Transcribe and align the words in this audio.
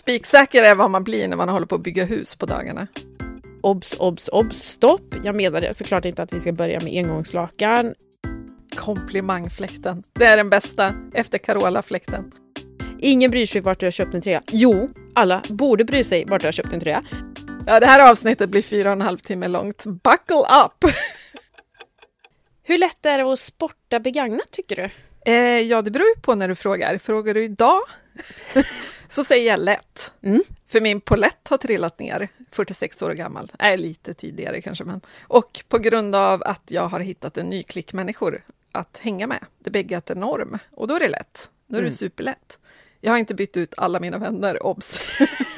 Spiksäker 0.00 0.62
är 0.62 0.74
vad 0.74 0.90
man 0.90 1.04
blir 1.04 1.28
när 1.28 1.36
man 1.36 1.48
håller 1.48 1.66
på 1.66 1.74
att 1.74 1.80
bygga 1.80 2.04
hus 2.04 2.34
på 2.34 2.46
dagarna. 2.46 2.86
Obs, 3.60 3.94
obs, 3.98 4.28
obs, 4.28 4.62
stopp! 4.62 5.14
Jag 5.24 5.34
menade 5.34 5.74
såklart 5.74 6.04
inte 6.04 6.22
att 6.22 6.32
vi 6.32 6.40
ska 6.40 6.52
börja 6.52 6.80
med 6.80 6.96
engångslakan. 6.96 7.94
Komplimangfläkten. 8.76 10.02
Det 10.12 10.24
är 10.24 10.36
den 10.36 10.50
bästa 10.50 10.94
efter 11.14 11.38
Carola-fläkten. 11.38 12.32
Ingen 12.98 13.30
bryr 13.30 13.46
sig 13.46 13.60
vart 13.60 13.80
du 13.80 13.86
har 13.86 13.90
köpt 13.90 14.14
en 14.14 14.22
tröja. 14.22 14.42
Jo, 14.50 14.90
alla 15.14 15.42
borde 15.48 15.84
bry 15.84 16.04
sig 16.04 16.24
vart 16.24 16.40
du 16.40 16.46
har 16.46 16.52
köpt 16.52 16.72
en 16.72 16.80
tröja. 16.80 17.02
Ja, 17.66 17.80
det 17.80 17.86
här 17.86 18.10
avsnittet 18.10 18.50
blir 18.50 18.62
fyra 18.62 18.88
och 18.88 18.92
en 18.92 19.00
halv 19.00 19.18
timme 19.18 19.48
långt. 19.48 19.84
Buckle 19.84 20.64
up! 20.64 20.94
Hur 22.62 22.78
lätt 22.78 23.06
är 23.06 23.18
det 23.18 23.32
att 23.32 23.38
sporta 23.38 24.00
begagnat 24.00 24.50
tycker 24.50 24.76
du? 24.76 24.90
Eh, 25.32 25.60
ja, 25.60 25.82
det 25.82 25.90
beror 25.90 26.08
ju 26.08 26.20
på 26.20 26.34
när 26.34 26.48
du 26.48 26.54
frågar. 26.54 26.98
Frågar 26.98 27.34
du 27.34 27.44
idag 27.44 27.80
så 29.10 29.24
säger 29.24 29.50
jag 29.50 29.60
lätt. 29.60 30.12
Mm. 30.22 30.42
För 30.68 30.80
min 30.80 31.00
polett 31.00 31.48
har 31.48 31.56
trillat 31.56 31.98
ner, 31.98 32.28
46 32.50 33.02
år 33.02 33.10
gammal. 33.10 33.52
Nej, 33.58 33.76
lite 33.78 34.14
tidigare 34.14 34.60
kanske. 34.62 34.84
Men. 34.84 35.00
Och 35.22 35.64
på 35.68 35.78
grund 35.78 36.14
av 36.14 36.42
att 36.42 36.62
jag 36.66 36.88
har 36.88 37.00
hittat 37.00 37.38
en 37.38 37.46
ny 37.46 37.62
klick 37.62 37.92
människor 37.92 38.44
att 38.72 38.98
hänga 38.98 39.26
med. 39.26 39.44
Det 39.58 39.70
bäggat 39.70 40.10
en 40.10 40.20
norm. 40.20 40.58
Och 40.70 40.88
då 40.88 40.94
är 40.94 41.00
det 41.00 41.08
lätt. 41.08 41.50
Då 41.66 41.76
är 41.76 41.80
det 41.80 41.86
Mm. 41.86 41.92
superlätt. 41.92 42.58
Jag 43.00 43.12
har 43.12 43.18
inte 43.18 43.34
bytt 43.34 43.56
ut 43.56 43.74
alla 43.76 44.00
mina 44.00 44.18
vänner, 44.18 44.66
obs. 44.66 45.00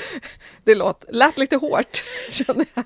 det 0.65 0.75
låt, 0.75 1.05
lät 1.09 1.39
lite 1.39 1.57
hårt, 1.57 2.05
kände 2.31 2.65
jag. 2.75 2.85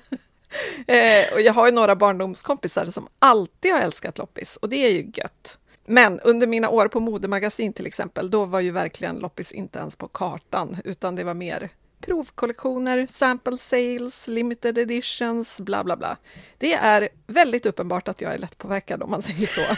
Eh, 0.87 1.33
och 1.33 1.41
jag 1.41 1.53
har 1.53 1.65
ju 1.67 1.71
några 1.73 1.95
barndomskompisar 1.95 2.85
som 2.85 3.07
alltid 3.19 3.73
har 3.73 3.79
älskat 3.81 4.17
loppis 4.17 4.57
och 4.57 4.69
det 4.69 4.75
är 4.85 4.89
ju 4.91 5.11
gött. 5.13 5.57
Men 5.89 6.19
under 6.19 6.47
mina 6.47 6.69
år 6.69 6.87
på 6.87 6.99
modemagasin 6.99 7.73
till 7.73 7.85
exempel, 7.85 8.29
då 8.29 8.45
var 8.45 8.59
ju 8.59 8.71
verkligen 8.71 9.15
loppis 9.15 9.51
inte 9.51 9.79
ens 9.79 9.95
på 9.95 10.07
kartan, 10.07 10.77
utan 10.85 11.15
det 11.15 11.23
var 11.23 11.33
mer 11.33 11.69
provkollektioner, 12.01 13.07
sample 13.09 13.57
sales, 13.57 14.27
limited 14.27 14.77
editions, 14.77 15.61
bla 15.61 15.83
bla 15.83 15.97
bla. 15.97 16.17
Det 16.57 16.73
är 16.73 17.09
väldigt 17.27 17.65
uppenbart 17.65 18.07
att 18.07 18.21
jag 18.21 18.33
är 18.33 18.37
lättpåverkad 18.37 19.03
om 19.03 19.11
man 19.11 19.21
säger 19.21 19.47
så. 19.47 19.61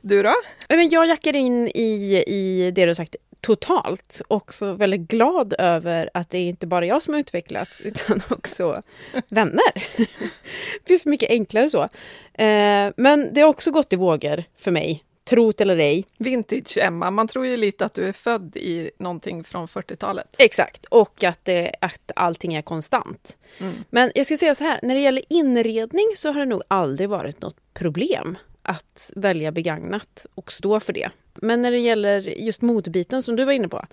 Du 0.00 0.22
då? 0.22 0.34
Men 0.68 0.88
jag 0.88 1.06
jackar 1.06 1.36
in 1.36 1.68
i, 1.68 2.24
i 2.26 2.70
det 2.70 2.86
du 2.86 2.94
sagt 2.94 3.16
totalt. 3.40 4.20
Också 4.28 4.72
väldigt 4.72 5.00
glad 5.00 5.54
över 5.58 6.10
att 6.14 6.30
det 6.30 6.38
är 6.38 6.48
inte 6.48 6.66
bara 6.66 6.86
jag 6.86 7.02
som 7.02 7.14
har 7.14 7.20
utvecklats 7.20 7.80
utan 7.80 8.20
också 8.30 8.82
vänner. 9.28 9.72
det 10.84 10.98
så 10.98 11.08
mycket 11.08 11.30
enklare 11.30 11.70
så. 11.70 11.82
Eh, 12.42 12.92
men 12.96 13.30
det 13.32 13.40
har 13.40 13.48
också 13.48 13.70
gått 13.70 13.92
i 13.92 13.96
vågor 13.96 14.44
för 14.58 14.70
mig. 14.70 15.05
Trot 15.28 15.60
eller 15.60 15.76
ej. 15.76 16.06
Vintage 16.18 16.78
Emma, 16.78 17.10
man 17.10 17.28
tror 17.28 17.46
ju 17.46 17.56
lite 17.56 17.84
att 17.84 17.94
du 17.94 18.08
är 18.08 18.12
född 18.12 18.56
i 18.56 18.90
någonting 18.98 19.44
från 19.44 19.66
40-talet. 19.66 20.36
Exakt, 20.38 20.84
och 20.84 21.24
att, 21.24 21.44
det, 21.44 21.72
att 21.80 22.10
allting 22.16 22.54
är 22.54 22.62
konstant. 22.62 23.36
Mm. 23.58 23.74
Men 23.90 24.12
jag 24.14 24.26
ska 24.26 24.36
säga 24.36 24.54
så 24.54 24.64
här, 24.64 24.80
när 24.82 24.94
det 24.94 25.00
gäller 25.00 25.22
inredning 25.28 26.06
så 26.14 26.32
har 26.32 26.40
det 26.40 26.46
nog 26.46 26.62
aldrig 26.68 27.08
varit 27.08 27.42
något 27.42 27.56
problem 27.74 28.38
att 28.62 29.12
välja 29.16 29.52
begagnat 29.52 30.26
och 30.34 30.52
stå 30.52 30.80
för 30.80 30.92
det. 30.92 31.10
Men 31.42 31.62
när 31.62 31.70
det 31.70 31.78
gäller 31.78 32.20
just 32.20 32.62
modebiten 32.62 33.22
som 33.22 33.36
du 33.36 33.44
var 33.44 33.52
inne 33.52 33.68
på 33.68 33.84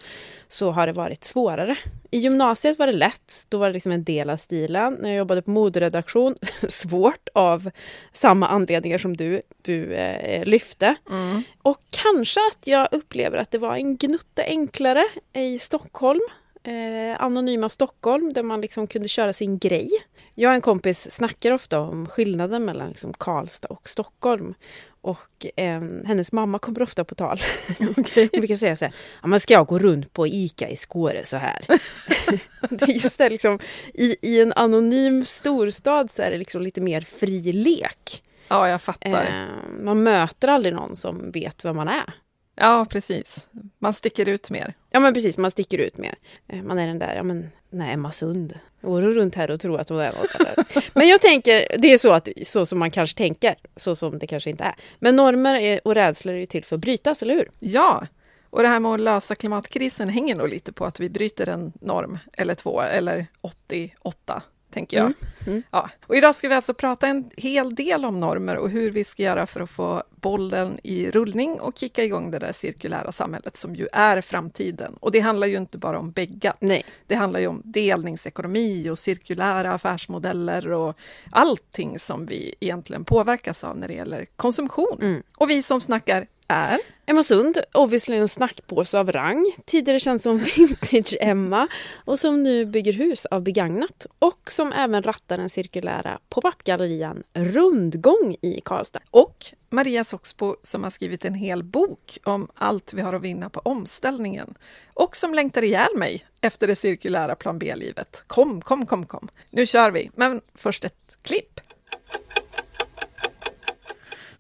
så 0.50 0.72
har 0.72 0.88
det 0.88 0.94
varit 0.94 1.24
svårare. 1.24 1.78
I 2.12 2.18
gymnasiet 2.18 2.80
var 2.80 2.88
det 2.88 2.94
lätt, 2.94 3.46
då 3.50 3.58
var 3.58 3.68
det 3.68 3.74
liksom 3.74 3.92
en 3.92 4.04
del 4.04 4.30
av 4.30 4.38
stilen. 4.38 4.94
När 4.94 5.10
jag 5.10 5.18
jobbade 5.18 5.42
på 5.42 5.52
moderedaktion, 5.52 6.36
svårt 6.70 7.30
av 7.34 7.70
samma 8.12 8.48
anledningar 8.48 8.98
som 8.98 9.18
du, 9.18 9.42
du 9.62 9.94
eh, 9.94 10.46
lyfte. 10.46 10.96
Mm. 11.10 11.44
Och 11.62 11.78
kanske 11.90 12.40
att 12.52 12.68
jag 12.68 12.88
upplever 12.92 13.38
att 13.38 13.52
det 13.52 13.58
var 13.58 13.76
en 13.76 13.98
gnutta 13.98 14.44
enklare 14.44 15.04
i 15.34 15.60
Stockholm. 15.60 16.22
Eh, 16.64 17.22
anonyma 17.22 17.70
Stockholm 17.70 18.34
där 18.34 18.44
man 18.44 18.62
liksom 18.62 18.88
kunde 18.88 19.08
köra 19.08 19.34
sin 19.34 19.58
grej. 19.58 19.90
Jag 20.36 20.50
och 20.50 20.56
en 20.56 20.62
kompis 20.62 21.12
snackar 21.12 21.52
ofta 21.52 21.80
om 21.80 22.08
skillnaden 22.08 22.66
mellan 22.66 22.90
liksom 22.90 23.14
Karlstad 23.14 23.68
och 23.68 23.90
Stockholm. 23.90 24.54
Och 25.02 25.46
eh, 25.56 25.82
hennes 26.06 26.32
mamma 26.32 26.60
kommer 26.60 26.82
ofta 26.82 27.04
på 27.04 27.16
tal. 27.16 27.40
Hon 27.78 27.94
brukar 28.32 28.56
säga 28.56 28.76
så 28.76 28.86
här, 28.86 28.94
ja, 29.24 29.40
ska 29.40 29.54
jag 29.54 29.68
gå 29.68 29.80
runt 29.80 30.14
på 30.14 30.28
ICA 30.28 30.70
i 30.70 30.76
Skåre 30.76 31.26
så 31.26 31.38
här? 31.38 31.66
det 32.70 32.86
är 32.86 32.94
just 32.94 33.18
det, 33.18 33.30
liksom, 33.30 33.60
i, 33.94 34.16
I 34.22 34.42
en 34.42 34.54
anonym 34.54 35.26
storstad 35.26 36.12
så 36.12 36.22
är 36.22 36.32
det 36.32 36.38
liksom 36.38 36.62
lite 36.62 36.82
mer 36.82 37.02
fri 37.02 37.54
lek. 37.54 38.24
Ja, 38.48 38.70
jag 38.70 38.82
fattar. 38.82 39.24
Eh, 39.24 39.84
man 39.84 40.04
möter 40.04 40.48
aldrig 40.48 40.74
någon 40.74 40.96
som 40.96 41.32
vet 41.32 41.66
vem 41.66 41.76
man 41.76 41.88
är. 41.88 42.14
Ja, 42.56 42.86
precis. 42.90 43.48
Man 43.80 43.94
sticker 43.94 44.28
ut 44.30 44.50
mer. 44.50 44.74
Ja 44.90 45.00
men 45.00 45.14
precis, 45.14 45.38
man 45.38 45.52
sticker 45.52 45.78
ut 45.78 45.98
mer. 45.98 46.16
Eh, 46.48 46.64
Man 46.64 46.80
är 46.80 46.88
den 46.88 47.00
där, 47.00 47.16
ja 47.16 47.24
men, 47.24 47.52
nej 47.70 47.94
Emma 47.94 48.12
Sund. 48.12 48.60
Går 48.82 49.02
runt 49.02 49.36
här 49.36 49.52
och 49.52 49.60
tror 49.60 49.80
att 49.80 49.90
hon 49.90 50.00
är 50.00 50.12
något 50.12 50.36
eller? 50.36 50.56
Men 50.94 51.08
jag 51.08 51.22
tänker, 51.22 51.66
det 51.78 51.94
är 51.94 51.98
så, 51.98 52.14
att, 52.14 52.30
så 52.46 52.66
som 52.66 52.80
man 52.80 52.92
kanske 52.92 53.18
tänker, 53.18 53.56
så 53.76 53.96
som 53.96 54.20
det 54.20 54.28
kanske 54.28 54.50
inte 54.50 54.64
är. 54.64 54.76
Men 55.00 55.16
normer 55.16 55.56
är, 55.56 55.88
och 55.88 55.96
rädslor 55.96 56.34
är 56.34 56.38
ju 56.40 56.46
till 56.46 56.64
för 56.64 56.76
att 56.76 56.80
brytas, 56.82 57.22
eller 57.22 57.34
hur? 57.34 57.52
Ja, 57.60 58.08
och 58.50 58.62
det 58.62 58.68
här 58.68 58.80
med 58.80 58.92
att 58.92 59.00
lösa 59.00 59.36
klimatkrisen 59.36 60.10
hänger 60.10 60.36
nog 60.36 60.50
lite 60.50 60.74
på 60.74 60.86
att 60.86 61.00
vi 61.00 61.10
bryter 61.10 61.50
en 61.50 61.74
norm 61.82 62.20
eller 62.34 62.56
två 62.56 62.82
eller 62.82 63.26
88, 63.42 64.42
tänker 64.74 64.98
jag. 64.98 65.06
Mm, 65.06 65.16
mm. 65.48 65.64
Ja. 65.72 65.90
Och 66.08 66.16
idag 66.16 66.36
ska 66.36 66.50
vi 66.50 66.56
alltså 66.56 66.74
prata 66.74 67.08
en 67.08 67.30
hel 67.38 67.76
del 67.76 68.06
om 68.06 68.20
normer 68.20 68.56
och 68.56 68.70
hur 68.70 68.92
vi 68.92 69.04
ska 69.04 69.24
göra 69.24 69.48
för 69.48 69.62
att 69.62 69.70
få 69.70 70.04
bollen 70.16 70.80
i 70.84 71.12
rullning 71.12 71.60
och 71.60 71.78
kicka 71.78 72.04
igång 72.04 72.32
det 72.32 72.40
där 72.40 72.52
cirkulära 72.52 73.12
samhället 73.12 73.58
som 73.58 73.76
ju 73.76 73.88
är 73.94 74.22
framtiden. 74.22 74.96
Och 75.00 75.12
det 75.12 75.20
handlar 75.20 75.48
ju 75.48 75.58
inte 75.58 75.78
bara 75.78 76.00
om 76.00 76.12
bäggat. 76.12 76.58
Nej. 76.60 76.86
Det 77.08 77.16
handlar 77.16 77.40
ju 77.40 77.48
om 77.48 77.62
delningsekonomi 77.66 78.90
och 78.90 79.00
cirkulära 79.00 79.74
affärsmodeller 79.74 80.72
och 80.72 80.98
allting 81.32 82.00
som 82.00 82.26
vi 82.26 82.56
egentligen 82.60 83.06
påverkas 83.06 83.64
av 83.64 83.78
när 83.78 83.88
det 83.88 83.94
gäller 83.94 84.26
konsumtion. 84.36 84.98
Mm. 85.02 85.24
Och 85.38 85.50
vi 85.50 85.64
som 85.64 85.82
snackar 85.82 86.28
är 86.54 86.80
Emma 87.06 87.24
Sund, 87.24 87.58
obviously 87.74 88.18
en 88.18 88.28
snackpåse 88.28 89.00
av 89.00 89.12
rang, 89.12 89.56
tidigare 89.66 90.00
känd 90.00 90.22
som 90.22 90.38
Vintage-Emma 90.58 91.68
och 92.06 92.20
som 92.20 92.44
nu 92.44 92.66
bygger 92.66 92.94
hus 92.94 93.26
av 93.26 93.42
begagnat 93.42 94.06
och 94.20 94.52
som 94.52 94.74
även 94.74 95.02
rattar 95.02 95.38
den 95.38 95.50
cirkulära 95.50 96.20
pop-up-gallerian 96.30 97.24
Rundgång 97.34 98.36
i 98.42 98.62
Karlstad. 98.66 99.00
och 99.12 99.46
Maria 99.70 100.04
Soxbo 100.04 100.56
som 100.64 100.84
har 100.84 100.92
skrivit 100.92 101.26
en 101.26 101.34
hel 101.34 101.64
bok 101.64 102.18
om 102.24 102.48
allt 102.54 102.94
vi 102.94 103.02
har 103.02 103.14
att 103.14 103.22
vinna 103.22 103.50
på 103.50 103.60
omställningen 103.60 104.54
och 104.94 105.16
som 105.16 105.34
längtar 105.34 105.64
ihjäl 105.64 105.98
mig 105.98 106.26
efter 106.42 106.68
det 106.68 106.76
cirkulära 106.76 107.36
plan 107.36 107.60
B-livet. 107.60 108.24
Kom, 108.28 108.62
kom, 108.62 108.86
kom, 108.86 109.06
kom. 109.06 109.28
Nu 109.50 109.66
kör 109.66 109.92
vi, 109.92 110.10
men 110.16 110.42
först 110.56 110.84
ett 110.84 111.18
klipp. 111.22 111.60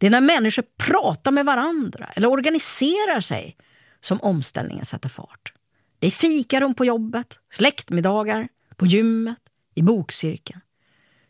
Det 0.03 0.07
är 0.07 0.11
när 0.11 0.21
människor 0.21 0.63
pratar 0.77 1.31
med 1.31 1.45
varandra 1.45 2.09
eller 2.15 2.27
organiserar 2.27 3.21
sig 3.21 3.57
som 3.99 4.21
omställningen 4.21 4.85
sätter 4.85 5.09
fart. 5.09 5.53
Det 5.99 6.07
är 6.07 6.11
fikarum 6.11 6.73
på 6.73 6.85
jobbet, 6.85 7.39
släktmiddagar, 7.51 8.47
på 8.75 8.85
gymmet, 8.85 9.39
i 9.75 9.81
bokcirkeln. 9.81 10.61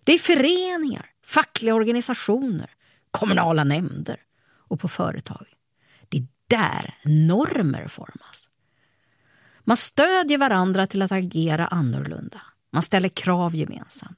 Det 0.04 0.14
är 0.14 0.18
föreningar, 0.18 1.06
fackliga 1.26 1.76
organisationer, 1.76 2.70
kommunala 3.12 3.64
nämnder 3.64 4.20
och 4.58 4.80
på 4.80 4.88
företag. 4.88 5.48
Det 6.10 6.18
är 6.18 6.28
där 6.48 6.98
normer 7.04 7.88
formas. 7.88 8.50
Man 9.60 9.78
stödjer 9.78 10.38
varandra 10.38 10.88
till 10.88 11.02
att 11.02 11.12
agera 11.12 11.68
annorlunda. 11.68 12.42
Man 12.72 12.84
ställer 12.84 13.10
krav 13.10 13.56
gemensamt. 13.56 14.18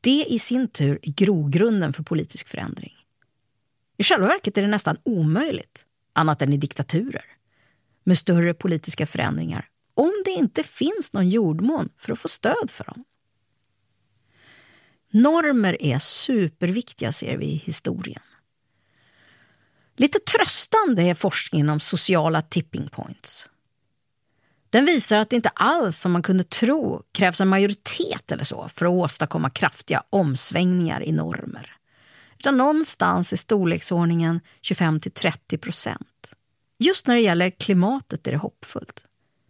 Det 0.00 0.24
i 0.28 0.38
sin 0.38 0.68
tur 0.68 0.98
är 1.02 1.12
grogrunden 1.12 1.92
för 1.92 2.02
politisk 2.02 2.48
förändring. 2.48 2.92
I 4.02 4.04
själva 4.04 4.26
verket 4.26 4.58
är 4.58 4.62
det 4.62 4.68
nästan 4.68 4.96
omöjligt, 5.02 5.86
annat 6.12 6.42
än 6.42 6.52
i 6.52 6.56
diktaturer, 6.56 7.24
med 8.04 8.18
större 8.18 8.54
politiska 8.54 9.06
förändringar 9.06 9.68
om 9.94 10.22
det 10.24 10.30
inte 10.30 10.62
finns 10.62 11.12
någon 11.12 11.28
jordmån 11.28 11.88
för 11.98 12.12
att 12.12 12.18
få 12.18 12.28
stöd 12.28 12.70
för 12.70 12.84
dem. 12.84 13.04
Normer 15.10 15.82
är 15.82 15.98
superviktiga, 15.98 17.12
ser 17.12 17.36
vi 17.36 17.46
i 17.46 17.56
historien. 17.56 18.22
Lite 19.96 20.18
tröstande 20.18 21.02
är 21.02 21.14
forskningen 21.14 21.68
om 21.68 21.80
sociala 21.80 22.42
tipping 22.42 22.88
points. 22.88 23.50
Den 24.70 24.84
visar 24.84 25.18
att 25.18 25.30
det 25.30 25.36
inte 25.36 25.48
alls, 25.48 25.98
som 25.98 26.12
man 26.12 26.22
kunde 26.22 26.44
tro, 26.44 27.02
krävs 27.12 27.40
en 27.40 27.48
majoritet 27.48 28.32
eller 28.32 28.44
så 28.44 28.68
för 28.68 28.86
att 28.86 28.92
åstadkomma 28.92 29.50
kraftiga 29.50 30.02
omsvängningar 30.10 31.02
i 31.02 31.12
normer. 31.12 31.76
Utan 32.42 32.56
någonstans 32.56 33.32
i 33.32 33.36
storleksordningen 33.36 34.40
25-30 34.62 35.56
procent. 35.56 36.34
Just 36.78 37.06
när 37.06 37.14
det 37.14 37.20
gäller 37.20 37.50
klimatet 37.50 38.26
är 38.26 38.32
det 38.32 38.38
hoppfullt. 38.38 39.04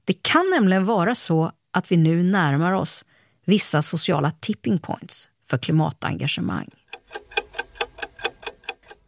Det 0.05 0.23
kan 0.23 0.51
nämligen 0.51 0.85
vara 0.85 1.15
så 1.15 1.53
att 1.71 1.93
vi 1.93 1.97
nu 1.97 2.23
närmar 2.23 2.73
oss 2.73 3.05
vissa 3.45 3.83
sociala 3.83 4.33
tipping 4.41 4.79
points 4.79 5.29
för 5.47 5.59
klimatengagemang. 5.59 6.71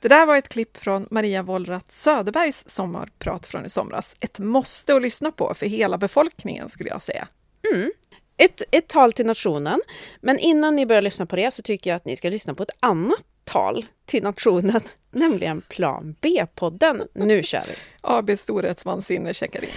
Det 0.01 0.09
där 0.09 0.27
var 0.27 0.37
ett 0.37 0.49
klipp 0.49 0.77
från 0.77 1.07
Maria 1.11 1.43
Wollratz 1.43 2.03
Söderbergs 2.03 2.65
sommarprat 2.67 3.47
från 3.47 3.67
i 3.67 3.69
somras. 3.69 4.17
Ett 4.21 4.39
måste 4.39 4.95
att 4.95 5.03
lyssna 5.03 5.31
på 5.31 5.55
för 5.55 5.67
hela 5.67 5.99
befolkningen 5.99 6.69
skulle 6.69 6.91
jag 6.91 7.03
säga. 7.03 7.29
Mm. 7.75 7.93
Ett, 8.37 8.63
ett 8.71 8.89
tal 8.89 9.13
till 9.13 9.27
nationen. 9.27 9.81
Men 10.21 10.39
innan 10.39 10.77
ni 10.77 10.87
börjar 10.87 11.03
lyssna 11.03 11.27
på 11.27 11.37
det 11.37 11.55
så 11.55 11.63
tycker 11.63 11.91
jag 11.91 11.97
att 11.97 12.05
ni 12.05 12.17
ska 12.17 12.31
lyssna 12.31 12.55
på 12.55 12.63
ett 12.63 12.77
annat 12.81 13.25
tal 13.45 13.87
till 14.05 14.23
nationen, 14.23 14.81
nämligen 15.11 15.61
Plan 15.61 16.17
B-podden. 16.21 17.03
Nu 17.15 17.43
kör 17.43 17.65
vi! 17.69 17.75
AB 18.01 18.39
Storhetsvansinne 18.39 19.35
checkar 19.35 19.65
in. 19.65 19.71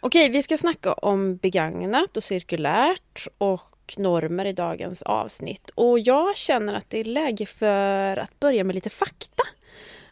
Okej, 0.00 0.28
vi 0.28 0.42
ska 0.42 0.56
snacka 0.56 0.92
om 0.92 1.36
begagnat 1.36 2.16
och 2.16 2.22
cirkulärt 2.22 3.26
och 3.38 3.94
normer 3.96 4.44
i 4.44 4.52
dagens 4.52 5.02
avsnitt. 5.02 5.70
Och 5.74 5.98
jag 5.98 6.36
känner 6.36 6.74
att 6.74 6.90
det 6.90 7.00
är 7.00 7.04
läge 7.04 7.46
för 7.46 8.16
att 8.16 8.40
börja 8.40 8.64
med 8.64 8.74
lite 8.74 8.90
fakta. 8.90 9.42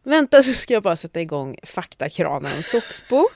Vänta 0.03 0.43
så 0.43 0.53
ska 0.53 0.75
jag 0.75 0.83
bara 0.83 0.97
sätta 0.97 1.21
igång 1.21 1.59
faktakranen 1.63 2.63
Soxbo. 2.63 3.29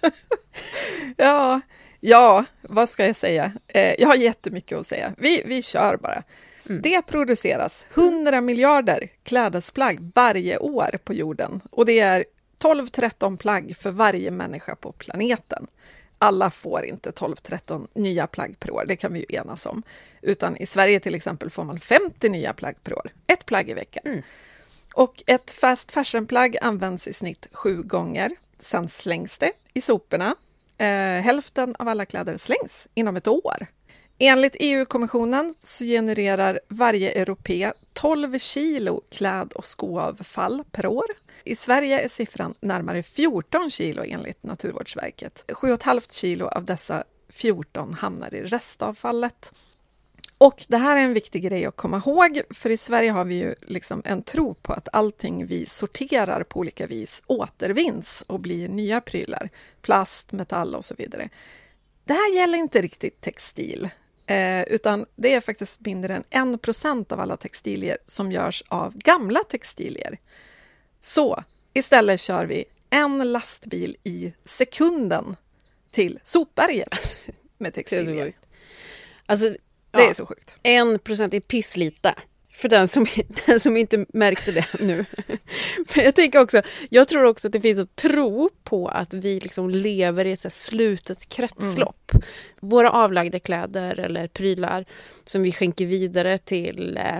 ja, 1.16 1.60
ja, 2.00 2.44
vad 2.62 2.88
ska 2.88 3.06
jag 3.06 3.16
säga? 3.16 3.52
Eh, 3.68 3.94
jag 3.98 4.08
har 4.08 4.16
jättemycket 4.16 4.78
att 4.78 4.86
säga. 4.86 5.12
Vi, 5.18 5.42
vi 5.46 5.62
kör 5.62 5.96
bara. 5.96 6.22
Mm. 6.68 6.82
Det 6.82 7.02
produceras 7.02 7.86
100 7.94 8.40
miljarder 8.40 9.08
klädesplagg 9.22 10.10
varje 10.14 10.58
år 10.58 10.98
på 11.04 11.14
jorden 11.14 11.60
och 11.70 11.86
det 11.86 12.00
är 12.00 12.24
12-13 12.62 13.36
plagg 13.36 13.76
för 13.76 13.90
varje 13.90 14.30
människa 14.30 14.76
på 14.76 14.92
planeten 14.92 15.66
alla 16.18 16.50
får 16.50 16.84
inte 16.84 17.10
12-13 17.10 17.86
nya 17.94 18.26
plagg 18.26 18.60
per 18.60 18.70
år, 18.70 18.84
det 18.88 18.96
kan 18.96 19.12
vi 19.12 19.18
ju 19.18 19.36
enas 19.36 19.66
om. 19.66 19.82
Utan 20.22 20.56
i 20.56 20.66
Sverige 20.66 21.00
till 21.00 21.14
exempel 21.14 21.50
får 21.50 21.64
man 21.64 21.80
50 21.80 22.28
nya 22.28 22.52
plagg 22.52 22.76
per 22.84 22.94
år, 22.94 23.10
ett 23.26 23.46
plagg 23.46 23.70
i 23.70 23.74
veckan. 23.74 24.02
Mm. 24.06 24.22
Och 24.94 25.22
ett 25.26 25.50
fast 25.50 25.92
fashion-plagg 25.92 26.56
används 26.60 27.08
i 27.08 27.12
snitt 27.12 27.48
sju 27.52 27.82
gånger, 27.82 28.30
sen 28.58 28.88
slängs 28.88 29.38
det 29.38 29.52
i 29.74 29.80
soporna. 29.80 30.34
Eh, 30.78 31.22
hälften 31.22 31.76
av 31.78 31.88
alla 31.88 32.06
kläder 32.06 32.36
slängs 32.36 32.88
inom 32.94 33.16
ett 33.16 33.28
år. 33.28 33.66
Enligt 34.20 34.56
EU-kommissionen 34.58 35.54
så 35.60 35.84
genererar 35.84 36.60
varje 36.68 37.12
europe 37.12 37.72
12 37.92 38.38
kilo 38.38 39.02
kläd 39.10 39.52
och 39.52 39.66
skoavfall 39.66 40.64
per 40.72 40.86
år. 40.86 41.04
I 41.44 41.56
Sverige 41.56 42.00
är 42.00 42.08
siffran 42.08 42.54
närmare 42.60 43.02
14 43.02 43.70
kilo 43.70 44.04
enligt 44.06 44.42
Naturvårdsverket. 44.42 45.44
7,5 45.48 46.12
kilo 46.12 46.46
av 46.46 46.64
dessa 46.64 47.04
14 47.28 47.94
hamnar 47.94 48.34
i 48.34 48.42
restavfallet. 48.42 49.52
Och 50.38 50.64
det 50.68 50.76
här 50.76 50.96
är 50.96 51.00
en 51.00 51.14
viktig 51.14 51.42
grej 51.42 51.66
att 51.66 51.76
komma 51.76 51.96
ihåg, 51.96 52.40
för 52.50 52.70
i 52.70 52.76
Sverige 52.76 53.10
har 53.10 53.24
vi 53.24 53.34
ju 53.34 53.54
liksom 53.62 54.02
en 54.04 54.22
tro 54.22 54.54
på 54.54 54.72
att 54.72 54.88
allting 54.92 55.46
vi 55.46 55.66
sorterar 55.66 56.42
på 56.42 56.58
olika 56.60 56.86
vis 56.86 57.22
återvinns 57.26 58.24
och 58.26 58.40
blir 58.40 58.68
nya 58.68 59.00
prylar. 59.00 59.50
Plast, 59.82 60.32
metall 60.32 60.74
och 60.74 60.84
så 60.84 60.94
vidare. 60.98 61.28
Det 62.04 62.12
här 62.12 62.34
gäller 62.34 62.58
inte 62.58 62.82
riktigt 62.82 63.20
textil, 63.20 63.88
eh, 64.28 64.62
utan 64.62 65.06
det 65.16 65.34
är 65.34 65.40
faktiskt 65.40 65.80
mindre 65.80 66.22
än 66.30 66.54
1 66.54 67.12
av 67.12 67.20
alla 67.20 67.36
textilier 67.36 67.98
som 68.06 68.32
görs 68.32 68.62
av 68.68 68.96
gamla 68.96 69.40
textilier. 69.44 70.18
Så 71.00 71.44
istället 71.72 72.20
kör 72.20 72.46
vi 72.46 72.64
en 72.90 73.32
lastbil 73.32 73.96
i 74.04 74.32
sekunden 74.44 75.36
till 75.90 76.20
sopberget 76.22 77.28
med 77.58 77.74
textilier. 77.74 78.32
Alltså, 79.26 79.54
det 79.90 80.02
är 80.02 80.14
så 80.14 80.26
sjukt. 80.26 80.58
En 80.62 80.98
procent 80.98 81.34
är 81.34 81.40
pisslite. 81.40 82.14
För 82.58 82.68
den 82.68 82.88
som, 82.88 83.06
den 83.46 83.60
som 83.60 83.76
inte 83.76 84.06
märkte 84.08 84.52
det 84.52 84.66
nu. 84.80 85.04
Men 85.96 86.04
jag 86.04 86.14
tänker 86.14 86.40
också, 86.40 86.62
jag 86.90 87.08
tror 87.08 87.24
också 87.24 87.48
att 87.48 87.52
det 87.52 87.60
finns 87.60 87.78
en 87.78 87.86
tro 87.86 88.50
på 88.64 88.88
att 88.88 89.14
vi 89.14 89.40
liksom 89.40 89.70
lever 89.70 90.24
i 90.24 90.32
ett 90.32 90.40
så 90.40 90.50
slutet 90.50 91.28
kretslopp. 91.28 92.10
Mm. 92.14 92.24
Våra 92.60 92.90
avlagda 92.90 93.40
kläder 93.40 93.98
eller 93.98 94.28
prylar 94.28 94.84
som 95.24 95.42
vi 95.42 95.52
skänker 95.52 95.86
vidare 95.86 96.38
till 96.38 96.96
eh, 96.96 97.18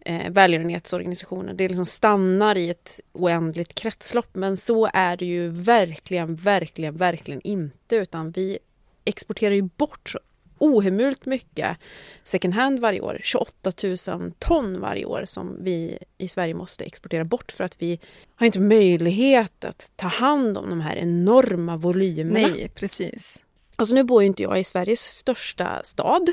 eh, 0.00 0.30
välgörenhetsorganisationer. 0.30 1.54
Det 1.54 1.68
liksom 1.68 1.86
stannar 1.86 2.56
i 2.56 2.70
ett 2.70 3.00
oändligt 3.12 3.74
kretslopp. 3.74 4.28
Men 4.32 4.56
så 4.56 4.90
är 4.92 5.16
det 5.16 5.26
ju 5.26 5.48
verkligen, 5.48 6.36
verkligen, 6.36 6.96
verkligen 6.96 7.40
inte. 7.44 7.96
Utan 7.96 8.30
vi 8.30 8.58
exporterar 9.04 9.54
ju 9.54 9.62
bort 9.62 10.14
ohemult 10.60 11.26
mycket 11.26 11.78
second 12.22 12.54
hand 12.54 12.80
varje 12.80 13.00
år. 13.00 13.20
28 13.22 13.72
000 14.08 14.32
ton 14.38 14.80
varje 14.80 15.04
år 15.04 15.22
som 15.24 15.64
vi 15.64 15.98
i 16.18 16.28
Sverige 16.28 16.54
måste 16.54 16.84
exportera 16.84 17.24
bort 17.24 17.52
för 17.52 17.64
att 17.64 17.82
vi 17.82 18.00
har 18.36 18.46
inte 18.46 18.60
möjlighet 18.60 19.64
att 19.64 19.92
ta 19.96 20.06
hand 20.06 20.58
om 20.58 20.70
de 20.70 20.80
här 20.80 20.96
enorma 20.96 21.76
volymerna. 21.76 22.48
Nej, 22.48 22.70
precis. 22.74 23.42
Alltså 23.80 23.94
nu 23.94 24.04
bor 24.04 24.22
ju 24.22 24.26
inte 24.26 24.42
jag 24.42 24.60
i 24.60 24.64
Sveriges 24.64 25.00
största 25.00 25.80
stad, 25.84 26.28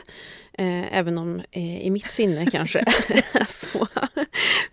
eh, 0.53 0.97
även 0.97 1.17
om 1.17 1.41
eh, 1.51 1.85
i 1.85 1.89
mitt 1.89 2.11
sinne 2.11 2.45
kanske 2.51 2.85
så. 3.47 3.87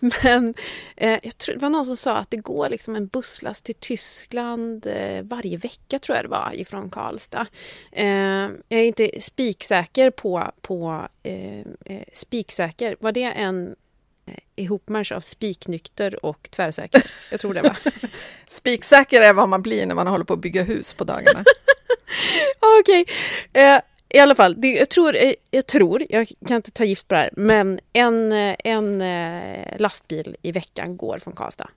Men 0.00 0.54
eh, 0.96 1.18
jag 1.22 1.38
tror, 1.38 1.54
det 1.54 1.60
var 1.60 1.70
någon 1.70 1.86
som 1.86 1.96
sa 1.96 2.16
att 2.16 2.30
det 2.30 2.36
går 2.36 2.68
liksom 2.68 2.96
en 2.96 3.06
busslast 3.06 3.64
till 3.64 3.74
Tyskland 3.74 4.86
eh, 4.86 5.22
varje 5.22 5.56
vecka, 5.56 5.98
tror 5.98 6.16
jag 6.16 6.24
det 6.24 6.28
var, 6.28 6.52
ifrån 6.54 6.90
Karlstad. 6.90 7.46
Eh, 7.92 8.08
jag 8.68 8.80
är 8.80 8.84
inte 8.84 9.10
spiksäker 9.20 10.10
på, 10.10 10.52
på 10.60 11.08
eh, 11.22 11.66
spiksäker, 12.12 12.96
var 13.00 13.12
det 13.12 13.22
en 13.22 13.76
ihopmarsch 14.56 15.12
av 15.12 15.20
spiknykter 15.20 16.24
och 16.24 16.48
tvärsäker. 16.50 17.02
Jag 17.30 17.40
tror 17.40 17.54
det 17.54 17.62
var. 17.62 17.78
Spiksäker 18.46 19.22
är 19.22 19.32
vad 19.32 19.48
man 19.48 19.62
blir 19.62 19.86
när 19.86 19.94
man 19.94 20.06
håller 20.06 20.24
på 20.24 20.32
att 20.32 20.40
bygga 20.40 20.62
hus 20.62 20.94
på 20.94 21.04
dagarna. 21.04 21.44
Ah, 22.60 22.80
okej. 22.80 23.02
Okay. 23.02 23.62
Eh, 23.62 23.80
I 24.08 24.18
alla 24.18 24.34
fall, 24.34 24.60
det, 24.60 24.68
jag, 24.68 24.90
tror, 24.90 25.16
eh, 25.16 25.34
jag 25.50 25.66
tror, 25.66 26.06
jag 26.08 26.32
kan 26.46 26.56
inte 26.56 26.70
ta 26.70 26.84
gift 26.84 27.08
på 27.08 27.14
det 27.14 27.20
här, 27.20 27.30
men 27.32 27.80
en, 27.92 28.32
eh, 28.32 28.56
en 28.64 29.00
eh, 29.00 29.78
lastbil 29.78 30.36
i 30.42 30.52
veckan 30.52 30.96
går 30.96 31.18
från 31.18 31.34
Karlstad. 31.34 31.70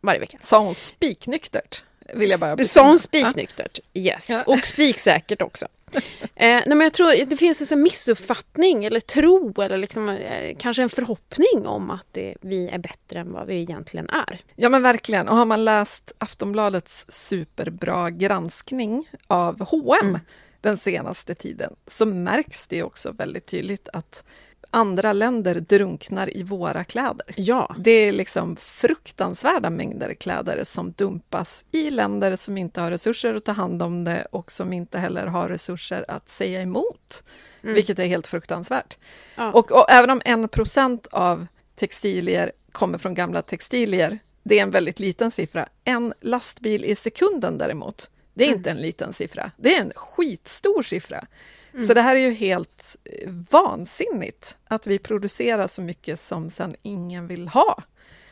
Varje 0.00 0.20
vecka. 0.20 0.38
Sa 0.40 0.60
hon 0.60 0.74
spiknyktert? 0.74 1.84
Vill 2.14 2.30
jag 2.30 2.40
bara 2.40 2.64
Sa 2.64 2.86
hon 2.86 2.98
spiknyktert? 2.98 3.78
Yes. 3.94 4.30
Ja. 4.30 4.42
Och 4.46 4.66
spiksäkert 4.66 5.42
också. 5.42 5.66
eh, 5.94 6.00
nej, 6.34 6.64
men 6.66 6.80
jag 6.80 6.92
tror 6.92 7.26
det 7.26 7.36
finns 7.36 7.72
en 7.72 7.82
missuppfattning 7.82 8.84
eller 8.84 9.00
tro 9.00 9.62
eller 9.62 9.78
liksom, 9.78 10.08
eh, 10.08 10.56
kanske 10.58 10.82
en 10.82 10.88
förhoppning 10.88 11.66
om 11.66 11.90
att 11.90 12.06
det, 12.12 12.34
vi 12.40 12.68
är 12.68 12.78
bättre 12.78 13.20
än 13.20 13.32
vad 13.32 13.46
vi 13.46 13.60
egentligen 13.60 14.10
är. 14.10 14.40
Ja 14.56 14.68
men 14.68 14.82
verkligen. 14.82 15.28
Och 15.28 15.36
har 15.36 15.46
man 15.46 15.64
läst 15.64 16.12
Aftonbladets 16.18 17.06
superbra 17.08 18.10
granskning 18.10 19.08
av 19.26 19.60
H&M 19.60 20.08
mm. 20.08 20.20
den 20.60 20.76
senaste 20.76 21.34
tiden 21.34 21.74
så 21.86 22.06
märks 22.06 22.66
det 22.66 22.82
också 22.82 23.12
väldigt 23.12 23.46
tydligt 23.46 23.88
att 23.92 24.24
andra 24.70 25.12
länder 25.12 25.54
drunknar 25.54 26.36
i 26.36 26.42
våra 26.42 26.84
kläder. 26.84 27.34
Ja. 27.36 27.74
Det 27.78 27.90
är 27.90 28.12
liksom 28.12 28.56
fruktansvärda 28.56 29.70
mängder 29.70 30.14
kläder 30.14 30.64
som 30.64 30.92
dumpas 30.92 31.64
i 31.72 31.90
länder 31.90 32.36
som 32.36 32.58
inte 32.58 32.80
har 32.80 32.90
resurser 32.90 33.34
att 33.34 33.44
ta 33.44 33.52
hand 33.52 33.82
om 33.82 34.04
det 34.04 34.26
och 34.32 34.52
som 34.52 34.72
inte 34.72 34.98
heller 34.98 35.26
har 35.26 35.48
resurser 35.48 36.04
att 36.08 36.28
säga 36.28 36.62
emot, 36.62 37.22
mm. 37.62 37.74
vilket 37.74 37.98
är 37.98 38.06
helt 38.06 38.26
fruktansvärt. 38.26 38.98
Ja. 39.36 39.52
Och, 39.52 39.72
och, 39.72 39.90
även 39.90 40.10
om 40.10 40.22
en 40.24 40.48
procent 40.48 41.06
av 41.10 41.46
textilier 41.74 42.52
kommer 42.72 42.98
från 42.98 43.14
gamla 43.14 43.42
textilier, 43.42 44.18
det 44.42 44.58
är 44.58 44.62
en 44.62 44.70
väldigt 44.70 45.00
liten 45.00 45.30
siffra. 45.30 45.68
En 45.84 46.14
lastbil 46.20 46.84
i 46.84 46.94
sekunden 46.94 47.58
däremot, 47.58 48.10
det 48.34 48.44
är 48.44 48.48
mm. 48.48 48.58
inte 48.58 48.70
en 48.70 48.76
liten 48.76 49.12
siffra, 49.12 49.50
det 49.56 49.76
är 49.76 49.80
en 49.80 49.92
skitstor 49.96 50.82
siffra. 50.82 51.26
Mm. 51.74 51.86
Så 51.86 51.94
det 51.94 52.00
här 52.00 52.16
är 52.16 52.20
ju 52.20 52.32
helt 52.32 52.96
eh, 53.04 53.30
vansinnigt, 53.50 54.56
att 54.64 54.86
vi 54.86 54.98
producerar 54.98 55.66
så 55.66 55.82
mycket 55.82 56.20
som 56.20 56.50
sen 56.50 56.76
ingen 56.82 57.26
vill 57.26 57.48
ha. 57.48 57.82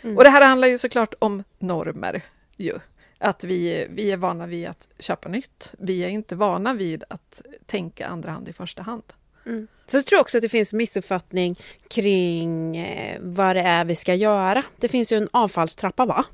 Mm. 0.03 0.17
Och 0.17 0.25
det 0.25 0.31
här 0.31 0.47
handlar 0.47 0.69
ju 0.69 0.79
såklart 0.79 1.15
om 1.19 1.45
normer. 1.59 2.23
Ju. 2.57 2.79
Att 3.19 3.45
vi, 3.45 3.87
vi 3.91 4.13
är 4.13 4.17
vana 4.17 4.47
vid 4.47 4.67
att 4.67 4.89
köpa 4.99 5.29
nytt. 5.29 5.75
Vi 5.79 6.05
är 6.05 6.09
inte 6.09 6.37
vana 6.37 6.75
vid 6.75 7.05
att 7.09 7.43
tänka 7.67 8.07
andra 8.07 8.31
hand 8.31 8.49
i 8.49 8.53
första 8.53 8.83
hand. 8.83 9.03
Mm. 9.47 9.69
Så 9.87 9.97
jag 9.97 10.07
tror 10.07 10.21
också 10.21 10.39
att 10.39 10.43
det 10.43 10.49
finns 10.49 10.73
missuppfattning 10.73 11.59
kring 11.89 12.77
eh, 12.77 13.19
vad 13.21 13.57
det 13.57 13.63
är 13.63 13.85
vi 13.85 13.97
ska 13.97 14.15
göra. 14.15 14.63
Det 14.77 14.89
finns 14.89 15.13
ju 15.13 15.17
en 15.17 15.29
avfallstrappa, 15.33 16.07
va? 16.07 16.25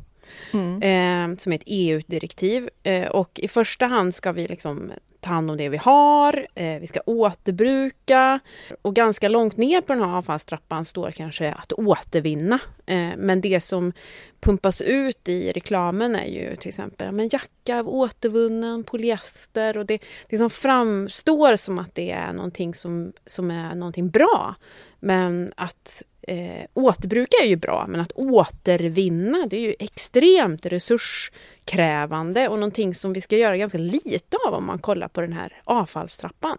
Mm. 0.53 0.83
Eh, 0.83 1.39
som 1.39 1.53
är 1.53 1.57
ett 1.57 1.63
EU-direktiv. 1.67 2.71
Eh, 2.83 3.09
och 3.09 3.41
i 3.43 3.49
första 3.49 3.87
hand 3.87 4.15
ska 4.15 4.33
vi 4.33 4.49
liksom 4.49 4.93
ta 5.25 5.31
hand 5.31 5.51
om 5.51 5.57
det 5.57 5.69
vi 5.69 5.77
har, 5.77 6.47
eh, 6.55 6.79
vi 6.81 6.87
ska 6.87 7.01
återbruka 7.07 8.41
och 8.83 8.95
ganska 8.95 9.29
långt 9.29 9.57
ner 9.57 9.81
på 9.81 9.93
den 9.93 10.03
här 10.03 10.17
avfallstrappan 10.17 10.85
står 10.85 11.11
kanske 11.11 11.53
att 11.53 11.73
återvinna. 11.73 12.59
Eh, 12.87 13.11
men 13.17 13.41
det 13.41 13.61
som 13.61 13.93
pumpas 14.41 14.81
ut 14.81 15.29
i 15.29 15.53
reklamen 15.53 16.15
är 16.15 16.27
ju 16.27 16.57
till 16.57 16.69
exempel 16.69 17.13
men 17.13 17.29
jacka 17.33 17.79
av 17.79 17.89
återvunnen 17.89 18.85
polyester 18.85 19.77
och 19.77 19.87
det, 19.87 20.03
det 20.29 20.39
som 20.39 20.51
framstår 20.51 21.57
som 21.57 21.79
att 21.79 21.95
det 21.95 22.11
är 22.11 22.33
någonting 22.33 22.75
som, 22.75 23.13
som 23.27 23.51
är 23.51 23.75
någonting 23.75 24.11
bra. 24.11 24.55
Men 25.01 25.53
att 25.57 26.03
eh, 26.23 26.67
återbruka 26.75 27.37
är 27.43 27.47
ju 27.47 27.57
bra, 27.57 27.87
men 27.89 28.01
att 28.01 28.13
återvinna 28.13 29.47
det 29.47 29.57
är 29.57 29.61
ju 29.61 29.75
extremt 29.79 30.67
resurs 30.67 31.33
resurskrävande 31.65 32.49
och 32.49 32.59
någonting 32.59 32.95
som 32.95 33.13
vi 33.13 33.21
ska 33.21 33.37
göra 33.37 33.57
ganska 33.57 33.79
lite 33.79 34.37
av 34.47 34.55
om 34.55 34.65
man 34.65 34.79
kollar 34.79 35.09
på 35.09 35.21
den 35.21 35.33
här 35.33 35.53
avfallstrappan. 35.65 36.59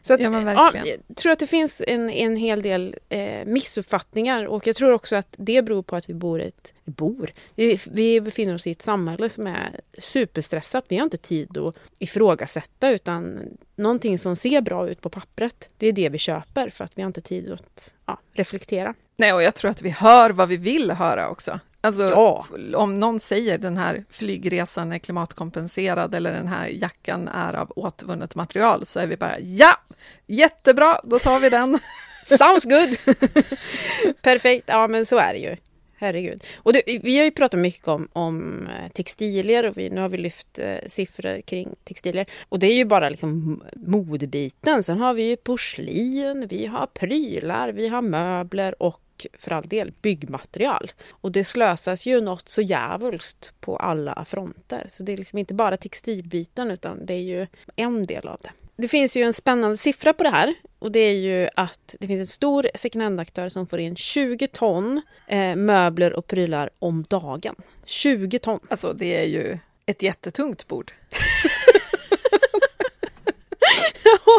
Så 0.00 0.14
att, 0.14 0.20
Ja, 0.20 0.30
men 0.30 0.46
ja, 0.46 0.72
jag 0.74 1.16
tror 1.16 1.32
att 1.32 1.38
det 1.38 1.46
finns 1.46 1.82
en, 1.86 2.10
en 2.10 2.36
hel 2.36 2.62
del 2.62 2.96
eh, 3.08 3.46
missuppfattningar 3.46 4.44
och 4.44 4.66
jag 4.66 4.76
tror 4.76 4.92
också 4.92 5.16
att 5.16 5.34
det 5.36 5.62
beror 5.62 5.82
på 5.82 5.96
att 5.96 6.08
vi 6.10 6.14
bor 6.14 6.40
i 6.40 6.44
ett 6.44 6.72
bor. 6.84 7.30
Vi, 7.54 7.80
vi 7.90 8.20
befinner 8.20 8.54
oss 8.54 8.66
i 8.66 8.70
ett 8.70 8.82
samhälle 8.82 9.30
som 9.30 9.46
är 9.46 9.80
superstressat. 9.98 10.84
Vi 10.88 10.96
har 10.96 11.04
inte 11.04 11.18
tid 11.18 11.58
att 11.58 11.74
ifrågasätta 11.98 12.90
utan 12.90 13.40
någonting 13.76 14.18
som 14.18 14.36
ser 14.36 14.60
bra 14.60 14.88
ut 14.88 15.00
på 15.00 15.10
pappret, 15.10 15.68
det 15.78 15.86
är 15.86 15.92
det 15.92 16.08
vi 16.08 16.18
köper 16.18 16.70
för 16.70 16.84
att 16.84 16.92
vi 16.98 17.02
har 17.02 17.06
inte 17.06 17.20
tid 17.20 17.52
att 17.52 17.94
ja, 18.06 18.18
reflektera. 18.32 18.94
Nej, 19.16 19.32
och 19.32 19.42
jag 19.42 19.54
tror 19.54 19.70
att 19.70 19.82
vi 19.82 19.90
hör 19.90 20.30
vad 20.30 20.48
vi 20.48 20.56
vill 20.56 20.90
höra 20.90 21.28
också. 21.28 21.60
Alltså, 21.84 22.02
Ja. 22.02 22.46
om 22.74 22.94
någon 22.94 23.20
säger 23.20 23.58
den 23.58 23.76
här 23.76 24.04
flygresan 24.10 24.92
är 24.92 24.98
klimatkompenserad 24.98 26.14
eller 26.14 26.32
den 26.32 26.48
här 26.48 26.66
jackan 26.68 27.28
är 27.28 27.54
av 27.54 27.72
återvunnet 27.76 28.34
material 28.34 28.86
så 28.86 29.00
är 29.00 29.06
vi 29.06 29.16
bara 29.16 29.40
ja, 29.40 29.80
jättebra, 30.26 31.00
då 31.04 31.18
tar 31.18 31.40
vi 31.40 31.50
den. 31.50 31.78
Sounds 32.26 32.64
good! 32.64 33.16
Perfekt, 34.22 34.64
ja 34.66 34.88
men 34.88 35.06
så 35.06 35.18
är 35.18 35.32
det 35.32 35.38
ju. 35.38 35.56
Herregud. 35.96 36.44
Och 36.56 36.72
det, 36.72 36.82
vi 37.02 37.18
har 37.18 37.24
ju 37.24 37.30
pratat 37.30 37.60
mycket 37.60 37.88
om, 37.88 38.08
om 38.12 38.66
eh, 38.66 38.88
textilier 38.92 39.68
och 39.68 39.76
vi, 39.76 39.90
nu 39.90 40.00
har 40.00 40.08
vi 40.08 40.18
lyft 40.18 40.58
eh, 40.58 40.76
siffror 40.86 41.40
kring 41.40 41.74
textilier. 41.84 42.26
Och 42.48 42.58
det 42.58 42.66
är 42.66 42.74
ju 42.76 42.84
bara 42.84 43.08
liksom 43.08 43.62
modebiten. 43.76 44.82
Sen 44.82 44.98
har 44.98 45.14
vi 45.14 45.22
ju 45.28 45.36
porslin, 45.36 46.46
vi 46.50 46.66
har 46.66 46.86
prylar, 46.86 47.68
vi 47.68 47.88
har 47.88 48.02
möbler 48.02 48.82
och 48.82 49.01
för 49.38 49.50
all 49.50 49.68
del 49.68 49.92
byggmaterial. 50.02 50.92
Och 51.10 51.32
det 51.32 51.44
slösas 51.44 52.06
ju 52.06 52.20
något 52.20 52.48
så 52.48 52.62
jävulst 52.62 53.52
på 53.60 53.76
alla 53.76 54.24
fronter. 54.24 54.86
Så 54.88 55.02
det 55.02 55.12
är 55.12 55.16
liksom 55.16 55.38
inte 55.38 55.54
bara 55.54 55.76
textilbiten 55.76 56.70
utan 56.70 57.06
det 57.06 57.14
är 57.14 57.22
ju 57.22 57.46
en 57.76 58.06
del 58.06 58.28
av 58.28 58.40
det. 58.42 58.50
Det 58.76 58.88
finns 58.88 59.16
ju 59.16 59.22
en 59.22 59.32
spännande 59.32 59.76
siffra 59.76 60.12
på 60.12 60.22
det 60.22 60.30
här 60.30 60.54
och 60.78 60.92
det 60.92 61.00
är 61.00 61.14
ju 61.14 61.48
att 61.56 61.96
det 62.00 62.06
finns 62.06 62.20
en 62.20 62.26
stor 62.26 62.66
second 62.74 63.02
hand-aktör 63.02 63.48
som 63.48 63.66
får 63.66 63.80
in 63.80 63.96
20 63.96 64.48
ton 64.48 65.02
eh, 65.26 65.56
möbler 65.56 66.12
och 66.12 66.26
prylar 66.26 66.70
om 66.78 67.04
dagen. 67.08 67.54
20 67.84 68.38
ton! 68.38 68.60
Alltså, 68.70 68.92
det 68.92 69.16
är 69.16 69.26
ju 69.26 69.58
ett 69.86 70.02
jättetungt 70.02 70.68
bord. 70.68 70.92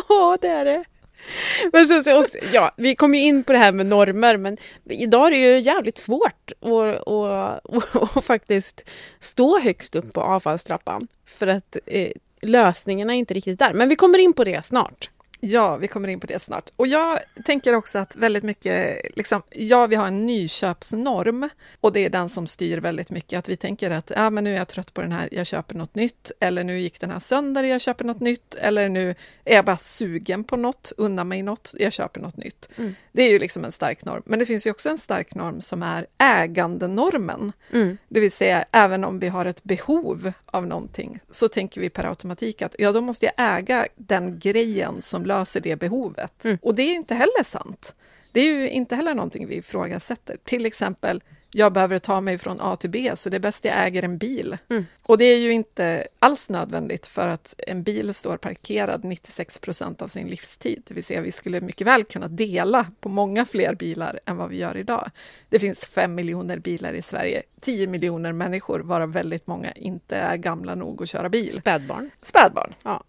Ja, 0.09 0.37
det 0.41 0.47
är 0.47 0.65
det! 0.65 0.83
Men 1.71 1.87
sen 1.87 2.03
så 2.03 2.23
också, 2.23 2.37
ja, 2.53 2.71
vi 2.77 2.95
kom 2.95 3.15
ju 3.15 3.21
in 3.21 3.43
på 3.43 3.53
det 3.53 3.57
här 3.57 3.71
med 3.71 3.85
normer, 3.85 4.37
men 4.37 4.57
idag 4.89 5.27
är 5.27 5.31
det 5.31 5.37
ju 5.37 5.59
jävligt 5.59 5.97
svårt 5.97 6.51
att, 6.61 7.07
att, 7.07 7.95
att, 7.95 8.17
att 8.17 8.25
faktiskt 8.25 8.89
stå 9.19 9.59
högst 9.59 9.95
upp 9.95 10.13
på 10.13 10.21
avfallstrappan. 10.21 11.07
För 11.25 11.47
att 11.47 11.77
eh, 11.85 12.11
lösningarna 12.41 13.13
är 13.13 13.17
inte 13.17 13.33
riktigt 13.33 13.59
där. 13.59 13.73
Men 13.73 13.89
vi 13.89 13.95
kommer 13.95 14.19
in 14.19 14.33
på 14.33 14.43
det 14.43 14.65
snart. 14.65 15.09
Ja, 15.45 15.77
vi 15.77 15.87
kommer 15.87 16.07
in 16.07 16.19
på 16.19 16.27
det 16.27 16.39
snart. 16.39 16.69
Och 16.75 16.87
jag 16.87 17.19
tänker 17.45 17.75
också 17.75 17.99
att 17.99 18.15
väldigt 18.15 18.43
mycket, 18.43 19.01
liksom, 19.15 19.41
ja, 19.49 19.87
vi 19.87 19.95
har 19.95 20.07
en 20.07 20.25
nyköpsnorm 20.25 21.49
och 21.81 21.93
det 21.93 21.99
är 21.99 22.09
den 22.09 22.29
som 22.29 22.47
styr 22.47 22.77
väldigt 22.77 23.09
mycket. 23.09 23.39
Att 23.39 23.49
vi 23.49 23.57
tänker 23.57 23.91
att 23.91 24.11
ja, 24.15 24.29
men 24.29 24.43
nu 24.43 24.53
är 24.53 24.57
jag 24.57 24.67
trött 24.67 24.93
på 24.93 25.01
den 25.01 25.11
här, 25.11 25.29
jag 25.31 25.47
köper 25.47 25.75
något 25.75 25.95
nytt. 25.95 26.31
Eller 26.39 26.63
nu 26.63 26.79
gick 26.79 26.99
den 26.99 27.11
här 27.11 27.19
sönder, 27.19 27.63
jag 27.63 27.81
köper 27.81 28.05
något 28.05 28.19
nytt. 28.19 28.55
Eller 28.55 28.89
nu 28.89 29.15
är 29.45 29.55
jag 29.55 29.65
bara 29.65 29.77
sugen 29.77 30.43
på 30.43 30.57
något, 30.57 30.91
unna 30.97 31.23
mig 31.23 31.43
något, 31.43 31.73
jag 31.77 31.93
köper 31.93 32.21
något 32.21 32.37
nytt. 32.37 32.69
Mm. 32.77 32.95
Det 33.11 33.23
är 33.23 33.29
ju 33.29 33.39
liksom 33.39 33.65
en 33.65 33.71
stark 33.71 34.05
norm. 34.05 34.23
Men 34.25 34.39
det 34.39 34.45
finns 34.45 34.67
ju 34.67 34.71
också 34.71 34.89
en 34.89 34.97
stark 34.97 35.35
norm 35.35 35.61
som 35.61 35.83
är 35.83 36.07
ägandenormen. 36.17 37.51
Mm. 37.71 37.97
Det 38.07 38.19
vill 38.19 38.31
säga, 38.31 38.65
även 38.71 39.03
om 39.03 39.19
vi 39.19 39.27
har 39.27 39.45
ett 39.45 39.63
behov 39.63 40.31
av 40.45 40.67
någonting 40.67 41.19
så 41.29 41.47
tänker 41.47 41.81
vi 41.81 41.89
per 41.89 42.03
automatik 42.03 42.61
att 42.61 42.75
ja, 42.79 42.91
då 42.91 43.01
måste 43.01 43.25
jag 43.25 43.33
äga 43.57 43.87
den 43.95 44.39
grejen 44.39 45.01
som 45.01 45.25
löser 45.33 45.61
det 45.61 45.75
behovet. 45.75 46.45
Mm. 46.45 46.57
Och 46.61 46.75
det 46.75 46.83
är 46.83 46.95
inte 46.95 47.15
heller 47.15 47.43
sant. 47.43 47.95
Det 48.31 48.39
är 48.39 48.53
ju 48.53 48.69
inte 48.69 48.95
heller 48.95 49.15
någonting 49.15 49.47
vi 49.47 49.55
ifrågasätter. 49.55 50.37
Till 50.43 50.65
exempel, 50.65 51.23
jag 51.55 51.73
behöver 51.73 51.99
ta 51.99 52.21
mig 52.21 52.37
från 52.37 52.61
A 52.61 52.75
till 52.75 52.89
B, 52.89 53.11
så 53.15 53.29
det 53.29 53.37
är 53.37 53.39
bäst 53.39 53.65
jag 53.65 53.85
äger 53.85 54.03
en 54.03 54.17
bil. 54.17 54.57
Mm. 54.69 54.85
Och 55.03 55.17
det 55.17 55.25
är 55.25 55.37
ju 55.37 55.51
inte 55.51 56.07
alls 56.19 56.49
nödvändigt 56.49 57.07
för 57.07 57.27
att 57.27 57.55
en 57.57 57.83
bil 57.83 58.13
står 58.13 58.37
parkerad 58.37 59.03
96 59.03 59.59
procent 59.59 60.01
av 60.01 60.07
sin 60.07 60.27
livstid. 60.27 60.81
Det 60.87 60.93
vill 60.93 61.03
säga, 61.03 61.21
vi 61.21 61.31
skulle 61.31 61.61
mycket 61.61 61.87
väl 61.87 62.03
kunna 62.03 62.27
dela 62.27 62.85
på 62.99 63.09
många 63.09 63.45
fler 63.45 63.75
bilar 63.75 64.19
än 64.25 64.37
vad 64.37 64.49
vi 64.49 64.57
gör 64.57 64.77
idag. 64.77 65.11
Det 65.49 65.59
finns 65.59 65.85
fem 65.85 66.15
miljoner 66.15 66.57
bilar 66.59 66.93
i 66.93 67.01
Sverige, 67.01 67.43
10 67.61 67.87
miljoner 67.87 68.31
människor, 68.31 68.79
varav 68.79 69.11
väldigt 69.11 69.47
många 69.47 69.71
inte 69.71 70.15
är 70.15 70.37
gamla 70.37 70.75
nog 70.75 71.03
att 71.03 71.09
köra 71.09 71.29
bil. 71.29 71.51
Spädbarn. 71.51 72.09
Spädbarn. 72.21 72.73
Ja. 72.83 73.03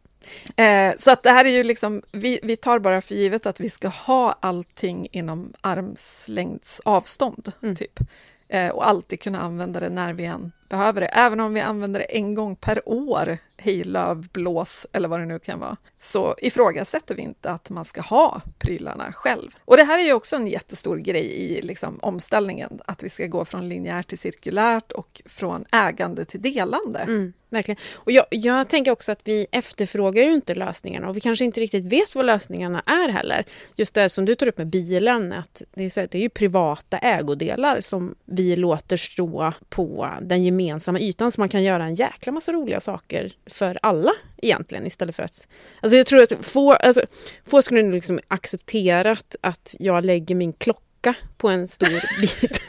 Eh, 0.57 0.95
så 0.97 1.11
att 1.11 1.23
det 1.23 1.31
här 1.31 1.45
är 1.45 1.51
ju 1.51 1.63
liksom, 1.63 2.03
vi, 2.13 2.41
vi 2.43 2.57
tar 2.57 2.79
bara 2.79 3.01
för 3.01 3.15
givet 3.15 3.47
att 3.47 3.61
vi 3.61 3.71
ska 3.71 3.89
ha 3.89 4.39
allting 4.41 5.09
inom 5.13 5.53
armslängds 5.61 6.81
avstånd, 6.85 7.53
Mm. 7.63 7.77
typ. 7.77 8.01
Eh, 8.49 8.69
och 8.69 8.89
alltid 8.89 9.21
kunna 9.21 9.41
använda 9.41 9.81
det 9.81 9.89
när 9.89 10.13
vi 10.13 10.25
än 10.25 10.53
behöver 10.69 11.01
det. 11.01 11.07
Även 11.07 11.41
om 11.41 11.55
vi 11.55 11.61
använder 11.61 12.01
det 12.01 12.07
en 12.07 12.35
gång 12.35 12.57
per 12.57 12.89
år, 12.89 13.39
hej 13.65 13.85
lövblås 13.85 14.87
eller 14.93 15.09
vad 15.09 15.21
det 15.21 15.27
nu 15.27 15.39
kan 15.39 15.61
vara, 15.61 15.77
så 15.99 16.35
ifrågasätter 16.39 17.15
vi 17.15 17.23
inte 17.23 17.51
att 17.51 17.71
man 17.71 17.85
ska 17.85 18.01
ha 18.01 18.41
prylarna 18.59 19.13
själv. 19.13 19.51
Och 19.65 19.77
det 19.77 19.85
här 19.85 19.99
är 19.99 20.03
ju 20.03 20.13
också 20.13 20.37
en 20.37 20.47
jättestor 20.47 20.97
grej 20.97 21.27
i 21.27 21.63
liksom, 21.63 21.99
omställningen, 22.03 22.81
att 22.87 23.03
vi 23.03 23.09
ska 23.09 23.27
gå 23.27 23.45
från 23.45 23.69
linjärt 23.69 24.09
till 24.09 24.19
cirkulärt 24.19 24.93
och 24.93 25.23
från 25.27 25.65
ägande 25.73 26.25
till 26.25 26.43
delande. 26.43 26.99
Mm, 26.99 27.33
verkligen. 27.51 27.79
Och 27.95 28.13
jag, 28.13 28.25
jag 28.31 28.69
tänker 28.69 28.91
också 28.91 29.13
att 29.13 29.21
vi 29.25 29.47
efterfrågar 29.51 30.23
ju 30.23 30.33
inte 30.33 30.55
lösningarna 30.55 31.09
och 31.09 31.17
vi 31.17 31.21
kanske 31.21 31.45
inte 31.45 31.61
riktigt 31.61 31.85
vet 31.85 32.15
vad 32.15 32.27
lösningarna 32.27 32.83
är 32.87 33.09
heller. 33.09 33.45
Just 33.77 33.95
det 33.95 34.09
som 34.09 34.25
du 34.25 34.35
tar 34.35 34.47
upp 34.47 34.59
med 34.59 34.67
bilen, 34.67 35.33
att 35.33 35.63
det 35.75 35.85
är, 35.85 35.91
så 35.91 36.01
att 36.01 36.11
det 36.11 36.19
är 36.19 36.23
ju 36.23 36.29
privata 36.29 36.99
ägodelar 36.99 37.81
som 37.81 38.15
vi 38.25 38.57
låter 38.57 38.97
stå 38.97 39.53
på 39.69 40.09
den 40.23 40.45
gemensamma 40.45 41.01
ytan 41.01 41.31
så 41.31 41.41
man 41.41 41.49
kan 41.49 41.63
göra 41.63 41.85
en 41.85 41.95
jäkla 41.95 42.33
massa 42.33 42.53
roliga 42.53 42.81
saker 42.81 43.33
för 43.55 43.79
alla 43.83 44.13
egentligen 44.43 44.87
istället 44.87 45.17
för 45.17 45.23
att... 45.23 45.49
Alltså 45.81 45.97
jag 45.97 46.07
tror 46.07 46.23
att 46.23 46.47
få, 46.47 46.73
alltså, 46.73 47.03
få 47.47 47.63
skulle 47.63 47.83
nog 47.83 47.93
liksom 47.93 48.21
acceptera 48.29 49.17
att, 49.41 49.77
jag 49.79 50.05
lägger 50.05 50.35
min 50.35 50.53
klocka 50.53 51.15
på 51.37 51.49
en 51.49 51.69
stor 51.69 52.21
bit 52.21 52.61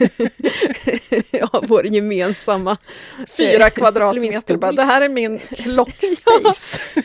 av 1.52 1.64
vår 1.66 1.86
gemensamma 1.86 2.76
Fyra 3.36 3.64
min 3.64 3.70
kvadratmeter, 3.70 4.56
bara, 4.56 4.72
det 4.72 4.84
här 4.84 5.00
är 5.00 5.08
min 5.08 5.38
klockspace. 5.38 6.80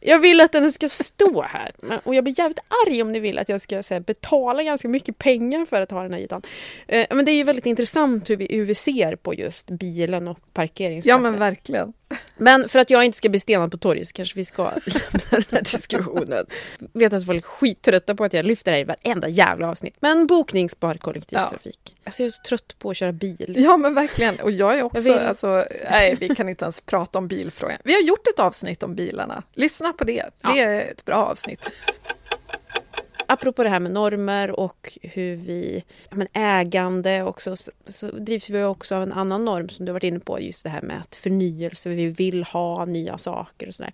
Jag 0.00 0.18
vill 0.18 0.40
att 0.40 0.52
den 0.52 0.72
ska 0.72 0.88
stå 0.88 1.42
här. 1.42 1.72
Och 2.04 2.14
jag 2.14 2.24
blir 2.24 2.38
jävligt 2.38 2.58
arg 2.86 3.02
om 3.02 3.12
ni 3.12 3.20
vill 3.20 3.38
att 3.38 3.48
jag 3.48 3.60
ska 3.60 3.76
här, 3.76 4.00
betala 4.00 4.62
ganska 4.62 4.88
mycket 4.88 5.18
pengar 5.18 5.66
för 5.66 5.80
att 5.80 5.90
ha 5.90 6.02
den 6.02 6.12
här 6.12 6.20
ytan. 6.20 6.42
Eh, 6.86 7.06
men 7.10 7.24
det 7.24 7.30
är 7.30 7.36
ju 7.36 7.44
väldigt 7.44 7.66
intressant 7.66 8.30
hur 8.30 8.36
vi, 8.36 8.48
hur 8.50 8.64
vi 8.64 8.74
ser 8.74 9.16
på 9.16 9.34
just 9.34 9.70
bilen 9.70 10.28
och 10.28 10.38
parkeringsplatser. 10.52 11.10
Ja, 11.10 11.18
men 11.18 11.38
verkligen. 11.38 11.92
Men 12.36 12.68
för 12.68 12.78
att 12.78 12.90
jag 12.90 13.04
inte 13.04 13.18
ska 13.18 13.28
bli 13.28 13.40
stenad 13.40 13.70
på 13.70 13.76
torget 13.78 14.08
så 14.08 14.12
kanske 14.12 14.36
vi 14.38 14.44
ska 14.44 14.62
lämna 14.86 15.20
den 15.30 15.44
här 15.50 15.60
diskussionen. 15.62 16.46
Jag 16.92 17.00
vet 17.00 17.12
att 17.12 17.26
folk 17.26 17.44
är 17.44 17.48
skittrötta 17.48 18.14
på 18.14 18.24
att 18.24 18.32
jag 18.32 18.44
lyfter 18.44 18.70
det 18.70 18.76
här 18.76 18.82
i 18.82 18.84
varenda 19.04 19.28
jävla 19.28 19.68
avsnitt. 19.70 19.96
Men 20.00 20.26
bokningsbar 20.26 20.94
kollektivtrafik. 20.94 21.96
Alltså 22.04 22.22
jag 22.22 22.26
är 22.26 22.30
så 22.30 22.42
trött 22.42 22.76
på 22.78 22.90
att 22.90 22.96
köra 22.96 23.12
bil. 23.12 23.54
Ja, 23.58 23.76
men 23.76 23.94
verkligen. 23.94 24.40
Och 24.40 24.50
jag 24.50 24.78
är 24.78 24.82
också, 24.82 25.08
Jag 25.08 25.18
vill- 25.18 25.26
alltså, 25.28 25.64
nej, 25.90 26.16
vi 26.20 26.28
kan 26.28 26.48
inte 26.48 26.64
ens 26.64 26.80
prata 26.80 27.18
om 27.18 27.28
bilfrågan. 27.28 27.78
Vi 27.84 27.92
har 27.94 28.00
gjort 28.00 28.26
ett 28.26 28.38
avsnitt 28.40 28.82
om 28.82 28.94
bilarna. 28.94 29.42
Lyssna 29.54 29.92
på 29.92 30.04
det. 30.04 30.24
Det 30.42 30.60
är 30.60 30.90
ett 30.90 31.04
bra 31.04 31.16
avsnitt. 31.16 31.70
Apropå 33.28 33.62
det 33.62 33.68
här 33.68 33.80
med 33.80 33.92
normer 33.92 34.60
och 34.60 34.98
hur 35.02 35.36
vi, 35.36 35.84
men 36.10 36.28
ägande 36.32 37.22
också, 37.22 37.56
så, 37.56 37.72
så 37.88 38.10
drivs 38.10 38.50
vi 38.50 38.64
också 38.64 38.94
av 38.94 39.02
en 39.02 39.12
annan 39.12 39.44
norm 39.44 39.68
som 39.68 39.84
du 39.86 39.92
varit 39.92 40.04
inne 40.04 40.20
på, 40.20 40.40
just 40.40 40.62
det 40.62 40.70
här 40.70 40.82
med 40.82 41.00
att 41.00 41.14
förnyelse, 41.14 41.90
vi 41.90 42.06
vill 42.06 42.44
ha 42.44 42.84
nya 42.84 43.18
saker 43.18 43.66
och 43.68 43.74
sådär. 43.74 43.92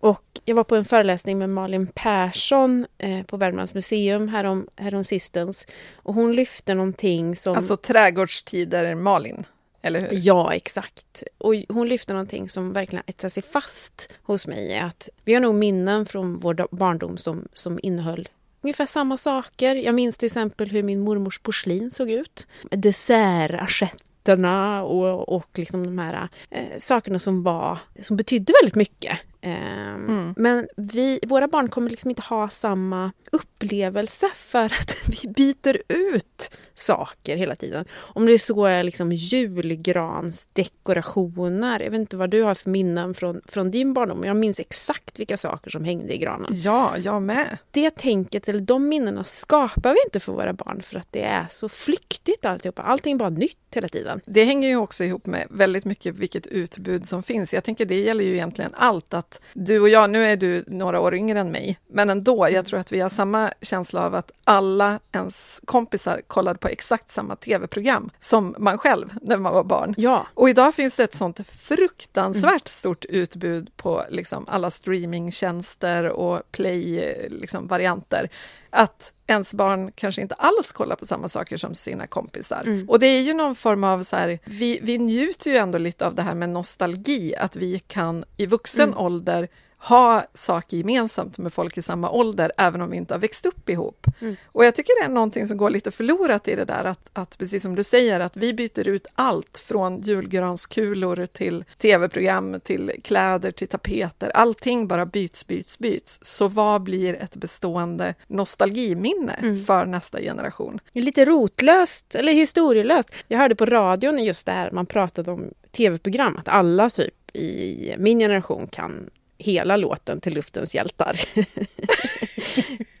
Och 0.00 0.24
jag 0.44 0.54
var 0.54 0.64
på 0.64 0.76
en 0.76 0.84
föreläsning 0.84 1.38
med 1.38 1.50
Malin 1.50 1.86
Persson 1.94 2.86
eh, 2.98 3.22
på 3.22 3.36
Värmlands 3.36 3.74
museum 3.74 4.28
härom, 4.28 4.68
härom 4.76 5.04
sistens 5.04 5.66
och 5.94 6.14
hon 6.14 6.32
lyfte 6.32 6.74
någonting 6.74 7.36
som... 7.36 7.56
Alltså 7.56 7.76
trädgårdstider 7.76 8.94
Malin, 8.94 9.46
eller 9.82 10.00
hur? 10.00 10.08
Ja, 10.12 10.54
exakt. 10.54 11.22
Och 11.38 11.54
hon 11.68 11.88
lyfte 11.88 12.12
någonting 12.12 12.48
som 12.48 12.72
verkligen 12.72 13.04
etsar 13.06 13.28
sig 13.28 13.42
fast 13.42 14.12
hos 14.22 14.46
mig. 14.46 14.78
Att 14.78 15.08
vi 15.24 15.34
har 15.34 15.40
nog 15.40 15.54
minnen 15.54 16.06
från 16.06 16.38
vår 16.38 16.76
barndom 16.76 17.16
som, 17.16 17.48
som 17.52 17.78
innehöll 17.82 18.28
ungefär 18.64 18.86
samma 18.86 19.16
saker. 19.16 19.74
Jag 19.74 19.94
minns 19.94 20.18
till 20.18 20.26
exempel 20.26 20.68
hur 20.68 20.82
min 20.82 21.00
mormors 21.00 21.38
porslin 21.38 21.90
såg 21.90 22.10
ut. 22.10 22.46
Dessertassietterna 22.70 24.82
och, 24.82 25.28
och 25.28 25.58
liksom 25.58 25.84
de 25.84 25.98
här 25.98 26.28
eh, 26.50 26.78
sakerna 26.78 27.18
som, 27.18 27.42
var, 27.42 27.78
som 28.00 28.16
betydde 28.16 28.52
väldigt 28.62 28.74
mycket. 28.74 29.18
Eh, 29.44 29.84
Mm. 29.94 30.34
Men 30.36 30.68
vi, 30.76 31.20
våra 31.26 31.48
barn 31.48 31.68
kommer 31.68 31.90
liksom 31.90 32.10
inte 32.10 32.22
ha 32.22 32.48
samma 32.48 33.12
upplevelse 33.32 34.30
för 34.34 34.64
att 34.64 34.96
vi 35.08 35.28
byter 35.28 35.78
ut 35.88 36.50
saker 36.74 37.36
hela 37.36 37.54
tiden. 37.54 37.84
Om 37.94 38.26
det 38.26 38.38
så 38.38 38.64
är 38.64 38.82
liksom 38.82 39.12
julgransdekorationer. 39.12 41.80
Jag 41.80 41.90
vet 41.90 42.00
inte 42.00 42.16
vad 42.16 42.30
du 42.30 42.42
har 42.42 42.54
för 42.54 42.70
minnen 42.70 43.14
från, 43.14 43.40
från 43.46 43.70
din 43.70 43.94
barndom. 43.94 44.24
Jag 44.24 44.36
minns 44.36 44.60
exakt 44.60 45.18
vilka 45.18 45.36
saker 45.36 45.70
som 45.70 45.84
hängde 45.84 46.14
i 46.14 46.18
granen. 46.18 46.50
Ja, 46.54 46.98
jag 46.98 47.22
med. 47.22 47.58
Det 47.70 47.90
tänket, 47.90 48.48
eller 48.48 48.60
de 48.60 48.88
minnena, 48.88 49.24
skapar 49.24 49.92
vi 49.92 49.98
inte 50.06 50.20
för 50.20 50.32
våra 50.32 50.52
barn 50.52 50.82
för 50.82 50.98
att 50.98 51.08
det 51.10 51.22
är 51.22 51.46
så 51.50 51.68
flyktigt 51.68 52.44
alltihopa. 52.44 52.82
Allting 52.82 53.14
är 53.14 53.18
bara 53.18 53.30
nytt 53.30 53.58
hela 53.74 53.88
tiden. 53.88 54.20
Det 54.26 54.44
hänger 54.44 54.68
ju 54.68 54.76
också 54.76 55.04
ihop 55.04 55.26
med 55.26 55.46
väldigt 55.50 55.84
mycket 55.84 56.14
vilket 56.14 56.46
utbud 56.46 57.08
som 57.08 57.22
finns. 57.22 57.54
Jag 57.54 57.64
tänker 57.64 57.84
det 57.84 58.00
gäller 58.00 58.24
ju 58.24 58.32
egentligen 58.32 58.74
allt, 58.74 59.14
att 59.14 59.33
du 59.52 59.80
och 59.80 59.88
jag, 59.88 60.10
nu 60.10 60.26
är 60.26 60.36
du 60.36 60.64
några 60.66 61.00
år 61.00 61.14
yngre 61.14 61.40
än 61.40 61.52
mig, 61.52 61.78
men 61.88 62.10
ändå, 62.10 62.48
jag 62.50 62.66
tror 62.66 62.80
att 62.80 62.92
vi 62.92 63.00
har 63.00 63.08
samma 63.08 63.52
känsla 63.62 64.06
av 64.06 64.14
att 64.14 64.30
alla 64.44 65.00
ens 65.12 65.60
kompisar 65.64 66.20
kollade 66.26 66.58
på 66.58 66.68
exakt 66.68 67.10
samma 67.10 67.36
tv-program 67.36 68.10
som 68.18 68.54
man 68.58 68.78
själv 68.78 69.14
när 69.22 69.36
man 69.36 69.54
var 69.54 69.64
barn. 69.64 69.94
Ja. 69.96 70.26
Och 70.34 70.48
idag 70.48 70.74
finns 70.74 70.96
det 70.96 71.04
ett 71.04 71.14
sånt 71.14 71.40
fruktansvärt 71.48 72.44
mm. 72.46 72.60
stort 72.66 73.04
utbud 73.04 73.76
på 73.76 74.04
liksom 74.10 74.44
alla 74.48 74.70
streamingtjänster 74.70 76.08
och 76.08 76.42
play-varianter. 76.52 78.22
Liksom, 78.22 78.28
att 78.74 79.12
ens 79.26 79.54
barn 79.54 79.92
kanske 79.94 80.22
inte 80.22 80.34
alls 80.34 80.72
kollar 80.72 80.96
på 80.96 81.06
samma 81.06 81.28
saker 81.28 81.56
som 81.56 81.74
sina 81.74 82.06
kompisar. 82.06 82.62
Mm. 82.66 82.88
Och 82.88 82.98
det 82.98 83.06
är 83.06 83.20
ju 83.20 83.34
någon 83.34 83.54
form 83.54 83.84
av 83.84 84.02
så 84.02 84.16
här, 84.16 84.38
vi, 84.44 84.80
vi 84.82 84.98
njuter 84.98 85.50
ju 85.50 85.56
ändå 85.56 85.78
lite 85.78 86.06
av 86.06 86.14
det 86.14 86.22
här 86.22 86.34
med 86.34 86.48
nostalgi, 86.48 87.36
att 87.36 87.56
vi 87.56 87.78
kan 87.78 88.24
i 88.36 88.46
vuxen 88.46 88.88
mm. 88.88 88.98
ålder 88.98 89.48
ha 89.84 90.24
saker 90.34 90.76
gemensamt 90.76 91.38
med 91.38 91.52
folk 91.52 91.78
i 91.78 91.82
samma 91.82 92.10
ålder, 92.10 92.52
även 92.56 92.80
om 92.80 92.90
vi 92.90 92.96
inte 92.96 93.14
har 93.14 93.18
växt 93.18 93.46
upp 93.46 93.68
ihop. 93.68 94.06
Mm. 94.20 94.36
Och 94.46 94.64
jag 94.64 94.74
tycker 94.74 95.00
det 95.00 95.04
är 95.04 95.14
någonting 95.14 95.46
som 95.46 95.56
går 95.56 95.70
lite 95.70 95.90
förlorat 95.90 96.48
i 96.48 96.54
det 96.54 96.64
där, 96.64 96.84
att, 96.84 97.10
att 97.12 97.38
precis 97.38 97.62
som 97.62 97.74
du 97.74 97.84
säger, 97.84 98.20
att 98.20 98.36
vi 98.36 98.54
byter 98.54 98.88
ut 98.88 99.06
allt 99.14 99.58
från 99.58 100.00
julgranskulor 100.00 101.26
till 101.26 101.64
tv-program, 101.78 102.60
till 102.60 102.92
kläder, 103.04 103.50
till 103.50 103.68
tapeter. 103.68 104.30
Allting 104.34 104.88
bara 104.88 105.06
byts, 105.06 105.46
byts, 105.46 105.78
byts. 105.78 106.18
Så 106.22 106.48
vad 106.48 106.82
blir 106.82 107.14
ett 107.14 107.36
bestående 107.36 108.14
nostalgiminne 108.26 109.32
mm. 109.32 109.64
för 109.64 109.86
nästa 109.86 110.20
generation? 110.20 110.80
Lite 110.92 111.24
rotlöst, 111.24 112.14
eller 112.14 112.32
historielöst. 112.32 113.10
Jag 113.28 113.38
hörde 113.38 113.54
på 113.54 113.66
radion 113.66 114.24
just 114.24 114.46
det 114.46 114.52
här, 114.52 114.70
man 114.70 114.86
pratade 114.86 115.30
om 115.30 115.50
tv-program, 115.72 116.36
att 116.36 116.48
alla 116.48 116.90
typ 116.90 117.14
i 117.36 117.94
min 117.98 118.18
generation 118.18 118.66
kan 118.66 119.10
hela 119.38 119.76
låten 119.76 120.20
till 120.20 120.34
Luftens 120.34 120.74
hjältar. 120.74 121.20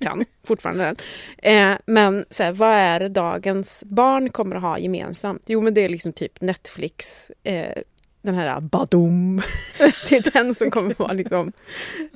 kan 0.00 0.24
fortfarande 0.44 0.84
den. 0.84 0.96
Eh, 1.38 1.78
men 1.86 2.24
så 2.30 2.42
här, 2.42 2.52
vad 2.52 2.74
är 2.74 3.00
det 3.00 3.08
dagens 3.08 3.82
barn 3.86 4.30
kommer 4.30 4.56
att 4.56 4.62
ha 4.62 4.78
gemensamt? 4.78 5.42
Jo, 5.46 5.60
men 5.60 5.74
det 5.74 5.80
är 5.80 5.88
liksom 5.88 6.12
typ 6.12 6.40
Netflix, 6.40 7.30
eh, 7.42 7.82
den 8.24 8.34
här 8.34 8.60
badum. 8.60 9.42
det 10.08 10.16
är 10.16 10.32
den 10.32 10.54
som 10.54 10.70
kommer 10.70 10.94
vara 10.98 11.12
liksom... 11.12 11.52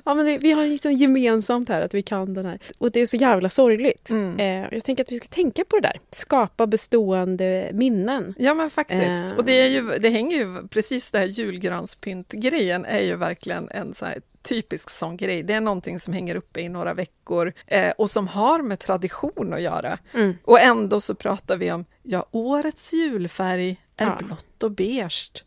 Ja, 0.05 0.13
men 0.13 0.25
det, 0.25 0.37
vi 0.37 0.51
har 0.51 0.65
liksom 0.65 0.91
gemensamt 0.91 1.69
här 1.69 1.81
att 1.81 1.93
vi 1.93 2.03
kan 2.03 2.33
den 2.33 2.45
här. 2.45 2.59
Och 2.77 2.91
det 2.91 2.99
är 2.99 3.05
så 3.05 3.17
jävla 3.17 3.49
sorgligt. 3.49 4.09
Mm. 4.09 4.39
Eh, 4.39 4.73
jag 4.73 4.83
tänker 4.83 5.03
att 5.03 5.11
vi 5.11 5.19
ska 5.19 5.27
tänka 5.27 5.65
på 5.65 5.75
det 5.75 5.81
där. 5.81 5.99
Skapa 6.11 6.67
bestående 6.67 7.69
minnen. 7.73 8.33
Ja, 8.37 8.53
men 8.53 8.69
faktiskt. 8.69 9.31
Eh. 9.31 9.37
Och 9.37 9.45
det, 9.45 9.61
är 9.61 9.67
ju, 9.67 9.97
det 9.99 10.09
hänger 10.09 10.37
ju... 10.37 10.67
Precis 10.67 11.11
det 11.11 11.19
här 11.19 11.25
julgranspynt-grejen 11.25 12.85
är 12.85 13.01
ju 13.01 13.15
verkligen 13.15 13.69
en 13.69 13.93
så 13.93 14.05
här 14.05 14.21
typisk 14.41 14.89
sån 14.89 15.17
grej. 15.17 15.43
Det 15.43 15.53
är 15.53 15.61
någonting 15.61 15.99
som 15.99 16.13
hänger 16.13 16.35
uppe 16.35 16.61
i 16.61 16.69
några 16.69 16.93
veckor 16.93 17.53
eh, 17.67 17.91
och 17.97 18.09
som 18.09 18.27
har 18.27 18.61
med 18.61 18.79
tradition 18.79 19.53
att 19.53 19.61
göra. 19.61 19.97
Mm. 20.13 20.37
Och 20.43 20.59
ändå 20.59 21.01
så 21.01 21.15
pratar 21.15 21.57
vi 21.57 21.71
om, 21.71 21.85
ja, 22.03 22.25
årets 22.31 22.93
julfärg 22.93 23.81
är 23.97 24.05
ja. 24.05 24.17
blått 24.25 24.63
och 24.63 24.71
beige. 24.71 25.43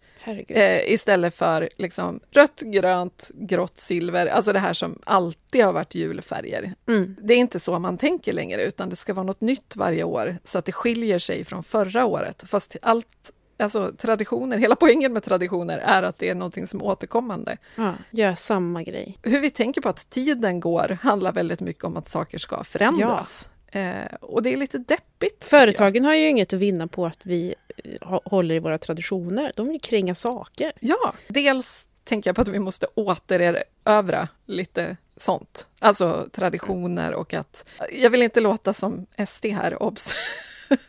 Eh, 0.48 0.92
istället 0.92 1.34
för 1.34 1.68
liksom, 1.76 2.20
rött, 2.30 2.60
grönt, 2.60 3.30
grått, 3.34 3.78
silver, 3.78 4.26
alltså 4.26 4.52
det 4.52 4.58
här 4.58 4.74
som 4.74 4.98
alltid 5.04 5.64
har 5.64 5.72
varit 5.72 5.94
julfärger. 5.94 6.74
Mm. 6.88 7.16
Det 7.22 7.34
är 7.34 7.38
inte 7.38 7.60
så 7.60 7.78
man 7.78 7.98
tänker 7.98 8.32
längre, 8.32 8.62
utan 8.62 8.88
det 8.88 8.96
ska 8.96 9.14
vara 9.14 9.24
något 9.24 9.40
nytt 9.40 9.76
varje 9.76 10.04
år, 10.04 10.36
så 10.44 10.58
att 10.58 10.64
det 10.64 10.72
skiljer 10.72 11.18
sig 11.18 11.44
från 11.44 11.62
förra 11.62 12.04
året. 12.04 12.44
Fast 12.46 12.76
allt 12.82 13.32
Alltså 13.58 13.92
traditioner, 13.98 14.58
hela 14.58 14.76
poängen 14.76 15.12
med 15.12 15.24
traditioner 15.24 15.78
är 15.78 16.02
att 16.02 16.18
det 16.18 16.28
är 16.28 16.34
någonting 16.34 16.66
som 16.66 16.80
är 16.80 16.84
återkommande. 16.84 17.56
Ja, 17.76 17.94
gör 18.10 18.34
samma 18.34 18.82
grej. 18.82 19.18
Hur 19.22 19.40
vi 19.40 19.50
tänker 19.50 19.80
på 19.80 19.88
att 19.88 20.10
tiden 20.10 20.60
går 20.60 20.98
handlar 21.02 21.32
väldigt 21.32 21.60
mycket 21.60 21.84
om 21.84 21.96
att 21.96 22.08
saker 22.08 22.38
ska 22.38 22.64
förändras. 22.64 23.48
Ja. 23.48 23.51
Eh, 23.72 24.14
och 24.20 24.42
det 24.42 24.52
är 24.52 24.56
lite 24.56 24.78
deppigt. 24.78 25.44
Företagen 25.44 26.04
har 26.04 26.14
ju 26.14 26.28
inget 26.28 26.52
att 26.52 26.58
vinna 26.58 26.86
på 26.86 27.06
att 27.06 27.18
vi 27.22 27.54
eh, 27.76 28.20
håller 28.24 28.54
i 28.54 28.58
våra 28.58 28.78
traditioner. 28.78 29.52
De 29.56 29.68
vill 29.68 29.80
kränga 29.80 30.14
saker. 30.14 30.72
Ja, 30.80 31.14
dels 31.28 31.88
tänker 32.04 32.28
jag 32.28 32.36
på 32.36 32.42
att 32.42 32.48
vi 32.48 32.58
måste 32.58 32.86
återerövra 32.94 34.28
lite 34.46 34.96
sånt. 35.16 35.68
Alltså 35.78 36.28
traditioner 36.32 37.14
och 37.14 37.34
att... 37.34 37.64
Jag 37.92 38.10
vill 38.10 38.22
inte 38.22 38.40
låta 38.40 38.72
som 38.72 39.06
SD 39.26 39.46
här, 39.46 39.82
obs. 39.82 40.14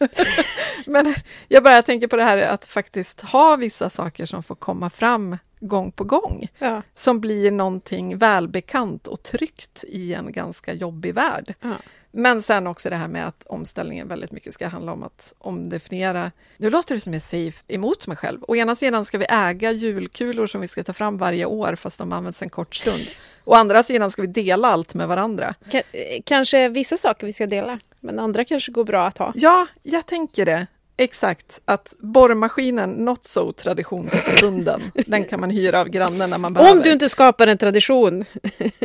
Men 0.86 1.16
jag 1.48 1.64
bara 1.64 1.82
tänker 1.82 2.08
på 2.08 2.16
det 2.16 2.24
här 2.24 2.38
att 2.38 2.66
faktiskt 2.66 3.22
ha 3.22 3.56
vissa 3.56 3.90
saker 3.90 4.26
som 4.26 4.44
får 4.44 4.56
komma 4.56 4.90
fram 4.90 5.38
gång 5.60 5.92
på 5.92 6.04
gång, 6.04 6.48
ja. 6.60 6.82
som 6.96 7.22
blir 7.22 7.52
någonting 7.52 8.18
välbekant 8.18 9.08
och 9.08 9.24
tryggt 9.24 9.84
i 9.88 10.14
en 10.14 10.32
ganska 10.32 10.74
jobbig 10.74 11.14
värld. 11.14 11.54
Ja. 11.62 11.76
Men 12.16 12.42
sen 12.42 12.68
också 12.68 12.90
det 12.90 12.96
här 12.96 13.08
med 13.08 13.28
att 13.28 13.44
omställningen 13.46 14.08
väldigt 14.08 14.32
mycket 14.32 14.54
ska 14.54 14.68
handla 14.68 14.92
om 14.92 15.04
att 15.04 15.34
omdefiniera. 15.38 16.32
Nu 16.58 16.70
låter 16.70 16.96
det 16.96 17.02
som 17.02 17.14
jag 17.14 17.22
säger 17.22 17.54
emot 17.68 18.08
mig 18.08 18.18
själv. 18.18 18.40
Å 18.48 18.56
ena 18.56 18.76
sidan 18.76 19.06
ska 19.06 19.18
vi 19.18 19.26
äga 19.30 19.72
julkulor 19.72 20.48
som 20.48 20.62
vi 20.62 20.68
ska 20.68 20.84
ta 20.84 20.94
fram 20.94 21.18
varje 21.18 21.46
år 21.46 21.76
fast 21.76 22.00
de 22.00 22.14
används 22.14 22.42
en 22.42 22.50
kort 22.50 22.76
stund. 22.76 23.08
Å 23.46 23.54
andra 23.54 23.84
sidan 23.84 24.12
ska 24.12 24.22
vi 24.22 24.28
dela 24.28 24.68
allt 24.68 24.94
med 24.94 25.08
varandra. 25.08 25.54
K 25.72 25.82
kanske 26.26 26.70
vissa 26.70 26.98
saker 26.98 27.28
vi 27.28 27.34
ska 27.34 27.48
dela, 27.48 27.80
men 28.00 28.20
andra 28.20 28.46
kanske 28.46 28.72
går 28.72 28.84
bra 28.84 29.08
att 29.08 29.18
ha. 29.18 29.34
Ja, 29.36 29.68
jag 29.84 30.06
tänker 30.06 30.46
det. 30.46 30.68
Exakt, 31.04 31.62
att 31.66 31.94
borrmaskinen, 32.00 32.92
not 32.92 33.28
so 33.28 33.54
traditionsbunden, 33.54 34.82
den 35.08 35.26
kan 35.26 35.40
man 35.40 35.50
hyra 35.50 35.82
av 35.82 35.90
grannen 35.90 36.30
när 36.30 36.38
man 36.38 36.54
behöver. 36.54 36.72
Om 36.72 36.82
du 36.82 36.92
inte 36.92 37.10
skapar 37.10 37.48
en 37.48 37.58
tradition! 37.58 38.26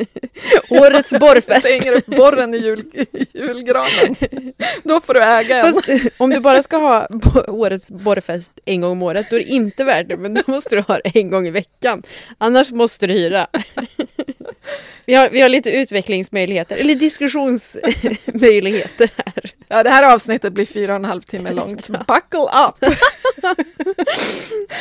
Årets 0.70 1.10
borrfest! 1.10 1.66
hänger 1.66 1.92
upp 1.92 2.06
borren 2.06 2.54
i, 2.54 2.58
jul, 2.58 2.84
julgranen. 3.32 4.16
Då 4.82 5.00
får 5.00 5.14
du 5.14 5.22
äga 5.22 5.56
en. 5.56 5.72
Fast, 5.72 5.90
om 6.16 6.30
du 6.30 6.40
bara 6.40 6.62
ska 6.62 6.76
ha 6.76 7.08
årets 7.48 7.90
borrfest 7.90 8.52
en 8.64 8.80
gång 8.80 8.92
om 8.92 9.02
året, 9.02 9.26
då 9.30 9.36
är 9.36 9.40
det 9.40 9.48
inte 9.48 9.84
värt 9.84 10.08
det, 10.08 10.16
men 10.16 10.34
då 10.34 10.42
måste 10.46 10.76
du 10.76 10.80
ha 10.80 10.98
det 11.04 11.18
en 11.18 11.30
gång 11.30 11.46
i 11.46 11.50
veckan. 11.50 12.02
Annars 12.38 12.70
måste 12.70 13.06
du 13.06 13.12
hyra. 13.12 13.46
Vi 15.08 15.14
har, 15.14 15.28
vi 15.28 15.40
har 15.40 15.48
lite 15.48 15.70
utvecklingsmöjligheter, 15.70 16.76
eller 16.76 16.94
diskussionsmöjligheter 16.94 19.10
här. 19.16 19.54
Ja, 19.68 19.82
det 19.82 19.90
här 19.90 20.14
avsnittet 20.14 20.52
blir 20.52 20.64
fyra 20.64 20.92
och 20.92 20.96
en 20.96 21.04
halv 21.04 21.22
timme 21.22 21.52
långt. 21.52 21.88
Buckle 21.88 22.48
up! 22.68 22.84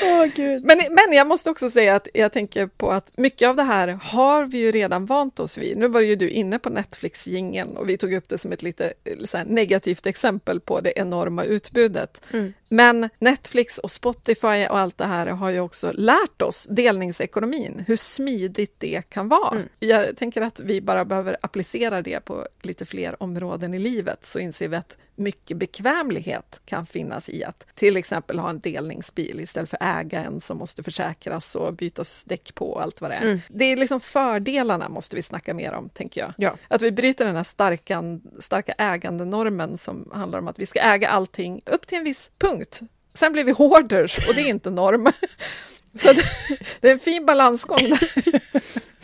oh, 0.04 0.26
Gud. 0.36 0.66
Men, 0.66 0.78
men 0.90 1.14
jag 1.14 1.28
måste 1.28 1.50
också 1.50 1.70
säga 1.70 1.96
att 1.96 2.08
jag 2.14 2.34
tänker 2.34 2.68
på 2.68 2.92
att 2.92 3.18
mycket 3.18 3.50
av 3.50 3.56
det 3.56 3.64
här 3.64 3.88
har 3.88 4.46
vi 4.46 4.58
ju 4.58 4.72
redan 4.72 5.06
vant 5.06 5.40
oss 5.40 5.58
vid. 5.58 5.78
Nu 5.78 5.88
var 5.88 6.02
ju 6.02 6.16
du 6.16 6.30
inne 6.30 6.60
på 6.60 6.70
Netflix-gingen 6.70 7.78
och 7.78 7.90
vi 7.90 7.98
tog 7.98 8.14
upp 8.14 8.30
det 8.30 8.38
som 8.38 8.52
ett 8.52 8.64
lite 8.64 8.94
här, 9.34 9.46
negativt 9.46 10.06
exempel 10.06 10.60
på 10.60 10.82
det 10.82 10.94
enorma 10.96 11.44
utbudet. 11.44 12.22
Mm. 12.34 12.54
Men 12.70 13.10
Netflix 13.20 13.78
och 13.78 13.92
Spotify 13.92 14.68
och 14.70 14.80
allt 14.80 14.98
det 14.98 15.06
här 15.06 15.28
har 15.28 15.50
ju 15.50 15.60
också 15.60 15.92
lärt 15.92 16.42
oss 16.42 16.68
delningsekonomin, 16.70 17.84
hur 17.88 17.96
smidigt 17.96 18.76
det 18.78 19.02
kan 19.10 19.30
vara. 19.30 19.56
Mm. 19.56 19.70
Jag 19.80 20.18
tänker 20.18 20.42
att 20.42 20.60
vi 20.60 20.82
bara 20.82 21.06
behöver 21.06 21.38
applicera 21.42 22.02
det 22.02 22.26
på 22.26 22.48
lite 22.62 22.86
fler 22.86 23.24
områden 23.24 23.74
i 23.74 23.80
livet, 23.80 24.26
så 24.26 24.40
inser 24.40 24.68
vi 24.68 24.76
att 24.76 24.98
mycket 25.18 25.58
bekvämlighet 25.58 26.62
kan 26.66 26.86
finnas 26.86 27.30
i 27.30 27.44
att 27.44 27.66
till 27.76 27.98
exempel 27.98 28.40
ha 28.40 28.50
en 28.50 28.60
delningsbil 28.60 29.40
istället 29.40 29.70
för 29.70 29.80
äga 29.82 30.24
en 30.24 30.42
som 30.42 30.58
måste 30.58 30.84
försäkras 30.84 31.56
och 31.56 31.74
bytas 31.74 32.24
däck 32.24 32.56
på 32.56 32.72
och 32.72 32.82
allt 32.82 33.02
vad 33.02 33.12
det 33.12 33.16
är. 33.16 33.22
Mm. 33.22 33.40
Det 33.50 33.66
är 33.66 33.78
liksom 33.78 34.00
fördelarna 34.00 34.90
måste 34.90 35.16
vi 35.16 35.22
snacka 35.22 35.54
mer 35.54 35.74
om, 35.74 35.90
tänker 35.90 36.22
jag. 36.22 36.34
Ja. 36.38 36.56
Att 36.68 36.82
vi 36.82 36.92
bryter 36.92 37.26
den 37.26 37.36
här 37.36 37.44
starka, 37.44 38.04
starka 38.40 38.72
ägandenormen 38.78 39.78
som 39.78 40.12
handlar 40.14 40.40
om 40.40 40.48
att 40.48 40.60
vi 40.60 40.66
ska 40.66 40.80
äga 40.80 41.10
allting 41.10 41.62
upp 41.66 41.88
till 41.88 41.98
en 41.98 42.04
viss 42.04 42.32
punkt. 42.38 42.82
Sen 43.14 43.34
blir 43.34 43.44
vi 43.44 43.52
hoarders 43.52 44.30
och 44.30 44.36
det 44.36 44.42
är 44.42 44.50
inte 44.50 44.70
norm. 44.70 45.12
Så 45.96 46.14
det, 46.14 46.24
det 46.82 46.88
är 46.88 46.94
en 46.94 47.00
fin 47.00 47.26
balansgång. 47.26 47.80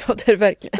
ja, 0.07 0.13
det 0.13 0.27
är 0.27 0.31
det 0.31 0.35
verkligen. 0.35 0.79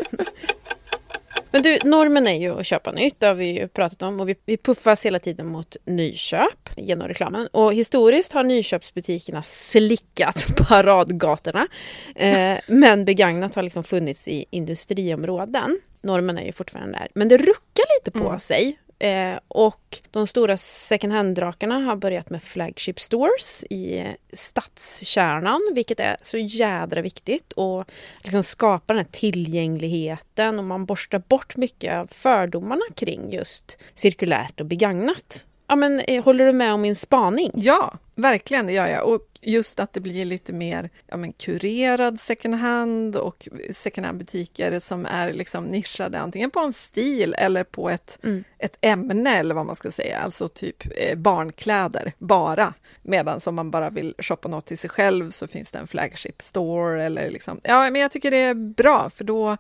Men 1.54 1.62
du, 1.62 1.78
normen 1.84 2.28
är 2.28 2.40
ju 2.40 2.60
att 2.60 2.66
köpa 2.66 2.92
nytt, 2.92 3.20
det 3.20 3.28
har 3.28 3.34
vi 3.34 3.46
ju 3.46 3.68
pratat 3.68 4.02
om 4.02 4.20
och 4.20 4.30
vi, 4.30 4.36
vi 4.46 4.58
puffas 4.58 5.06
hela 5.06 5.20
tiden 5.20 5.48
mot 5.48 5.76
nyköp 5.86 6.70
genom 6.78 7.08
reklamen. 7.08 7.48
Och 7.48 7.74
historiskt 7.74 8.34
har 8.34 8.44
nyköpsbutikerna 8.44 9.44
slickat 9.44 10.46
paradgatorna. 10.70 11.68
Eh, 12.16 12.58
men 12.68 13.06
begagnat 13.06 13.56
har 13.56 13.64
liksom 13.64 13.84
funnits 13.84 14.28
i 14.28 14.46
industriområden. 14.50 15.80
Normen 16.02 16.38
är 16.38 16.46
ju 16.46 16.52
fortfarande 16.52 16.98
där. 17.00 17.08
Men 17.16 17.28
det 17.28 17.38
ruckar 17.38 18.00
lite 18.00 18.12
på 18.12 18.28
Mm. 18.28 18.40
sig. 18.40 18.78
Eh, 19.04 19.40
och 19.48 20.00
de 20.12 20.28
stora 20.28 20.58
second 20.58 21.14
hand-drakarna 21.14 21.80
har 21.80 21.96
börjat 21.96 22.30
med 22.30 22.44
flagship 22.44 23.00
stores 23.00 23.64
i 23.70 24.06
stadskärnan, 24.34 25.62
vilket 25.76 26.00
är 26.00 26.18
så 26.22 26.38
jädra 26.38 27.02
viktigt 27.02 27.54
och 27.54 27.92
liksom 28.22 28.44
skapar 28.44 28.94
den 28.94 29.06
här 29.06 29.12
tillgängligheten 29.12 30.60
och 30.60 30.66
man 30.66 30.86
borstar 30.86 31.20
bort 31.20 31.56
mycket 31.56 31.94
av 31.94 32.08
fördomarna 32.08 32.86
kring 32.96 33.32
just 33.32 33.78
cirkulärt 33.94 34.60
och 34.60 34.66
begagnat. 34.66 35.46
Ja, 35.74 35.78
men 35.78 36.00
eh, 36.00 36.24
håller 36.24 36.46
du 36.46 36.54
med 36.54 36.74
om 36.74 36.82
min 36.82 36.96
spaning? 36.96 37.52
Ja, 37.56 37.98
verkligen, 38.16 38.68
det 38.68 38.74
gör 38.74 38.88
jag. 38.88 39.08
Och 39.08 39.28
just 39.42 39.80
att 39.80 39.94
det 39.94 40.00
blir 40.00 40.26
lite 40.26 40.54
mer 40.54 40.90
ja, 41.08 41.18
men, 41.18 41.34
kurerad 41.34 42.20
second 42.20 42.56
hand 42.56 43.16
och 43.16 43.48
second 43.72 44.06
hand-butiker 44.06 44.80
som 44.80 45.06
är 45.06 45.34
liksom 45.34 45.64
nischade 45.66 46.20
antingen 46.20 46.52
på 46.52 46.60
en 46.60 46.74
stil 46.74 47.36
eller 47.38 47.64
på 47.64 47.90
ett, 47.90 48.20
Mm. 48.24 48.44
ett 48.58 48.78
ämne 48.82 49.38
eller 49.38 49.56
vad 49.56 49.66
man 49.66 49.76
ska 49.76 49.92
säga, 49.92 50.20
alltså 50.20 50.48
typ 50.48 50.84
eh, 50.98 51.16
barnkläder 51.18 52.14
bara. 52.18 52.74
Medan 53.02 53.40
om 53.46 53.56
man 53.56 53.72
bara 53.72 53.90
vill 53.90 54.16
shoppa 54.20 54.48
något 54.48 54.66
till 54.66 54.78
sig 54.78 54.90
själv 54.90 55.30
så 55.30 55.48
finns 55.48 55.72
det 55.72 55.80
en 55.80 55.88
flagship 55.88 56.42
store 56.42 57.04
eller 57.04 57.32
liksom, 57.32 57.60
ja 57.64 57.90
men 57.90 58.02
jag 58.02 58.12
tycker 58.12 58.32
det 58.32 58.42
är 58.42 58.54
bra 58.54 59.10
för 59.10 59.24
då 59.24 59.58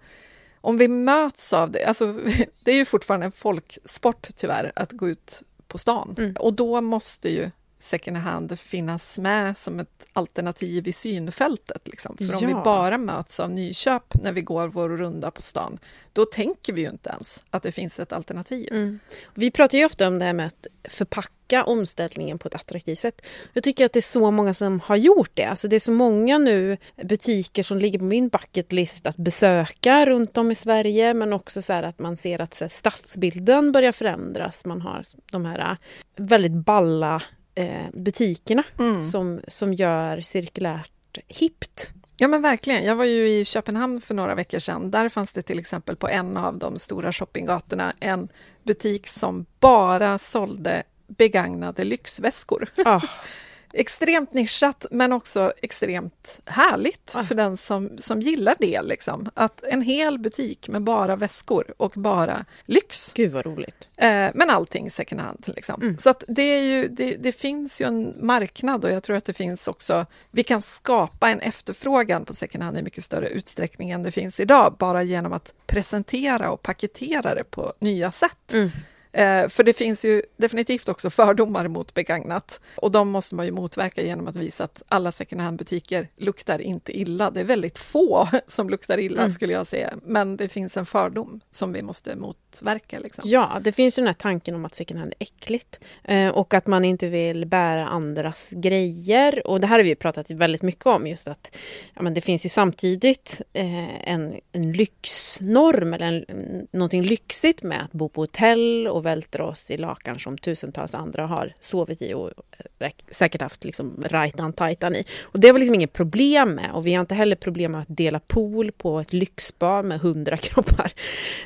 om 0.61 0.77
vi 0.77 0.87
möts 0.87 1.53
av 1.53 1.71
det, 1.71 1.85
alltså 1.85 2.19
det 2.63 2.71
är 2.71 2.75
ju 2.75 2.85
fortfarande 2.85 3.25
en 3.25 3.31
folksport 3.31 4.27
tyvärr 4.35 4.71
att 4.75 4.91
gå 4.91 5.09
ut 5.09 5.43
på 5.73 5.77
stan 5.77 6.15
Mm. 6.17 6.35
och 6.39 6.53
då 6.53 6.81
måste 6.81 7.29
ju 7.29 7.51
second 7.83 8.17
hand 8.17 8.59
finnas 8.59 9.19
med 9.19 9.57
som 9.57 9.79
ett 9.79 10.05
alternativ 10.13 10.87
i 10.87 10.93
synfältet. 10.93 11.87
Liksom. 11.87 12.17
För 12.17 12.35
om 12.35 12.39
Ja. 12.41 12.47
vi 12.47 12.53
bara 12.53 12.97
möts 12.97 13.39
av 13.39 13.49
nyköp 13.51 14.13
när 14.23 14.31
vi 14.31 14.41
går 14.41 14.67
vår 14.67 14.89
runda 14.89 15.31
på 15.31 15.41
stan, 15.41 15.79
då 16.13 16.25
tänker 16.25 16.73
vi 16.73 16.81
ju 16.81 16.89
inte 16.89 17.09
ens 17.09 17.43
att 17.49 17.63
det 17.63 17.71
finns 17.71 17.99
ett 17.99 18.13
alternativ. 18.13 18.67
Mm. 18.71 18.99
Vi 19.33 19.51
pratar 19.51 19.77
ju 19.77 19.85
ofta 19.85 20.07
om 20.07 20.19
det 20.19 20.25
här 20.25 20.33
med 20.33 20.47
att 20.47 20.67
förpacka 20.89 21.63
omställningen 21.63 22.39
på 22.39 22.47
ett 22.47 22.55
attraktivt 22.55 22.99
sätt. 22.99 23.21
Jag 23.53 23.63
tycker 23.63 23.85
att 23.85 23.93
det 23.93 23.99
är 23.99 24.01
så 24.01 24.31
många 24.31 24.53
som 24.53 24.79
har 24.79 24.95
gjort 24.95 25.31
det. 25.33 25.45
Alltså 25.45 25.67
det 25.67 25.75
är 25.75 25.79
så 25.79 25.91
många 25.91 26.37
nu 26.37 26.77
butiker 27.03 27.63
som 27.63 27.79
ligger 27.79 27.99
på 27.99 28.05
min 28.05 28.29
bucketlist 28.29 29.07
att 29.07 29.17
besöka 29.17 30.05
runt 30.05 30.37
om 30.37 30.51
i 30.51 30.55
Sverige 30.55 31.13
men 31.13 31.33
också 31.33 31.61
så 31.61 31.73
här 31.73 31.83
att 31.83 31.99
man 31.99 32.17
ser 32.17 32.41
att 32.41 32.53
så 32.53 32.63
här, 32.63 32.69
stadsbilden 32.69 33.71
börjar 33.71 33.91
förändras. 33.91 34.65
Man 34.65 34.81
har 34.81 35.03
de 35.31 35.45
här 35.45 35.59
äh, 35.59 35.77
väldigt 36.15 36.51
balla 36.65 37.21
eh, 37.55 37.85
butikerna 37.93 38.63
Mm. 38.79 39.03
som, 39.03 39.41
som 39.47 39.73
gör 39.73 40.19
cirkulärt 40.21 41.17
hippt. 41.27 41.89
Ja 42.17 42.27
men 42.27 42.41
verkligen. 42.41 42.83
Jag 42.85 42.95
var 42.95 43.05
ju 43.05 43.29
i 43.29 43.45
Köpenhamn 43.45 44.01
för 44.01 44.13
några 44.13 44.35
veckor 44.35 44.59
sedan. 44.59 44.91
Där 44.91 45.09
fanns 45.09 45.33
det 45.33 45.41
till 45.41 45.59
exempel 45.59 45.95
på 45.95 46.07
en 46.07 46.37
av 46.37 46.57
de 46.57 46.77
stora 46.79 47.11
shoppinggatorna 47.13 47.93
en 47.99 48.27
butik 48.63 49.07
som 49.07 49.45
bara 49.59 50.17
sålde 50.19 50.83
begagnade 51.07 51.83
lyxväskor. 51.83 52.67
Ah, 52.85 53.01
Extremt 53.75 54.33
nischat 54.33 54.85
men 54.91 55.13
också 55.13 55.53
extremt 55.61 56.39
härligt 56.45 57.11
Ah. 57.15 57.23
för 57.23 57.35
den 57.35 57.57
som, 57.57 57.89
som 57.97 58.21
gillar 58.21 58.55
det. 58.59 58.81
Liksom. 58.81 59.29
Att 59.33 59.63
en 59.63 59.81
hel 59.81 60.19
butik 60.19 60.69
med 60.69 60.81
bara 60.83 61.15
väskor 61.15 61.73
och 61.77 61.91
bara 61.95 62.45
lyx. 62.65 63.13
gud 63.13 63.31
vad 63.31 63.45
roligt. 63.45 63.89
Eh, 63.97 64.29
men 64.33 64.49
allting 64.49 64.91
second 64.91 65.21
hand. 65.21 65.45
Liksom. 65.55 65.81
Mm. 65.81 65.97
Så 65.97 66.09
att 66.09 66.23
det, 66.27 66.41
är 66.41 66.61
ju, 66.63 66.87
det, 66.87 67.15
det 67.15 67.31
finns 67.31 67.81
ju 67.81 67.85
en 67.87 68.15
marknad 68.25 68.85
och 68.85 68.91
jag 68.91 69.03
tror 69.03 69.15
att 69.15 69.25
det 69.25 69.33
finns 69.33 69.67
också, 69.67 70.05
vi 70.31 70.43
kan 70.43 70.61
skapa 70.61 71.29
en 71.29 71.39
efterfrågan 71.39 72.25
på 72.25 72.33
second 72.33 72.63
hand 72.63 72.77
i 72.77 72.81
mycket 72.81 73.03
större 73.03 73.27
utsträckning 73.27 73.91
än 73.91 74.03
det 74.03 74.11
finns 74.11 74.39
idag, 74.39 74.75
bara 74.79 75.03
genom 75.03 75.33
att 75.33 75.53
presentera 75.65 76.51
och 76.51 76.61
paketera 76.61 77.35
det 77.35 77.43
på 77.43 77.73
nya 77.79 78.11
sätt. 78.11 78.53
Mm. 78.53 78.71
Eh, 79.13 79.47
för 79.47 79.63
det 79.63 79.73
finns 79.73 80.05
ju 80.05 80.21
definitivt 80.37 80.89
också 80.89 81.09
fördomar 81.09 81.67
mot 81.67 81.93
begagnat 81.93 82.59
och 82.75 82.91
de 82.91 83.09
måste 83.09 83.35
man 83.35 83.45
ju 83.45 83.51
motverka 83.51 84.01
genom 84.01 84.27
att 84.27 84.35
visa 84.35 84.63
att 84.63 84.83
alla 84.87 85.11
second 85.11 85.41
hand-butiker 85.41 86.07
luktar 86.17 86.61
inte 86.61 86.97
illa. 86.99 87.31
Det 87.31 87.39
är 87.39 87.43
väldigt 87.45 87.77
få 87.77 88.27
som 88.47 88.69
luktar 88.69 88.99
illa 88.99 89.21
Mm. 89.23 89.31
skulle 89.31 89.53
jag 89.53 89.67
säga, 89.67 89.93
men 90.03 90.37
det 90.37 90.49
finns 90.49 90.77
en 90.77 90.85
fördom 90.85 91.39
som 91.51 91.73
vi 91.73 91.81
måste 91.81 92.15
motverka. 92.15 92.99
Liksom. 92.99 93.23
Ja, 93.27 93.59
det 93.63 93.71
finns 93.71 93.97
ju 93.97 94.01
den 94.01 94.07
här 94.07 94.13
tanken 94.13 94.55
om 94.55 94.65
att 94.65 94.75
second 94.75 94.99
hand 94.99 95.13
är 95.19 95.23
äckligt 95.23 95.79
eh, 96.03 96.27
och 96.27 96.53
att 96.53 96.67
man 96.67 96.85
inte 96.85 97.07
vill 97.07 97.45
bära 97.45 97.87
andras 97.87 98.49
grejer. 98.55 99.47
Och 99.47 99.59
det 99.59 99.67
här 99.67 99.77
har 99.77 99.83
vi 99.83 99.95
pratat 99.95 100.31
väldigt 100.31 100.61
mycket 100.61 100.85
om, 100.85 101.07
just 101.07 101.27
att 101.27 101.55
ja, 101.93 102.01
men 102.01 102.13
det 102.13 102.21
finns 102.21 102.45
ju 102.45 102.49
samtidigt 102.49 103.41
eh, 103.53 104.09
en, 104.09 104.39
en 104.51 104.71
lyxnorm 104.71 105.93
eller 105.93 106.25
en, 106.27 106.67
någonting 106.71 107.03
lyxigt 107.03 107.63
med 107.63 107.81
att 107.83 107.91
bo 107.91 108.09
på 108.09 108.21
hotell 108.21 108.87
och 108.87 109.02
vältra 109.03 109.45
oss 109.45 109.71
i 109.71 109.77
lakan 109.77 110.19
som 110.19 110.37
tusentals 110.37 110.93
andra 110.95 111.25
har 111.25 111.53
sovit 111.59 112.01
i 112.01 112.13
och 112.13 112.31
eh, 112.79 112.89
säkert 113.11 113.41
haft 113.41 113.63
liksom 113.63 114.03
rajtan 114.09 114.53
tajtan 114.53 114.95
i. 114.95 115.05
Och 115.23 115.39
det 115.39 115.51
var 115.51 115.59
liksom 115.59 115.75
inget 115.75 115.93
problem 115.93 116.49
med 116.49 116.71
och 116.73 116.87
vi 116.87 116.93
har 116.93 117.01
inte 117.01 117.15
heller 117.15 117.35
problem 117.35 117.71
med 117.71 117.81
att 117.81 117.87
dela 117.97 118.19
pool 118.19 118.71
på 118.71 118.99
ett 118.99 119.13
lyxbar 119.13 119.83
med 119.83 119.99
hundra 119.99 120.37
kroppar. 120.47 120.91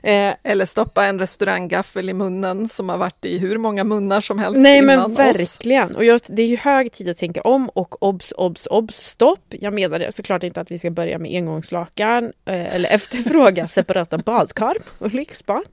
Eh, 0.04 0.34
Eller 0.44 0.66
stoppa 0.66 1.06
en 1.06 1.20
restauranggaffel 1.20 2.10
i 2.10 2.14
munnen 2.14 2.70
som 2.70 2.90
har 2.90 2.98
varit 2.98 3.26
i 3.26 3.38
hur 3.38 3.58
många 3.58 3.84
munnar 3.84 4.22
som 4.22 4.40
helst 4.40 4.60
Nej 4.60 4.82
men 4.82 4.94
innan 5.00 5.12
oss. 5.12 5.20
verkligen. 5.20 5.96
Och 5.96 6.06
jag, 6.06 6.22
det 6.28 6.42
är 6.42 6.48
ju 6.48 6.58
hög 6.58 6.92
tid 6.92 7.10
att 7.10 7.18
tänka 7.18 7.42
om 7.42 7.70
och 7.70 8.04
obs, 8.04 8.32
obs, 8.38 8.66
obs, 8.72 8.96
stopp. 8.98 9.40
Jag 9.50 9.74
menar 9.74 10.12
såklart 10.12 10.44
inte 10.44 10.62
att 10.62 10.72
vi 10.72 10.80
ska 10.80 10.90
börja 10.90 11.18
med 11.20 11.36
engångslakan 11.36 12.24
eh, 12.24 12.76
eller 12.76 12.90
efterfråga 12.94 13.68
separata 13.68 14.18
badkar 14.18 14.78
och 14.98 15.14
lyxbad. 15.14 15.68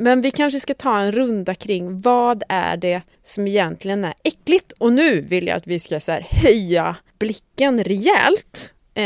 Men 0.00 0.20
vi 0.20 0.30
kanske 0.30 0.60
ska 0.60 0.74
ta 0.74 0.98
en 0.98 1.12
runda 1.12 1.54
kring 1.54 2.00
vad 2.00 2.42
är 2.48 2.76
det 2.76 3.02
som 3.22 3.46
egentligen 3.46 4.04
är 4.04 4.14
äckligt? 4.24 4.72
Och 4.72 4.92
nu 4.92 5.20
vill 5.20 5.46
jag 5.46 5.56
att 5.56 5.66
vi 5.66 5.80
ska 5.80 6.00
så 6.00 6.12
här, 6.12 6.26
höja 6.30 6.96
blicken 7.18 7.84
rejält. 7.84 8.74
Eh, 8.94 9.04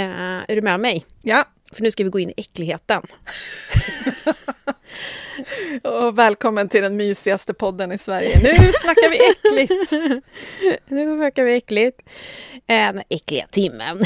är 0.48 0.54
du 0.56 0.62
med 0.62 0.80
mig? 0.80 1.04
Ja, 1.22 1.44
För 1.72 1.82
nu 1.82 1.90
ska 1.90 2.04
vi 2.04 2.10
gå 2.10 2.18
in 2.18 2.30
i 2.30 2.34
äckligheten. 2.36 3.02
och 5.82 6.18
välkommen 6.18 6.68
till 6.68 6.82
den 6.82 6.96
mysigaste 6.96 7.54
podden 7.54 7.92
i 7.92 7.98
Sverige. 7.98 8.40
Nu 8.42 8.72
snackar 8.72 9.10
vi 9.10 9.30
äckligt! 9.30 9.92
Nu 10.88 11.16
snackar 11.16 11.44
vi 11.44 11.56
äckligt. 11.56 12.00
Eh, 12.66 12.92
äckliga 13.08 13.46
timmen. 13.46 13.98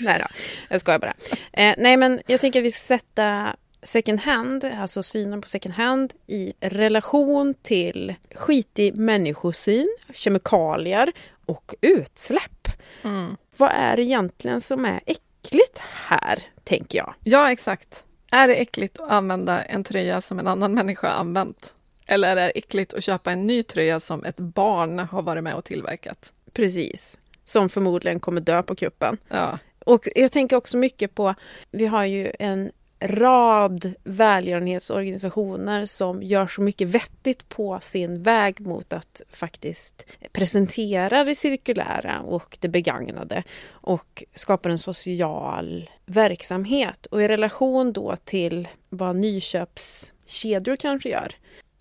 nej 0.00 0.18
då, 0.18 0.26
jag 0.68 0.80
skojar 0.80 0.98
bara. 0.98 1.14
Eh, 1.52 1.74
nej 1.78 1.96
men 1.96 2.20
jag 2.26 2.40
tänker 2.40 2.60
att 2.60 2.64
vi 2.64 2.70
ska 2.70 2.98
sätta 2.98 3.56
second 3.84 4.20
hand, 4.20 4.64
alltså 4.64 5.02
synen 5.02 5.40
på 5.40 5.48
second 5.48 5.74
hand 5.74 6.12
i 6.26 6.52
relation 6.60 7.54
till 7.62 8.14
skitig 8.34 8.96
människosyn, 8.96 9.96
kemikalier 10.14 11.12
och 11.46 11.74
utsläpp. 11.80 12.68
Mm. 13.02 13.36
Vad 13.56 13.70
är 13.74 13.96
det 13.96 14.02
egentligen 14.02 14.60
som 14.60 14.84
är 14.84 15.00
äckligt 15.06 15.78
här, 15.78 16.42
tänker 16.64 16.98
jag? 16.98 17.14
Ja, 17.24 17.52
exakt. 17.52 18.04
Är 18.30 18.48
det 18.48 18.54
äckligt 18.54 19.00
att 19.00 19.10
använda 19.10 19.62
en 19.62 19.84
tröja 19.84 20.20
som 20.20 20.38
en 20.38 20.46
annan 20.46 20.74
människa 20.74 21.08
har 21.08 21.14
använt? 21.14 21.74
Eller 22.06 22.28
är 22.28 22.36
det 22.36 22.50
äckligt 22.50 22.94
att 22.94 23.04
köpa 23.04 23.32
en 23.32 23.46
ny 23.46 23.62
tröja 23.62 24.00
som 24.00 24.24
ett 24.24 24.36
barn 24.36 24.98
har 24.98 25.22
varit 25.22 25.44
med 25.44 25.54
och 25.54 25.64
tillverkat? 25.64 26.32
Precis. 26.52 27.18
Som 27.44 27.68
förmodligen 27.68 28.20
kommer 28.20 28.40
dö 28.40 28.62
på 28.62 28.74
kuppen. 28.74 29.18
Ja, 29.28 29.58
Och 29.84 30.08
jag 30.14 30.32
tänker 30.32 30.56
också 30.56 30.76
mycket 30.76 31.14
på, 31.14 31.34
vi 31.70 31.86
har 31.86 32.04
ju 32.04 32.32
en 32.38 32.72
rad 33.00 33.94
välgörenhetsorganisationer 34.04 35.86
som 35.86 36.22
gör 36.22 36.46
så 36.46 36.62
mycket 36.62 36.88
vettigt 36.88 37.48
på 37.48 37.78
sin 37.82 38.22
väg 38.22 38.60
mot 38.60 38.92
att 38.92 39.22
faktiskt 39.30 40.06
presentera 40.32 41.24
det 41.24 41.34
cirkulära 41.34 42.20
och 42.20 42.58
det 42.60 42.68
begagnade 42.68 43.42
och 43.68 44.24
skapar 44.34 44.70
en 44.70 44.78
social 44.78 45.90
verksamhet. 46.06 47.06
Och 47.06 47.22
i 47.22 47.28
relation 47.28 47.92
då 47.92 48.16
till 48.16 48.68
vad 48.88 49.16
nyköpskedjor 49.16 50.76
kanske 50.76 51.08
gör. 51.08 51.32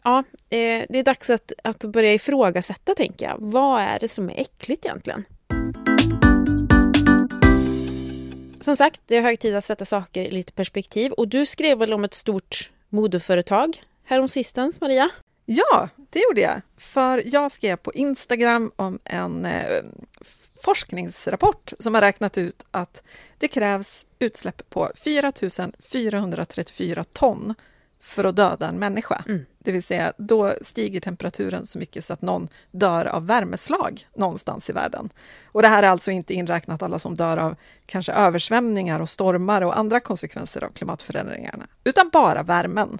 Ja, 0.03 0.19
eh, 0.49 0.85
det 0.89 0.99
är 0.99 1.03
dags 1.03 1.29
att, 1.29 1.51
att 1.63 1.85
börja 1.85 2.13
ifrågasätta, 2.13 2.95
tänker 2.95 3.25
jag. 3.25 3.37
Vad 3.39 3.81
är 3.81 3.99
det 3.99 4.07
som 4.07 4.29
är 4.29 4.39
äckligt 4.39 4.85
egentligen? 4.85 5.25
Som 8.63 8.75
sagt, 8.75 9.01
det 9.05 9.17
är 9.17 9.21
hög 9.21 9.39
tid 9.39 9.55
att 9.55 9.65
sätta 9.65 9.85
saker 9.85 10.23
i 10.23 10.31
lite 10.31 10.53
perspektiv. 10.53 11.11
Och 11.11 11.27
du 11.27 11.45
skrev 11.45 11.77
väl 11.77 11.93
om 11.93 12.03
ett 12.03 12.13
stort 12.13 12.71
modeföretag 12.89 13.83
häromsistens, 14.03 14.81
Maria? 14.81 15.09
ja 15.45 15.89
det 16.09 16.19
gjorde 16.19 16.41
jag. 16.41 16.61
För 16.77 17.23
jag 17.25 17.51
skrev 17.51 17.75
på 17.75 17.93
Instagram 17.93 18.71
om 18.75 18.99
en 19.03 19.45
eh, 19.45 19.83
forskningsrapport 20.63 21.73
som 21.79 21.93
har 21.93 22.01
räknat 22.01 22.37
ut 22.37 22.65
att 22.71 23.03
det 23.37 23.47
krävs 23.47 24.05
utsläpp 24.19 24.69
på 24.69 24.91
4 24.95 25.31
434 25.79 27.03
ton 27.03 27.53
för 28.03 28.23
att 28.23 28.35
döda 28.35 28.67
en 28.67 28.79
människa. 28.79 29.23
Mm. 29.27 29.45
Det 29.59 29.71
vill 29.71 29.83
säga, 29.83 30.13
då 30.17 30.53
stiger 30.61 30.99
temperaturen 30.99 31.65
så 31.65 31.79
mycket 31.79 32.03
så 32.03 32.13
att 32.13 32.21
någon 32.21 32.47
dör 32.71 33.05
av 33.05 33.27
värmeslag 33.27 34.07
någonstans 34.15 34.69
i 34.69 34.73
världen. 34.73 35.09
Och 35.45 35.61
det 35.61 35.67
här 35.67 35.83
är 35.83 35.87
alltså 35.87 36.11
inte 36.11 36.33
inräknat 36.33 36.81
alla 36.81 36.99
som 36.99 37.15
dör 37.15 37.37
av 37.37 37.55
kanske 37.85 38.11
översvämningar 38.11 38.99
och 38.99 39.09
stormar 39.09 39.61
och 39.61 39.77
andra 39.77 39.99
konsekvenser 39.99 40.63
av 40.63 40.69
klimatförändringarna, 40.69 41.67
utan 41.83 42.09
bara 42.09 42.43
värmen. 42.43 42.99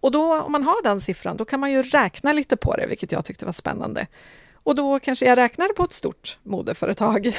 Och 0.00 0.10
då, 0.10 0.40
om 0.40 0.52
man 0.52 0.62
har 0.62 0.82
den 0.82 1.00
siffran, 1.00 1.36
då 1.36 1.44
kan 1.44 1.60
man 1.60 1.72
ju 1.72 1.82
räkna 1.82 2.32
lite 2.32 2.56
på 2.56 2.76
det, 2.76 2.86
vilket 2.86 3.12
jag 3.12 3.24
tyckte 3.24 3.46
var 3.46 3.52
spännande. 3.52 4.06
Och 4.52 4.74
då 4.74 5.00
kanske 5.00 5.26
jag 5.26 5.36
räknade 5.36 5.74
på 5.74 5.82
ett 5.82 5.92
stort 5.92 6.38
modeföretag 6.42 7.26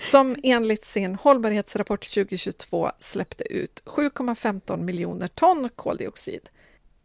som 0.00 0.36
enligt 0.42 0.84
sin 0.84 1.14
hållbarhetsrapport 1.14 2.10
2022 2.14 2.90
släppte 3.00 3.52
ut 3.52 3.82
7,15 3.84 4.76
miljoner 4.76 5.28
ton 5.28 5.68
koldioxid. 5.76 6.48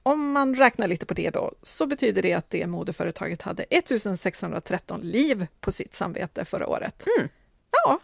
Om 0.03 0.31
man 0.31 0.55
räknar 0.55 0.87
lite 0.87 1.05
på 1.05 1.13
det 1.13 1.29
då, 1.29 1.53
så 1.63 1.85
betyder 1.85 2.21
det 2.21 2.33
att 2.33 2.49
det 2.49 2.67
modeföretaget 2.67 3.41
hade 3.41 3.63
1613 3.63 5.01
liv 5.01 5.47
på 5.59 5.71
sitt 5.71 5.95
samvete 5.95 6.45
förra 6.45 6.67
året. 6.67 7.07
Mm. 7.17 7.29
Ja, 7.71 7.99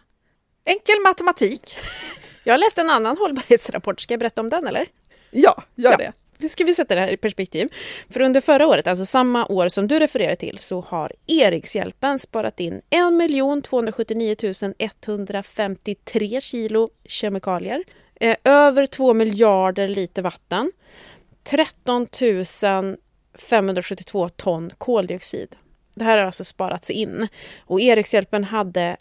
enkel 0.66 0.96
matematik. 1.04 1.78
Jag 2.44 2.60
läste 2.60 2.82
en 2.82 2.90
annan 2.90 3.18
hållbarhetsrapport, 3.18 4.00
ska 4.00 4.14
jag 4.14 4.20
berätta 4.20 4.42
om 4.42 4.50
den 4.50 4.68
eller? 4.68 4.88
Ja, 5.32 5.64
gör 5.76 5.92
ja. 5.92 5.98
det 5.98 6.14
ska 6.50 6.64
vi 6.64 6.74
sätta 6.74 6.96
det 6.96 7.02
här 7.02 7.08
i 7.08 7.18
perspektiv. 7.18 7.70
För 8.10 8.22
under 8.22 8.42
förra 8.42 8.68
året, 8.68 8.88
alltså 8.88 9.06
samma 9.06 9.46
år 9.46 9.70
som 9.70 9.88
du 9.88 10.00
refererar 10.00 10.36
till, 10.36 10.58
så 10.58 10.82
har 10.82 11.12
Erikshjälpen 11.28 12.20
sparat 12.20 12.60
in 12.60 12.82
1 13.60 13.64
279 13.64 14.36
153 15.00 16.42
kilo 16.42 16.90
kemikalier, 17.06 17.84
eh, 18.16 18.36
över 18.44 18.86
2 18.86 19.14
miljarder 19.14 19.88
liter 19.88 20.22
vatten, 20.22 20.72
13 21.44 22.08
572 23.34 24.30
ton 24.30 24.72
koldioxid. 24.78 25.56
Det 25.96 26.04
här 26.04 26.18
har 26.18 26.26
alltså 26.26 26.44
sparats 26.44 26.90
in. 26.90 27.28
Och 27.60 27.82
Erikshjälpen 27.82 28.44
hade 28.44 28.98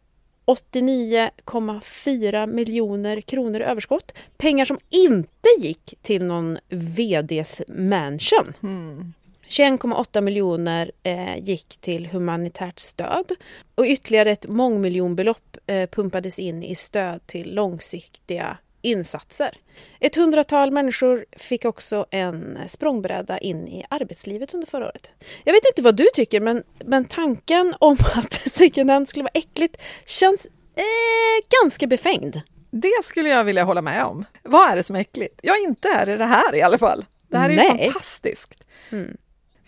89,4 0.47 2.47
miljoner 2.47 3.21
kronor 3.21 3.61
i 3.61 3.65
överskott. 3.65 4.13
Pengar 4.37 4.65
som 4.65 4.79
inte 4.91 5.49
gick 5.59 5.95
till 6.03 6.25
någon 6.25 6.59
VDs 6.69 7.63
mansion. 7.69 8.53
Mm. 8.63 9.13
21,8 9.49 10.21
miljoner 10.21 10.93
eh, 11.03 11.39
gick 11.39 11.77
till 11.81 12.07
humanitärt 12.07 12.79
stöd 12.79 13.33
och 13.75 13.85
ytterligare 13.85 14.31
ett 14.31 14.49
mångmiljonbelopp 14.49 15.57
eh, 15.67 15.89
pumpades 15.89 16.39
in 16.39 16.63
i 16.63 16.75
stöd 16.75 17.27
till 17.27 17.55
långsiktiga 17.55 18.57
insatser. 18.87 19.55
Ett 20.01 20.17
hundratal 20.17 20.71
människor 20.71 21.25
fick 21.37 21.65
också 21.65 22.07
en 22.11 22.59
språngbräda 22.67 23.39
in 23.39 23.69
i 23.69 23.85
arbetslivet 23.91 24.55
under 24.55 24.67
förra 24.67 24.87
året. 24.87 25.13
Jag 25.45 25.53
vet 25.53 25.67
inte 25.67 25.83
vad 25.83 25.97
du 25.97 26.07
tycker, 26.15 26.41
men, 26.41 26.63
men 26.85 27.05
tanken 27.05 27.75
om 27.79 27.97
att 28.15 28.33
second 28.33 28.91
hand 28.91 29.09
skulle 29.09 29.23
vara 29.23 29.31
äckligt 29.35 29.77
känns 30.07 30.47
eh, 30.77 31.63
ganska 31.63 31.87
befängd. 31.87 32.41
Det 32.71 33.05
skulle 33.05 33.29
jag 33.29 33.45
vilja 33.45 33.65
hålla 33.65 33.83
med 33.83 34.05
om. 34.05 34.25
Vad 34.43 34.71
är 34.71 34.77
det 34.77 34.83
som 34.83 34.97
är 34.97 35.01
äckligt? 35.01 35.41
Ja, 35.43 35.57
inte 35.57 35.89
är 35.89 36.07
det 36.07 36.17
det 36.17 36.25
här 36.25 36.55
i 36.55 36.63
alla 36.63 36.79
fall. 36.79 37.05
Det 37.29 37.39
här 37.39 37.51
är 37.51 37.57
Nej. 37.57 37.77
ju 37.79 37.85
fantastiskt. 37.85 38.67
Mm. 38.93 39.17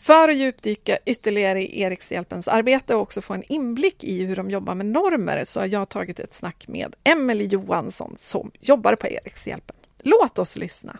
För 0.00 0.28
att 0.28 0.36
djupdyka 0.36 0.98
ytterligare 1.06 1.62
i 1.62 1.82
Erikshjälpens 1.82 2.48
arbete 2.48 2.94
och 2.94 3.02
också 3.02 3.20
få 3.20 3.34
en 3.34 3.42
inblick 3.42 4.04
i 4.04 4.24
hur 4.24 4.36
de 4.36 4.50
jobbar 4.50 4.74
med 4.74 4.86
normer 4.86 5.44
så 5.44 5.60
har 5.60 5.66
jag 5.66 5.88
tagit 5.88 6.20
ett 6.20 6.32
snack 6.32 6.64
med 6.68 6.96
Emelie 7.04 7.48
Johansson 7.48 8.12
som 8.16 8.50
jobbar 8.60 8.94
på 8.94 9.06
Erikshjälpen. 9.06 9.76
Låt 9.98 10.38
oss 10.38 10.56
lyssna. 10.56 10.96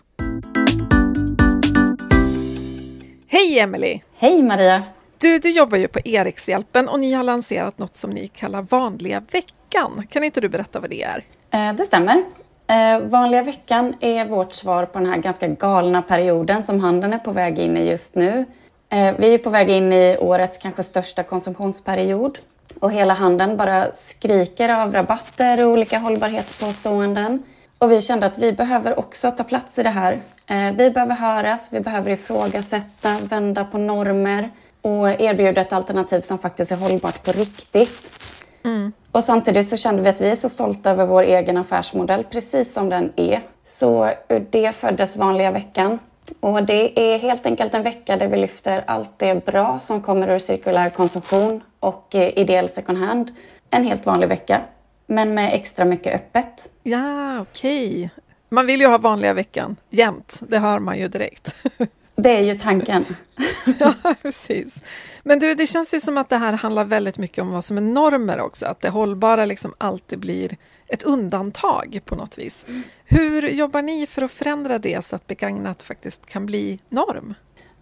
Hej 3.27 3.59
Emelie! 3.59 4.01
Hej 4.15 4.43
Maria! 4.43 4.83
Du, 5.17 5.39
du 5.39 5.49
jobbar 5.49 5.77
ju 5.77 5.87
på 5.87 5.99
Erikshjälpen 6.05 6.89
och 6.89 6.99
ni 6.99 7.13
har 7.13 7.23
lanserat 7.23 7.77
något 7.77 7.95
som 7.95 8.11
ni 8.11 8.27
kallar 8.27 8.61
Vanliga 8.61 9.23
veckan. 9.31 10.07
Kan 10.09 10.23
inte 10.23 10.41
du 10.41 10.49
berätta 10.49 10.79
vad 10.79 10.89
det 10.89 11.03
är? 11.03 11.23
Eh, 11.51 11.75
det 11.75 11.85
stämmer. 11.85 12.23
Eh, 12.67 12.99
vanliga 12.99 13.43
veckan 13.43 13.95
är 13.99 14.25
vårt 14.25 14.53
svar 14.53 14.85
på 14.85 14.99
den 14.99 15.09
här 15.09 15.17
ganska 15.17 15.47
galna 15.47 16.01
perioden 16.01 16.63
som 16.63 16.79
handeln 16.79 17.13
är 17.13 17.17
på 17.17 17.31
väg 17.31 17.59
in 17.59 17.77
i 17.77 17.89
just 17.89 18.15
nu. 18.15 18.45
Eh, 18.89 19.15
vi 19.17 19.33
är 19.33 19.37
på 19.37 19.49
väg 19.49 19.69
in 19.69 19.93
i 19.93 20.17
årets 20.17 20.57
kanske 20.57 20.83
största 20.83 21.23
konsumtionsperiod 21.23 22.37
och 22.79 22.91
hela 22.91 23.13
handeln 23.13 23.57
bara 23.57 23.93
skriker 23.93 24.69
av 24.69 24.93
rabatter 24.93 25.65
och 25.65 25.71
olika 25.71 25.97
hållbarhetspåståenden. 25.97 27.43
Och 27.77 27.91
vi 27.91 28.01
kände 28.01 28.25
att 28.25 28.37
vi 28.37 28.51
behöver 28.51 28.99
också 28.99 29.31
ta 29.31 29.43
plats 29.43 29.79
i 29.79 29.83
det 29.83 29.89
här. 29.89 30.21
Eh, 30.47 30.71
vi 30.77 30.91
behöver 30.91 31.15
höras, 31.15 31.69
vi 31.71 31.79
behöver 31.79 32.11
ifrågasätta, 32.11 33.17
vända 33.29 33.65
på 33.65 33.77
normer 33.77 34.49
och 34.81 35.09
erbjuda 35.09 35.61
ett 35.61 35.73
alternativ 35.73 36.21
som 36.21 36.37
faktiskt 36.37 36.71
är 36.71 36.75
hållbart 36.75 37.23
på 37.23 37.31
riktigt. 37.31 38.25
Mm. 38.65 38.91
Och 39.11 39.23
samtidigt 39.23 39.69
så 39.69 39.77
kände 39.77 40.01
vi 40.01 40.09
att 40.09 40.21
vi 40.21 40.29
är 40.29 40.35
så 40.35 40.49
stolta 40.49 40.91
över 40.91 41.05
vår 41.05 41.23
egen 41.23 41.57
affärsmodell, 41.57 42.23
precis 42.23 42.73
som 42.73 42.89
den 42.89 43.13
är. 43.15 43.41
Så 43.65 44.09
ur 44.29 44.47
det 44.49 44.75
föddes 44.75 45.17
Vanliga 45.17 45.51
veckan. 45.51 45.99
Och 46.39 46.63
det 46.63 47.13
är 47.13 47.19
helt 47.19 47.45
enkelt 47.45 47.73
en 47.73 47.83
vecka 47.83 48.17
där 48.17 48.27
vi 48.27 48.37
lyfter 48.37 48.83
allt 48.87 49.19
det 49.19 49.45
bra 49.45 49.79
som 49.79 50.01
kommer 50.01 50.29
ur 50.29 50.39
cirkulär 50.39 50.89
konsumtion 50.89 51.61
och 51.79 52.15
eh, 52.15 52.37
ideell 52.37 52.69
second 52.69 52.97
hand. 52.97 53.31
En 53.69 53.83
helt 53.83 54.05
vanlig 54.05 54.27
vecka, 54.27 54.61
men 55.07 55.33
med 55.33 55.53
extra 55.53 55.85
mycket 55.85 56.15
öppet. 56.15 56.69
Ja, 56.83 57.41
okej. 57.41 57.87
Okay. 57.87 58.09
Man 58.49 58.65
vill 58.65 58.81
ju 58.81 58.87
ha 58.87 58.97
vanliga 58.97 59.33
veckan 59.33 59.75
jämt, 59.89 60.41
det 60.47 60.59
hör 60.59 60.79
man 60.79 60.99
ju 60.99 61.07
direkt. 61.07 61.55
Det 62.21 62.37
är 62.37 62.41
ju 62.41 62.55
tanken. 62.55 63.05
ja, 63.79 63.93
precis. 64.21 64.83
Men 65.23 65.39
du, 65.39 65.53
det 65.53 65.67
känns 65.67 65.93
ju 65.93 65.99
som 65.99 66.17
att 66.17 66.29
det 66.29 66.37
här 66.37 66.53
handlar 66.53 66.85
väldigt 66.85 67.17
mycket 67.17 67.41
om 67.41 67.51
vad 67.51 67.63
som 67.63 67.77
är 67.77 67.81
normer 67.81 68.39
också, 68.41 68.65
att 68.65 68.81
det 68.81 68.89
hållbara 68.89 69.45
liksom 69.45 69.73
alltid 69.77 70.19
blir 70.19 70.57
ett 70.89 71.03
undantag 71.03 71.99
på 72.05 72.15
något 72.15 72.37
vis. 72.37 72.65
Mm. 72.67 72.83
Hur 73.05 73.49
jobbar 73.49 73.81
ni 73.81 74.07
för 74.07 74.21
att 74.21 74.31
förändra 74.31 74.77
det 74.77 75.05
så 75.05 75.15
att 75.15 75.27
begagnat 75.27 75.83
faktiskt 75.83 76.25
kan 76.25 76.45
bli 76.45 76.79
norm? 76.89 77.33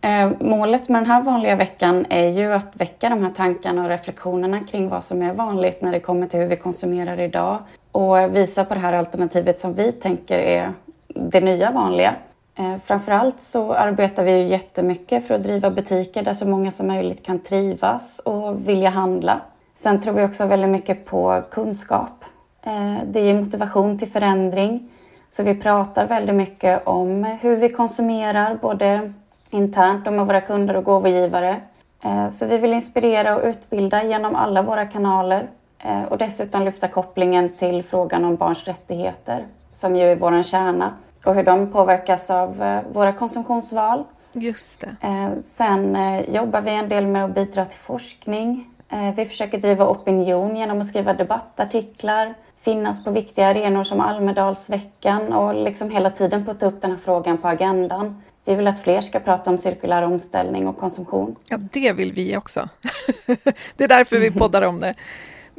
Eh, 0.02 0.32
målet 0.40 0.90
med 0.90 1.02
den 1.02 1.12
här 1.12 1.22
vanliga 1.22 1.56
veckan 1.56 2.06
är 2.10 2.30
ju 2.30 2.54
att 2.54 2.76
väcka 2.76 3.10
de 3.10 3.24
här 3.24 3.32
tankarna 3.32 3.84
och 3.84 3.90
reflektionerna 3.90 4.60
kring 4.60 4.90
vad 4.90 5.04
som 5.04 5.22
är 5.22 5.34
vanligt 5.34 5.82
när 5.82 5.92
det 5.92 6.00
kommer 6.00 6.28
till 6.28 6.40
hur 6.40 6.48
vi 6.48 6.56
konsumerar 6.56 7.20
idag 7.20 7.60
och 7.92 8.36
visa 8.36 8.66
på 8.66 8.74
det 8.74 8.80
här 8.80 8.94
alternativet 8.94 9.60
som 9.60 9.74
vi 9.74 9.92
tänker 9.92 10.38
är 10.40 10.74
det 11.08 11.42
nya 11.42 11.72
vanliga. 11.72 12.16
Eh, 12.56 12.76
framförallt 12.86 13.42
så 13.42 13.74
arbetar 13.74 14.24
vi 14.24 14.32
ju 14.32 14.44
jättemycket 14.44 15.28
för 15.28 15.36
att 15.36 15.44
driva 15.44 15.72
butiker 15.72 16.24
där 16.24 16.34
så 16.34 16.48
många 16.48 16.72
som 16.72 16.88
möjligt 16.88 17.26
kan 17.26 17.40
trivas 17.40 18.20
och 18.20 18.70
vilja 18.70 18.90
handla. 18.90 19.42
Sen 19.74 20.02
tror 20.02 20.14
vi 20.14 20.24
också 20.24 20.46
väldigt 20.46 20.70
mycket 20.70 21.06
på 21.06 21.44
kunskap. 21.52 22.26
Eh, 22.64 22.98
det 23.06 23.22
ger 23.22 23.34
motivation 23.34 24.00
till 24.00 24.12
förändring. 24.12 24.90
Så 25.30 25.44
vi 25.44 25.56
pratar 25.56 26.08
väldigt 26.08 26.36
mycket 26.36 26.88
om 26.88 27.24
hur 27.24 27.56
vi 27.56 27.70
konsumerar, 27.70 28.56
både 28.62 29.14
internt 29.50 30.08
och 30.08 30.14
med 30.14 30.26
våra 30.26 30.42
kunder 30.42 30.76
och 30.76 30.84
gåvogivare. 30.84 31.56
Eh, 32.04 32.30
så 32.30 32.46
vi 32.46 32.58
vill 32.58 32.74
inspirera 32.74 33.36
och 33.36 33.46
utbilda 33.46 34.04
genom 34.04 34.36
alla 34.36 34.62
våra 34.62 34.86
kanaler 34.86 35.48
och 36.10 36.18
dessutom 36.18 36.64
lyfta 36.64 36.88
kopplingen 36.88 37.50
till 37.50 37.84
frågan 37.84 38.26
om 38.26 38.36
barns 38.36 38.64
rättigheter, 38.64 39.46
som 39.72 39.96
ju 39.96 40.12
är 40.12 40.16
vår 40.16 40.44
kärna 40.44 40.94
och 41.28 41.36
hur 41.36 41.44
de 41.44 41.72
påverkas 41.72 42.30
av 42.30 42.64
eh, 42.64 42.82
våra 42.94 43.14
konsumtionsval. 43.14 44.04
Just 44.34 44.82
det. 44.82 45.08
Eh, 45.08 45.30
sen 45.44 45.96
eh, 45.96 46.30
jobbar 46.30 46.62
vi 46.62 46.72
en 46.72 46.90
del 46.90 47.08
med 47.08 47.26
att 47.26 47.36
bidra 47.36 47.66
till 47.66 47.80
forskning. 47.80 48.70
Vi 49.16 49.26
försöker 49.26 49.58
driva 49.58 49.88
opinion 49.88 50.56
genom 50.56 50.80
att 50.80 50.88
skriva 50.88 51.14
debattartiklar, 51.14 52.34
finnas 52.62 53.04
på 53.04 53.12
viktiga 53.12 53.48
arenor 53.48 53.84
som 53.84 54.02
Almedalsveckan 54.02 55.34
och 55.34 55.56
liksom 55.56 55.90
hela 55.90 56.10
tiden 56.10 56.46
putta 56.46 56.66
upp 56.66 56.82
den 56.82 56.92
här 56.92 56.98
frågan 57.04 57.38
på 57.38 57.48
agendan. 57.48 58.22
Vi 58.46 58.56
vill 58.56 58.68
att 58.68 58.84
fler 58.84 59.02
ska 59.02 59.20
prata 59.20 59.50
om 59.50 59.58
cirkulär 59.58 60.02
omställning 60.02 60.68
och 60.68 60.78
konsumtion. 60.78 61.36
Ja, 61.50 61.58
det 61.58 61.94
vill 61.94 62.14
vi 62.14 62.38
också. 62.38 62.70
det 63.78 63.84
är 63.84 63.88
därför 63.88 64.20
vi 64.20 64.32
poddar 64.32 64.62
om 64.62 64.80
det. 64.80 64.96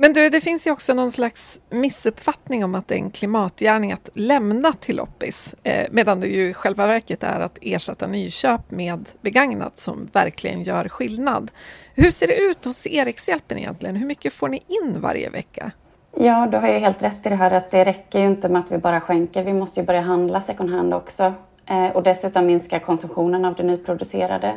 Men 0.00 0.12
du, 0.12 0.28
det 0.28 0.40
finns 0.40 0.66
ju 0.66 0.70
också 0.70 0.94
någon 0.94 1.10
slags 1.10 1.60
missuppfattning 1.70 2.64
om 2.64 2.74
att 2.74 2.88
det 2.88 2.94
är 2.94 2.98
en 2.98 3.10
klimatgärning 3.10 3.92
att 3.92 4.08
lämna 4.14 4.72
till 4.72 4.96
loppis, 4.96 5.54
eh, 5.62 5.86
medan 5.90 6.20
det 6.20 6.26
ju 6.26 6.50
i 6.50 6.54
själva 6.54 6.86
verket 6.86 7.22
är 7.22 7.40
att 7.40 7.58
ersätta 7.62 8.06
nyköp 8.06 8.70
med 8.70 9.08
begagnat 9.20 9.78
som 9.78 10.08
verkligen 10.12 10.62
gör 10.62 10.88
skillnad. 10.88 11.50
Hur 11.94 12.10
ser 12.10 12.26
det 12.26 12.36
ut 12.36 12.64
hos 12.64 12.86
Erikshjälpen 12.86 13.58
egentligen? 13.58 13.96
Hur 13.96 14.06
mycket 14.06 14.32
får 14.32 14.48
ni 14.48 14.62
in 14.68 15.00
varje 15.00 15.30
vecka? 15.30 15.72
Ja, 16.16 16.48
du 16.50 16.56
har 16.56 16.68
ju 16.68 16.78
helt 16.78 17.02
rätt 17.02 17.26
i 17.26 17.28
det 17.28 17.34
här 17.34 17.50
att 17.50 17.70
det 17.70 17.84
räcker 17.84 18.18
ju 18.20 18.26
inte 18.26 18.48
med 18.48 18.60
att 18.60 18.72
vi 18.72 18.78
bara 18.78 19.00
skänker. 19.00 19.42
Vi 19.42 19.52
måste 19.52 19.80
ju 19.80 19.86
börja 19.86 20.00
handla 20.00 20.40
second 20.40 20.70
hand 20.70 20.94
också 20.94 21.32
eh, 21.66 21.88
och 21.88 22.02
dessutom 22.02 22.46
minska 22.46 22.80
konsumtionen 22.80 23.44
av 23.44 23.54
det 23.54 23.62
nyproducerade. 23.62 24.54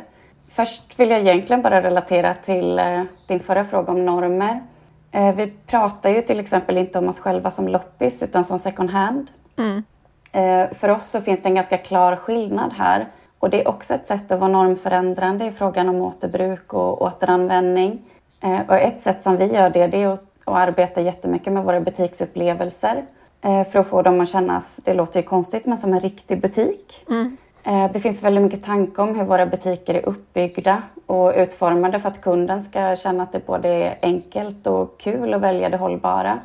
Först 0.48 1.00
vill 1.00 1.10
jag 1.10 1.20
egentligen 1.20 1.62
bara 1.62 1.82
relatera 1.82 2.34
till 2.34 2.78
eh, 2.78 3.02
din 3.26 3.40
förra 3.40 3.64
fråga 3.64 3.92
om 3.92 4.06
normer. 4.06 4.60
Eh, 5.12 5.34
vi 5.34 5.52
pratar 5.66 6.10
ju 6.10 6.20
till 6.20 6.40
exempel 6.40 6.78
inte 6.78 6.98
om 6.98 7.08
oss 7.08 7.20
själva 7.20 7.50
som 7.50 7.68
loppis 7.68 8.22
utan 8.22 8.44
som 8.44 8.58
second 8.58 8.90
hand. 8.90 9.30
Mm. 9.58 9.82
Eh, 10.32 10.74
för 10.74 10.88
oss 10.88 11.10
så 11.10 11.20
finns 11.20 11.42
det 11.42 11.48
en 11.48 11.54
ganska 11.54 11.78
klar 11.78 12.16
skillnad 12.16 12.72
här 12.72 13.06
och 13.38 13.50
det 13.50 13.62
är 13.62 13.68
också 13.68 13.94
ett 13.94 14.06
sätt 14.06 14.32
att 14.32 14.40
vara 14.40 14.50
normförändrande 14.50 15.44
i 15.44 15.52
frågan 15.52 15.88
om 15.88 16.00
återbruk 16.00 16.72
och 16.72 17.02
återanvändning. 17.02 18.02
Eh, 18.40 18.60
och 18.68 18.76
ett 18.76 19.02
sätt 19.02 19.22
som 19.22 19.36
vi 19.36 19.54
gör 19.54 19.70
det, 19.70 19.86
det 19.86 20.02
är 20.02 20.08
att, 20.08 20.24
att 20.44 20.68
arbeta 20.68 21.00
jättemycket 21.00 21.52
med 21.52 21.64
våra 21.64 21.80
butiksupplevelser 21.80 23.04
eh, 23.42 23.64
för 23.64 23.78
att 23.78 23.86
få 23.86 24.02
dem 24.02 24.20
att 24.20 24.28
kännas, 24.28 24.76
det 24.76 24.94
låter 24.94 25.20
ju 25.20 25.26
konstigt, 25.26 25.66
men 25.66 25.78
som 25.78 25.92
en 25.92 26.00
riktig 26.00 26.40
butik. 26.40 27.06
Mm. 27.08 27.36
Det 27.92 28.00
finns 28.00 28.22
väldigt 28.22 28.44
mycket 28.44 28.62
tanke 28.62 29.02
om 29.02 29.14
hur 29.14 29.24
våra 29.24 29.46
butiker 29.46 29.94
är 29.94 30.08
uppbyggda 30.08 30.82
och 31.06 31.32
utformade 31.36 32.00
för 32.00 32.08
att 32.08 32.20
kunden 32.20 32.60
ska 32.60 32.96
känna 32.96 33.22
att 33.22 33.32
det 33.32 33.46
både 33.46 33.68
är 33.68 33.98
enkelt 34.02 34.66
och 34.66 35.00
kul 35.00 35.34
att 35.34 35.40
välja 35.40 35.68
det 35.68 35.76
hållbara. 35.76 36.38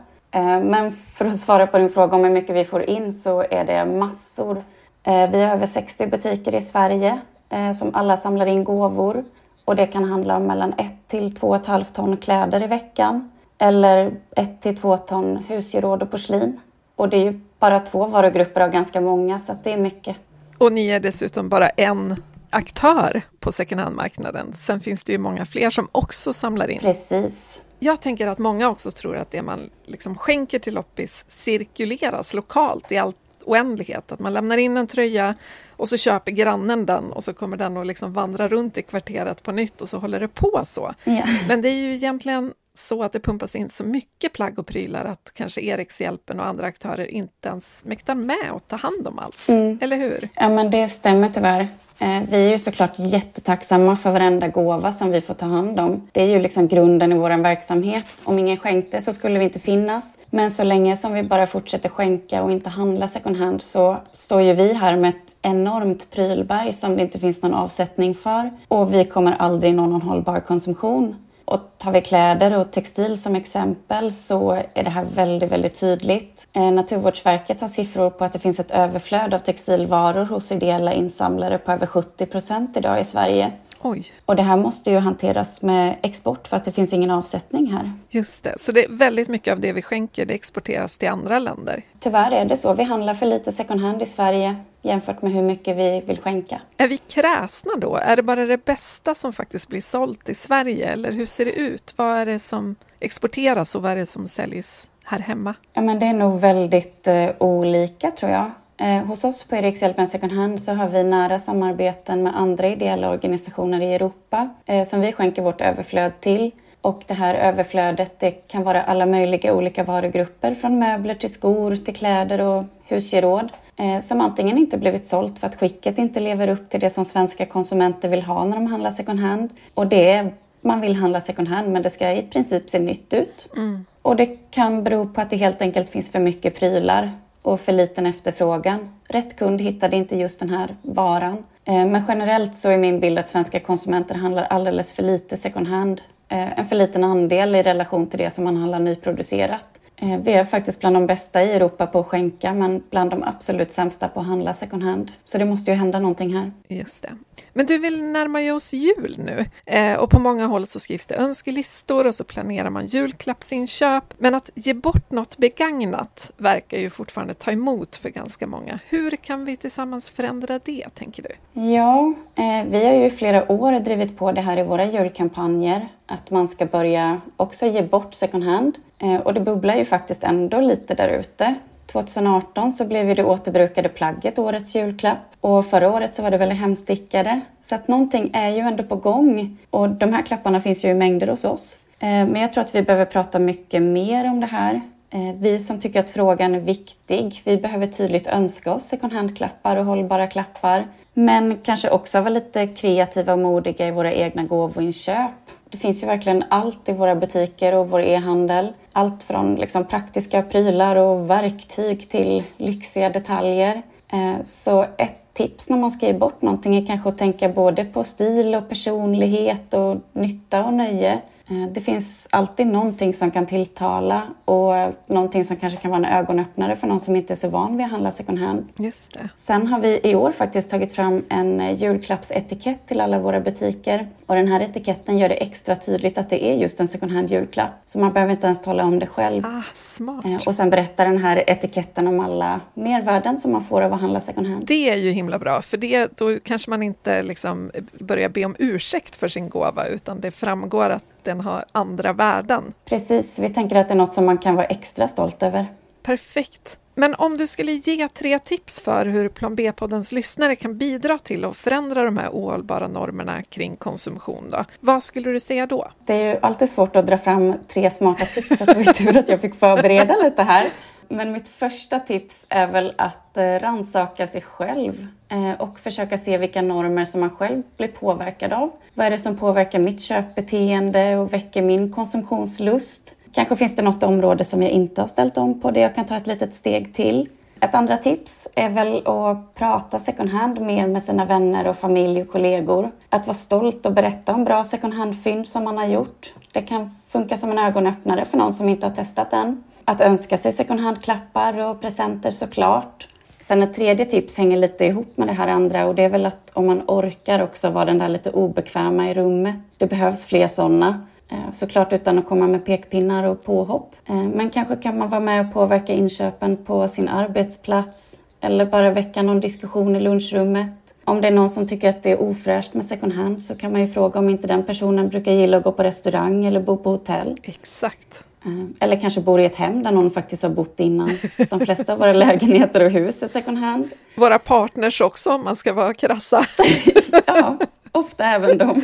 Men 0.61 0.91
för 0.91 1.25
att 1.25 1.37
svara 1.37 1.67
på 1.67 1.77
din 1.77 1.89
fråga 1.89 2.15
om 2.15 2.23
hur 2.23 2.31
mycket 2.31 2.55
vi 2.55 2.65
får 2.65 2.83
in 2.83 3.13
så 3.13 3.45
är 3.49 3.65
det 3.65 3.85
massor 3.85 4.63
Eh, 5.07 5.29
vi 5.29 5.41
har 5.41 5.53
över 5.53 5.65
60 5.65 6.07
butiker 6.07 6.55
i 6.55 6.61
Sverige 6.61 7.19
eh, 7.49 7.73
som 7.73 7.95
alla 7.95 8.17
samlar 8.17 8.45
in 8.45 8.63
gåvor 8.63 9.23
och 9.65 9.75
det 9.75 9.87
kan 9.87 10.03
handla 10.03 10.35
om 10.35 10.43
mellan 10.43 10.73
1 10.77 10.93
till 11.07 11.33
2,5 11.33 11.83
ton 11.93 12.17
kläder 12.17 12.63
i 12.63 12.67
veckan 12.67 13.31
eller 13.57 14.15
1 14.35 14.61
till 14.61 14.77
2 14.77 14.97
ton 14.97 15.37
husgeråd 15.37 16.03
och 16.03 16.11
porslin. 16.11 16.59
Och 16.95 17.09
det 17.09 17.17
är 17.17 17.23
ju 17.23 17.39
bara 17.59 17.79
två 17.79 18.05
varugrupper 18.05 18.61
av 18.61 18.69
ganska 18.69 19.01
många 19.01 19.39
så 19.39 19.57
det 19.63 19.73
är 19.73 19.77
mycket. 19.77 20.15
Och 20.57 20.71
ni 20.71 20.87
är 20.87 20.99
dessutom 20.99 21.49
bara 21.49 21.69
en 21.69 22.23
aktör 22.49 23.21
på 23.39 23.51
second 23.51 23.81
hand-marknaden. 23.81 24.53
Sen 24.53 24.79
finns 24.79 25.03
det 25.03 25.11
ju 25.11 25.17
många 25.17 25.45
fler 25.45 25.69
som 25.69 25.87
också 25.91 26.33
samlar 26.33 26.67
in. 26.67 26.79
Precis. 26.79 27.61
Jag 27.79 28.01
tänker 28.01 28.27
att 28.27 28.37
många 28.37 28.69
också 28.69 28.91
tror 28.91 29.17
att 29.17 29.31
det 29.31 29.41
man 29.41 29.69
liksom 29.85 30.17
skänker 30.17 30.59
till 30.59 30.73
loppis 30.73 31.25
cirkuleras 31.27 32.33
lokalt 32.33 32.91
i 32.91 32.97
allt 32.97 33.17
oändlighet. 33.45 34.11
Att 34.11 34.19
man 34.19 34.33
lämnar 34.33 34.57
in 34.57 34.77
en 34.77 34.87
tröja 34.87 35.35
och 35.69 35.89
så 35.89 35.97
köper 35.97 36.31
grannen 36.31 36.85
den 36.85 37.11
och 37.11 37.23
så 37.23 37.33
kommer 37.33 37.57
den 37.57 37.77
att 37.77 37.87
liksom 37.87 38.13
vandra 38.13 38.47
runt 38.47 38.77
i 38.77 38.81
kvarteret 38.81 39.43
på 39.43 39.51
nytt 39.51 39.81
och 39.81 39.89
så 39.89 39.97
håller 39.97 40.19
det 40.19 40.27
på 40.27 40.61
så. 40.65 40.93
Yeah. 41.05 41.29
Men 41.47 41.61
det 41.61 41.69
är 41.69 41.75
ju 41.83 41.93
egentligen 41.93 42.53
så 42.77 43.03
att 43.03 43.13
det 43.13 43.19
pumpas 43.19 43.55
in 43.55 43.69
så 43.69 43.83
mycket 43.83 44.33
plagg 44.33 44.59
och 44.59 44.67
prylar 44.67 45.05
att 45.05 45.31
kanske 45.33 45.61
Erikshjälpen 45.61 46.39
och 46.39 46.45
andra 46.45 46.67
aktörer 46.67 47.05
inte 47.05 47.49
ens 47.49 47.85
mäktar 47.85 48.15
med 48.15 48.51
att 48.55 48.67
ta 48.67 48.75
hand 48.75 49.07
om 49.07 49.19
allt. 49.19 49.47
Mm. 49.47 49.79
Eller 49.81 49.97
hur? 49.97 50.29
Ja, 50.35 50.49
men 50.49 50.71
det 50.71 50.87
stämmer 50.87 51.29
tyvärr. 51.29 51.67
Eh, 51.99 52.21
vi 52.29 52.45
är 52.45 52.51
ju 52.51 52.59
såklart 52.59 52.99
jättetacksamma 52.99 53.95
för 53.95 54.11
varenda 54.11 54.47
gåva 54.47 54.91
som 54.91 55.11
vi 55.11 55.21
får 55.21 55.33
ta 55.33 55.45
hand 55.45 55.79
om. 55.79 56.07
Det 56.11 56.21
är 56.21 56.25
ju 56.25 56.39
liksom 56.39 56.67
grunden 56.67 57.11
i 57.11 57.15
vår 57.15 57.43
verksamhet. 57.43 58.05
Om 58.23 58.39
ingen 58.39 58.57
skänkte 58.57 59.01
så 59.01 59.13
skulle 59.13 59.39
vi 59.39 59.45
inte 59.45 59.59
finnas. 59.59 60.17
Men 60.29 60.51
så 60.51 60.63
länge 60.63 60.97
som 60.97 61.13
vi 61.13 61.23
bara 61.23 61.47
fortsätter 61.47 61.89
skänka 61.89 62.43
och 62.43 62.51
inte 62.51 62.69
handla 62.69 63.07
second 63.07 63.37
hand 63.37 63.61
så 63.61 63.97
står 64.13 64.41
ju 64.41 64.53
vi 64.53 64.73
här 64.73 64.95
med 64.95 65.09
ett 65.09 65.35
enormt 65.41 66.11
prylberg 66.11 66.73
som 66.73 66.95
det 66.95 67.01
inte 67.01 67.19
finns 67.19 67.43
någon 67.43 67.53
avsättning 67.53 68.15
för. 68.15 68.51
Och 68.67 68.93
vi 68.93 69.05
kommer 69.05 69.35
aldrig 69.39 69.75
nå 69.75 69.87
någon 69.87 70.01
hållbar 70.01 70.39
konsumtion. 70.39 71.15
Och 71.47 71.59
tar 71.77 71.91
vi 71.91 72.01
kläder 72.01 72.57
och 72.57 72.71
textil 72.71 73.21
som 73.21 73.35
exempel 73.35 74.13
så 74.13 74.51
är 74.73 74.83
det 74.83 74.89
här 74.89 75.05
väldigt, 75.13 75.51
väldigt 75.51 75.79
tydligt. 75.79 76.47
Eh, 76.53 76.71
Naturvårdsverket 76.71 77.61
har 77.61 77.67
siffror 77.67 78.09
på 78.09 78.25
att 78.25 78.33
det 78.33 78.39
finns 78.39 78.59
ett 78.59 78.71
överflöd 78.71 79.33
av 79.33 79.39
textilvaror 79.39 80.25
hos 80.25 80.51
ideella 80.51 80.93
insamlare 80.93 81.57
på 81.57 81.71
över 81.71 81.87
70 81.87 82.25
procent 82.25 82.77
idag 82.77 82.99
i 82.99 83.03
Sverige. 83.03 83.51
Oj. 83.89 84.05
Och 84.25 84.35
det 84.35 84.43
här 84.43 84.57
måste 84.57 84.91
ju 84.91 84.97
hanteras 84.97 85.61
med 85.61 85.97
export 86.01 86.47
för 86.47 86.57
att 86.57 86.65
det 86.65 86.71
finns 86.71 86.93
ingen 86.93 87.11
avsättning 87.11 87.71
här. 87.71 87.93
Just 88.09 88.43
det, 88.43 88.55
så 88.59 88.71
det 88.71 88.85
är 88.85 88.89
väldigt 88.89 89.27
mycket 89.27 89.51
av 89.51 89.59
det 89.59 89.73
vi 89.73 89.81
skänker 89.81 90.25
det 90.25 90.33
exporteras 90.33 90.97
till 90.97 91.09
andra 91.09 91.39
länder. 91.39 91.81
Tyvärr 91.99 92.31
är 92.31 92.45
det 92.45 92.57
så. 92.57 92.73
Vi 92.73 92.83
handlar 92.83 93.13
för 93.13 93.25
lite 93.25 93.51
second 93.51 93.81
hand 93.81 94.01
i 94.01 94.05
Sverige 94.05 94.55
jämfört 94.81 95.21
med 95.21 95.31
hur 95.31 95.41
mycket 95.41 95.77
vi 95.77 96.03
vill 96.07 96.19
skänka. 96.19 96.61
Är 96.77 96.87
vi 96.87 96.97
kräsna 96.97 97.71
då? 97.77 97.95
Är 97.95 98.15
det 98.15 98.23
bara 98.23 98.45
det 98.45 98.65
bästa 98.65 99.15
som 99.15 99.33
faktiskt 99.33 99.69
blir 99.69 99.81
sålt 99.81 100.29
i 100.29 100.35
Sverige 100.35 100.87
eller 100.91 101.11
hur 101.11 101.25
ser 101.25 101.45
det 101.45 101.51
ut? 101.51 101.93
Vad 101.95 102.17
är 102.17 102.25
det 102.25 102.39
som 102.39 102.75
exporteras 102.99 103.75
och 103.75 103.81
vad 103.81 103.91
är 103.91 103.95
det 103.95 104.05
som 104.05 104.27
säljs 104.27 104.89
här 105.03 105.19
hemma? 105.19 105.53
Ja, 105.73 105.81
men 105.81 105.99
det 105.99 106.05
är 106.05 106.13
nog 106.13 106.39
väldigt 106.39 107.07
eh, 107.07 107.29
olika 107.39 108.11
tror 108.11 108.31
jag. 108.31 108.51
Eh, 108.79 109.05
hos 109.05 109.23
oss 109.23 109.43
på 109.43 109.55
Erikshjälpen 109.55 110.07
Second 110.07 110.31
Hand 110.31 110.61
så 110.61 110.73
har 110.73 110.89
vi 110.89 111.03
nära 111.03 111.39
samarbeten 111.39 112.23
med 112.23 112.37
andra 112.37 112.67
ideella 112.67 113.09
organisationer 113.09 113.81
i 113.81 113.93
Europa 113.93 114.49
eh, 114.65 114.83
som 114.83 115.01
vi 115.01 115.11
skänker 115.11 115.41
vårt 115.41 115.61
överflöd 115.61 116.11
till. 116.19 116.51
Och 116.81 117.03
det 117.07 117.13
här 117.13 117.35
överflödet 117.35 118.19
det 118.19 118.31
kan 118.31 118.63
vara 118.63 118.83
alla 118.83 119.05
möjliga 119.05 119.53
olika 119.53 119.83
varugrupper 119.83 120.55
från 120.55 120.79
möbler 120.79 121.15
till 121.15 121.33
skor 121.33 121.75
till 121.75 121.95
kläder 121.95 122.41
och 122.41 122.63
husgeråd 122.83 123.51
eh, 123.75 123.99
som 123.99 124.21
antingen 124.21 124.57
inte 124.57 124.77
blivit 124.77 125.05
sålt 125.05 125.39
för 125.39 125.47
att 125.47 125.55
skicket 125.55 125.97
inte 125.97 126.19
lever 126.19 126.47
upp 126.47 126.69
till 126.69 126.79
det 126.79 126.89
som 126.89 127.05
svenska 127.05 127.45
konsumenter 127.45 128.09
vill 128.09 128.21
ha 128.21 128.45
när 128.45 128.55
de 128.55 128.67
handlar 128.67 128.91
second 128.91 129.19
hand. 129.19 129.49
Och 129.73 129.87
det 129.87 130.11
är 130.11 130.33
man 130.61 130.81
vill 130.81 130.95
handla 130.95 131.21
second 131.21 131.47
hand 131.47 131.71
men 131.71 131.81
det 131.81 131.89
ska 131.89 132.11
i 132.11 132.21
princip 132.21 132.69
se 132.69 132.79
nytt 132.79 133.13
ut. 133.13 133.49
Mm. 133.55 133.85
Och 134.01 134.15
det 134.15 134.51
kan 134.51 134.83
bero 134.83 135.07
på 135.07 135.21
att 135.21 135.29
det 135.29 135.37
helt 135.37 135.61
enkelt 135.61 135.89
finns 135.89 136.11
för 136.11 136.19
mycket 136.19 136.59
prylar 136.59 137.11
och 137.47 137.59
för 137.61 137.73
liten 137.73 138.05
efterfrågan. 138.05 138.89
Rätt 139.09 139.35
kund 139.35 139.61
hittade 139.61 139.95
inte 139.95 140.17
just 140.17 140.39
den 140.39 140.49
här 140.49 140.75
varan. 140.81 141.37
Eh, 141.65 141.85
men 141.85 142.03
generellt 142.07 142.55
så 142.55 142.69
är 142.69 142.77
min 142.77 142.99
bild 142.99 143.19
att 143.19 143.29
svenska 143.29 143.59
konsumenter 143.59 144.15
handlar 144.15 144.43
alldeles 144.43 144.93
för 144.93 145.03
lite 145.03 145.37
second 145.37 145.67
hand. 145.67 146.01
Eh, 146.29 146.59
en 146.59 146.65
för 146.65 146.75
liten 146.75 147.03
andel 147.03 147.55
i 147.55 147.63
relation 147.63 148.07
till 148.07 148.19
det 148.19 148.33
som 148.33 148.43
man 148.43 148.57
handlar 148.57 148.79
nyproducerat. 148.79 149.76
Eh, 150.01 150.19
vi 150.19 150.33
är 150.33 150.43
faktiskt 150.43 150.79
bland 150.79 150.95
de 150.95 151.07
bästa 151.07 151.43
i 151.43 151.51
Europa 151.51 151.87
på 151.87 151.99
att 151.99 152.07
skänka 152.07 152.53
men 152.53 152.83
bland 152.89 153.09
de 153.11 153.23
absolut 153.23 153.71
sämsta 153.71 154.07
på 154.07 154.19
att 154.19 154.25
handla 154.25 154.53
second 154.53 154.83
hand. 154.83 155.11
Så 155.25 155.37
det 155.37 155.45
måste 155.45 155.71
ju 155.71 155.77
hända 155.77 155.99
någonting 155.99 156.35
här. 156.35 156.51
Just 156.67 157.03
det. 157.03 157.09
Men 157.53 157.65
du 157.65 157.77
vill 157.77 158.03
närma 158.03 158.41
ju 158.41 158.51
oss 158.51 158.73
jul 158.73 159.15
nu 159.17 159.45
eh, 159.65 159.97
och 159.97 160.09
på 160.09 160.19
många 160.19 160.47
håll 160.47 160.65
så 160.65 160.79
skrivs 160.79 161.05
det 161.05 161.15
önskelistor 161.15 162.07
och 162.07 162.15
så 162.15 162.23
planerar 162.23 162.69
man 162.69 162.85
julklappsinköp. 162.85 164.13
Men 164.17 164.35
att 164.35 164.49
ge 164.55 164.73
bort 164.73 165.11
något 165.11 165.37
begagnat 165.37 166.31
verkar 166.37 166.77
ju 166.77 166.89
fortfarande 166.89 167.33
ta 167.33 167.51
emot 167.51 167.95
för 167.95 168.09
ganska 168.09 168.47
många. 168.47 168.79
Hur 168.89 169.11
kan 169.11 169.45
vi 169.45 169.57
tillsammans 169.57 170.09
förändra 170.09 170.59
det, 170.63 170.85
tänker 170.93 171.23
du? 171.23 171.61
Ja, 171.61 172.13
eh, 172.35 172.67
vi 172.69 172.85
har 172.85 172.93
ju 172.93 173.05
i 173.05 173.09
flera 173.09 173.51
år 173.51 173.79
drivit 173.79 174.17
på 174.17 174.31
det 174.31 174.41
här 174.41 174.57
i 174.57 174.63
våra 174.63 174.85
julkampanjer 174.85 175.87
att 176.07 176.31
man 176.31 176.47
ska 176.47 176.65
börja 176.65 177.21
också 177.37 177.65
ge 177.65 177.81
bort 177.81 178.13
second 178.13 178.43
hand. 178.43 178.77
Eh, 178.99 179.15
och 179.15 179.33
det 179.33 179.39
bubblar 179.39 179.75
ju 179.75 179.85
faktiskt 179.85 180.23
ändå 180.23 180.61
lite 180.61 180.93
där 180.93 181.09
ute. 181.09 181.55
2018 181.85 182.71
så 182.71 182.85
blev 182.85 183.09
ju 183.09 183.15
det 183.15 183.23
återbrukade 183.23 183.89
plagget 183.89 184.39
årets 184.39 184.75
julklapp 184.75 185.17
och 185.41 185.65
förra 185.65 185.91
året 185.91 186.13
så 186.13 186.21
var 186.21 186.31
det 186.31 186.37
väl 186.37 186.51
hemstickade. 186.51 187.41
Så 187.65 187.75
att 187.75 187.87
någonting 187.87 188.31
är 188.33 188.49
ju 188.49 188.59
ändå 188.59 188.83
på 188.83 188.95
gång 188.95 189.57
och 189.69 189.89
de 189.89 190.13
här 190.13 190.21
klapparna 190.21 190.61
finns 190.61 190.85
ju 190.85 190.89
i 190.89 190.93
mängder 190.93 191.27
hos 191.27 191.45
oss. 191.45 191.79
Eh, 191.99 192.07
men 192.07 192.35
jag 192.35 192.53
tror 192.53 192.61
att 192.61 192.75
vi 192.75 192.81
behöver 192.81 193.05
prata 193.05 193.39
mycket 193.39 193.81
mer 193.81 194.25
om 194.25 194.39
det 194.39 194.47
här. 194.47 194.81
Eh, 195.09 195.35
vi 195.35 195.59
som 195.59 195.79
tycker 195.79 195.99
att 195.99 196.09
frågan 196.09 196.55
är 196.55 196.59
viktig, 196.59 197.41
vi 197.45 197.57
behöver 197.57 197.87
tydligt 197.87 198.27
önska 198.27 198.73
oss 198.73 198.83
second 198.83 199.13
hand-klappar 199.13 199.77
och 199.77 199.85
hållbara 199.85 200.27
klappar. 200.27 200.87
Men 201.13 201.57
kanske 201.63 201.89
också 201.89 202.19
vara 202.19 202.29
lite 202.29 202.67
kreativa 202.67 203.33
och 203.33 203.39
modiga 203.39 203.87
i 203.87 203.91
våra 203.91 204.13
egna 204.13 204.43
gåvoinköp. 204.43 205.31
Det 205.69 205.77
finns 205.77 206.03
ju 206.03 206.07
verkligen 206.07 206.43
allt 206.49 206.89
i 206.89 206.91
våra 206.91 207.15
butiker 207.15 207.75
och 207.75 207.89
vår 207.89 208.01
e-handel. 208.01 208.73
Allt 208.91 209.23
från 209.23 209.55
liksom 209.55 209.85
praktiska 209.85 210.41
prylar 210.41 210.95
och 210.95 211.29
verktyg 211.29 212.09
till 212.09 212.43
lyxiga 212.57 213.09
detaljer. 213.09 213.81
Eh, 214.07 214.43
så 214.43 214.85
ett 214.97 215.33
tips 215.33 215.69
när 215.69 215.77
man 215.77 215.91
ska 215.91 216.05
ge 216.05 216.13
bort 216.13 216.41
någonting 216.41 216.75
är 216.75 216.85
kanske 216.85 217.09
att 217.09 217.17
tänka 217.17 217.49
både 217.49 217.85
på 217.85 218.03
stil 218.03 218.55
och 218.55 218.69
personlighet 218.69 219.73
och 219.73 219.97
nytta 220.13 220.65
och 220.65 220.73
nöje. 220.73 221.21
Eh, 221.49 221.67
det 221.71 221.81
finns 221.81 222.27
alltid 222.29 222.67
någonting 222.67 223.13
som 223.13 223.31
kan 223.31 223.45
tilltala 223.45 224.21
och 224.45 224.73
någonting 225.07 225.45
som 225.45 225.55
kanske 225.55 225.79
kan 225.79 225.91
vara 225.91 226.07
en 226.07 226.13
ögonöppnare 226.13 226.75
för 226.75 226.87
någon 226.87 226.99
som 226.99 227.15
inte 227.15 227.33
är 227.33 227.35
så 227.35 227.49
van 227.49 227.77
vid 227.77 227.85
att 227.85 227.91
handla 227.91 228.11
second 228.11 228.39
hand. 228.39 228.67
Just 228.77 229.13
det. 229.13 229.29
Sen 229.35 229.67
har 229.67 229.79
vi 229.79 229.99
i 230.03 230.15
år 230.15 230.31
faktiskt 230.31 230.69
tagit 230.69 230.93
fram 230.93 231.23
en 231.29 231.75
julklappsetikett 231.75 232.87
till 232.87 233.01
alla 233.01 233.19
våra 233.19 233.39
butiker. 233.39 234.07
Och 234.25 234.35
den 234.35 234.47
här 234.47 234.61
etiketten 234.61 235.17
gör 235.17 235.29
det 235.29 235.35
extra 235.35 235.75
tydligt 235.75 236.17
att 236.17 236.29
det 236.29 236.45
är 236.45 236.55
just 236.55 236.79
en 236.79 236.87
second 236.87 237.11
hand 237.11 237.31
julklapp. 237.31 237.71
Så 237.85 237.99
man 237.99 238.13
behöver 238.13 238.31
inte 238.31 238.47
ens 238.47 238.61
tala 238.61 238.83
om 238.83 238.99
det 238.99 239.07
själv. 239.07 239.45
Ah, 239.45 239.63
smart. 239.73 240.25
Eh, 240.25 240.47
och 240.47 240.55
sen 240.55 240.69
berättar 240.69 241.05
den 241.05 241.17
här 241.17 241.49
etiketten 241.49 242.07
om 242.07 242.19
alla 242.19 242.59
mervärden 242.73 243.37
som 243.37 243.51
man 243.51 243.63
får 243.63 243.81
av 243.81 243.93
att 243.93 244.01
handla 244.01 244.19
second 244.19 244.47
hand. 244.47 244.65
Det 244.65 244.89
är 244.89 244.97
ju 244.97 245.11
himla 245.11 245.39
bra, 245.39 245.61
för 245.61 245.77
det, 245.77 246.17
då 246.17 246.39
kanske 246.39 246.69
man 246.69 246.83
inte 246.83 247.23
liksom 247.23 247.71
börjar 247.99 248.29
be 248.29 248.45
om 248.45 248.55
ursäkt 248.59 249.15
för 249.15 249.27
sin 249.27 249.49
gåva, 249.49 249.85
utan 249.87 250.21
det 250.21 250.31
framgår 250.31 250.89
att 250.89 251.03
den 251.27 251.41
har 251.41 251.65
andra 251.71 252.13
värden. 252.13 252.73
Precis, 252.85 253.39
vi 253.39 253.49
tänker 253.49 253.75
att 253.75 253.87
det 253.87 253.93
är 253.93 253.97
något 253.97 254.13
som 254.13 254.25
man 254.25 254.37
kan 254.37 254.55
vara 254.55 254.65
extra 254.65 255.07
stolt 255.07 255.43
över. 255.43 255.65
Perfekt. 256.03 256.77
Men 256.95 257.15
om 257.15 257.37
du 257.37 257.47
skulle 257.47 257.71
ge 257.71 258.07
tre 258.07 258.39
tips 258.39 258.79
för 258.79 259.05
hur 259.05 259.29
Plan 259.29 259.55
B-poddens 259.55 260.11
lyssnare 260.11 260.55
kan 260.55 260.77
bidra 260.77 261.17
till 261.17 261.45
att 261.45 261.57
förändra 261.57 262.03
de 262.03 262.17
här 262.17 262.29
ohållbara 262.29 262.87
normerna 262.87 263.43
kring 263.43 263.75
konsumtion, 263.75 264.49
då, 264.49 264.65
vad 264.79 265.03
skulle 265.03 265.31
du 265.31 265.39
säga 265.39 265.65
då? 265.65 265.91
Det 266.05 266.13
är 266.13 266.33
ju 266.33 266.39
alltid 266.41 266.69
svårt 266.69 266.95
att 266.95 267.07
dra 267.07 267.17
fram 267.17 267.53
tre 267.67 267.89
smarta 267.89 268.25
tips, 268.25 268.57
så 268.59 268.65
det 268.65 268.73
var 268.73 268.93
tur 268.93 269.17
att 269.17 269.29
jag 269.29 269.41
fick 269.41 269.55
förbereda 269.55 270.15
lite 270.23 270.43
här 270.43 270.67
men 271.09 271.31
mitt 271.31 271.47
första 271.47 271.99
tips 271.99 272.47
är 272.49 272.67
väl 272.67 272.93
att 272.97 273.37
eh, 273.37 273.43
ransaka 273.43 274.27
sig 274.27 274.41
själv 274.41 275.07
eh, 275.29 275.51
och 275.61 275.79
försöka 275.79 276.17
se 276.17 276.37
vilka 276.37 276.61
normer 276.61 277.05
som 277.05 277.21
man 277.21 277.29
själv 277.29 277.63
blir 277.77 277.87
påverkad 277.87 278.53
av. 278.53 278.71
Vad 278.93 279.05
är 279.05 279.11
det 279.11 279.17
som 279.17 279.37
påverkar 279.37 279.79
mitt 279.79 280.01
köpbeteende 280.01 281.17
och 281.17 281.33
väcker 281.33 281.61
min 281.61 281.93
konsumtionslust? 281.93 283.15
Kanske 283.31 283.55
finns 283.55 283.75
det 283.75 283.81
något 283.81 284.03
område 284.03 284.43
som 284.43 284.63
jag 284.63 284.71
inte 284.71 285.01
har 285.01 285.07
ställt 285.07 285.37
om 285.37 285.61
på 285.61 285.71
det 285.71 285.79
jag 285.79 285.95
kan 285.95 286.05
ta 286.05 286.15
ett 286.15 286.27
litet 286.27 286.53
steg 286.53 286.95
till. 286.95 287.29
Ett 287.59 287.75
andra 287.75 287.97
tips 287.97 288.47
är 288.55 288.69
väl 288.69 289.07
att 289.07 289.55
prata 289.55 289.99
second 289.99 290.29
hand 290.29 290.61
mer 290.61 290.87
med 290.87 291.03
sina 291.03 291.25
vänner 291.25 291.67
och 291.67 291.77
familj 291.77 292.21
och 292.21 292.31
kollegor. 292.31 292.91
Att 293.09 293.27
vara 293.27 293.37
stolt 293.37 293.85
och 293.85 293.93
berätta 293.93 294.33
om 294.33 294.43
bra 294.43 294.63
second 294.63 294.93
hand-fynd 294.93 295.47
som 295.47 295.63
man 295.63 295.77
har 295.77 295.85
gjort. 295.85 296.33
Det 296.51 296.61
kan 296.61 296.95
funka 297.09 297.37
som 297.37 297.51
en 297.51 297.59
ögonöppnare 297.59 298.25
för 298.25 298.37
någon 298.37 298.53
som 298.53 298.69
inte 298.69 298.87
har 298.87 298.95
testat 298.95 299.33
än. 299.33 299.63
Att 299.89 300.01
önska 300.01 300.37
sig 300.37 300.51
second 300.51 300.79
hand-klappar 300.79 301.69
och 301.69 301.81
presenter 301.81 302.29
såklart. 302.29 303.07
Sen 303.39 303.63
ett 303.63 303.73
tredje 303.73 304.05
tips 304.05 304.37
hänger 304.37 304.57
lite 304.57 304.85
ihop 304.85 305.17
med 305.17 305.27
det 305.27 305.33
här 305.33 305.47
andra 305.47 305.85
och 305.85 305.95
det 305.95 306.03
är 306.03 306.09
väl 306.09 306.25
att 306.25 306.51
om 306.53 306.65
man 306.65 306.81
orkar 306.87 307.43
också 307.43 307.69
vara 307.69 307.85
den 307.85 307.97
där 307.97 308.09
lite 308.09 308.31
obekväma 308.31 309.11
i 309.11 309.13
rummet. 309.13 309.55
Det 309.77 309.87
behövs 309.87 310.25
fler 310.25 310.47
sådana. 310.47 311.05
Eh, 311.29 311.51
såklart 311.53 311.93
utan 311.93 312.17
att 312.17 312.25
komma 312.25 312.47
med 312.47 312.65
pekpinnar 312.65 313.23
och 313.23 313.43
påhopp. 313.43 313.95
Eh, 314.05 314.15
men 314.15 314.49
kanske 314.49 314.75
kan 314.75 314.97
man 314.97 315.09
vara 315.09 315.21
med 315.21 315.47
och 315.47 315.53
påverka 315.53 315.93
inköpen 315.93 316.57
på 316.57 316.87
sin 316.87 317.07
arbetsplats 317.07 318.19
eller 318.41 318.65
bara 318.65 318.91
väcka 318.91 319.21
någon 319.21 319.39
diskussion 319.39 319.95
i 319.95 319.99
lunchrummet. 319.99 320.71
Om 321.03 321.21
det 321.21 321.27
är 321.27 321.31
någon 321.31 321.49
som 321.49 321.67
tycker 321.67 321.89
att 321.89 322.03
det 322.03 322.11
är 322.11 322.21
ofräscht 322.21 322.73
med 322.73 322.85
second 322.85 323.13
hand 323.13 323.43
så 323.43 323.55
kan 323.55 323.71
man 323.71 323.81
ju 323.81 323.87
fråga 323.87 324.19
om 324.19 324.29
inte 324.29 324.47
den 324.47 324.63
personen 324.63 325.09
brukar 325.09 325.31
gilla 325.31 325.57
att 325.57 325.63
gå 325.63 325.71
på 325.71 325.83
restaurang 325.83 326.45
eller 326.45 326.59
bo 326.59 326.77
på 326.77 326.89
hotell. 326.89 327.37
Exakt. 327.43 328.26
Eh, 328.47 328.65
eller 328.79 328.99
kanske 328.99 329.21
bor 329.21 329.39
i 329.39 329.45
ett 329.45 329.55
hem 329.55 329.83
där 329.83 329.91
någon 329.91 330.11
faktiskt 330.11 330.43
har 330.43 330.49
bott 330.49 330.79
innan. 330.79 331.09
De 331.49 331.59
flesta 331.59 331.93
av 331.93 331.99
våra 331.99 332.13
lägenheter 332.25 332.85
och 332.85 332.91
hus 332.91 333.23
är 333.23 333.27
second 333.27 333.57
hand. 333.57 333.89
Våra 334.15 334.39
partners 334.39 335.01
också, 335.01 335.29
om 335.29 335.43
man 335.43 335.55
ska 335.55 335.73
vara 335.73 335.93
krassa. 335.93 336.45
ja, 337.25 337.57
ofta 337.91 338.25
även 338.25 338.57
de. 338.57 338.81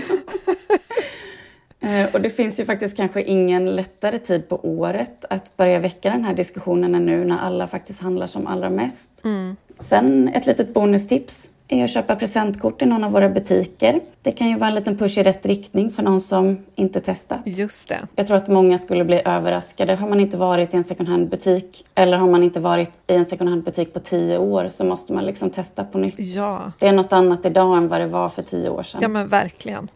Eh, 1.80 2.14
och 2.14 2.22
det 2.22 2.30
finns 2.30 2.60
ju 2.60 2.66
faktiskt 2.66 2.98
kanske 2.98 3.24
ingen 3.24 3.76
lättare 3.76 4.20
tid 4.20 4.50
på 4.50 4.60
året 4.64 5.26
att 5.30 5.58
börja 5.58 5.80
väcka 5.80 6.10
den 6.10 6.24
här 6.24 6.34
diskussionen 6.34 6.96
än 6.96 7.06
nu 7.06 7.26
när 7.26 7.40
alla 7.40 7.68
faktiskt 7.68 8.02
handlar 8.02 8.28
som 8.28 8.48
allra 8.48 8.70
mest. 8.70 9.10
Mm. 9.24 9.56
Sen 9.80 10.28
ett 10.28 10.46
litet 10.46 10.74
bonustips 10.74 11.50
är 11.68 11.84
att 11.84 11.90
köpa 11.90 12.16
presentkort 12.16 12.82
i 12.82 12.86
någon 12.86 13.04
av 13.04 13.12
våra 13.12 13.30
butiker. 13.30 14.02
Det 14.22 14.32
kan 14.32 14.50
ju 14.50 14.58
vara 14.58 14.70
en 14.70 14.76
liten 14.76 14.98
push 14.98 15.18
i 15.18 15.24
rätt 15.24 15.46
riktning 15.46 15.92
för 15.92 16.04
någon 16.04 16.22
som 16.22 16.66
inte 16.76 17.02
testat. 17.02 17.40
Just 17.46 17.90
det. 17.90 18.08
Jag 18.16 18.28
tror 18.28 18.38
att 18.38 18.48
många 18.48 18.78
skulle 18.78 19.06
bli 19.06 19.22
överraskade. 19.26 19.96
Har 19.96 20.10
man 20.10 20.20
inte 20.20 20.38
varit 20.38 20.74
i 20.74 20.78
en 20.78 20.84
second 20.84 21.10
hand-butik 21.10 21.86
eller 21.96 22.18
har 22.18 22.28
man 22.28 22.44
inte 22.44 22.60
varit 22.60 22.92
i 23.08 23.16
en 23.16 23.26
second 23.26 23.50
hand-butik 23.50 23.94
på 23.94 24.00
tio 24.00 24.38
år 24.38 24.70
så 24.70 24.86
måste 24.86 25.14
man 25.14 25.26
liksom 25.26 25.50
testa 25.50 25.84
på 25.84 25.98
nytt. 25.98 26.16
Ja. 26.18 26.72
Det 26.80 26.88
är 26.88 26.94
något 26.94 27.14
annat 27.14 27.46
idag 27.46 27.78
än 27.78 27.88
vad 27.88 28.02
det 28.02 28.08
var 28.08 28.30
för 28.30 28.42
tio 28.42 28.70
år 28.70 28.84
sedan. 28.84 29.00
Ja 29.02 29.08
men 29.08 29.28
verkligen. 29.28 29.88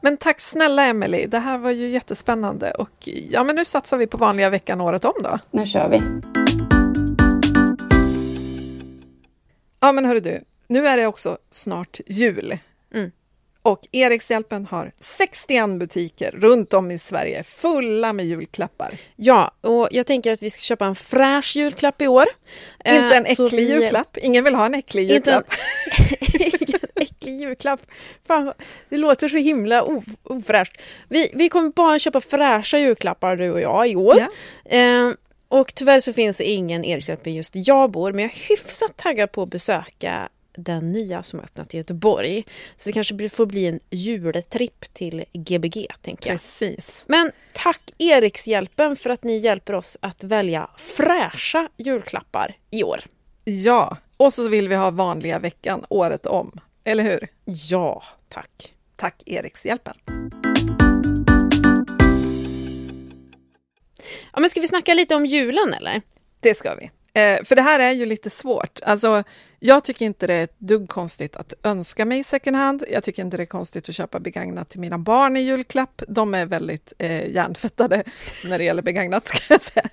Men 0.00 0.16
tack 0.16 0.40
snälla 0.40 0.84
Emelie, 0.86 1.26
det 1.26 1.38
här 1.38 1.58
var 1.58 1.70
ju 1.70 1.88
jättespännande 1.88 2.70
och 2.70 3.08
ja 3.30 3.44
men 3.44 3.56
nu 3.56 3.64
satsar 3.64 3.96
vi 3.96 4.06
på 4.06 4.16
vanliga 4.16 4.50
veckan 4.50 4.80
året 4.80 5.04
om 5.04 5.12
då. 5.22 5.38
Nu 5.50 5.66
kör 5.66 5.88
vi! 5.88 6.00
Ja 9.80 9.92
men 9.92 10.04
hörru 10.04 10.20
du, 10.20 10.44
nu 10.74 10.88
är 10.88 10.96
det 10.96 11.06
också 11.06 11.38
snart 11.50 12.00
jul. 12.06 12.58
Mm. 12.94 13.10
Och 13.62 13.88
Erikshjälpen 13.92 14.66
har 14.66 14.92
61 15.00 15.78
butiker 15.78 16.30
runt 16.30 16.74
om 16.74 16.90
i 16.90 16.98
Sverige 16.98 17.42
fulla 17.42 18.12
med 18.12 18.26
julklappar. 18.26 18.94
Ja, 19.16 19.54
och 19.60 19.88
jag 19.90 20.06
tänker 20.06 20.32
att 20.32 20.42
vi 20.42 20.50
ska 20.50 20.60
köpa 20.60 20.86
en 20.86 20.94
fräsch 20.94 21.56
julklapp 21.56 22.02
i 22.02 22.06
år. 22.08 22.24
Inte 22.84 23.16
en 23.16 23.26
äcklig 23.26 23.50
vi... 23.52 23.72
julklapp. 23.72 24.16
Ingen 24.16 24.44
vill 24.44 24.54
ha 24.54 24.66
en 24.66 24.74
äcklig 24.74 25.10
julklapp. 25.10 25.44
Inte 26.20 26.78
en 26.94 27.02
äcklig 27.02 27.40
julklapp. 27.40 27.80
Fan, 28.26 28.52
det 28.88 28.96
låter 28.96 29.28
så 29.28 29.36
himla 29.36 29.82
ofräscht. 30.22 30.80
Vi, 31.08 31.30
vi 31.34 31.48
kommer 31.48 31.70
bara 31.70 31.98
köpa 31.98 32.20
fräscha 32.20 32.78
julklappar 32.78 33.36
du 33.36 33.50
och 33.50 33.60
jag 33.60 33.88
i 33.88 33.96
år. 33.96 34.16
Eh, 34.64 35.10
och 35.48 35.74
tyvärr 35.74 36.00
så 36.00 36.12
finns 36.12 36.36
det 36.36 36.44
ingen 36.44 36.84
Erikshjälpen 36.84 37.34
just 37.34 37.52
där 37.52 37.62
jag 37.66 37.90
bor, 37.90 38.12
men 38.12 38.22
jag 38.22 38.32
är 38.32 38.48
hyfsat 38.48 38.96
taggad 38.96 39.32
på 39.32 39.42
att 39.42 39.50
besöka 39.50 40.28
den 40.56 40.92
nya 40.92 41.22
som 41.22 41.38
har 41.38 41.44
öppnat 41.44 41.74
i 41.74 41.76
Göteborg. 41.76 42.44
Så 42.76 42.88
det 42.88 42.92
kanske 42.92 43.28
får 43.28 43.46
bli 43.46 43.66
en 43.66 43.80
juletripp 43.90 44.94
till 44.94 45.24
Gbg, 45.32 45.86
tänker 46.00 46.30
jag. 46.30 46.38
Precis. 46.38 47.04
Men 47.08 47.32
tack 47.52 47.92
Erikshjälpen 47.98 48.96
för 48.96 49.10
att 49.10 49.24
ni 49.24 49.38
hjälper 49.38 49.72
oss 49.72 49.96
att 50.00 50.24
välja 50.24 50.70
fräscha 50.76 51.68
julklappar 51.76 52.56
i 52.70 52.84
år. 52.84 53.00
Ja, 53.44 53.96
och 54.16 54.32
så 54.32 54.48
vill 54.48 54.68
vi 54.68 54.74
ha 54.74 54.90
vanliga 54.90 55.38
veckan 55.38 55.84
året 55.88 56.26
om, 56.26 56.60
eller 56.84 57.04
hur? 57.04 57.28
Ja, 57.44 58.02
tack. 58.28 58.74
Tack 58.96 59.22
Erikshjälpen. 59.26 59.94
Ja, 64.32 64.40
men 64.40 64.50
ska 64.50 64.60
vi 64.60 64.68
snacka 64.68 64.94
lite 64.94 65.14
om 65.14 65.26
julen 65.26 65.74
eller? 65.74 66.02
Det 66.40 66.54
ska 66.54 66.74
vi. 66.74 66.90
Eh, 67.16 67.44
för 67.44 67.56
det 67.56 67.62
här 67.62 67.80
är 67.80 67.92
ju 67.92 68.06
lite 68.06 68.30
svårt. 68.30 68.80
Alltså, 68.82 69.24
jag 69.58 69.84
tycker 69.84 70.06
inte 70.06 70.26
det 70.26 70.34
är 70.34 70.44
ett 70.44 70.58
dugg 70.58 70.88
konstigt 70.88 71.36
att 71.36 71.54
önska 71.62 72.04
mig 72.04 72.24
second 72.24 72.56
hand. 72.56 72.84
Jag 72.90 73.04
tycker 73.04 73.22
inte 73.22 73.36
det 73.36 73.42
är 73.42 73.46
konstigt 73.46 73.88
att 73.88 73.94
köpa 73.94 74.20
begagnat 74.20 74.68
till 74.68 74.80
mina 74.80 74.98
barn 74.98 75.36
i 75.36 75.40
julklapp. 75.40 76.02
De 76.08 76.34
är 76.34 76.46
väldigt 76.46 76.92
eh, 76.98 77.30
hjärntvättade 77.30 78.04
när 78.44 78.58
det 78.58 78.64
gäller 78.64 78.82
begagnat, 78.82 79.28
ska 79.28 79.54
jag 79.54 79.62
säga. 79.62 79.88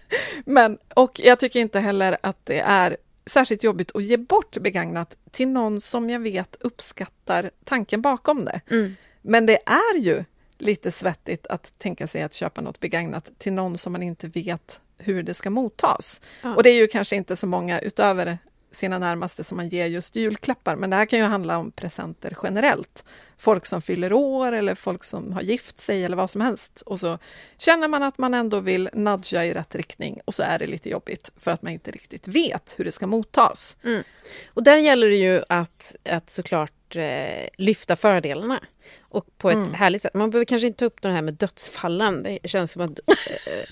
Men, 0.46 0.78
och 0.96 1.20
jag 1.24 1.40
tycker 1.40 1.60
inte 1.60 1.80
heller 1.80 2.18
att 2.24 2.46
det 2.46 2.60
är 2.60 2.98
särskilt 3.26 3.64
jobbigt 3.64 3.96
att 3.96 4.04
ge 4.04 4.18
bort 4.18 4.58
begagnat 4.58 5.18
till 5.32 5.48
någon 5.48 5.82
som 5.82 6.10
jag 6.10 6.20
vet 6.20 6.56
uppskattar 6.60 7.52
tanken 7.64 8.02
bakom 8.02 8.46
det. 8.46 8.62
Mm. 8.70 8.96
Men 9.22 9.46
det 9.46 9.60
är 9.66 9.98
ju 9.98 10.24
lite 10.58 10.92
svettigt 10.92 11.48
att 11.48 11.80
tänka 11.80 12.08
sig 12.08 12.22
att 12.22 12.34
köpa 12.34 12.62
något 12.62 12.80
begagnat 12.80 13.32
till 13.38 13.54
någon 13.54 13.78
som 13.78 13.92
man 13.92 14.04
inte 14.04 14.28
vet 14.28 14.82
hur 15.04 15.24
det 15.24 15.34
ska 15.34 15.50
mottas. 15.50 16.22
Ja. 16.42 16.56
Och 16.56 16.64
det 16.64 16.70
är 16.70 16.76
ju 16.76 16.88
kanske 16.88 17.16
inte 17.16 17.36
så 17.36 17.48
många 17.48 17.80
utöver 17.80 18.38
sina 18.72 19.00
närmaste 19.00 19.44
som 19.44 19.58
man 19.58 19.70
ger 19.70 19.86
just 19.86 20.16
julklappar, 20.16 20.76
men 20.76 20.90
det 20.90 20.96
här 20.96 21.06
kan 21.06 21.20
ju 21.20 21.26
handla 21.26 21.58
om 21.58 21.72
presenter 21.72 22.38
generellt. 22.44 23.06
Folk 23.38 23.66
som 23.66 23.82
fyller 23.82 24.14
år 24.14 24.52
eller 24.52 24.76
folk 24.76 25.04
som 25.04 25.34
har 25.34 25.42
gift 25.42 25.80
sig 25.80 26.06
eller 26.06 26.18
vad 26.18 26.30
som 26.30 26.42
helst. 26.42 26.82
Och 26.86 27.00
så 27.00 27.18
känner 27.58 27.88
man 27.88 28.04
att 28.04 28.18
man 28.18 28.34
ändå 28.34 28.60
vill 28.60 28.90
nudga 28.94 29.46
i 29.46 29.54
rätt 29.54 29.76
riktning 29.76 30.22
och 30.26 30.36
så 30.36 30.44
är 30.44 30.60
det 30.60 30.68
lite 30.68 30.90
jobbigt 30.90 31.32
för 31.38 31.52
att 31.52 31.62
man 31.62 31.72
inte 31.72 31.92
riktigt 31.92 32.28
vet 32.28 32.76
hur 32.78 32.86
det 32.86 32.92
ska 32.92 33.08
mottas. 33.08 33.78
Mm. 33.84 34.04
Och 34.48 34.64
där 34.64 34.78
gäller 34.78 35.10
det 35.10 35.16
ju 35.16 35.44
att, 35.50 35.96
att 36.10 36.30
såklart 36.30 36.96
eh, 36.96 37.48
lyfta 37.58 37.96
fördelarna 37.96 38.60
och 39.02 39.38
på 39.38 39.50
ett 39.50 39.56
mm. 39.56 39.74
härligt 39.74 40.02
sätt. 40.02 40.14
Man 40.14 40.30
behöver 40.30 40.46
kanske 40.46 40.68
inte 40.68 40.80
ta 40.80 40.86
upp 40.86 41.02
det 41.02 41.10
här 41.10 41.22
med 41.22 41.34
dödsfallen. 41.34 42.24
Det 42.24 42.40
känns 42.50 42.72
som 42.72 42.82
att 42.82 43.00
eh, 43.10 43.70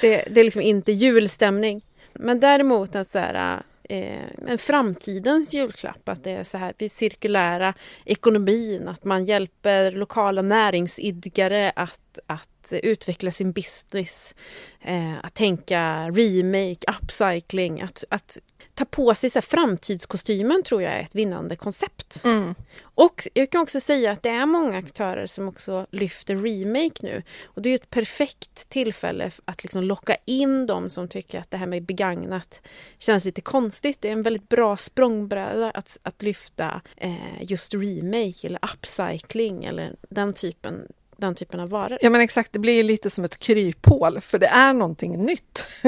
det, 0.00 0.24
det 0.30 0.40
är 0.40 0.44
liksom 0.44 0.62
inte 0.62 0.92
julstämning. 0.92 1.82
Men 2.12 2.40
däremot 2.40 2.94
en, 2.94 3.04
så 3.04 3.18
här, 3.18 3.62
eh, 3.88 4.48
en 4.48 4.58
framtidens 4.58 5.54
julklapp, 5.54 6.08
att 6.08 6.24
det 6.24 6.30
är 6.30 6.44
så 6.44 6.58
här 6.58 6.74
vid 6.78 6.92
cirkulära 6.92 7.74
ekonomin, 8.04 8.88
att 8.88 9.04
man 9.04 9.24
hjälper 9.24 9.92
lokala 9.92 10.42
näringsidkare 10.42 11.72
att, 11.76 12.18
att 12.26 12.72
utveckla 12.72 13.32
sin 13.32 13.52
business, 13.52 14.34
eh, 14.80 15.14
att 15.22 15.34
tänka 15.34 16.10
remake, 16.10 16.92
upcycling, 17.02 17.80
att, 17.80 18.04
att 18.08 18.38
ta 18.76 18.84
på 18.84 19.14
sig 19.14 19.30
så 19.30 19.40
framtidskostymen 19.42 20.62
tror 20.62 20.82
jag 20.82 20.92
är 20.92 21.00
ett 21.00 21.14
vinnande 21.14 21.56
koncept. 21.56 22.20
Mm. 22.24 22.54
Och 22.82 23.28
jag 23.34 23.50
kan 23.50 23.60
också 23.62 23.80
säga 23.80 24.10
att 24.10 24.22
det 24.22 24.28
är 24.28 24.46
många 24.46 24.78
aktörer 24.78 25.26
som 25.26 25.48
också 25.48 25.86
lyfter 25.90 26.36
remake 26.36 27.02
nu. 27.02 27.22
Och 27.44 27.62
det 27.62 27.70
är 27.70 27.74
ett 27.74 27.90
perfekt 27.90 28.68
tillfälle 28.68 29.30
att 29.44 29.62
liksom 29.62 29.84
locka 29.84 30.16
in 30.24 30.66
de 30.66 30.90
som 30.90 31.08
tycker 31.08 31.38
att 31.38 31.50
det 31.50 31.56
här 31.56 31.66
med 31.66 31.82
begagnat 31.82 32.60
känns 32.98 33.24
lite 33.24 33.40
konstigt. 33.40 34.00
Det 34.00 34.08
är 34.08 34.12
en 34.12 34.22
väldigt 34.22 34.48
bra 34.48 34.76
språngbräda 34.76 35.70
att, 35.70 35.98
att 36.02 36.22
lyfta 36.22 36.80
eh, 36.96 37.42
just 37.42 37.74
remake 37.74 38.46
eller 38.46 38.60
upcycling 38.72 39.64
eller 39.64 39.96
den 40.08 40.32
typen 40.32 40.88
den 41.16 41.34
typen 41.34 41.60
av 41.60 41.68
varor. 41.68 41.98
Ja 42.00 42.10
men 42.10 42.20
exakt, 42.20 42.52
det 42.52 42.58
blir 42.58 42.82
lite 42.82 43.10
som 43.10 43.24
ett 43.24 43.38
kryphål 43.38 44.20
för 44.20 44.38
det 44.38 44.46
är 44.46 44.72
någonting 44.72 45.24
nytt. 45.24 45.66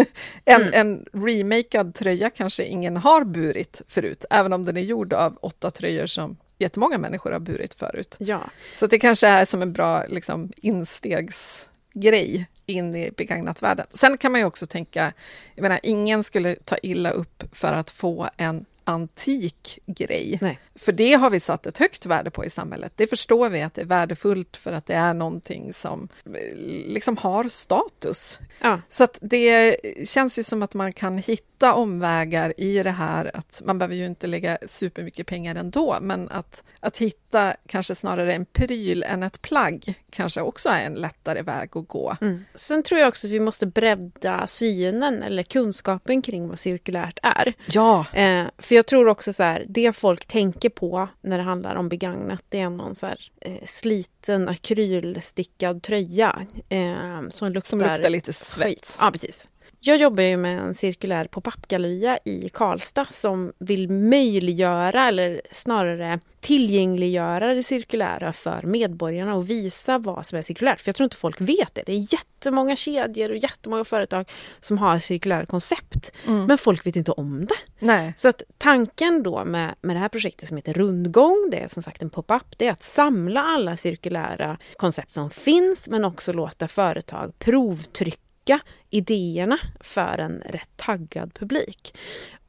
en, 0.45 0.62
mm. 0.62 0.74
en 0.74 1.07
remakead 1.12 1.95
tröja 1.95 2.31
kanske 2.31 2.64
ingen 2.64 2.97
har 2.97 3.24
burit 3.24 3.83
förut, 3.89 4.24
även 4.31 4.53
om 4.53 4.66
den 4.66 4.76
är 4.76 4.81
gjord 4.81 5.12
av 5.12 5.39
åtta 5.41 5.70
tröjor 5.70 6.07
som 6.07 6.37
jättemånga 6.59 6.99
människor 6.99 7.31
har 7.33 7.41
burit 7.41 7.74
förut. 7.74 8.16
Ja. 8.18 8.41
Så 8.74 8.87
det 8.87 8.99
kanske 8.99 9.26
är 9.26 9.45
som 9.45 9.62
en 9.62 9.72
bra 9.72 10.05
liksom, 10.09 10.53
instegsgrej 10.57 12.49
in 12.66 12.95
i 12.95 13.11
begagnat 13.11 13.62
världen. 13.62 13.87
Sen 13.93 14.18
kan 14.18 14.33
man 14.33 14.41
ju 14.41 14.45
också 14.45 14.66
tänka, 14.66 15.12
jag 15.55 15.62
menar, 15.62 15.81
ingen 15.83 16.24
skulle 16.24 16.57
ta 16.64 16.76
illa 16.83 17.11
upp 17.11 17.45
för 17.53 17.72
att 17.72 17.91
få 17.91 18.29
en 18.37 18.64
antik 18.89 19.78
grej. 19.86 20.39
Nej. 20.43 20.59
För 20.74 20.93
det 20.93 21.14
har 21.14 21.30
vi 21.30 21.41
satt 21.41 21.66
ett 21.66 21.78
högt 21.78 22.07
värde 22.07 22.30
på 22.30 22.45
i 22.45 22.51
samhället. 22.51 22.93
Det 22.97 23.07
förstår 23.07 23.49
vi 23.51 23.62
att 23.62 23.74
det 23.74 23.80
är 23.80 23.86
värdefullt 23.86 24.57
för 24.57 24.72
att 24.72 24.86
det 24.86 24.95
är 24.95 25.14
någonting 25.14 25.72
som 25.72 26.09
eh, 26.26 26.57
liksom 26.86 27.16
har 27.16 27.49
status. 27.49 28.39
Ja. 28.61 28.80
Så 28.89 29.05
att 29.05 29.18
det 29.20 29.76
känns 30.05 30.39
ju 30.39 30.43
som 30.43 30.62
att 30.62 30.74
man 30.74 30.93
kan 30.93 31.18
hitta 31.18 31.74
omvägar 31.74 32.61
i 32.61 32.82
det 32.82 32.91
här, 32.91 33.30
att 33.34 33.62
man 33.64 33.78
behöver 33.78 33.95
ju 33.95 34.07
inte 34.07 34.26
lägga 34.26 34.59
supermycket 34.66 35.26
pengar 35.26 35.55
ändå, 35.55 35.99
men 36.01 36.28
att, 36.28 36.64
att 36.80 36.99
hitta 36.99 37.55
kanske 37.66 37.95
snarare 37.95 38.34
en 38.34 38.45
pryl 38.45 39.03
än 39.03 39.22
ett 39.22 39.43
plagg 39.43 39.95
kanske 40.11 40.41
också 40.41 40.68
är 40.68 40.86
en 40.86 40.95
lättare 40.95 41.43
väg 41.43 41.76
att 41.76 41.89
gå. 41.89 42.16
Mm. 42.20 42.45
Sen 42.55 42.82
tror 42.82 43.01
jag 43.01 43.09
också 43.09 43.26
att 43.26 43.32
vi 43.32 43.41
måste 43.41 43.66
bredda 43.66 44.47
synen 44.47 45.22
eller 45.22 45.43
kunskapen 45.43 46.22
kring 46.22 46.49
vad 46.49 46.59
cirkulärt 46.59 47.18
är. 47.22 47.55
Ja, 47.66 48.05
Eh, 48.12 48.47
för 48.59 48.74
jag 48.79 48.87
tror 48.87 49.09
också 49.09 49.33
så 49.33 49.43
här, 49.43 49.66
det 49.68 49.93
folk 49.93 50.26
tänker 50.26 50.68
på 50.68 51.09
när 51.20 51.39
det 51.39 51.45
handlar 51.45 51.74
om 51.74 51.89
begagnat, 51.89 52.45
det 52.49 52.61
är 52.61 52.70
någon 52.70 52.95
så 52.95 53.07
här, 53.07 53.18
eh, 53.41 53.64
sliten 53.64 54.49
akrylstickad 54.49 55.83
tröja 55.83 56.47
eh, 56.68 57.29
som 57.31 57.53
luktar, 57.53 57.68
som 57.68 57.79
luktar 57.79 58.11
lite 58.11 58.33
svett. 58.33 58.97
Ja, 59.01 59.11
precis. 59.11 59.49
Jag 59.81 59.97
jobbar 59.97 60.22
ju 60.22 60.37
med 60.37 60.59
en 60.59 60.74
cirkulär 60.74 61.24
pop-up-galleria 61.24 62.18
i 62.24 62.49
Karlstad 62.49 63.07
som 63.11 63.53
vill 63.59 63.91
möjliggöra, 63.91 65.09
eller 65.09 65.43
snarare 65.51 66.20
tillgängliggöra 66.41 67.55
det 67.55 67.62
cirkulära 67.62 68.33
för 68.33 68.62
medborgarna 68.62 69.35
och 69.35 69.51
visa 69.51 69.99
vad 69.99 70.26
som 70.26 70.39
är 70.39 70.43
cirkulärt. 70.43 70.81
För 70.81 70.89
jag 70.89 70.97
tror 70.97 71.05
inte 71.05 71.16
folk 71.16 71.41
vet 71.41 71.74
det. 71.74 71.83
Det 71.87 71.93
är 71.93 72.12
jättemånga 72.12 72.76
kedjor 72.76 73.31
och 73.31 73.37
jättemånga 73.37 73.85
företag 73.85 74.31
som 74.61 74.79
har 74.79 74.99
cirkulära 74.99 75.47
koncept. 75.47 76.16
Mm. 76.26 76.45
Men 76.45 76.59
folk 76.59 76.87
vet 76.87 76.97
inte 76.97 77.12
om 77.12 77.47
det. 77.47 77.55
Nej. 77.79 78.12
Så 78.16 78.29
att 78.29 78.43
tanken 78.59 79.22
då 79.22 79.45
med, 79.45 79.74
med 79.81 79.97
det 79.97 80.01
här 80.01 80.09
projektet 80.09 80.49
som 80.49 80.57
heter 80.57 80.72
Rundgång, 80.72 81.49
det 81.51 81.57
är 81.57 81.68
som 81.68 81.83
sagt 81.83 82.03
en 82.03 82.11
pop-up, 82.11 82.45
det 82.57 82.66
är 82.66 82.72
att 82.72 82.83
samla 82.83 83.43
alla 83.43 83.76
cirkulära 83.76 84.59
koncept 84.76 85.12
som 85.12 85.31
finns 85.31 85.89
men 85.89 86.05
också 86.05 86.33
låta 86.33 86.68
företag 86.68 87.39
provtrycka 87.39 88.28
idéerna 88.90 89.59
för 89.80 90.18
en 90.18 90.42
rätt 90.46 90.70
taggad 90.76 91.34
publik. 91.34 91.94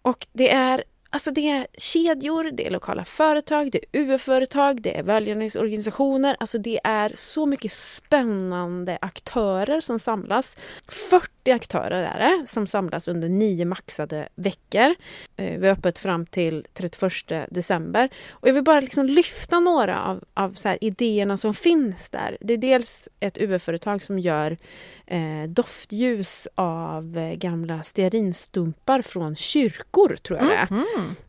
Och 0.02 0.28
det 0.34 0.52
är 0.52 0.84
Alltså 1.12 1.32
det 1.32 1.50
är 1.50 1.68
kedjor, 1.78 2.52
det 2.54 2.68
är 2.68 2.72
lokala 2.72 3.06
företag, 3.06 3.72
det 3.72 3.80
är 3.92 4.00
UF-företag, 4.02 4.82
det 4.82 4.98
är 4.98 5.04
välgörenhetsorganisationer. 5.04 6.36
Alltså 6.40 6.58
det 6.58 6.80
är 6.84 7.12
så 7.16 7.46
mycket 7.46 7.72
spännande 7.72 8.98
aktörer 9.02 9.82
som 9.82 10.00
samlas. 10.00 10.58
40 10.88 11.52
aktörer 11.52 12.04
är 12.04 12.20
det 12.20 12.48
som 12.48 12.68
samlas 12.68 13.08
under 13.08 13.30
nio 13.30 13.66
maxade 13.66 14.30
veckor. 14.36 14.96
Eh, 15.40 15.60
Vi 15.60 15.68
är 15.68 15.72
öppet 15.72 16.00
fram 16.00 16.26
till 16.26 16.66
31 16.74 17.48
december. 17.50 18.10
Och 18.32 18.48
jag 18.48 18.54
vill 18.54 18.64
bara 18.64 18.80
liksom 18.80 19.06
lyfta 19.06 19.60
några 19.60 20.04
av, 20.04 20.24
av 20.34 20.54
så 20.54 20.78
idéerna 20.82 21.38
som 21.38 21.54
finns 21.54 22.10
där. 22.10 22.38
Det 22.42 22.54
är 22.54 22.58
dels 22.58 23.08
ett 23.20 23.38
UF-företag 23.38 24.04
som 24.04 24.20
gör 24.20 24.58
eh, 25.06 25.44
doftljus 25.48 26.48
av 26.56 27.18
eh, 27.18 27.34
gamla 27.34 27.84
stearinstumpar 27.84 29.02
från 29.02 29.36
kyrkor, 29.36 30.16
tror 30.16 30.40
jag 30.40 30.48
det 30.48 30.56
är. 30.56 30.68
Mm. 30.72 30.86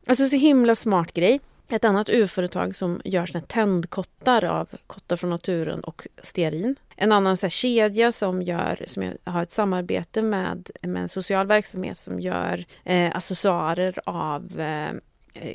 Alltså 0.07 0.27
så 0.27 0.37
himla 0.37 0.75
smart 0.75 1.13
grej. 1.13 1.41
Ett 1.71 1.85
annat 1.85 2.09
UF-företag 2.09 2.77
som 2.77 3.01
gör 3.05 3.27
såna 3.27 3.41
tändkottar 3.41 4.45
av 4.45 4.69
kottar 4.87 5.17
från 5.17 5.31
naturen 5.31 5.81
och 5.81 6.07
stearin. 6.23 6.77
En 6.97 7.13
annan 7.13 7.37
så 7.37 7.47
här 7.47 7.51
kedja 7.51 8.13
som, 8.13 8.43
gör, 8.43 8.85
som 8.87 9.13
har 9.25 9.43
ett 9.43 9.51
samarbete 9.51 10.23
med, 10.23 10.71
med 10.83 11.03
en 11.03 11.09
social 11.09 11.47
verksamhet 11.47 11.99
som 11.99 12.21
gör 12.21 12.65
eh, 12.85 13.17
accessoarer 13.17 14.01
av 14.07 14.61
eh, 14.61 14.93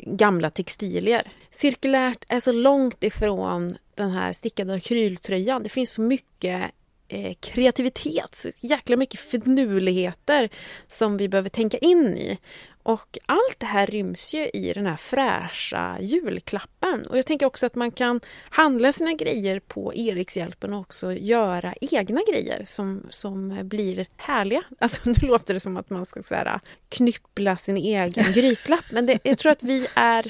gamla 0.04 0.50
textilier. 0.50 1.32
Cirkulärt 1.50 2.26
är 2.28 2.40
så 2.40 2.52
långt 2.52 3.04
ifrån 3.04 3.78
den 3.96 4.12
här 4.12 4.34
stickade 4.34 4.74
akryltröjan. 4.74 5.64
Det 5.64 5.70
finns 5.70 5.92
så 5.92 6.02
mycket 6.02 6.72
eh, 7.08 7.34
kreativitet, 7.40 8.36
så 8.36 8.50
jäkla 8.60 8.98
mycket 8.98 9.20
finurligheter 9.20 10.50
som 10.88 11.18
vi 11.18 11.30
behöver 11.30 11.50
tänka 11.50 11.78
in 11.78 12.18
i. 12.18 12.38
Och 12.86 13.18
allt 13.26 13.56
det 13.58 13.66
här 13.66 13.88
ryms 13.88 14.34
ju 14.34 14.50
i 14.50 14.74
den 14.74 14.86
här 14.86 14.96
fräscha 14.96 15.98
julklappen. 16.02 17.06
Och 17.10 17.18
jag 17.18 17.26
tänker 17.26 17.46
också 17.46 17.66
att 17.66 17.76
man 17.76 17.92
kan 17.92 18.22
handla 18.50 18.94
sina 18.94 19.14
grejer 19.14 19.60
på 19.60 19.94
Erikshjälpen 19.96 20.74
och 20.74 20.80
också 20.80 21.14
göra 21.14 21.74
egna 21.82 22.22
grejer 22.32 22.64
som, 22.66 23.04
som 23.10 23.60
blir 23.64 24.06
härliga. 24.18 24.62
Alltså 24.80 25.10
nu 25.10 25.28
låter 25.28 25.54
det 25.54 25.60
som 25.60 25.78
att 25.78 25.90
man 25.90 26.06
ska 26.06 26.24
så 26.24 26.36
här, 26.36 26.60
knyppla 26.90 27.58
sin 27.58 27.78
egen 27.78 28.32
grytlapp, 28.34 28.86
men 28.92 29.06
det, 29.06 29.20
jag 29.24 29.38
tror 29.38 29.52
att 29.52 29.64
vi 29.64 29.88
är, 29.96 30.26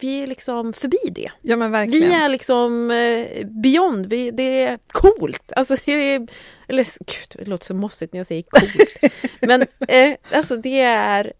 vi 0.00 0.22
är 0.22 0.26
liksom 0.26 0.72
förbi 0.72 1.10
det. 1.10 1.30
Ja, 1.42 1.56
men 1.56 1.72
Vi 1.72 1.78
verkligen. 1.78 2.12
är 2.12 2.28
liksom 2.28 2.90
eh, 2.90 3.46
beyond, 3.46 4.06
vi, 4.06 4.30
det 4.30 4.62
är 4.62 4.78
coolt. 4.88 5.52
Alltså, 5.56 5.76
det 5.84 5.92
är, 5.92 6.26
eller 6.68 6.84
gud, 6.84 7.44
det 7.44 7.44
låter 7.44 7.66
så 7.66 7.74
mossigt 7.74 8.12
när 8.12 8.20
jag 8.20 8.26
säger 8.26 8.42
coolt. 8.42 9.12
Men 9.40 9.62
eh, 9.88 10.16
alltså 10.32 10.56
det 10.56 10.80
är 10.80 11.32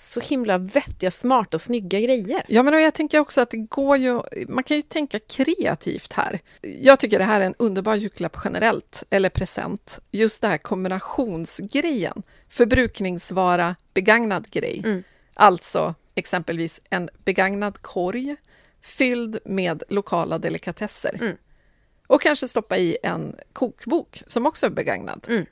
så 0.00 0.20
himla 0.20 0.58
vettiga, 0.58 1.10
smarta, 1.10 1.58
snygga 1.58 2.00
grejer. 2.00 2.44
Ja, 2.48 2.62
men 2.62 2.82
jag 2.82 2.94
tänker 2.94 3.20
också 3.20 3.40
att 3.40 3.50
det 3.50 3.56
går 3.56 3.96
ju, 3.96 4.22
man 4.48 4.64
kan 4.64 4.76
ju 4.76 4.82
tänka 4.82 5.18
kreativt 5.18 6.12
här. 6.12 6.40
Jag 6.60 7.00
tycker 7.00 7.18
det 7.18 7.24
här 7.24 7.40
är 7.40 7.44
en 7.44 7.54
underbar 7.58 7.94
julklapp 7.94 8.36
generellt, 8.44 9.02
eller 9.10 9.28
present. 9.28 10.00
Just 10.10 10.42
det 10.42 10.48
här 10.48 10.58
kombinationsgrejen. 10.58 12.22
Förbrukningsvara, 12.48 13.76
begagnad 13.94 14.50
grej. 14.50 14.82
Mm. 14.84 15.02
Alltså 15.34 15.94
exempelvis 16.14 16.80
en 16.90 17.10
begagnad 17.24 17.82
korg 17.82 18.36
fylld 18.82 19.38
med 19.44 19.82
lokala 19.88 20.38
delikatesser. 20.38 21.18
Mm. 21.20 21.36
Och 22.06 22.22
kanske 22.22 22.48
stoppa 22.48 22.76
i 22.76 22.98
en 23.02 23.36
kokbok 23.52 24.22
som 24.26 24.46
också 24.46 24.66
är 24.66 24.70
begagnad. 24.70 25.26
Mm. 25.28 25.46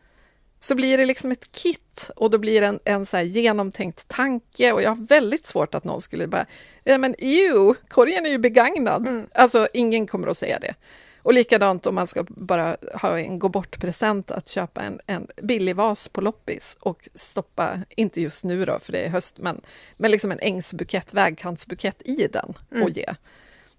Så 0.60 0.74
blir 0.74 0.98
det 0.98 1.06
liksom 1.06 1.32
ett 1.32 1.52
kit 1.52 2.10
och 2.16 2.30
då 2.30 2.38
blir 2.38 2.60
det 2.60 2.66
en, 2.66 2.80
en 2.84 3.06
så 3.06 3.16
här 3.16 3.24
genomtänkt 3.24 4.08
tanke 4.08 4.72
och 4.72 4.82
jag 4.82 4.90
har 4.90 5.06
väldigt 5.06 5.46
svårt 5.46 5.74
att 5.74 5.84
någon 5.84 6.00
skulle 6.00 6.26
bara, 6.26 6.46
ja 6.84 6.98
men 6.98 7.14
ew, 7.18 7.74
korgen 7.88 8.26
är 8.26 8.30
ju 8.30 8.38
begagnad. 8.38 9.08
Mm. 9.08 9.26
Alltså 9.34 9.68
ingen 9.72 10.06
kommer 10.06 10.28
att 10.28 10.36
säga 10.36 10.58
det. 10.58 10.74
Och 11.22 11.34
likadant 11.34 11.86
om 11.86 11.94
man 11.94 12.06
ska 12.06 12.24
bara 12.28 12.76
ha 12.94 13.18
en 13.18 13.38
gå 13.38 13.48
bort-present, 13.48 14.30
att 14.30 14.48
köpa 14.48 14.82
en, 14.82 15.00
en 15.06 15.26
billig 15.42 15.76
vas 15.76 16.08
på 16.08 16.20
loppis 16.20 16.76
och 16.80 17.08
stoppa, 17.14 17.78
inte 17.96 18.20
just 18.20 18.44
nu 18.44 18.64
då 18.64 18.78
för 18.78 18.92
det 18.92 18.98
är 18.98 19.08
höst, 19.08 19.38
men, 19.38 19.60
men 19.96 20.10
liksom 20.10 20.32
en 20.32 20.38
ängsbukett, 20.40 21.14
vägkantsbukett 21.14 22.02
i 22.04 22.28
den 22.32 22.54
och 22.70 22.76
Mm. 22.76 22.92
ge. 22.92 23.14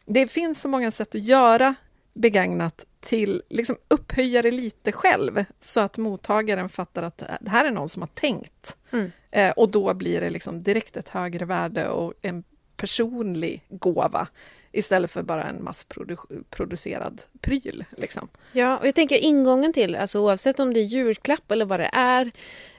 Det 0.06 0.28
finns 0.28 0.62
så 0.62 0.68
många 0.68 0.92
sätt 0.92 1.16
att 1.16 1.24
göra 1.24 1.76
begagnat 2.18 2.86
till, 3.00 3.42
liksom 3.50 3.76
upphöja 3.88 4.42
det 4.42 4.52
lite 4.52 4.92
själv 4.92 5.46
så 5.60 5.80
att 5.80 5.98
mottagaren 5.98 6.70
fattar 6.70 7.04
att 7.04 7.18
det 7.18 7.50
här 7.50 7.66
är 7.66 7.72
någon 7.72 7.90
som 7.90 8.02
har 8.02 8.10
tänkt. 8.14 8.78
Mm. 8.92 9.12
Eh, 9.32 9.52
och 9.52 9.70
då 9.70 9.94
blir 9.94 10.22
det 10.22 10.30
liksom 10.30 10.64
direkt 10.64 10.98
ett 10.98 11.10
högre 11.10 11.46
värde 11.46 11.90
och 11.90 12.14
en 12.22 12.44
personlig 12.78 13.66
gåva 13.70 14.28
istället 14.78 15.12
för 15.12 15.24
bara 15.24 15.44
en 15.44 15.64
massproducerad 15.64 17.22
pryl. 17.42 17.86
Liksom. 17.98 18.28
Ja, 18.52 18.78
och 18.78 18.88
jag 18.88 18.96
tänker 18.96 19.16
ingången 19.18 19.74
till, 19.74 19.96
alltså 19.96 20.20
oavsett 20.20 20.60
om 20.60 20.74
det 20.74 20.80
är 20.80 20.84
julklapp 20.84 21.52
eller 21.52 21.66
vad 21.66 21.80
det 21.80 21.90
är, 21.94 22.32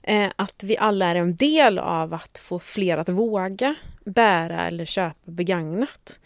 eh, 0.03 0.31
att 0.37 0.63
vi 0.63 0.77
alla 0.77 1.07
är 1.07 1.15
en 1.15 1.37
del 1.37 1.79
av 1.79 2.15
att 2.15 2.39
få 2.39 2.59
fler 2.59 2.99
att 2.99 3.09
våga 3.09 3.75
bära 4.05 4.67
eller 4.67 4.85
köpa 4.85 5.15
begagnat. 5.25 6.19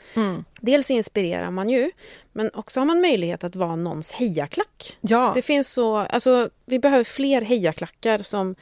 Dels 0.60 0.90
inspirerar 0.90 1.50
man 1.50 1.68
ju, 1.68 1.90
men 2.32 2.50
också 2.54 2.80
har 2.80 2.84
man 2.84 3.00
möjlighet 3.00 3.44
att 3.44 3.56
vara 3.56 3.76
någons 3.76 4.12
hejaklack. 4.12 4.98
Ja, 5.00 5.32
Det 5.34 5.42
finns 5.42 5.72
så, 5.72 5.96
alltså 5.96 6.50
vi 6.64 6.78
behöver 6.78 7.04
fler 7.04 7.42
hejaklackar 7.42 8.18
som 8.22 8.54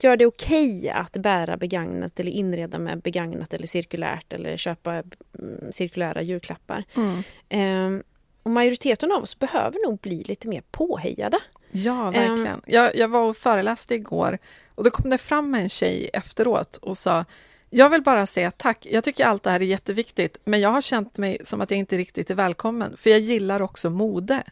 gör 0.00 0.16
det 0.16 0.26
okej 0.26 0.90
att 0.90 1.12
bära 1.12 1.56
begagnat 1.56 2.20
eller 2.20 2.30
inreda 2.30 2.78
med 2.78 3.02
begagnat 3.02 3.54
eller 3.54 3.66
cirkulärt 3.66 4.32
eller 4.32 4.56
köpa 4.56 4.92
mm, 5.38 5.72
cirkulära 5.72 6.22
julklappar. 6.22 6.84
mm. 6.96 7.22
Ehm, 7.48 8.02
och 8.42 8.50
majoriteten 8.50 9.12
av 9.12 9.22
oss 9.22 9.38
behöver 9.38 9.86
nog 9.86 9.98
bli 9.98 10.22
lite 10.22 10.48
mer 10.48 10.62
påhejade. 10.70 11.38
ja 11.70 12.06
Ehm. 12.06 12.12
verkligen. 12.12 12.60
Jag, 12.66 12.96
jag 12.96 13.08
var 13.08 13.20
och 13.20 13.36
föreläste 13.36 13.94
igår 13.94 14.38
och 14.74 14.84
då 14.84 14.90
kom 14.90 15.10
det 15.10 15.18
fram 15.18 15.54
en 15.54 15.68
tjej 15.68 16.10
efteråt 16.12 16.76
och 16.76 16.98
sa 16.98 17.24
jag 17.70 17.90
vill 17.90 18.02
bara 18.02 18.26
säga 18.26 18.50
tack. 18.50 18.86
Jag 18.90 19.04
tycker 19.04 19.24
allt 19.24 19.42
det 19.42 19.50
här 19.50 19.60
är 19.60 19.64
jätteviktigt, 19.64 20.38
men 20.44 20.60
jag 20.60 20.68
har 20.70 20.80
känt 20.80 21.18
mig 21.18 21.38
som 21.44 21.60
att 21.60 21.70
jag 21.70 21.78
inte 21.78 21.96
riktigt 21.96 22.30
är 22.30 22.34
välkommen, 22.34 22.96
för 22.96 23.10
jag 23.10 23.20
gillar 23.20 23.62
också 23.62 23.90
mode. 23.90 24.42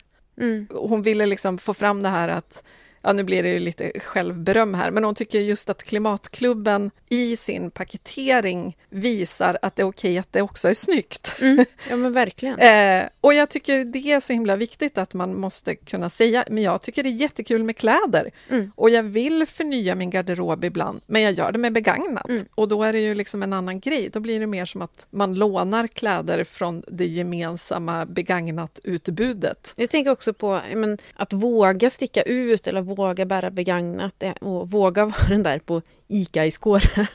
Mm. 0.41 0.67
hon 0.71 1.03
ville 1.03 1.27
liksom 1.27 1.59
få 1.59 1.75
fram 1.75 2.03
det 2.03 2.09
här 2.09 2.29
att 2.29 2.63
ja 3.03 3.13
nu 3.13 3.23
blir 3.25 3.43
det 3.43 3.49
ju 3.49 3.59
lite 3.59 3.93
självberöm 4.01 4.75
här, 4.75 4.91
men 4.91 5.05
hon 5.05 5.15
tycker 5.15 5.41
just 5.41 5.71
att 5.71 5.83
Klimatklubben 5.83 6.91
i 7.09 7.37
sin 7.37 7.71
paketering 7.71 8.77
visar 8.91 9.59
att 9.63 9.77
det 9.77 9.83
är 9.83 9.87
okej 9.87 10.19
att 10.19 10.33
det 10.33 10.43
också 10.43 10.69
är 10.69 10.75
snyggt. 10.75 11.35
Mm. 11.41 11.65
Ja 11.91 11.97
men 11.97 12.13
verkligen. 12.13 12.59
eh, 12.59 13.05
och 13.21 13.35
jag 13.35 13.51
tycker 13.51 13.85
det 13.85 13.99
är 14.13 14.21
så 14.21 14.33
himla 14.33 14.57
viktigt 14.57 14.99
att 14.99 15.15
man 15.15 15.35
måste 15.41 15.75
kunna 15.77 16.11
säga, 16.11 16.45
men 16.51 16.63
jag 16.63 16.83
tycker 16.83 17.03
det 17.03 17.09
är 17.09 17.11
jättekul 17.21 17.63
med 17.65 17.77
kläder 17.77 18.31
Mm. 18.49 18.73
och 18.75 18.91
jag 18.91 19.03
vill 19.03 19.47
förnya 19.47 19.95
min 19.95 20.11
garderob 20.11 20.65
ibland, 20.65 21.01
men 21.07 21.23
jag 21.23 21.33
gör 21.33 21.53
det 21.53 21.59
med 21.59 21.73
begagnat 21.73 22.29
Mm. 22.29 22.43
och 22.55 22.69
då 22.69 22.83
är 22.83 22.93
det 22.93 23.01
ju 23.01 23.15
liksom 23.15 23.43
en 23.43 23.53
annan 23.53 23.81
grej. 23.81 24.09
Då 24.13 24.21
blir 24.21 24.41
det 24.41 24.47
mer 24.47 24.65
som 24.65 24.83
att 24.83 25.07
man 25.11 25.35
lånar 25.35 25.87
kläder 25.87 26.45
från 26.45 26.83
det 26.89 27.07
gemensamma 27.07 28.07
begagnat-utbudet. 28.07 29.75
Jag 29.77 29.91
tänker 29.91 30.11
också 30.11 30.33
på 30.35 30.61
men, 30.75 30.99
att 31.15 31.33
våga 31.33 31.91
sticka 31.91 32.23
ut 32.23 32.67
eller 32.67 32.81
våga 32.95 33.25
bära 33.25 33.51
begagnat 33.51 34.23
och 34.41 34.71
våga 34.71 35.05
vara 35.05 35.29
den 35.29 35.43
där 35.43 35.59
på 35.59 35.83
ICA 36.09 36.47
i 36.47 36.51
Skåre. 36.51 37.07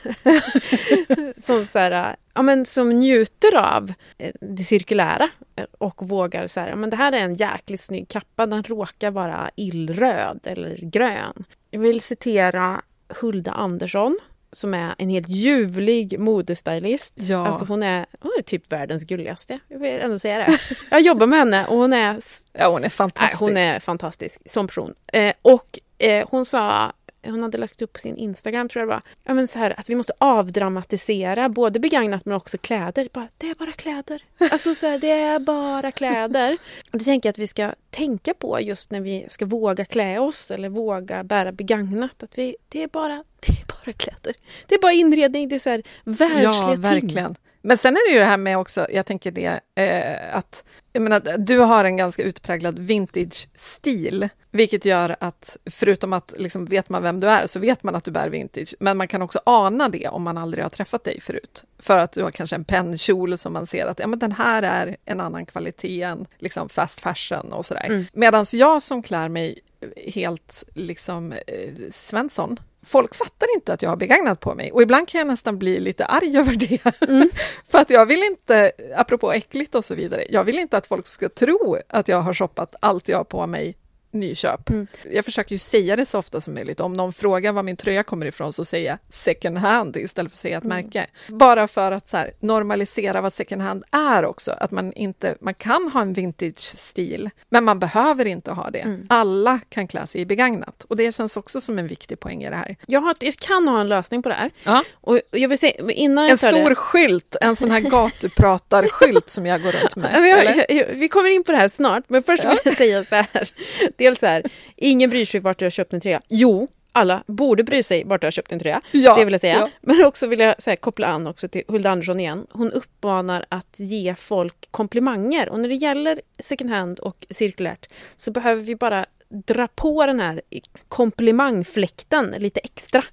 som, 1.36 1.66
så 1.66 1.78
här, 1.78 2.16
ja, 2.34 2.42
men, 2.42 2.66
som 2.66 2.88
njuter 2.88 3.56
av 3.56 3.92
eh, 4.18 4.32
det 4.40 4.62
cirkulära 4.62 5.28
eh, 5.56 5.64
och 5.78 6.08
vågar 6.08 6.46
så 6.46 6.60
här, 6.60 6.68
ja, 6.68 6.76
men 6.76 6.90
det 6.90 6.96
här 6.96 7.12
är 7.12 7.20
en 7.20 7.34
jäkligt 7.34 7.80
snygg 7.80 8.08
kappa, 8.08 8.46
den 8.46 8.62
råkar 8.62 9.10
vara 9.10 9.50
illröd 9.56 10.40
eller 10.44 10.76
grön. 10.76 11.44
Jag 11.70 11.80
vill 11.80 12.00
citera 12.00 12.82
Hulda 13.20 13.52
Andersson 13.52 14.18
som 14.52 14.74
är 14.74 14.94
en 14.98 15.10
helt 15.10 15.28
ljuvlig 15.28 16.18
modestylist. 16.18 17.14
Ja. 17.16 17.46
Alltså 17.46 17.64
hon 17.64 17.82
är, 17.82 18.06
hon 18.20 18.32
är 18.38 18.42
typ 18.42 18.72
världens 18.72 19.04
gulligaste. 19.04 19.58
Jag 19.68 19.78
vill 19.78 20.00
ändå 20.00 20.18
säga 20.18 20.38
det. 20.38 20.58
Jag 20.90 21.00
jobbar 21.00 21.26
med 21.26 21.38
henne 21.38 21.66
och 21.66 21.76
hon 21.76 21.92
är 21.92 22.18
Ja, 22.52 22.66
hon 22.68 22.76
är 22.76 22.80
Nej, 22.80 22.90
fantastisk. 22.90 23.40
hon 23.40 23.56
är 23.56 23.80
fantastisk 23.80 24.40
som 24.50 24.66
person. 24.66 24.94
Eh, 25.12 25.32
och 25.42 25.78
eh, 25.98 26.28
hon 26.30 26.44
sa, 26.44 26.92
hon 27.22 27.42
hade 27.42 27.58
lagt 27.58 27.82
upp 27.82 27.92
på 27.92 27.98
sin 27.98 28.16
Instagram 28.16 28.68
tror 28.68 28.80
jag 28.80 28.88
det 28.88 28.94
var, 28.94 29.02
ja, 29.24 29.34
men 29.34 29.48
så 29.48 29.58
här, 29.58 29.80
att 29.80 29.90
vi 29.90 29.94
måste 29.94 30.12
avdramatisera 30.18 31.48
både 31.48 31.80
begagnat 31.80 32.24
men 32.24 32.34
också 32.34 32.58
kläder. 32.58 33.08
Bara, 33.12 33.28
det 33.38 33.50
är 33.50 33.54
bara 33.54 33.72
kläder. 33.72 34.22
Alltså 34.38 34.74
så 34.74 34.86
här, 34.86 34.98
det 34.98 35.10
är 35.10 35.38
bara 35.38 35.92
kläder. 35.92 36.58
Och 36.92 36.98
det 36.98 37.04
tänker 37.04 37.28
jag 37.28 37.32
att 37.32 37.38
vi 37.38 37.46
ska 37.46 37.74
tänka 37.90 38.34
på 38.34 38.60
just 38.60 38.90
när 38.90 39.00
vi 39.00 39.26
ska 39.28 39.46
våga 39.46 39.84
klä 39.84 40.18
oss 40.18 40.50
eller 40.50 40.68
våga 40.68 41.24
bära 41.24 41.52
begagnat. 41.52 42.22
Att 42.22 42.38
vi, 42.38 42.56
det, 42.68 42.82
är 42.82 42.88
bara, 42.88 43.24
det 43.40 43.52
är 43.52 43.84
bara 43.84 43.92
kläder. 43.92 44.34
Det 44.66 44.74
är 44.74 44.80
bara 44.80 44.92
inredning, 44.92 45.48
det 45.48 45.54
är 45.54 45.58
så 45.60 45.70
här 45.70 45.82
världsliga 46.04 46.94
Ja, 46.94 47.00
ting. 47.00 47.36
Men 47.68 47.78
sen 47.78 47.96
är 47.96 48.08
det 48.08 48.12
ju 48.12 48.18
det 48.18 48.24
här 48.24 48.36
med 48.36 48.58
också, 48.58 48.86
jag 48.90 49.06
tänker 49.06 49.30
det, 49.30 49.60
eh, 49.74 50.36
att 50.36 50.64
jag 50.92 51.02
menar, 51.02 51.38
du 51.38 51.58
har 51.58 51.84
en 51.84 51.96
ganska 51.96 52.22
utpräglad 52.22 52.78
vintage-stil, 52.78 54.28
vilket 54.50 54.84
gör 54.84 55.16
att 55.20 55.56
förutom 55.70 56.12
att 56.12 56.34
liksom, 56.36 56.64
vet 56.64 56.88
man 56.88 57.02
vem 57.02 57.20
du 57.20 57.30
är 57.30 57.46
så 57.46 57.58
vet 57.58 57.82
man 57.82 57.94
att 57.94 58.04
du 58.04 58.10
bär 58.10 58.28
vintage, 58.28 58.74
men 58.80 58.96
man 58.96 59.08
kan 59.08 59.22
också 59.22 59.40
ana 59.46 59.88
det 59.88 60.08
om 60.08 60.22
man 60.22 60.38
aldrig 60.38 60.64
har 60.64 60.70
träffat 60.70 61.04
dig 61.04 61.20
förut. 61.20 61.64
För 61.78 61.98
att 61.98 62.12
du 62.12 62.22
har 62.22 62.30
kanske 62.30 62.56
en 62.56 62.64
pennkjol 62.64 63.38
som 63.38 63.52
man 63.52 63.66
ser 63.66 63.86
att 63.86 63.98
ja, 63.98 64.06
men 64.06 64.18
den 64.18 64.32
här 64.32 64.62
är 64.62 64.96
en 65.04 65.20
annan 65.20 65.46
kvalitet 65.46 66.02
än 66.02 66.26
liksom, 66.38 66.68
fast 66.68 67.00
fashion 67.00 67.52
och 67.52 67.66
sådär. 67.66 67.86
Mm. 67.86 68.04
Medan 68.12 68.44
jag 68.52 68.82
som 68.82 69.02
klär 69.02 69.28
mig 69.28 69.60
helt 70.06 70.64
liksom 70.74 71.32
eh, 71.32 71.72
Svensson, 71.90 72.56
folk 72.88 73.14
fattar 73.14 73.54
inte 73.54 73.72
att 73.72 73.82
jag 73.82 73.90
har 73.90 73.96
begagnat 73.96 74.40
på 74.40 74.54
mig 74.54 74.72
och 74.72 74.82
ibland 74.82 75.08
kan 75.08 75.18
jag 75.18 75.28
nästan 75.28 75.58
bli 75.58 75.80
lite 75.80 76.04
arg 76.04 76.36
över 76.38 76.54
det. 76.54 77.02
Mm. 77.08 77.30
För 77.70 77.78
att 77.78 77.90
jag 77.90 78.06
vill 78.06 78.22
inte, 78.22 78.72
apropå 78.96 79.32
äckligt 79.32 79.74
och 79.74 79.84
så 79.84 79.94
vidare, 79.94 80.26
jag 80.30 80.44
vill 80.44 80.58
inte 80.58 80.76
att 80.76 80.86
folk 80.86 81.06
ska 81.06 81.28
tro 81.28 81.76
att 81.88 82.08
jag 82.08 82.18
har 82.18 82.34
shoppat 82.34 82.74
allt 82.80 83.08
jag 83.08 83.16
har 83.16 83.24
på 83.24 83.46
mig 83.46 83.76
nyköp. 84.10 84.70
Mm. 84.70 84.86
Jag 85.12 85.24
försöker 85.24 85.52
ju 85.52 85.58
säga 85.58 85.96
det 85.96 86.06
så 86.06 86.18
ofta 86.18 86.40
som 86.40 86.54
möjligt. 86.54 86.80
Om 86.80 86.92
någon 86.92 87.12
frågar 87.12 87.52
var 87.52 87.62
min 87.62 87.76
tröja 87.76 88.02
kommer 88.02 88.26
ifrån 88.26 88.52
så 88.52 88.64
säger 88.64 88.90
jag 88.90 88.98
second 89.10 89.58
hand 89.58 89.96
istället 89.96 90.30
för 90.32 90.34
att 90.34 90.38
säga 90.38 90.58
ett 90.58 90.64
Mm. 90.64 90.76
märke. 90.84 91.06
Bara 91.28 91.68
för 91.68 91.92
att 91.92 92.08
så 92.08 92.16
här, 92.16 92.30
normalisera 92.40 93.20
vad 93.20 93.32
second 93.32 93.62
hand 93.62 93.84
är 93.90 94.24
också. 94.24 94.52
Att 94.60 94.70
man 94.70 94.92
inte, 94.92 95.34
man 95.40 95.54
kan 95.54 95.90
ha 95.92 96.02
en 96.02 96.12
vintage-stil, 96.12 97.30
men 97.48 97.64
man 97.64 97.78
behöver 97.78 98.24
inte 98.24 98.50
ha 98.52 98.70
det. 98.70 98.78
Mm. 98.78 99.06
Alla 99.08 99.60
kan 99.68 99.88
klä 99.88 100.06
sig 100.06 100.20
i 100.20 100.26
begagnat 100.26 100.84
och 100.88 100.96
det 100.96 101.14
känns 101.14 101.36
också 101.36 101.60
som 101.60 101.78
en 101.78 101.86
viktig 101.88 102.20
poäng 102.20 102.44
i 102.44 102.50
det 102.50 102.56
här. 102.56 102.76
Jag, 102.86 103.00
har, 103.00 103.14
jag 103.20 103.36
kan 103.36 103.68
ha 103.68 103.80
en 103.80 103.88
lösning 103.88 104.22
på 104.22 104.28
det 104.28 104.34
här. 104.34 104.50
Ja. 104.64 104.84
Och 104.92 105.20
jag 105.30 105.48
vill 105.48 105.58
säga, 105.58 105.90
innan 105.90 106.24
jag 106.24 106.30
En 106.30 106.38
stor 106.38 106.68
det, 106.68 106.74
skylt, 106.74 107.36
en 107.40 107.56
sån 107.56 107.70
här 107.70 107.80
gatupratarskylt 107.80 109.30
som 109.30 109.46
jag 109.46 109.62
går 109.62 109.72
runt 109.72 109.96
med. 109.96 110.66
Jag, 110.68 110.86
vi 110.86 111.08
kommer 111.08 111.30
in 111.30 111.44
på 111.44 111.52
det 111.52 111.58
här 111.58 111.68
snart, 111.68 112.04
men 112.08 112.22
först 112.22 112.44
vill 112.44 112.58
jag 112.64 112.76
säga 112.76 113.04
så 113.04 113.14
här. 113.14 113.50
Dels 113.98 114.20
så 114.20 114.26
här, 114.26 114.42
ingen 114.76 115.10
bryr 115.10 115.24
sig 115.24 115.40
vart 115.40 115.58
du 115.58 115.64
har 115.64 115.70
köpt 115.70 115.92
en 115.92 116.00
tröja. 116.00 116.20
Jo, 116.28 116.68
alla 116.92 117.24
borde 117.26 117.64
bry 117.64 117.82
sig 117.82 118.04
vart 118.04 118.20
du 118.20 118.26
har 118.26 118.32
köpt 118.32 118.52
en 118.52 118.58
tröja. 118.58 118.80
Ja, 118.92 119.16
det 119.16 119.24
vill 119.24 119.32
jag 119.32 119.40
säga. 119.40 119.54
ja. 119.54 119.70
Men 119.82 120.04
också 120.04 120.26
vill 120.26 120.40
jag 120.40 120.54
här, 120.66 120.76
koppla 120.76 121.06
an 121.06 121.26
också 121.26 121.48
till 121.48 121.62
Hulda 121.68 121.90
Andersson 121.90 122.20
igen. 122.20 122.46
Hon 122.50 122.72
uppmanar 122.72 123.44
att 123.48 123.74
ge 123.80 124.14
folk 124.14 124.68
komplimanger. 124.70 125.48
Och 125.48 125.60
när 125.60 125.68
det 125.68 125.74
gäller 125.74 126.20
second 126.38 126.70
hand 126.70 126.98
och 126.98 127.26
cirkulärt 127.30 127.86
så 128.16 128.30
behöver 128.30 128.62
vi 128.62 128.76
bara 128.76 129.06
dra 129.30 129.66
på 129.66 130.06
den 130.06 130.20
här 130.20 130.40
komplimangfläkten 130.88 132.34
lite 132.38 132.60
extra, 132.60 133.04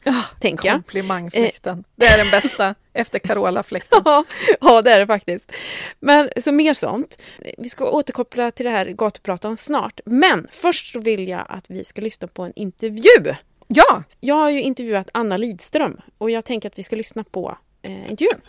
tänker 0.41 0.67
jag. 0.67 0.75
Komplimangfläkten. 0.75 1.83
Det 1.95 2.05
är 2.05 2.17
den 2.17 2.31
bästa 2.31 2.75
efter 2.93 3.19
Carola-fläkten. 3.19 4.01
Ja, 4.05 4.23
ja, 4.61 4.81
det 4.81 4.91
är 4.91 4.99
det 4.99 5.07
faktiskt. 5.07 5.51
Men 5.99 6.29
så 6.41 6.51
mer 6.51 6.73
sånt. 6.73 7.21
Vi 7.57 7.69
ska 7.69 7.89
återkoppla 7.91 8.51
till 8.51 8.65
det 8.65 8.71
här 8.71 8.85
gatupratan 8.85 9.57
snart. 9.57 9.99
Men 10.05 10.47
först 10.51 10.93
så 10.93 10.99
vill 10.99 11.27
jag 11.27 11.45
att 11.49 11.65
vi 11.67 11.85
ska 11.85 12.01
lyssna 12.01 12.27
på 12.27 12.43
en 12.43 12.53
intervju. 12.55 13.35
Ja, 13.67 14.03
Jag 14.19 14.35
har 14.35 14.49
ju 14.49 14.61
intervjuat 14.61 15.09
Anna 15.13 15.37
Lidström 15.37 16.01
och 16.17 16.29
jag 16.31 16.45
tänker 16.45 16.69
att 16.69 16.79
vi 16.79 16.83
ska 16.83 16.95
lyssna 16.95 17.23
på 17.23 17.57
eh, 17.81 18.11
intervjun. 18.11 18.41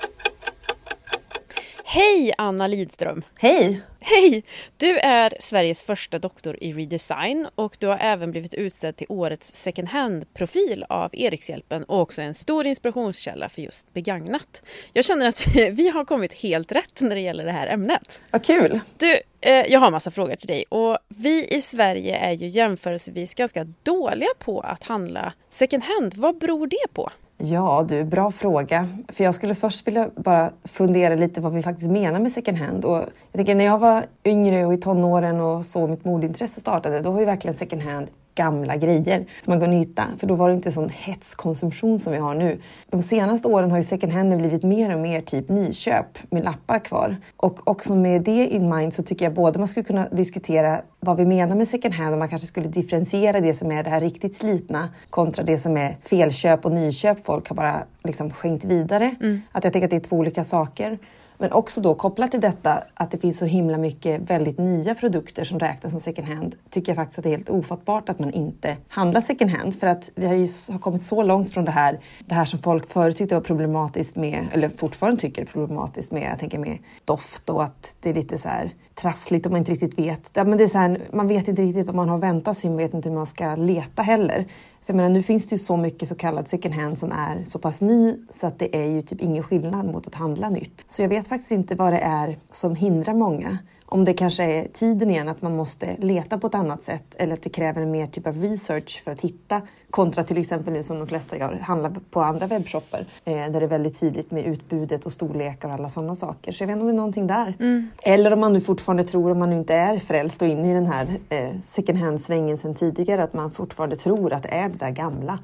Hej 1.88 2.32
Anna 2.38 2.66
Lidström! 2.66 3.24
Hej! 3.38 3.82
Hej! 4.00 4.44
Du 4.76 4.98
är 4.98 5.34
Sveriges 5.40 5.84
första 5.84 6.18
doktor 6.18 6.58
i 6.60 6.72
redesign 6.72 7.48
och 7.54 7.76
du 7.78 7.86
har 7.86 7.98
även 8.00 8.30
blivit 8.30 8.54
utsedd 8.54 8.96
till 8.96 9.06
årets 9.08 9.54
second 9.54 9.88
hand-profil 9.88 10.84
av 10.88 11.10
Erikshjälpen 11.12 11.84
och 11.84 12.00
också 12.00 12.22
en 12.22 12.34
stor 12.34 12.66
inspirationskälla 12.66 13.48
för 13.48 13.62
just 13.62 13.92
begagnat. 13.92 14.62
Jag 14.92 15.04
känner 15.04 15.28
att 15.28 15.46
vi, 15.54 15.70
vi 15.70 15.88
har 15.88 16.04
kommit 16.04 16.32
helt 16.32 16.72
rätt 16.72 17.00
när 17.00 17.14
det 17.14 17.20
gäller 17.20 17.44
det 17.44 17.52
här 17.52 17.66
ämnet. 17.66 18.20
Vad 18.30 18.44
kul! 18.44 18.80
Du, 18.98 19.20
eh, 19.40 19.52
jag 19.52 19.80
har 19.80 19.90
massa 19.90 20.10
frågor 20.10 20.36
till 20.36 20.48
dig 20.48 20.64
och 20.68 20.98
vi 21.08 21.46
i 21.46 21.62
Sverige 21.62 22.16
är 22.16 22.32
ju 22.32 22.46
jämförelsevis 22.48 23.34
ganska 23.34 23.64
dåliga 23.82 24.30
på 24.38 24.60
att 24.60 24.84
handla 24.84 25.32
second 25.48 25.82
hand. 25.82 26.14
Vad 26.14 26.38
beror 26.38 26.66
det 26.66 26.92
på? 26.92 27.10
Ja 27.38 27.86
du, 27.88 28.04
bra 28.04 28.30
fråga. 28.30 28.88
För 29.08 29.24
jag 29.24 29.34
skulle 29.34 29.54
först 29.54 29.86
vilja 29.86 30.10
bara 30.16 30.50
fundera 30.64 31.14
lite 31.14 31.40
vad 31.40 31.52
vi 31.52 31.62
faktiskt 31.62 31.90
menar 31.90 32.20
med 32.20 32.32
second 32.32 32.58
hand. 32.58 32.84
Och 32.84 32.96
jag 32.96 33.32
tänker 33.32 33.54
när 33.54 33.64
jag 33.64 33.78
var 33.78 34.04
yngre 34.24 34.66
och 34.66 34.74
i 34.74 34.76
tonåren 34.76 35.40
och 35.40 35.66
så 35.66 35.86
mitt 35.86 36.04
modeintresse 36.04 36.60
startade, 36.60 37.00
då 37.00 37.10
var 37.10 37.20
ju 37.20 37.26
verkligen 37.26 37.54
second 37.54 37.82
hand 37.82 38.06
gamla 38.36 38.76
grejer 38.76 39.26
som 39.44 39.50
man 39.50 39.60
kunde 39.60 39.76
hitta. 39.76 40.04
För 40.18 40.26
då 40.26 40.34
var 40.34 40.48
det 40.48 40.54
inte 40.54 40.72
sån 40.72 40.88
hetskonsumtion 40.88 41.98
som 41.98 42.12
vi 42.12 42.18
har 42.18 42.34
nu. 42.34 42.60
De 42.90 43.02
senaste 43.02 43.48
åren 43.48 43.70
har 43.70 43.78
ju 43.78 43.82
second 43.82 44.12
hand 44.12 44.36
blivit 44.36 44.62
mer 44.62 44.94
och 44.94 45.00
mer 45.00 45.20
typ 45.20 45.48
nyköp 45.48 46.18
med 46.30 46.44
lappar 46.44 46.78
kvar. 46.78 47.16
Och 47.36 47.68
också 47.68 47.94
med 47.94 48.22
det 48.22 48.46
in 48.46 48.76
mind 48.76 48.94
så 48.94 49.02
tycker 49.02 49.24
jag 49.24 49.34
både 49.34 49.58
man 49.58 49.68
skulle 49.68 49.84
kunna 49.84 50.08
diskutera 50.08 50.80
vad 51.00 51.16
vi 51.16 51.26
menar 51.26 51.56
med 51.56 51.68
second 51.68 51.94
hand 51.94 52.12
och 52.12 52.18
man 52.18 52.28
kanske 52.28 52.48
skulle 52.48 52.68
differentiera 52.68 53.40
det 53.40 53.54
som 53.54 53.72
är 53.72 53.82
det 53.82 53.90
här 53.90 54.00
riktigt 54.00 54.36
slitna 54.36 54.88
kontra 55.10 55.44
det 55.44 55.58
som 55.58 55.76
är 55.76 55.96
felköp 56.02 56.64
och 56.64 56.72
nyköp 56.72 57.26
folk 57.26 57.48
har 57.48 57.56
bara 57.56 57.82
liksom 58.04 58.30
skänkt 58.30 58.64
vidare. 58.64 59.14
Att 59.52 59.64
jag 59.64 59.72
tänker 59.72 59.86
att 59.86 59.90
det 59.90 59.96
är 59.96 60.08
två 60.08 60.16
olika 60.16 60.44
saker. 60.44 60.98
Men 61.38 61.52
också 61.52 61.80
då 61.80 61.94
kopplat 61.94 62.30
till 62.30 62.40
detta 62.40 62.82
att 62.94 63.10
det 63.10 63.18
finns 63.18 63.38
så 63.38 63.46
himla 63.46 63.78
mycket 63.78 64.20
väldigt 64.30 64.58
nya 64.58 64.94
produkter 64.94 65.44
som 65.44 65.58
räknas 65.58 65.92
som 65.92 66.00
second 66.00 66.28
hand 66.28 66.56
tycker 66.70 66.92
jag 66.92 66.96
faktiskt 66.96 67.18
att 67.18 67.22
det 67.22 67.28
är 67.28 67.36
helt 67.36 67.50
ofattbart 67.50 68.08
att 68.08 68.18
man 68.18 68.32
inte 68.32 68.76
handlar 68.88 69.20
second 69.20 69.50
hand 69.50 69.74
för 69.74 69.86
att 69.86 70.10
vi 70.14 70.26
har 70.26 70.34
ju 70.34 70.48
har 70.72 70.78
kommit 70.78 71.02
så 71.02 71.22
långt 71.22 71.50
från 71.50 71.64
det 71.64 71.70
här, 71.70 72.00
det 72.26 72.34
här 72.34 72.44
som 72.44 72.58
folk 72.58 72.86
förut 72.86 73.16
tyckte 73.16 73.34
var 73.34 73.42
problematiskt 73.42 74.16
med, 74.16 74.46
eller 74.52 74.68
fortfarande 74.68 75.20
tycker 75.20 75.42
är 75.42 75.46
problematiskt 75.46 76.12
med, 76.12 76.30
jag 76.30 76.38
tänker 76.38 76.58
med 76.58 76.78
doft 77.04 77.50
och 77.50 77.64
att 77.64 77.94
det 78.00 78.10
är 78.10 78.14
lite 78.14 78.38
så 78.38 78.48
här 78.48 78.70
trassligt 78.94 79.46
om 79.46 79.52
man 79.52 79.58
inte 79.58 79.72
riktigt 79.72 79.98
vet. 79.98 80.30
Ja, 80.32 80.44
men 80.44 80.58
det 80.58 80.64
är 80.64 80.68
så 80.68 80.78
här, 80.78 81.00
man 81.12 81.28
vet 81.28 81.48
inte 81.48 81.62
riktigt 81.62 81.86
vad 81.86 81.94
man 81.94 82.08
har 82.08 82.18
väntat 82.18 82.58
sig, 82.58 82.70
man 82.70 82.76
vet 82.76 82.94
inte 82.94 83.08
hur 83.08 83.16
man 83.16 83.26
ska 83.26 83.56
leta 83.56 84.02
heller. 84.02 84.44
För 84.86 84.92
jag 84.92 84.96
menar, 84.96 85.10
nu 85.10 85.22
finns 85.22 85.48
det 85.48 85.54
ju 85.54 85.58
så 85.58 85.76
mycket 85.76 86.08
så 86.08 86.14
kallad 86.14 86.48
second 86.48 86.74
hand 86.74 86.98
som 86.98 87.12
är 87.12 87.44
så 87.44 87.58
pass 87.58 87.80
ny 87.80 88.16
så 88.30 88.46
att 88.46 88.58
det 88.58 88.76
är 88.76 88.86
ju 88.86 89.02
typ 89.02 89.20
ingen 89.20 89.42
skillnad 89.42 89.86
mot 89.86 90.06
att 90.06 90.14
handla 90.14 90.50
nytt. 90.50 90.84
Så 90.88 91.02
jag 91.02 91.08
vet 91.08 91.28
faktiskt 91.28 91.52
inte 91.52 91.74
vad 91.74 91.92
det 91.92 91.98
är 91.98 92.36
som 92.52 92.74
hindrar 92.74 93.14
många 93.14 93.58
om 93.86 94.04
det 94.04 94.14
kanske 94.14 94.44
är 94.44 94.68
tiden 94.68 95.10
igen, 95.10 95.28
att 95.28 95.42
man 95.42 95.56
måste 95.56 95.96
leta 95.98 96.38
på 96.38 96.46
ett 96.46 96.54
annat 96.54 96.82
sätt 96.82 97.14
eller 97.18 97.32
att 97.32 97.42
det 97.42 97.50
kräver 97.50 97.82
en 97.82 97.90
mer 97.90 98.06
typ 98.06 98.26
av 98.26 98.42
research 98.42 99.02
för 99.04 99.10
att 99.10 99.20
hitta 99.20 99.62
kontra 99.90 100.24
till 100.24 100.38
exempel 100.38 100.72
nu 100.72 100.82
som 100.82 100.98
de 100.98 101.06
flesta 101.06 101.38
gör, 101.38 101.52
handlar 101.62 101.92
på 102.10 102.20
andra 102.20 102.46
webbshoppar 102.46 103.06
eh, 103.24 103.34
där 103.34 103.50
det 103.50 103.66
är 103.66 103.66
väldigt 103.66 104.00
tydligt 104.00 104.30
med 104.30 104.44
utbudet 104.44 105.06
och 105.06 105.12
storlekar 105.12 105.68
och 105.68 105.74
alla 105.74 105.90
sådana 105.90 106.14
saker. 106.14 106.52
Så 106.52 106.62
jag 106.62 106.66
vet 106.66 106.74
inte 106.74 106.80
om 106.80 106.86
det 106.86 106.92
är 106.92 106.96
någonting 106.96 107.26
där. 107.26 107.54
Mm. 107.58 107.90
Eller 108.02 108.32
om 108.32 108.40
man 108.40 108.52
nu 108.52 108.60
fortfarande 108.60 109.04
tror, 109.04 109.30
om 109.30 109.38
man 109.38 109.50
nu 109.50 109.58
inte 109.58 109.74
är 109.74 109.98
frälst 109.98 110.42
och 110.42 110.48
inne 110.48 110.70
i 110.70 110.74
den 110.74 110.86
här 110.86 111.08
eh, 111.28 111.58
second 111.58 111.98
hand-svängen 111.98 112.58
sedan 112.58 112.74
tidigare, 112.74 113.22
att 113.22 113.34
man 113.34 113.50
fortfarande 113.50 113.96
tror 113.96 114.32
att 114.32 114.42
det 114.42 114.48
är 114.48 114.68
det 114.68 114.78
där 114.78 114.90
gamla 114.90 115.38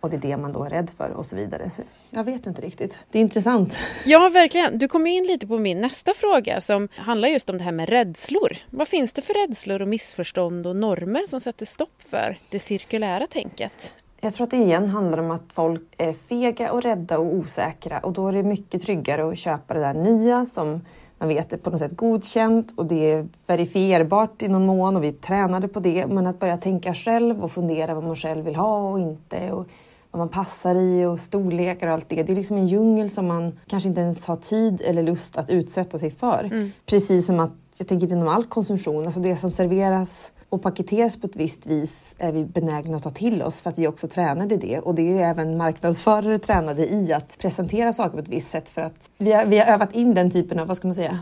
och 0.00 0.10
det 0.10 0.16
är 0.16 0.20
det 0.20 0.36
man 0.36 0.52
då 0.52 0.64
är 0.64 0.70
rädd 0.70 0.90
för 0.90 1.10
och 1.10 1.26
så 1.26 1.36
vidare. 1.36 1.70
Så 1.70 1.82
jag 2.10 2.24
vet 2.24 2.46
inte 2.46 2.62
riktigt. 2.62 3.04
Det 3.10 3.18
är 3.18 3.22
intressant. 3.22 3.78
Ja, 4.04 4.28
verkligen. 4.28 4.78
Du 4.78 4.88
kom 4.88 5.06
in 5.06 5.24
lite 5.24 5.46
på 5.46 5.58
min 5.58 5.80
nästa 5.80 6.12
fråga 6.14 6.60
som 6.60 6.88
handlar 6.96 7.28
just 7.28 7.50
om 7.50 7.58
det 7.58 7.64
här 7.64 7.72
med 7.72 7.88
rädslor. 7.88 8.56
Vad 8.70 8.88
finns 8.88 9.12
det 9.12 9.22
för 9.22 9.34
rädslor 9.34 9.82
och 9.82 9.88
missförstånd 9.88 10.66
och 10.66 10.76
normer 10.76 11.26
som 11.26 11.40
sätter 11.40 11.66
stopp 11.66 12.02
för 12.10 12.38
det 12.50 12.58
cirkulära 12.58 13.26
tänket? 13.26 13.94
Jag 14.20 14.34
tror 14.34 14.44
att 14.44 14.50
det 14.50 14.56
igen 14.56 14.88
handlar 14.88 15.18
om 15.18 15.30
att 15.30 15.52
folk 15.52 15.82
är 15.96 16.12
fega 16.12 16.72
och 16.72 16.82
rädda 16.82 17.18
och 17.18 17.34
osäkra 17.34 17.98
och 17.98 18.12
då 18.12 18.28
är 18.28 18.32
det 18.32 18.42
mycket 18.42 18.82
tryggare 18.82 19.28
att 19.28 19.38
köpa 19.38 19.74
det 19.74 19.80
där 19.80 19.94
nya 19.94 20.46
som 20.46 20.80
man 21.18 21.28
vet 21.28 21.52
är 21.52 21.56
på 21.56 21.70
något 21.70 21.78
sätt 21.78 21.96
godkänt 21.96 22.72
och 22.76 22.86
det 22.86 23.12
är 23.12 23.28
verifierbart 23.46 24.42
i 24.42 24.48
någon 24.48 24.66
mån 24.66 24.96
och 24.96 25.04
vi 25.04 25.12
tränade 25.12 25.68
på 25.68 25.80
det. 25.80 26.06
Men 26.06 26.26
att 26.26 26.38
börja 26.38 26.56
tänka 26.56 26.94
själv 26.94 27.44
och 27.44 27.52
fundera 27.52 27.94
vad 27.94 28.04
man 28.04 28.16
själv 28.16 28.44
vill 28.44 28.56
ha 28.56 28.90
och 28.90 29.00
inte 29.00 29.52
och 29.52 29.66
vad 30.10 30.18
man 30.18 30.28
passar 30.28 30.74
i 30.74 31.04
och 31.04 31.20
storlekar 31.20 31.86
och 31.86 31.92
allt 31.92 32.08
det. 32.08 32.22
Det 32.22 32.32
är 32.32 32.36
liksom 32.36 32.56
en 32.56 32.66
djungel 32.66 33.10
som 33.10 33.26
man 33.26 33.58
kanske 33.66 33.88
inte 33.88 34.00
ens 34.00 34.26
har 34.26 34.36
tid 34.36 34.82
eller 34.84 35.02
lust 35.02 35.36
att 35.36 35.50
utsätta 35.50 35.98
sig 35.98 36.10
för. 36.10 36.44
Mm. 36.44 36.72
Precis 36.86 37.26
som 37.26 37.40
att 37.40 37.52
jag 37.78 37.88
tänker 37.88 38.12
inom 38.12 38.28
all 38.28 38.44
konsumtion, 38.44 39.04
alltså 39.04 39.20
det 39.20 39.36
som 39.36 39.50
serveras 39.50 40.32
och 40.48 40.62
paketeras 40.62 41.20
på 41.20 41.26
ett 41.26 41.36
visst 41.36 41.66
vis 41.66 42.16
är 42.18 42.32
vi 42.32 42.44
benägna 42.44 42.96
att 42.96 43.02
ta 43.02 43.10
till 43.10 43.42
oss 43.42 43.62
för 43.62 43.70
att 43.70 43.78
vi 43.78 43.88
också 43.88 44.08
tränade 44.08 44.56
det. 44.56 44.78
Och 44.78 44.94
det 44.94 45.18
är 45.18 45.30
även 45.30 45.56
marknadsförare 45.56 46.38
tränade 46.38 46.86
i 46.86 47.12
att 47.12 47.38
presentera 47.38 47.92
saker 47.92 48.10
på 48.10 48.18
ett 48.18 48.28
visst 48.28 48.50
sätt 48.50 48.70
för 48.70 48.82
att 48.82 49.10
vi 49.18 49.32
har, 49.32 49.44
vi 49.44 49.58
har 49.58 49.66
övat 49.66 49.94
in 49.94 50.14
den 50.14 50.30
typen 50.30 50.58
av, 50.58 50.66
vad 50.66 50.76
ska 50.76 50.88
man 50.88 50.94
säga, 50.94 51.18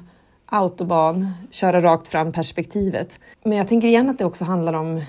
autobahn, 0.46 1.28
köra 1.50 1.80
rakt 1.80 2.08
fram 2.08 2.32
perspektivet. 2.32 3.20
Men 3.42 3.58
jag 3.58 3.68
tänker 3.68 3.88
igen 3.88 4.10
att 4.10 4.18
det 4.18 4.24
också 4.24 4.44
handlar 4.44 4.72
om 4.72 5.02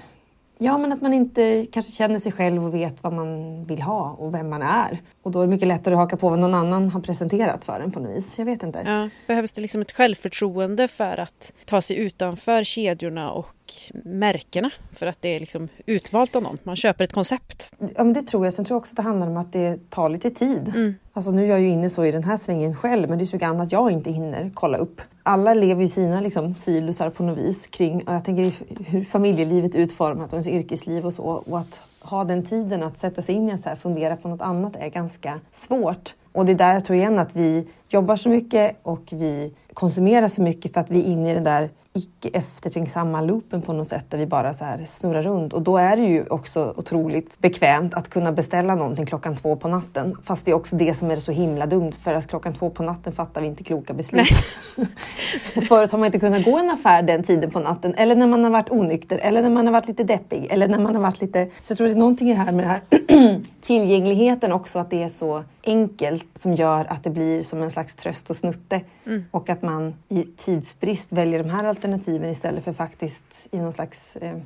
Ja, 0.59 0.77
men 0.77 0.93
att 0.93 1.01
man 1.01 1.13
inte 1.13 1.65
kanske 1.71 1.91
känner 1.91 2.19
sig 2.19 2.31
själv 2.31 2.65
och 2.65 2.73
vet 2.73 3.03
vad 3.03 3.13
man 3.13 3.63
vill 3.65 3.81
ha 3.81 4.11
och 4.11 4.33
vem 4.33 4.49
man 4.49 4.61
är. 4.61 5.01
Och 5.23 5.31
då 5.31 5.39
är 5.39 5.45
det 5.45 5.49
mycket 5.49 5.67
lättare 5.67 5.93
att 5.93 5.99
haka 5.99 6.17
på 6.17 6.29
vad 6.29 6.39
någon 6.39 6.53
annan 6.53 6.89
har 6.89 7.01
presenterat 7.01 7.65
för 7.65 7.79
en 7.79 7.91
på 7.91 7.99
något 7.99 8.15
vis. 8.15 8.37
Jag 8.37 8.45
vet 8.45 8.63
inte. 8.63 8.83
Ja, 8.85 9.09
behövs 9.27 9.51
det 9.51 9.61
liksom 9.61 9.81
ett 9.81 9.91
självförtroende 9.91 10.87
för 10.87 11.17
att 11.19 11.53
ta 11.65 11.81
sig 11.81 11.97
utanför 11.97 12.63
kedjorna 12.63 13.31
och 13.31 13.73
märkena 14.03 14.71
för 14.95 15.07
att 15.07 15.21
det 15.21 15.35
är 15.35 15.39
liksom 15.39 15.67
utvalt 15.85 16.35
av 16.35 16.43
någon. 16.43 16.57
Man 16.63 16.75
köper 16.75 17.03
ett 17.03 17.13
koncept. 17.13 17.73
Ja, 17.79 18.03
men 18.03 18.13
det 18.13 18.21
tror 18.21 18.45
jag. 18.45 18.53
Sen 18.53 18.65
tror 18.65 18.75
jag 18.75 18.79
också 18.79 18.91
att 18.91 18.95
det 18.95 19.01
handlar 19.01 19.27
om 19.27 19.37
att 19.37 19.53
det 19.53 19.89
tar 19.89 20.09
lite 20.09 20.29
tid. 20.29 20.71
Mm. 20.75 20.95
Alltså, 21.13 21.31
nu 21.31 21.43
är 21.43 21.47
jag 21.47 21.61
ju 21.61 21.69
inne 21.69 21.89
så 21.89 22.05
i 22.05 22.11
den 22.11 22.23
här 22.23 22.37
svängen 22.37 22.75
själv, 22.75 23.09
men 23.09 23.17
det 23.17 23.23
är 23.23 23.25
så 23.25 23.35
mycket 23.35 23.49
annat 23.49 23.71
jag 23.71 23.91
inte 23.91 24.11
hinner 24.11 24.51
kolla 24.53 24.77
upp. 24.77 25.01
Alla 25.29 25.53
lever 25.53 25.83
i 25.83 25.87
sina 25.87 26.21
liksom, 26.21 26.53
silosar 26.53 27.09
på 27.09 27.23
något 27.23 27.37
vis 27.37 27.67
kring, 27.67 28.03
och 28.07 28.13
jag 28.13 28.23
tänker 28.25 28.53
hur 28.91 29.03
familjelivet 29.03 29.75
är 29.75 29.79
utformat 29.79 30.27
och 30.27 30.33
ens 30.33 30.47
yrkesliv 30.47 31.05
och 31.05 31.13
så. 31.13 31.23
Och 31.23 31.59
att 31.59 31.81
ha 31.99 32.23
den 32.23 32.45
tiden 32.45 32.83
att 32.83 32.97
sätta 32.97 33.21
sig 33.21 33.35
in 33.35 33.49
i 33.49 33.53
att 33.53 33.79
fundera 33.79 34.15
på 34.15 34.27
något 34.27 34.41
annat 34.41 34.75
är 34.75 34.89
ganska 34.89 35.39
svårt. 35.51 36.15
Och 36.31 36.45
det 36.45 36.51
är 36.51 36.55
där 36.55 36.73
jag 36.73 36.85
tror 36.85 36.97
igen 36.97 37.19
att 37.19 37.35
vi 37.35 37.67
jobbar 37.89 38.15
så 38.15 38.29
mycket 38.29 38.75
och 38.83 39.03
vi 39.09 39.53
konsumerar 39.77 40.27
så 40.27 40.41
mycket 40.41 40.73
för 40.73 40.81
att 40.81 40.91
vi 40.91 40.99
är 40.99 41.03
inne 41.03 41.31
i 41.31 41.33
den 41.33 41.43
där 41.43 41.69
icke 41.93 42.29
eftertänksamma 42.33 43.21
loopen 43.21 43.61
på 43.61 43.73
något 43.73 43.87
sätt 43.87 44.05
där 44.09 44.17
vi 44.17 44.25
bara 44.25 44.53
så 44.53 44.65
här 44.65 44.85
snurrar 44.85 45.23
runt. 45.23 45.53
Och 45.53 45.61
då 45.61 45.77
är 45.77 45.97
det 45.97 46.03
ju 46.03 46.25
också 46.27 46.73
otroligt 46.77 47.39
bekvämt 47.39 47.93
att 47.93 48.09
kunna 48.09 48.31
beställa 48.31 48.75
någonting 48.75 49.05
klockan 49.05 49.35
två 49.35 49.55
på 49.55 49.67
natten. 49.67 50.17
Fast 50.23 50.45
det 50.45 50.51
är 50.51 50.55
också 50.55 50.75
det 50.75 50.93
som 50.93 51.11
är 51.11 51.15
så 51.15 51.31
himla 51.31 51.65
dumt 51.65 51.91
för 51.91 52.13
att 52.13 52.27
klockan 52.27 52.53
två 52.53 52.69
på 52.69 52.83
natten 52.83 53.13
fattar 53.13 53.41
vi 53.41 53.47
inte 53.47 53.63
kloka 53.63 53.93
beslut. 53.93 54.27
och 55.55 55.63
förut 55.63 55.91
har 55.91 55.99
man 55.99 56.05
inte 56.05 56.19
kunnat 56.19 56.45
gå 56.45 56.57
en 56.57 56.69
affär 56.69 57.01
den 57.01 57.23
tiden 57.23 57.51
på 57.51 57.59
natten 57.59 57.93
eller 57.93 58.15
när 58.15 58.27
man 58.27 58.43
har 58.43 58.51
varit 58.51 58.71
onykter 58.71 59.17
eller 59.17 59.41
när 59.41 59.49
man 59.49 59.65
har 59.65 59.73
varit 59.73 59.87
lite 59.87 60.03
deppig 60.03 60.47
eller 60.49 60.67
när 60.67 60.79
man 60.79 60.95
har 60.95 61.01
varit 61.01 61.21
lite... 61.21 61.49
Så 61.61 61.71
jag 61.71 61.77
tror 61.77 61.87
det 61.87 61.93
är 61.93 61.97
någonting 61.97 62.35
här 62.35 62.51
med 62.51 62.65
det 62.65 62.69
här 62.69 62.81
tillgängligheten 63.61 64.51
också, 64.51 64.79
att 64.79 64.89
det 64.89 65.03
är 65.03 65.09
så 65.09 65.43
enkelt 65.63 66.27
som 66.35 66.55
gör 66.55 66.85
att 66.89 67.03
det 67.03 67.09
blir 67.09 67.43
som 67.43 67.63
en 67.63 67.71
slags 67.71 67.95
tröst 67.95 68.29
och 68.29 68.37
snutte. 68.37 68.81
Mm. 69.05 69.25
Och 69.31 69.49
att 69.49 69.61
man 69.67 69.93
i 70.09 70.23
tidsbrist 70.23 71.11
väljer 71.11 71.43
de 71.43 71.49
här 71.49 71.63
alternativen 71.63 72.29
istället 72.29 72.63
för 72.63 72.73
faktiskt 72.73 73.47
i 73.51 73.59
någon 73.59 73.73
slags 73.73 74.15
eh, 74.15 74.37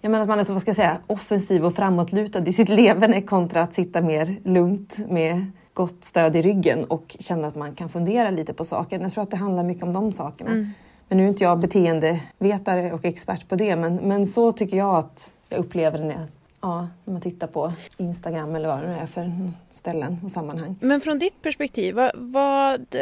jag 0.00 0.10
menar 0.10 0.22
att 0.22 0.28
man 0.28 0.40
är 0.40 0.44
så, 0.44 0.52
vad 0.52 0.62
ska 0.62 0.68
jag 0.68 0.76
säga, 0.76 0.98
offensiv 1.06 1.64
och 1.64 1.74
framåtlutad 1.74 2.46
i 2.46 2.52
sitt 2.52 2.68
levande 2.68 3.22
kontra 3.22 3.62
att 3.62 3.74
sitta 3.74 4.00
mer 4.00 4.36
lugnt 4.44 4.98
med 5.08 5.46
gott 5.74 6.04
stöd 6.04 6.36
i 6.36 6.42
ryggen 6.42 6.84
och 6.84 7.16
känna 7.18 7.48
att 7.48 7.54
man 7.54 7.74
kan 7.74 7.88
fundera 7.88 8.30
lite 8.30 8.52
på 8.52 8.64
saker. 8.64 9.00
Jag 9.00 9.12
tror 9.12 9.22
att 9.22 9.30
det 9.30 9.36
handlar 9.36 9.62
mycket 9.62 9.82
om 9.82 9.92
de 9.92 10.12
sakerna. 10.12 10.50
Mm. 10.50 10.70
Men 11.08 11.18
nu 11.18 11.24
är 11.24 11.28
inte 11.28 11.44
jag 11.44 11.58
beteendevetare 11.58 12.92
och 12.92 13.04
expert 13.04 13.48
på 13.48 13.56
det, 13.56 13.76
men, 13.76 13.96
men 13.96 14.26
så 14.26 14.52
tycker 14.52 14.76
jag 14.76 14.94
att 14.94 15.32
jag 15.48 15.58
upplever 15.58 15.98
det 15.98 16.26
Ja, 16.60 16.88
när 17.04 17.12
man 17.12 17.22
tittar 17.22 17.46
på 17.46 17.72
Instagram 17.96 18.54
eller 18.54 18.68
vad 18.68 18.80
det 18.82 18.88
nu 18.88 18.94
är 18.94 19.06
för 19.06 19.32
ställen 19.70 20.20
och 20.24 20.30
sammanhang. 20.30 20.76
Men 20.80 21.00
från 21.00 21.18
ditt 21.18 21.42
perspektiv, 21.42 21.94
vad, 21.94 22.10
vad, 22.14 22.96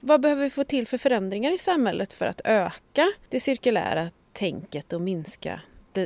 vad, 0.00 0.20
behöver 0.20 0.42
vi 0.42 0.50
få 0.50 0.64
till 0.64 0.86
för 0.86 0.98
förändringar 0.98 1.54
i 1.54 1.58
samhället 1.58 2.12
för 2.12 2.26
att 2.26 2.40
öka 2.44 3.06
det 3.28 3.40
cirkulära 3.40 4.10
tänket 4.32 4.92
och 4.92 5.00
minska 5.00 5.60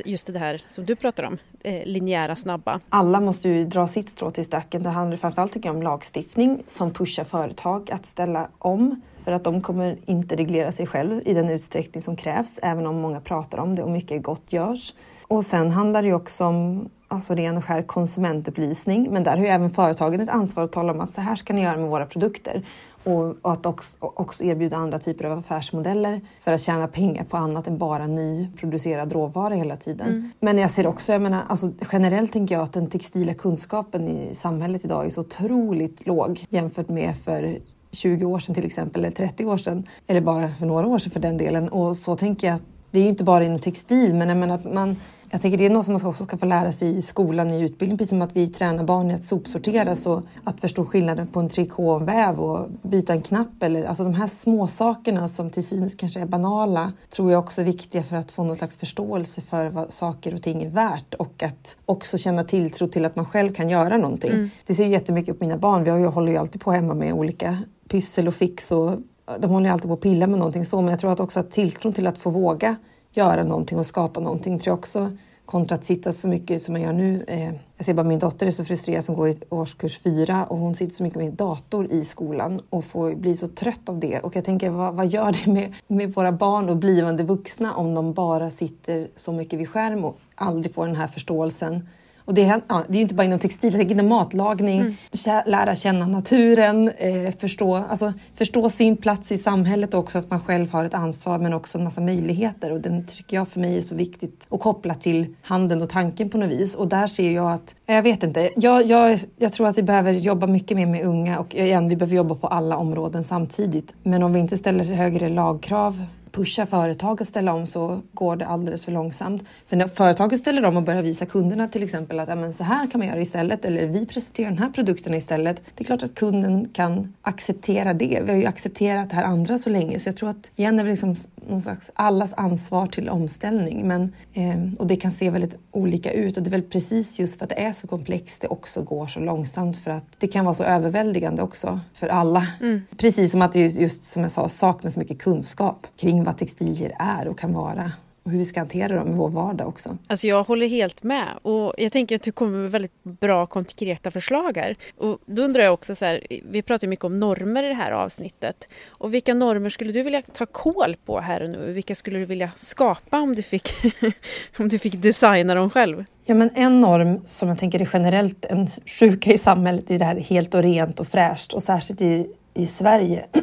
just 0.05 0.33
det 0.33 0.39
här 0.39 0.63
som 0.67 0.85
du 0.85 0.95
pratar 0.95 1.23
om, 1.23 1.37
eh, 1.63 1.85
linjära, 1.85 2.35
snabba? 2.35 2.79
Alla 2.89 3.19
måste 3.19 3.49
ju 3.49 3.65
dra 3.65 3.87
sitt 3.87 4.09
strå 4.09 4.31
till 4.31 4.45
stacken. 4.45 4.83
Det 4.83 4.89
handlar 4.89 5.17
framförallt 5.17 5.53
tycker 5.53 5.69
jag, 5.69 5.75
om 5.75 5.83
lagstiftning 5.83 6.63
som 6.67 6.93
pushar 6.93 7.23
företag 7.23 7.91
att 7.91 8.05
ställa 8.05 8.49
om 8.59 9.01
för 9.23 9.31
att 9.31 9.43
de 9.43 9.61
kommer 9.61 9.97
inte 10.05 10.35
reglera 10.35 10.71
sig 10.71 10.87
själv 10.87 11.21
i 11.25 11.33
den 11.33 11.49
utsträckning 11.49 12.03
som 12.03 12.15
krävs, 12.15 12.59
även 12.63 12.87
om 12.87 13.01
många 13.01 13.21
pratar 13.21 13.57
om 13.57 13.75
det 13.75 13.83
och 13.83 13.91
mycket 13.91 14.23
gott 14.23 14.53
görs. 14.53 14.93
Och 15.27 15.45
sen 15.45 15.71
handlar 15.71 16.03
det 16.03 16.13
också 16.13 16.45
om 16.45 16.89
alltså 17.07 17.35
ren 17.35 17.57
och 17.57 17.65
skär 17.65 17.81
konsumentupplysning. 17.81 19.09
Men 19.11 19.23
där 19.23 19.37
har 19.37 19.43
ju 19.43 19.47
även 19.47 19.69
företagen 19.69 20.21
ett 20.21 20.29
ansvar 20.29 20.63
att 20.63 20.71
tala 20.71 20.93
om 20.93 21.01
att 21.01 21.13
så 21.13 21.21
här 21.21 21.35
ska 21.35 21.53
ni 21.53 21.61
göra 21.61 21.77
med 21.77 21.89
våra 21.89 22.05
produkter. 22.05 22.65
Och, 23.03 23.51
att 23.51 23.65
också, 23.65 23.97
också, 23.99 24.43
erbjuda 24.43 24.77
andra 24.77 24.99
typer 24.99 25.25
av 25.25 25.39
affärsmodeller 25.39 26.21
för 26.41 26.53
att 26.53 26.61
tjäna 26.61 26.87
pengar 26.87 27.23
på 27.23 27.37
annat 27.37 27.67
än 27.67 27.77
bara 27.77 28.07
nyproducerad 28.07 29.13
råvara 29.13 29.53
hela 29.53 29.77
tiden. 29.77 30.07
Mm. 30.07 30.31
Men 30.39 30.57
jag 30.57 30.71
ser 30.71 30.87
också, 30.87 31.11
jag 31.11 31.21
menar, 31.21 31.43
alltså, 31.47 31.71
generellt 31.91 32.33
tänker 32.33 32.55
jag 32.55 32.63
att 32.63 32.73
den 32.73 32.89
textila 32.89 33.33
kunskapen 33.33 34.07
i 34.07 34.35
samhället 34.35 34.85
idag 34.85 35.05
är 35.05 35.09
så 35.09 35.21
otroligt 35.21 36.07
låg 36.07 36.45
jämfört 36.49 36.89
med 36.89 37.17
för 37.17 37.59
20 37.91 38.25
år 38.25 38.39
sedan 38.39 38.55
till 38.55 38.65
exempel, 38.65 39.05
eller 39.05 39.15
30 39.15 39.45
år 39.45 39.57
sedan, 39.57 39.87
eller 40.07 40.21
bara 40.21 40.49
för 40.49 40.65
några 40.65 40.87
år 40.87 40.99
sedan 40.99 41.11
för 41.11 41.19
den 41.19 41.37
delen. 41.37 41.69
Och 41.69 41.97
så 41.97 42.15
tänker 42.15 42.47
jag 42.47 42.55
att 42.55 42.63
det 42.91 42.99
är 42.99 43.03
ju 43.03 43.09
inte 43.09 43.23
bara 43.23 43.43
inom 43.43 43.59
textil, 43.59 44.15
men 44.15 44.29
jag 44.29 44.37
menar 44.37 44.55
att 44.55 44.73
man 44.73 44.95
jag 45.35 45.41
tänker 45.41 45.57
det 45.57 45.65
är 45.65 45.69
något 45.69 45.85
som 45.85 45.93
man 45.93 46.05
också 46.05 46.23
ska 46.23 46.37
få 46.37 46.45
lära 46.45 46.71
sig 46.71 46.97
i 46.97 47.01
skolan 47.01 47.51
i 47.51 47.61
utbildning, 47.61 47.97
precis 47.97 48.09
som 48.09 48.21
att 48.21 48.35
vi 48.35 48.47
tränar 48.47 48.83
barn 48.83 49.11
i 49.11 49.13
att 49.13 49.25
sopsortera, 49.25 49.95
så 49.95 50.21
att 50.43 50.61
förstå 50.61 50.85
skillnaden 50.85 51.27
på 51.27 51.39
en 51.39 51.49
trikå 51.49 51.89
och 51.89 52.69
byta 52.81 53.13
en 53.13 53.21
knapp. 53.21 53.63
Eller, 53.63 53.83
alltså 53.83 54.03
de 54.03 54.13
här 54.13 54.27
små 54.27 54.67
sakerna 54.67 55.27
som 55.27 55.49
till 55.49 55.67
synes 55.67 55.95
kanske 55.95 56.19
är 56.19 56.25
banala 56.25 56.93
tror 57.09 57.31
jag 57.31 57.39
också 57.39 57.61
är 57.61 57.65
viktiga 57.65 58.03
för 58.03 58.15
att 58.15 58.31
få 58.31 58.43
någon 58.43 58.55
slags 58.55 58.77
förståelse 58.77 59.41
för 59.41 59.69
vad 59.69 59.93
saker 59.93 60.35
och 60.35 60.41
ting 60.41 60.63
är 60.63 60.69
värt 60.69 61.13
och 61.13 61.43
att 61.43 61.77
också 61.85 62.17
känna 62.17 62.43
tilltro 62.43 62.87
till 62.87 63.05
att 63.05 63.15
man 63.15 63.25
själv 63.25 63.53
kan 63.53 63.69
göra 63.69 63.97
någonting. 63.97 64.31
Mm. 64.31 64.49
Det 64.65 64.75
ser 64.75 64.87
jättemycket 64.87 65.39
på 65.39 65.45
mina 65.45 65.57
barn. 65.57 65.83
Vi 65.83 66.05
håller 66.05 66.31
ju 66.31 66.37
alltid 66.37 66.61
på 66.61 66.71
hemma 66.71 66.93
med 66.93 67.13
olika 67.13 67.57
pyssel 67.87 68.27
och 68.27 68.35
fix 68.35 68.71
och 68.71 68.91
de 69.39 69.51
håller 69.51 69.65
ju 69.65 69.73
alltid 69.73 69.87
på 69.87 69.93
att 69.93 70.01
pilla 70.01 70.27
med 70.27 70.39
någonting 70.39 70.65
så, 70.65 70.81
men 70.81 70.89
jag 70.89 70.99
tror 70.99 71.11
att 71.11 71.19
också 71.19 71.39
att 71.39 71.51
tilltron 71.51 71.93
till 71.93 72.07
att 72.07 72.17
få 72.17 72.29
våga 72.29 72.75
göra 73.11 73.43
någonting 73.43 73.79
och 73.79 73.85
skapa 73.85 74.19
någonting 74.19 74.59
tror 74.59 74.71
jag 74.71 74.79
också 74.79 75.11
kontra 75.45 75.75
att 75.75 75.85
sitta 75.85 76.11
så 76.11 76.27
mycket 76.27 76.63
som 76.63 76.73
man 76.73 76.81
gör 76.81 76.93
nu. 76.93 77.23
Eh, 77.27 77.53
jag 77.77 77.85
ser 77.85 77.93
bara 77.93 78.03
min 78.03 78.19
dotter 78.19 78.47
är 78.47 78.51
så 78.51 78.65
frustrerad 78.65 79.03
som 79.03 79.15
går 79.15 79.29
i 79.29 79.37
årskurs 79.49 79.99
fyra 79.99 80.45
och 80.45 80.57
hon 80.57 80.75
sitter 80.75 80.93
så 80.95 81.03
mycket 81.03 81.19
med 81.19 81.33
dator 81.33 81.91
i 81.91 82.03
skolan 82.03 82.61
och 82.69 82.85
får 82.85 83.15
bli 83.15 83.35
så 83.35 83.47
trött 83.47 83.89
av 83.89 83.99
det. 83.99 84.19
Och 84.19 84.35
jag 84.35 84.45
tänker, 84.45 84.69
vad, 84.69 84.93
vad 84.93 85.07
gör 85.07 85.31
det 85.31 85.51
med, 85.51 85.73
med 85.87 86.13
våra 86.13 86.31
barn 86.31 86.69
och 86.69 86.77
blivande 86.77 87.23
vuxna 87.23 87.75
om 87.75 87.93
de 87.93 88.13
bara 88.13 88.51
sitter 88.51 89.07
så 89.15 89.31
mycket 89.31 89.59
vid 89.59 89.69
skärm 89.69 90.05
och 90.05 90.19
aldrig 90.35 90.73
får 90.73 90.85
den 90.85 90.95
här 90.95 91.07
förståelsen 91.07 91.87
och 92.25 92.33
det, 92.33 92.43
är, 92.43 92.61
ja, 92.67 92.83
det 92.87 92.97
är 92.97 93.01
inte 93.01 93.15
bara 93.15 93.23
inom 93.23 93.39
textil, 93.39 93.73
jag 93.73 93.79
tänker 93.79 93.95
inom 93.95 94.07
matlagning, 94.07 94.81
mm. 94.81 95.43
lära 95.45 95.75
känna 95.75 96.07
naturen, 96.07 96.91
eh, 96.97 97.35
förstå, 97.37 97.75
alltså, 97.75 98.13
förstå 98.35 98.69
sin 98.69 98.97
plats 98.97 99.31
i 99.31 99.37
samhället 99.37 99.93
också, 99.93 100.17
att 100.17 100.29
man 100.29 100.39
själv 100.39 100.71
har 100.71 100.85
ett 100.85 100.93
ansvar 100.93 101.39
men 101.39 101.53
också 101.53 101.77
en 101.77 101.83
massa 101.83 102.01
möjligheter. 102.01 102.71
Och 102.71 102.81
den 102.81 103.05
tycker 103.05 103.37
jag 103.37 103.47
för 103.47 103.59
mig 103.59 103.77
är 103.77 103.81
så 103.81 103.95
viktigt 103.95 104.47
att 104.49 104.59
koppla 104.59 104.95
till 104.95 105.35
handen 105.41 105.81
och 105.81 105.89
tanken 105.89 106.29
på 106.29 106.37
något 106.37 106.51
vis. 106.51 106.75
Och 106.75 106.87
där 106.87 107.07
ser 107.07 107.31
jag 107.31 107.51
att, 107.51 107.75
jag 107.85 108.03
vet 108.03 108.23
inte, 108.23 108.49
jag, 108.55 108.85
jag, 108.85 109.19
jag 109.37 109.53
tror 109.53 109.67
att 109.67 109.77
vi 109.77 109.83
behöver 109.83 110.13
jobba 110.13 110.47
mycket 110.47 110.77
mer 110.77 110.85
med 110.85 111.05
unga 111.05 111.39
och 111.39 111.55
igen, 111.55 111.89
vi 111.89 111.95
behöver 111.95 112.15
jobba 112.15 112.35
på 112.35 112.47
alla 112.47 112.77
områden 112.77 113.23
samtidigt. 113.23 113.93
Men 114.03 114.23
om 114.23 114.33
vi 114.33 114.39
inte 114.39 114.57
ställer 114.57 114.83
högre 114.83 115.29
lagkrav 115.29 116.05
pusha 116.35 116.65
företag 116.65 117.21
att 117.21 117.27
ställa 117.27 117.53
om 117.53 117.67
så 117.67 118.01
går 118.13 118.35
det 118.35 118.45
alldeles 118.45 118.85
för 118.85 118.91
långsamt. 118.91 119.43
För 119.65 119.77
när 119.77 119.87
företaget 119.87 120.39
ställer 120.39 120.65
om 120.65 120.77
och 120.77 120.83
börjar 120.83 121.01
visa 121.01 121.25
kunderna 121.25 121.67
till 121.67 121.83
exempel 121.83 122.19
att 122.19 122.55
så 122.55 122.63
här 122.63 122.87
kan 122.87 122.99
man 122.99 123.07
göra 123.07 123.21
istället 123.21 123.65
eller 123.65 123.87
vi 123.87 124.05
presenterar 124.05 124.49
den 124.49 124.57
här 124.57 124.69
produkten 124.69 125.13
istället. 125.13 125.61
Det 125.75 125.83
är 125.83 125.85
klart 125.85 126.03
att 126.03 126.15
kunden 126.15 126.69
kan 126.73 127.13
acceptera 127.21 127.93
det. 127.93 128.21
Vi 128.25 128.31
har 128.31 128.39
ju 128.39 128.45
accepterat 128.45 129.09
det 129.09 129.15
här 129.15 129.23
andra 129.23 129.57
så 129.57 129.69
länge 129.69 129.99
så 129.99 130.09
jag 130.09 130.17
tror 130.17 130.29
att 130.29 130.51
igen 130.55 130.79
är 130.79 130.83
det 130.83 130.89
liksom 130.89 131.15
någon 131.49 131.61
slags 131.61 131.91
allas 131.93 132.33
ansvar 132.33 132.87
till 132.87 133.09
omställning. 133.09 133.87
Men, 133.87 134.13
eh, 134.33 134.79
och 134.79 134.87
det 134.87 134.95
kan 134.95 135.11
se 135.11 135.29
väldigt 135.29 135.57
olika 135.71 136.11
ut 136.11 136.37
och 136.37 136.43
det 136.43 136.49
är 136.49 136.51
väl 136.51 136.61
precis 136.61 137.19
just 137.19 137.37
för 137.37 137.45
att 137.45 137.49
det 137.49 137.61
är 137.61 137.71
så 137.71 137.87
komplext 137.87 138.41
det 138.41 138.47
också 138.47 138.81
går 138.81 139.07
så 139.07 139.19
långsamt 139.19 139.77
för 139.77 139.91
att 139.91 140.05
det 140.17 140.27
kan 140.27 140.45
vara 140.45 140.53
så 140.53 140.63
överväldigande 140.63 141.41
också 141.41 141.79
för 141.93 142.07
alla. 142.07 142.47
Mm. 142.61 142.81
Precis 142.97 143.31
som 143.31 143.41
att 143.41 143.53
det 143.53 143.67
just 143.67 144.03
som 144.03 144.21
jag 144.21 144.31
sa 144.31 144.49
saknas 144.49 144.97
mycket 144.97 145.19
kunskap 145.19 145.87
kring 145.97 146.23
vad 146.25 146.37
textilier 146.37 146.95
är 146.99 147.27
och 147.27 147.39
kan 147.39 147.53
vara 147.53 147.91
och 148.25 148.31
hur 148.31 148.37
vi 148.37 148.45
ska 148.45 148.59
hantera 148.59 148.95
dem 148.95 149.11
i 149.11 149.13
vår 149.13 149.29
vardag 149.29 149.67
också. 149.67 149.97
Alltså 150.07 150.27
jag 150.27 150.43
håller 150.43 150.67
helt 150.67 151.03
med 151.03 151.27
och 151.41 151.73
jag 151.77 151.91
tänker 151.91 152.15
att 152.15 152.21
du 152.21 152.31
kommer 152.31 152.57
med 152.57 152.71
väldigt 152.71 153.03
bra 153.03 153.45
konkreta 153.45 154.11
förslag 154.11 154.57
här. 154.57 154.75
Och 154.97 155.19
då 155.25 155.41
undrar 155.41 155.63
jag 155.63 155.73
också 155.73 155.95
så 155.95 156.05
här, 156.05 156.27
vi 156.49 156.61
pratar 156.61 156.87
mycket 156.87 157.05
om 157.05 157.19
normer 157.19 157.63
i 157.63 157.67
det 157.67 157.73
här 157.73 157.91
avsnittet. 157.91 158.67
Och 158.87 159.13
vilka 159.13 159.33
normer 159.33 159.69
skulle 159.69 159.91
du 159.91 160.03
vilja 160.03 160.21
ta 160.21 160.45
koll 160.45 160.95
på 161.05 161.19
här 161.19 161.43
och 161.43 161.49
nu? 161.49 161.71
Vilka 161.71 161.95
skulle 161.95 162.19
du 162.19 162.25
vilja 162.25 162.51
skapa 162.57 163.19
om 163.19 163.35
du 163.35 163.41
fick, 163.41 163.69
om 164.59 164.69
du 164.69 164.79
fick 164.79 165.01
designa 165.01 165.55
dem 165.55 165.69
själv? 165.69 166.05
Ja, 166.25 166.35
men 166.35 166.49
en 166.55 166.81
norm 166.81 167.21
som 167.25 167.49
jag 167.49 167.59
tänker 167.59 167.81
är 167.81 167.89
generellt 167.93 168.45
en 168.45 168.67
sjuka 168.85 169.33
i 169.33 169.37
samhället 169.37 169.91
är 169.91 169.99
det 169.99 170.05
här 170.05 170.19
helt 170.19 170.53
och 170.53 170.63
rent 170.63 170.99
och 170.99 171.07
fräscht 171.07 171.53
och 171.53 171.63
särskilt 171.63 172.01
i, 172.01 172.27
i 172.53 172.65
Sverige. 172.65 173.25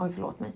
Oj, 0.00 0.12
förlåt 0.14 0.40
mig 0.40 0.50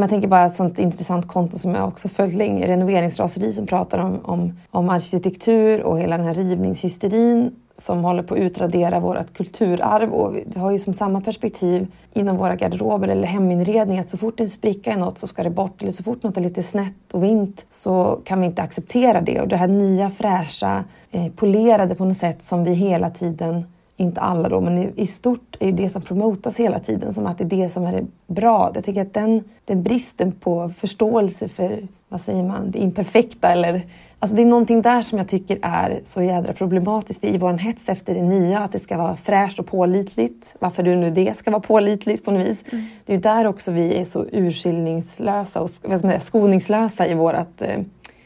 jag 0.00 0.10
tänker 0.10 0.28
bara 0.28 0.46
ett 0.46 0.56
sånt 0.56 0.78
intressant 0.78 1.28
konto 1.28 1.58
som 1.58 1.74
jag 1.74 1.88
också 1.88 2.08
följt 2.08 2.34
länge, 2.34 2.66
Renoveringsraseri, 2.66 3.52
som 3.52 3.66
pratar 3.66 3.98
om, 3.98 4.20
om, 4.24 4.52
om 4.70 4.88
arkitektur 4.88 5.82
och 5.82 5.98
hela 5.98 6.16
den 6.16 6.26
här 6.26 6.34
rivningshysterin 6.34 7.50
som 7.76 8.04
håller 8.04 8.22
på 8.22 8.34
att 8.34 8.40
utradera 8.40 9.00
vårt 9.00 9.32
kulturarv. 9.32 10.12
Och 10.12 10.36
vi 10.46 10.58
har 10.58 10.70
ju 10.70 10.78
som 10.78 10.94
samma 10.94 11.20
perspektiv 11.20 11.86
inom 12.12 12.36
våra 12.36 12.56
garderober 12.56 13.08
eller 13.08 13.28
heminredning 13.28 13.98
att 13.98 14.10
så 14.10 14.16
fort 14.16 14.40
en 14.40 14.48
spricka 14.48 14.92
i 14.92 14.96
något 14.96 15.18
så 15.18 15.26
ska 15.26 15.42
det 15.42 15.50
bort. 15.50 15.82
Eller 15.82 15.92
så 15.92 16.02
fort 16.02 16.22
något 16.22 16.36
är 16.36 16.40
lite 16.40 16.62
snett 16.62 17.12
och 17.12 17.24
vint 17.24 17.66
så 17.70 18.20
kan 18.24 18.40
vi 18.40 18.46
inte 18.46 18.62
acceptera 18.62 19.20
det. 19.20 19.40
Och 19.40 19.48
det 19.48 19.56
här 19.56 19.68
nya 19.68 20.10
fräscha, 20.10 20.84
eh, 21.10 21.28
polerade 21.28 21.94
på 21.94 22.04
något 22.04 22.16
sätt 22.16 22.44
som 22.44 22.64
vi 22.64 22.74
hela 22.74 23.10
tiden 23.10 23.64
inte 23.96 24.20
alla 24.20 24.48
då, 24.48 24.60
men 24.60 24.98
i, 24.98 25.06
stort 25.06 25.56
är 25.60 25.72
det 25.72 25.88
som 25.88 26.02
promotas 26.02 26.56
hela 26.56 26.78
tiden 26.78 27.14
som 27.14 27.26
att 27.26 27.38
det 27.38 27.44
är 27.44 27.48
det 27.48 27.68
som 27.68 27.84
är 27.84 28.04
bra. 28.26 28.70
Jag 28.74 28.84
tycker 28.84 29.02
att 29.02 29.14
den, 29.14 29.44
den 29.64 29.82
bristen 29.82 30.32
på 30.32 30.70
förståelse 30.78 31.48
för, 31.48 31.78
vad 32.08 32.20
säger 32.20 32.42
man, 32.42 32.70
det 32.70 32.78
imperfekta 32.78 33.48
eller 33.48 33.82
Alltså 34.18 34.36
det 34.36 34.42
är 34.42 34.46
någonting 34.46 34.82
där 34.82 35.02
som 35.02 35.18
jag 35.18 35.28
tycker 35.28 35.58
är 35.62 36.00
så 36.04 36.22
jädra 36.22 36.52
problematiskt 36.52 37.24
i 37.24 37.38
vår 37.38 37.52
hets 37.52 37.88
efter 37.88 38.14
det 38.14 38.22
nya, 38.22 38.58
att 38.58 38.72
det 38.72 38.78
ska 38.78 38.98
vara 38.98 39.16
fräscht 39.16 39.58
och 39.58 39.66
pålitligt. 39.66 40.56
Varför 40.58 40.82
du 40.82 40.96
nu 40.96 41.10
det 41.10 41.36
ska 41.36 41.50
vara 41.50 41.60
pålitligt 41.60 42.24
på 42.24 42.30
något 42.30 42.46
vis. 42.46 42.64
Mm. 42.72 42.84
Det 43.04 43.12
är 43.12 43.16
ju 43.16 43.22
där 43.22 43.46
också 43.46 43.72
vi 43.72 43.94
är 43.94 44.04
så 44.04 44.24
urskiljningslösa 44.32 45.60
och 45.60 45.70
skoningslösa 46.20 47.06
i 47.06 47.14
vårt 47.14 47.62
eh, 47.62 47.80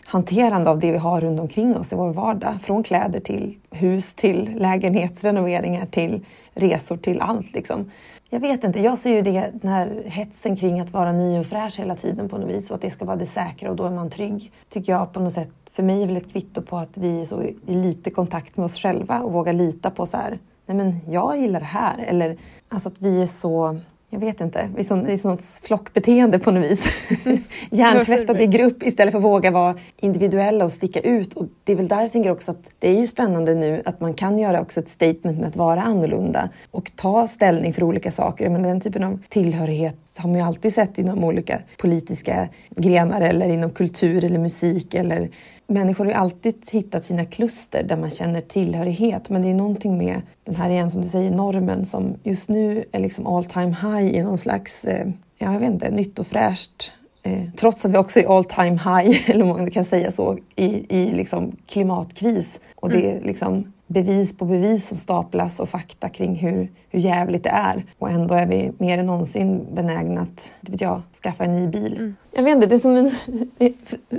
hanterande 0.09 0.70
av 0.70 0.78
det 0.78 0.92
vi 0.92 0.98
har 0.98 1.20
runt 1.20 1.40
omkring 1.40 1.76
oss 1.76 1.92
i 1.92 1.96
vår 1.96 2.12
vardag. 2.12 2.54
Från 2.62 2.82
kläder 2.82 3.20
till 3.20 3.59
hus, 3.70 4.14
till 4.14 4.50
lägenhetsrenoveringar, 4.56 5.86
till 5.86 6.24
resor, 6.54 6.96
till 6.96 7.20
allt. 7.20 7.54
Liksom. 7.54 7.90
Jag 8.30 8.40
vet 8.40 8.64
inte, 8.64 8.80
jag 8.80 8.98
ser 8.98 9.11
ju 9.11 9.22
det, 9.22 9.50
den 9.54 9.70
här 9.70 10.02
hetsen 10.06 10.56
kring 10.56 10.80
att 10.80 10.92
vara 10.92 11.12
ny 11.12 11.38
och 11.38 11.46
fräsch 11.46 11.78
hela 11.78 11.96
tiden 11.96 12.28
på 12.28 12.38
något 12.38 12.50
vis 12.50 12.70
och 12.70 12.74
att 12.74 12.82
det 12.82 12.90
ska 12.90 13.04
vara 13.04 13.16
det 13.16 13.26
säkra 13.26 13.70
och 13.70 13.76
då 13.76 13.84
är 13.84 13.90
man 13.90 14.11
trygg. 14.11 14.52
Tycker 14.68 14.92
jag 14.92 15.12
på 15.12 15.20
något 15.20 15.32
sätt, 15.32 15.50
för 15.70 15.82
mig 15.82 16.02
är 16.02 16.06
väl 16.06 16.16
ett 16.16 16.32
kvitto 16.32 16.62
på 16.62 16.78
att 16.78 16.98
vi 16.98 17.20
är 17.20 17.24
så 17.24 17.42
i 17.42 17.56
lite 17.66 18.11
kontakt 18.11 18.56
med 18.56 18.66
oss 18.66 18.76
själva 18.76 19.20
och 19.20 19.32
vågar 19.32 19.52
lita 19.52 19.90
på 19.90 20.06
så 20.06 20.16
här, 20.16 20.38
nej 20.66 20.76
men 20.76 21.00
jag 21.09 21.38
gillar 21.38 21.61
det 21.61 21.66
här. 21.66 21.98
Eller 21.98 22.36
alltså 22.68 22.88
att 22.88 23.00
vi 23.00 23.22
är 23.22 23.26
så 23.26 23.78
jag 24.11 24.18
vet 24.18 24.40
inte, 24.40 24.70
i 24.78 24.84
sånt, 24.84 25.09
i 25.09 25.18
sånt 25.18 25.42
flockbeteende 25.62 26.38
på 26.38 26.50
något 26.50 26.70
vis. 26.70 27.11
Mm. 27.26 27.38
Hjärntvättade 27.70 28.42
i 28.42 28.46
grupp 28.46 28.82
istället 28.82 29.12
för 29.12 29.18
att 29.18 29.24
våga 29.24 29.50
vara 29.50 29.78
individuella 29.96 30.64
och 30.64 30.72
sticka 30.72 31.00
ut. 31.00 31.34
Och 31.34 31.46
det 31.64 31.72
är 31.72 31.76
väl 31.76 31.88
där 31.88 32.00
jag 32.00 32.12
tänker 32.12 32.30
också 32.30 32.50
att 32.50 32.70
det 32.78 32.88
är 32.88 33.00
ju 33.00 33.06
spännande 33.06 33.54
nu 33.54 33.82
att 33.84 34.00
man 34.00 34.14
kan 34.14 34.38
göra 34.38 34.61
också 34.61 34.80
ett 34.80 34.88
statement 34.88 35.38
med 35.38 35.48
att 35.48 35.56
vara 35.56 35.82
annorlunda 35.82 36.48
och 36.70 36.90
ta 36.96 37.26
ställning 37.26 37.72
för 37.72 37.82
olika 37.82 38.11
saker. 38.11 38.48
Men 38.48 38.62
den 38.62 38.80
typen 38.80 39.04
av 39.04 39.18
tillhörighet 39.28 39.96
har 40.18 40.28
man 40.28 40.38
ju 40.38 40.44
alltid 40.44 40.74
sett 40.74 40.98
inom 40.98 41.24
olika 41.24 41.59
politiska 41.76 42.48
grenar 42.70 43.20
eller 43.20 43.48
inom 43.48 43.70
kultur 43.70 44.24
eller 44.24 44.38
musik 44.38 44.94
eller 44.94 45.28
människor 45.68 46.04
har 46.04 46.12
ju 46.12 46.16
alltid 46.18 46.54
hittat 46.70 47.04
sina 47.04 47.24
kluster 47.24 47.82
där 47.82 47.96
man 47.96 48.10
känner 48.10 48.40
tillhörighet. 48.40 49.28
Men 49.28 49.42
det 49.42 49.48
är 49.48 49.54
någonting 49.54 49.98
med 49.98 50.22
den 50.44 50.56
här 50.56 50.70
igen 50.70 50.90
som 50.90 51.02
du 51.02 51.08
säger 51.08 51.30
normen 51.30 51.86
som 51.86 52.14
just 52.22 52.48
nu 52.48 52.84
är 52.92 53.00
liksom 53.00 53.26
all 53.26 53.44
time 53.44 53.76
high 53.82 54.14
i 54.14 54.22
någon 54.22 54.38
slags, 54.38 54.84
eh, 54.84 55.08
ja, 55.38 55.52
jag 55.52 55.60
vet 55.60 55.70
inte, 55.70 55.90
nytt 55.90 56.18
och 56.18 56.26
fräscht. 56.26 56.92
Eh, 57.22 57.42
trots 57.56 57.84
att 57.84 57.90
vi 57.92 57.96
också 57.96 58.20
är 58.20 58.36
all 58.36 58.44
time 58.44 58.70
high, 58.84 59.30
eller 59.30 59.42
om 59.42 59.48
man 59.48 59.70
kan 59.70 59.84
säga 59.84 60.10
så, 60.10 60.38
i, 60.56 60.96
i 60.96 61.10
liksom 61.12 61.56
klimatkris. 61.66 62.60
Och 62.74 62.88
det 62.88 63.06
är 63.06 63.12
mm. 63.12 63.26
liksom 63.26 63.72
bevis 63.89 64.36
på 64.36 64.45
bevis 64.45 64.89
som 64.89 64.97
staplas 64.97 65.61
och 65.61 65.68
fakta 65.68 66.09
kring 66.09 66.34
hur, 66.34 66.70
hur 66.89 67.01
jävligt 67.01 67.45
det 67.45 67.51
är. 67.51 67.84
Och 67.99 68.11
ändå 68.11 68.34
är 68.34 68.47
vi 68.47 68.72
mer 68.78 68.99
än 68.99 69.07
någonsin 69.07 69.66
benägna 69.74 70.20
att 70.20 70.53
vet 70.61 70.80
jag, 70.80 71.03
skaffa 71.22 71.45
en 71.45 71.57
ny 71.57 71.66
bil. 71.66 71.97
Mm. 71.97 72.16
Jag 72.32 72.43
vet 72.43 72.55
inte, 72.55 72.66
det 72.66 72.74
är 72.74 72.78
som 72.78 72.97
en 72.97 73.11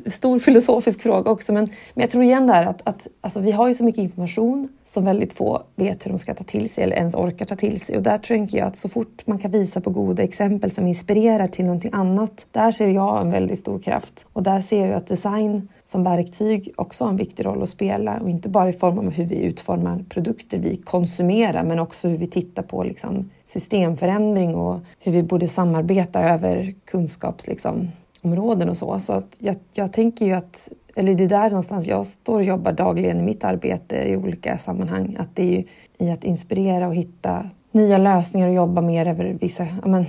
stor 0.12 0.40
filosofisk 0.40 1.02
fråga 1.02 1.32
också 1.32 1.54
men, 1.54 1.68
men 1.94 2.02
jag 2.02 2.10
tror 2.10 2.24
igen 2.24 2.48
där 2.48 2.66
att, 2.66 2.82
att 2.84 3.08
alltså, 3.22 3.40
vi 3.40 3.52
har 3.52 3.68
ju 3.68 3.74
så 3.74 3.84
mycket 3.84 4.02
information 4.02 4.70
som 4.86 5.06
väldigt 5.06 5.34
få 5.34 5.64
vet 5.76 6.06
hur 6.06 6.12
de 6.12 6.20
ska 6.20 6.34
ta 6.34 6.44
till 6.44 6.70
sig 6.70 6.84
eller 6.84 6.96
ens 6.96 7.16
orkar 7.16 7.46
ta 7.46 7.56
till 7.56 7.80
sig. 7.80 7.98
Och 7.98 8.04
där 8.04 8.18
tänker 8.18 8.58
jag 8.58 8.68
att 8.68 8.78
så 8.78 8.90
fort 8.90 9.28
man 9.28 9.40
kan 9.40 9.52
visa 9.52 9.82
på 9.82 9.90
goda 9.90 10.24
exempel 10.24 10.72
som 10.72 10.88
inspirerar 10.88 11.48
till 11.48 11.66
någonting 11.66 11.92
annat, 11.94 12.46
där 12.52 12.72
ser 12.72 12.88
jag 12.88 13.22
en 13.22 13.32
väldigt 13.32 13.60
stor 13.60 13.80
kraft. 13.80 14.26
Och 14.34 14.44
där 14.44 14.62
ser 14.62 14.86
jag 14.86 14.96
att 14.96 15.08
design 15.08 15.68
som 15.92 16.04
verktyg 16.04 16.74
också 16.76 17.04
har 17.04 17.12
en 17.12 17.18
viktig 17.18 17.46
roll 17.46 17.64
att 17.64 17.70
spela 17.70 18.20
och 18.20 18.30
inte 18.30 18.50
bara 18.50 18.70
i 18.70 18.74
form 18.74 19.00
av 19.00 19.10
hur 19.10 19.26
vi 19.26 19.42
utformar 19.42 20.04
produkter 20.10 20.58
vi 20.58 20.78
konsumerar 20.78 21.64
men 21.64 21.80
också 21.80 22.08
hur 22.08 22.18
vi 22.18 22.28
tittar 22.28 22.64
på 22.64 22.84
liksom, 22.84 23.30
systemförändring 23.46 24.56
och 24.56 24.80
hur 25.00 25.12
vi 25.12 25.24
borde 25.24 25.48
samarbeta 25.48 26.22
över 26.22 26.74
kunskapsområden 26.86 28.68
liksom, 28.68 28.70
och 28.70 28.78
så. 28.78 29.00
Så 29.00 29.14
att 29.14 29.36
jag, 29.38 29.56
jag 29.74 29.94
tänker 29.94 30.26
ju 30.26 30.34
att, 30.34 30.70
eller 30.96 31.16
det 31.16 31.24
är 31.24 31.30
där 31.30 31.50
någonstans 31.50 31.88
jag 31.88 32.06
står 32.06 32.36
och 32.36 32.44
jobbar 32.44 32.72
dagligen 32.72 33.20
i 33.20 33.24
mitt 33.24 33.44
arbete 33.44 33.96
i 33.96 34.18
olika 34.18 34.58
sammanhang, 34.58 35.16
att 35.20 35.36
det 35.36 35.44
är 35.44 35.58
ju 35.58 35.64
i 35.98 36.12
att 36.12 36.24
inspirera 36.24 36.88
och 36.88 36.96
hitta 36.96 37.50
nya 37.72 37.98
lösningar 37.98 38.48
och 38.48 38.54
jobba 38.54 38.82
mer 38.82 39.06
över 39.06 39.38
vissa, 39.42 39.68
men, 39.86 40.06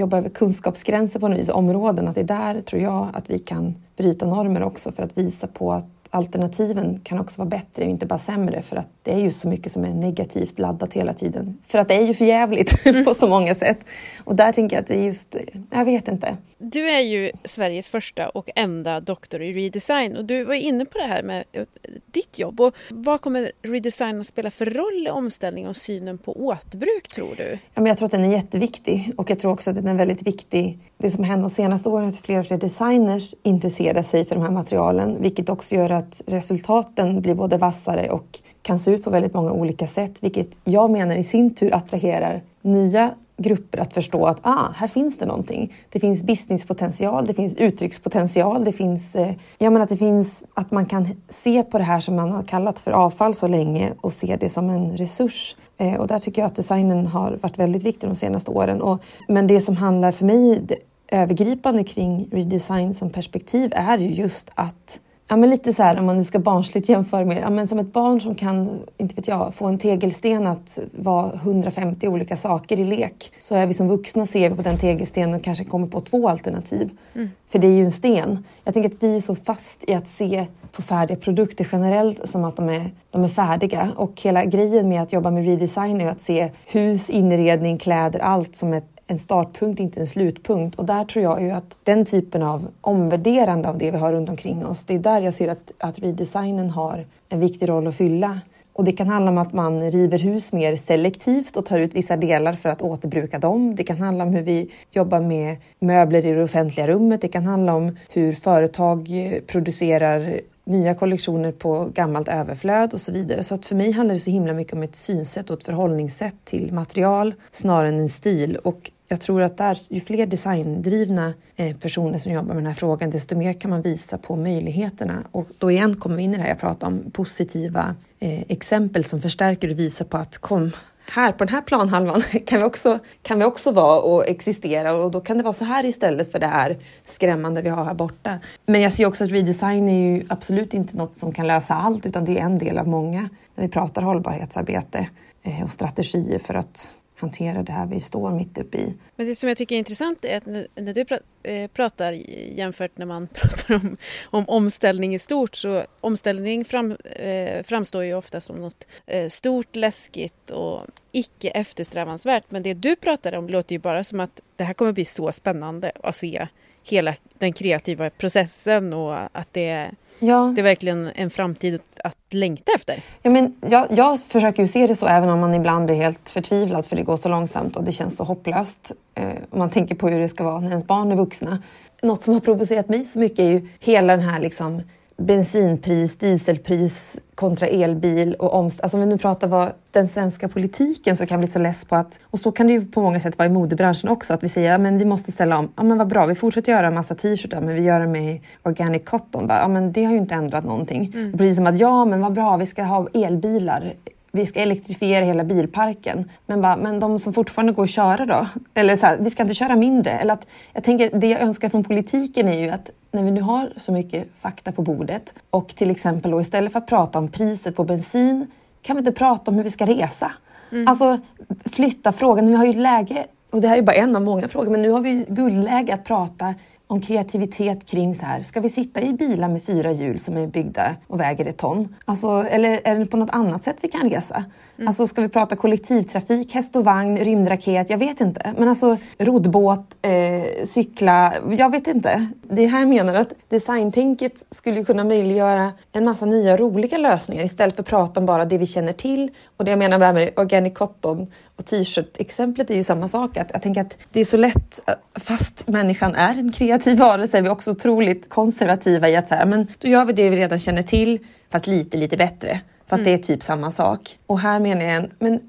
jobba 0.00 0.18
över 0.18 0.28
kunskapsgränser 0.28 1.20
på 1.20 1.28
något 1.28 1.38
vis, 1.38 1.48
områden, 1.48 2.08
att 2.08 2.14
det 2.14 2.20
är 2.20 2.24
där 2.24 2.60
tror 2.60 2.82
jag 2.82 3.08
att 3.12 3.30
vi 3.30 3.38
kan 3.38 3.74
bryta 3.96 4.26
normer 4.26 4.62
också 4.62 4.92
för 4.92 5.02
att 5.02 5.18
visa 5.18 5.46
på 5.46 5.72
att 5.72 5.84
alternativen 6.10 7.00
kan 7.04 7.18
också 7.18 7.40
vara 7.40 7.48
bättre 7.48 7.84
och 7.84 7.90
inte 7.90 8.06
bara 8.06 8.18
sämre 8.18 8.62
för 8.62 8.76
att 8.76 8.95
det 9.06 9.12
är 9.12 9.18
ju 9.18 9.30
så 9.30 9.48
mycket 9.48 9.72
som 9.72 9.84
är 9.84 9.94
negativt 9.94 10.58
laddat 10.58 10.92
hela 10.92 11.14
tiden. 11.14 11.58
För 11.66 11.78
att 11.78 11.88
det 11.88 11.94
är 11.94 12.06
ju 12.06 12.14
för 12.14 12.24
jävligt 12.24 12.86
mm. 12.86 13.04
på 13.04 13.14
så 13.14 13.28
många 13.28 13.54
sätt. 13.54 13.78
Och 14.24 14.36
där 14.36 14.52
tänker 14.52 14.76
jag 14.76 14.80
att 14.80 14.86
det 14.86 14.94
är 14.94 15.02
just, 15.02 15.36
jag 15.70 15.84
vet 15.84 16.08
inte. 16.08 16.36
Du 16.58 16.90
är 16.90 17.00
ju 17.00 17.32
Sveriges 17.44 17.88
första 17.88 18.28
och 18.28 18.50
enda 18.54 19.00
doktor 19.00 19.42
i 19.42 19.52
redesign 19.52 20.16
och 20.16 20.24
du 20.24 20.44
var 20.44 20.54
inne 20.54 20.84
på 20.84 20.98
det 20.98 21.04
här 21.04 21.22
med 21.22 21.44
eh, 21.52 21.62
ditt 22.06 22.38
jobb. 22.38 22.60
Och 22.60 22.74
vad 22.90 23.20
kommer 23.20 23.52
redesign 23.62 24.20
att 24.20 24.26
spela 24.26 24.50
för 24.50 24.66
roll 24.66 25.06
i 25.06 25.10
omställningen 25.10 25.70
och 25.70 25.76
synen 25.76 26.18
på 26.18 26.46
återbruk 26.46 27.08
tror 27.08 27.34
du? 27.36 27.58
Ja, 27.74 27.80
men 27.80 27.86
jag 27.86 27.98
tror 27.98 28.06
att 28.06 28.12
den 28.12 28.24
är 28.24 28.32
jätteviktig 28.32 29.12
och 29.16 29.30
jag 29.30 29.38
tror 29.38 29.52
också 29.52 29.70
att 29.70 29.76
den 29.76 29.88
är 29.88 29.94
väldigt 29.94 30.22
viktig. 30.22 30.78
Det 30.98 31.10
som 31.10 31.24
händer 31.24 31.42
de 31.42 31.50
senaste 31.50 31.88
åren 31.88 32.04
är 32.04 32.08
att 32.08 32.20
fler 32.20 32.38
och 32.38 32.46
fler 32.46 32.58
designers 32.58 33.34
intresserar 33.42 34.02
sig 34.02 34.24
för 34.24 34.34
de 34.34 34.44
här 34.44 34.50
materialen 34.50 35.22
vilket 35.22 35.48
också 35.48 35.74
gör 35.74 35.90
att 35.90 36.22
resultaten 36.26 37.20
blir 37.22 37.34
både 37.34 37.58
vassare 37.58 38.10
och 38.10 38.40
kan 38.66 38.78
se 38.78 38.90
ut 38.90 39.04
på 39.04 39.10
väldigt 39.10 39.34
många 39.34 39.52
olika 39.52 39.86
sätt, 39.86 40.12
vilket 40.20 40.48
jag 40.64 40.90
menar 40.90 41.16
i 41.16 41.22
sin 41.22 41.54
tur 41.54 41.74
attraherar 41.74 42.40
nya 42.62 43.10
grupper 43.36 43.78
att 43.78 43.92
förstå 43.92 44.26
att 44.26 44.38
ah, 44.42 44.68
här 44.76 44.88
finns 44.88 45.18
det 45.18 45.26
någonting. 45.26 45.72
Det 45.90 46.00
finns 46.00 46.22
businesspotential, 46.22 47.26
det 47.26 47.34
finns 47.34 47.54
uttryckspotential, 47.54 48.64
det 48.64 48.72
finns, 48.72 49.14
eh, 49.14 49.34
jag 49.58 49.72
menar 49.72 49.84
att 49.84 49.88
det 49.88 49.96
finns 49.96 50.44
att 50.54 50.70
man 50.70 50.86
kan 50.86 51.08
se 51.28 51.62
på 51.62 51.78
det 51.78 51.84
här 51.84 52.00
som 52.00 52.16
man 52.16 52.32
har 52.32 52.42
kallat 52.42 52.80
för 52.80 52.90
avfall 52.90 53.34
så 53.34 53.48
länge 53.48 53.92
och 54.00 54.12
se 54.12 54.36
det 54.40 54.48
som 54.48 54.70
en 54.70 54.96
resurs. 54.96 55.56
Eh, 55.76 55.94
och 55.94 56.06
där 56.06 56.18
tycker 56.18 56.42
jag 56.42 56.46
att 56.46 56.56
designen 56.56 57.06
har 57.06 57.38
varit 57.42 57.58
väldigt 57.58 57.82
viktig 57.82 58.08
de 58.08 58.14
senaste 58.14 58.50
åren. 58.50 58.82
Och, 58.82 59.00
men 59.28 59.46
det 59.46 59.60
som 59.60 59.76
handlar 59.76 60.12
för 60.12 60.24
mig 60.24 60.60
det 60.62 60.76
övergripande 61.08 61.84
kring 61.84 62.28
redesign 62.32 62.94
som 62.94 63.10
perspektiv 63.10 63.72
är 63.74 63.98
ju 63.98 64.08
just 64.08 64.50
att 64.54 65.00
Ja, 65.28 65.36
men 65.36 65.50
lite 65.50 65.72
så 65.72 65.82
här 65.82 65.98
om 65.98 66.06
man 66.06 66.16
nu 66.16 66.24
ska 66.24 66.38
barnsligt 66.38 66.88
jämföra 66.88 67.24
med, 67.24 67.42
ja, 67.42 67.50
men 67.50 67.68
som 67.68 67.78
ett 67.78 67.92
barn 67.92 68.20
som 68.20 68.34
kan, 68.34 68.80
inte 68.96 69.14
vet 69.14 69.28
jag, 69.28 69.54
få 69.54 69.66
en 69.66 69.78
tegelsten 69.78 70.46
att 70.46 70.78
vara 70.92 71.32
150 71.34 72.08
olika 72.08 72.36
saker 72.36 72.80
i 72.80 72.84
lek. 72.84 73.32
Så 73.38 73.54
är 73.54 73.66
vi 73.66 73.74
som 73.74 73.88
vuxna 73.88 74.26
ser 74.26 74.50
vi 74.50 74.56
på 74.56 74.62
den 74.62 74.78
tegelstenen 74.78 75.34
och 75.34 75.42
kanske 75.42 75.64
kommer 75.64 75.86
på 75.86 76.00
två 76.00 76.28
alternativ. 76.28 76.90
Mm. 77.14 77.30
För 77.48 77.58
det 77.58 77.66
är 77.66 77.72
ju 77.72 77.84
en 77.84 77.92
sten. 77.92 78.44
Jag 78.64 78.74
tänker 78.74 78.90
att 78.90 79.02
vi 79.02 79.16
är 79.16 79.20
så 79.20 79.34
fast 79.34 79.84
i 79.86 79.94
att 79.94 80.08
se 80.08 80.46
på 80.72 80.82
färdiga 80.82 81.16
produkter 81.16 81.68
generellt 81.72 82.28
som 82.28 82.44
att 82.44 82.56
de 82.56 82.68
är, 82.68 82.90
de 83.10 83.24
är 83.24 83.28
färdiga. 83.28 83.88
Och 83.96 84.20
hela 84.20 84.44
grejen 84.44 84.88
med 84.88 85.02
att 85.02 85.12
jobba 85.12 85.30
med 85.30 85.44
redesign 85.44 86.00
är 86.00 86.08
att 86.08 86.20
se 86.20 86.50
hus, 86.66 87.10
inredning, 87.10 87.78
kläder, 87.78 88.18
allt 88.18 88.56
som 88.56 88.72
ett 88.72 88.95
en 89.06 89.18
startpunkt, 89.18 89.80
inte 89.80 90.00
en 90.00 90.06
slutpunkt. 90.06 90.78
Och 90.78 90.84
där 90.84 91.04
tror 91.04 91.22
jag 91.22 91.42
ju 91.42 91.50
att 91.50 91.76
den 91.84 92.04
typen 92.04 92.42
av 92.42 92.68
omvärderande 92.80 93.68
av 93.68 93.78
det 93.78 93.90
vi 93.90 93.98
har 93.98 94.12
runt 94.12 94.28
omkring 94.28 94.66
oss, 94.66 94.84
det 94.84 94.94
är 94.94 94.98
där 94.98 95.20
jag 95.20 95.34
ser 95.34 95.48
att, 95.48 95.72
att 95.78 95.98
redesignen 95.98 96.70
har 96.70 97.06
en 97.28 97.40
viktig 97.40 97.68
roll 97.68 97.86
att 97.86 97.96
fylla. 97.96 98.40
Och 98.72 98.84
det 98.84 98.92
kan 98.92 99.08
handla 99.08 99.30
om 99.30 99.38
att 99.38 99.52
man 99.52 99.90
river 99.90 100.18
hus 100.18 100.52
mer 100.52 100.76
selektivt 100.76 101.56
och 101.56 101.66
tar 101.66 101.78
ut 101.78 101.94
vissa 101.94 102.16
delar 102.16 102.52
för 102.52 102.68
att 102.68 102.82
återbruka 102.82 103.38
dem. 103.38 103.74
Det 103.74 103.84
kan 103.84 103.98
handla 103.98 104.24
om 104.24 104.34
hur 104.34 104.42
vi 104.42 104.70
jobbar 104.90 105.20
med 105.20 105.56
möbler 105.78 106.26
i 106.26 106.32
det 106.32 106.42
offentliga 106.42 106.86
rummet. 106.86 107.20
Det 107.20 107.28
kan 107.28 107.44
handla 107.44 107.74
om 107.74 107.96
hur 108.12 108.32
företag 108.32 109.08
eh, 109.10 109.40
producerar 109.40 110.40
nya 110.66 110.94
kollektioner 110.94 111.52
på 111.52 111.90
gammalt 111.94 112.28
överflöd 112.28 112.94
och 112.94 113.00
så 113.00 113.12
vidare. 113.12 113.42
Så 113.42 113.54
att 113.54 113.66
för 113.66 113.74
mig 113.74 113.92
handlar 113.92 114.14
det 114.14 114.20
så 114.20 114.30
himla 114.30 114.52
mycket 114.52 114.72
om 114.72 114.82
ett 114.82 114.96
synsätt 114.96 115.50
och 115.50 115.58
ett 115.58 115.64
förhållningssätt 115.64 116.34
till 116.44 116.72
material 116.72 117.34
snarare 117.52 117.88
än 117.88 118.00
en 118.00 118.08
stil. 118.08 118.56
Och 118.56 118.90
jag 119.08 119.20
tror 119.20 119.42
att 119.42 119.56
där, 119.56 119.78
ju 119.88 120.00
fler 120.00 120.26
designdrivna 120.26 121.34
eh, 121.56 121.76
personer 121.76 122.18
som 122.18 122.32
jobbar 122.32 122.46
med 122.46 122.56
den 122.56 122.66
här 122.66 122.74
frågan, 122.74 123.10
desto 123.10 123.36
mer 123.36 123.52
kan 123.52 123.70
man 123.70 123.82
visa 123.82 124.18
på 124.18 124.36
möjligheterna. 124.36 125.22
Och 125.32 125.48
då 125.58 125.70
igen 125.70 125.96
kommer 125.96 126.16
vi 126.16 126.22
in 126.22 126.34
i 126.34 126.36
det 126.36 126.42
här 126.42 126.48
jag 126.48 126.60
pratade 126.60 126.86
om, 126.86 127.10
positiva 127.10 127.94
eh, 128.20 128.42
exempel 128.48 129.04
som 129.04 129.22
förstärker 129.22 129.70
och 129.70 129.78
visar 129.78 130.04
på 130.04 130.16
att 130.16 130.38
kom, 130.38 130.70
här 131.10 131.32
på 131.32 131.44
den 131.44 131.54
här 131.54 131.62
planhalvan 131.62 132.22
kan 132.46 132.58
vi, 132.58 132.64
också, 132.64 132.98
kan 133.22 133.38
vi 133.38 133.44
också 133.44 133.70
vara 133.70 134.00
och 134.00 134.28
existera 134.28 134.94
och 134.94 135.10
då 135.10 135.20
kan 135.20 135.38
det 135.38 135.42
vara 135.42 135.52
så 135.52 135.64
här 135.64 135.84
istället 135.84 136.32
för 136.32 136.38
det 136.38 136.46
här 136.46 136.76
skrämmande 137.04 137.62
vi 137.62 137.68
har 137.68 137.84
här 137.84 137.94
borta. 137.94 138.38
Men 138.66 138.80
jag 138.80 138.92
ser 138.92 139.06
också 139.06 139.24
att 139.24 139.30
redesign 139.30 139.88
är 139.88 140.12
ju 140.12 140.26
absolut 140.28 140.74
inte 140.74 140.96
något 140.96 141.18
som 141.18 141.32
kan 141.32 141.46
lösa 141.46 141.74
allt 141.74 142.06
utan 142.06 142.24
det 142.24 142.38
är 142.38 142.42
en 142.42 142.58
del 142.58 142.78
av 142.78 142.88
många 142.88 143.28
när 143.54 143.64
vi 143.64 143.70
pratar 143.70 144.02
hållbarhetsarbete 144.02 145.08
eh, 145.42 145.62
och 145.64 145.70
strategier 145.70 146.38
för 146.38 146.54
att 146.54 146.88
hantera 147.16 147.62
det 147.62 147.72
här 147.72 147.86
vi 147.86 148.00
står 148.00 148.30
mitt 148.30 148.58
uppe 148.58 148.78
i. 148.78 148.94
Men 149.16 149.26
det 149.26 149.36
som 149.36 149.48
jag 149.48 149.58
tycker 149.58 149.74
är 149.74 149.78
intressant 149.78 150.24
är 150.24 150.36
att 150.36 150.46
när 150.46 150.94
du 150.94 151.04
eh, 151.42 151.70
pratar 151.70 152.12
jämfört 152.12 152.98
när 152.98 153.06
man 153.06 153.28
pratar 153.32 153.74
om, 153.74 153.96
om 154.24 154.44
omställning 154.48 155.14
i 155.14 155.18
stort 155.18 155.56
så 155.56 155.84
omställning 156.00 156.64
fram, 156.64 156.92
eh, 156.92 157.62
framstår 157.62 158.04
ju 158.04 158.14
ofta 158.14 158.40
som 158.40 158.56
något 158.56 158.86
eh, 159.06 159.28
stort, 159.28 159.76
läskigt 159.76 160.50
och 160.50 160.86
icke 161.12 161.48
eftersträvansvärt. 161.48 162.44
Men 162.48 162.62
det 162.62 162.74
du 162.74 162.96
pratar 162.96 163.32
om 163.34 163.48
låter 163.48 163.74
ju 163.74 163.78
bara 163.78 164.04
som 164.04 164.20
att 164.20 164.40
det 164.56 164.64
här 164.64 164.74
kommer 164.74 164.92
bli 164.92 165.04
så 165.04 165.32
spännande 165.32 165.92
att 166.02 166.16
se 166.16 166.48
hela 166.88 167.14
den 167.38 167.52
kreativa 167.52 168.10
processen 168.10 168.92
och 168.92 169.16
att 169.32 169.48
det 169.52 169.90
Ja. 170.18 170.52
Det 170.54 170.60
är 170.60 170.62
verkligen 170.62 171.10
en 171.14 171.30
framtid 171.30 171.80
att 172.04 172.16
längta 172.30 172.72
efter. 172.74 173.02
Ja, 173.22 173.30
men 173.30 173.54
jag, 173.68 173.86
jag 173.90 174.20
försöker 174.20 174.62
ju 174.62 174.68
se 174.68 174.86
det 174.86 174.94
så 174.94 175.06
även 175.06 175.28
om 175.30 175.40
man 175.40 175.54
ibland 175.54 175.86
blir 175.86 175.96
helt 175.96 176.30
förtvivlad 176.30 176.86
för 176.86 176.96
det 176.96 177.02
går 177.02 177.16
så 177.16 177.28
långsamt 177.28 177.76
och 177.76 177.84
det 177.84 177.92
känns 177.92 178.16
så 178.16 178.24
hopplöst. 178.24 178.92
Eh, 179.14 179.28
om 179.50 179.58
man 179.58 179.70
tänker 179.70 179.94
på 179.94 180.08
hur 180.08 180.20
det 180.20 180.28
ska 180.28 180.44
vara 180.44 180.60
när 180.60 180.68
ens 180.68 180.86
barn 180.86 181.12
är 181.12 181.16
vuxna. 181.16 181.62
Något 182.02 182.22
som 182.22 182.34
har 182.34 182.40
provocerat 182.40 182.88
mig 182.88 183.04
så 183.04 183.18
mycket 183.18 183.38
är 183.38 183.48
ju 183.48 183.68
hela 183.80 184.16
den 184.16 184.28
här 184.28 184.40
liksom 184.40 184.82
bensinpris, 185.16 186.16
dieselpris 186.16 187.20
kontra 187.34 187.66
elbil 187.66 188.34
och 188.34 188.54
omst 188.54 188.80
alltså 188.80 188.96
om 188.96 189.00
vi 189.00 189.06
nu 189.06 189.18
pratar 189.18 189.48
vad 189.48 189.72
den 189.90 190.08
svenska 190.08 190.48
politiken 190.48 191.16
så 191.16 191.26
kan 191.26 191.40
bli 191.40 191.48
så 191.48 191.58
less 191.58 191.84
på 191.84 191.96
att, 191.96 192.18
och 192.22 192.40
så 192.40 192.52
kan 192.52 192.66
det 192.66 192.72
ju 192.72 192.86
på 192.86 193.02
många 193.02 193.20
sätt 193.20 193.38
vara 193.38 193.46
i 193.46 193.52
modebranschen 193.52 194.08
också, 194.08 194.34
att 194.34 194.42
vi 194.42 194.48
säger 194.48 194.72
ja, 194.72 194.78
men 194.78 194.98
vi 194.98 195.04
måste 195.04 195.32
ställa 195.32 195.58
om. 195.58 195.72
Ja 195.76 195.82
men 195.82 195.98
vad 195.98 196.08
bra, 196.08 196.26
vi 196.26 196.34
fortsätter 196.34 196.72
göra 196.72 196.86
en 196.86 196.94
massa 196.94 197.14
t-shirtar 197.14 197.60
men 197.60 197.74
vi 197.74 197.82
gör 197.82 198.00
det 198.00 198.06
med 198.06 198.40
organic 198.62 199.04
cotton. 199.04 199.46
Ja 199.48 199.68
men 199.68 199.92
det 199.92 200.04
har 200.04 200.12
ju 200.12 200.18
inte 200.18 200.34
ändrat 200.34 200.64
någonting. 200.64 201.12
Mm. 201.14 201.32
Precis 201.32 201.56
som 201.56 201.66
att 201.66 201.78
ja 201.78 202.04
men 202.04 202.20
vad 202.20 202.32
bra, 202.32 202.56
vi 202.56 202.66
ska 202.66 202.82
ha 202.82 203.08
elbilar 203.14 203.94
vi 204.36 204.46
ska 204.46 204.60
elektrifiera 204.60 205.24
hela 205.24 205.44
bilparken. 205.44 206.30
Men, 206.46 206.62
bara, 206.62 206.76
men 206.76 207.00
de 207.00 207.18
som 207.18 207.32
fortfarande 207.32 207.72
går 207.72 207.84
att 207.84 207.90
köra 207.90 208.26
då? 208.26 208.46
Eller 208.74 208.96
så 208.96 209.06
här, 209.06 209.16
vi 209.20 209.30
ska 209.30 209.42
inte 209.42 209.54
köra 209.54 209.76
mindre. 209.76 210.10
Eller 210.10 210.34
att, 210.34 210.46
jag 210.72 210.84
tänker, 210.84 211.10
det 211.18 211.26
jag 211.26 211.40
önskar 211.40 211.68
från 211.68 211.84
politiken 211.84 212.48
är 212.48 212.58
ju 212.58 212.70
att 212.70 212.90
när 213.12 213.22
vi 213.22 213.30
nu 213.30 213.40
har 213.40 213.72
så 213.76 213.92
mycket 213.92 214.28
fakta 214.40 214.72
på 214.72 214.82
bordet 214.82 215.34
och 215.50 215.68
till 215.76 215.90
exempel 215.90 216.30
då, 216.30 216.40
istället 216.40 216.72
för 216.72 216.78
att 216.78 216.86
prata 216.86 217.18
om 217.18 217.28
priset 217.28 217.76
på 217.76 217.84
bensin 217.84 218.46
kan 218.82 218.96
vi 218.96 218.98
inte 218.98 219.12
prata 219.12 219.50
om 219.50 219.56
hur 219.56 219.64
vi 219.64 219.70
ska 219.70 219.86
resa? 219.86 220.32
Mm. 220.72 220.88
Alltså 220.88 221.18
flytta 221.64 222.12
frågan. 222.12 222.46
Vi 222.46 222.54
har 222.54 222.64
ju 222.64 222.72
läge, 222.72 223.26
och 223.50 223.60
det 223.60 223.68
här 223.68 223.78
är 223.78 223.82
bara 223.82 223.96
en 223.96 224.16
av 224.16 224.22
många 224.22 224.48
frågor, 224.48 224.70
men 224.70 224.82
nu 224.82 224.90
har 224.90 225.00
vi 225.00 225.26
guldläge 225.28 225.94
att 225.94 226.04
prata 226.04 226.54
om 226.86 227.00
kreativitet 227.00 227.86
kring 227.86 228.14
så 228.14 228.26
här, 228.26 228.42
ska 228.42 228.60
vi 228.60 228.68
sitta 228.68 229.00
i 229.00 229.12
bilar 229.12 229.48
med 229.48 229.62
fyra 229.62 229.92
hjul 229.92 230.18
som 230.18 230.36
är 230.36 230.46
byggda 230.46 230.96
och 231.06 231.20
väger 231.20 231.46
ett 231.46 231.56
ton? 231.56 231.94
Alltså, 232.04 232.28
eller 232.28 232.80
är 232.84 232.98
det 232.98 233.06
på 233.06 233.16
något 233.16 233.30
annat 233.30 233.64
sätt 233.64 233.76
vi 233.80 233.88
kan 233.88 234.10
resa? 234.10 234.44
Mm. 234.78 234.88
Alltså 234.88 235.06
ska 235.06 235.22
vi 235.22 235.28
prata 235.28 235.56
kollektivtrafik, 235.56 236.54
häst 236.54 236.76
och 236.76 236.84
vagn, 236.84 237.18
rymdraket? 237.18 237.90
Jag 237.90 237.98
vet 237.98 238.20
inte. 238.20 238.54
Men 238.58 238.68
alltså 238.68 238.96
roddbåt, 239.18 239.96
eh, 240.02 240.64
cykla, 240.64 241.34
jag 241.58 241.70
vet 241.70 241.86
inte. 241.86 242.28
Det 242.42 242.64
är 242.64 242.68
här 242.68 242.78
jag 242.78 242.88
menar 242.88 243.14
att 243.14 243.32
designtänket 243.48 244.44
skulle 244.50 244.84
kunna 244.84 245.04
möjliggöra 245.04 245.72
en 245.92 246.04
massa 246.04 246.26
nya 246.26 246.56
roliga 246.56 246.98
lösningar 246.98 247.44
istället 247.44 247.76
för 247.76 247.82
att 247.82 247.88
prata 247.88 248.20
om 248.20 248.26
bara 248.26 248.44
det 248.44 248.58
vi 248.58 248.66
känner 248.66 248.92
till. 248.92 249.30
Och 249.56 249.64
det 249.64 249.70
jag 249.70 249.78
menar 249.78 250.12
med 250.12 250.30
organic 250.36 250.74
cotton 250.74 251.26
och 251.56 251.66
t-shirt-exemplet 251.66 252.70
är 252.70 252.74
ju 252.74 252.82
samma 252.82 253.08
sak. 253.08 253.36
Att 253.36 253.50
jag 253.52 253.62
tänker 253.62 253.80
att 253.80 253.98
det 254.12 254.20
är 254.20 254.24
så 254.24 254.36
lätt, 254.36 254.80
fast 255.18 255.68
människan 255.68 256.14
är 256.14 256.38
en 256.38 256.52
kreativ 256.52 256.98
varelse, 256.98 257.38
är 257.38 257.42
vi 257.42 257.48
också 257.48 257.70
otroligt 257.70 258.28
konservativa 258.28 259.08
i 259.08 259.16
att 259.16 259.28
så 259.28 259.34
här, 259.34 259.46
men 259.46 259.66
då 259.78 259.88
gör 259.88 260.04
vi 260.04 260.12
det 260.12 260.30
vi 260.30 260.36
redan 260.36 260.58
känner 260.58 260.82
till, 260.82 261.18
fast 261.50 261.66
lite, 261.66 261.96
lite 261.96 262.16
bättre. 262.16 262.60
Fast 262.86 263.00
mm. 263.00 263.04
det 263.04 263.12
är 263.12 263.22
typ 263.22 263.42
samma 263.42 263.70
sak. 263.70 264.18
Och 264.26 264.40
här 264.40 264.60
menar 264.60 264.82
jag, 264.82 265.06
men 265.18 265.40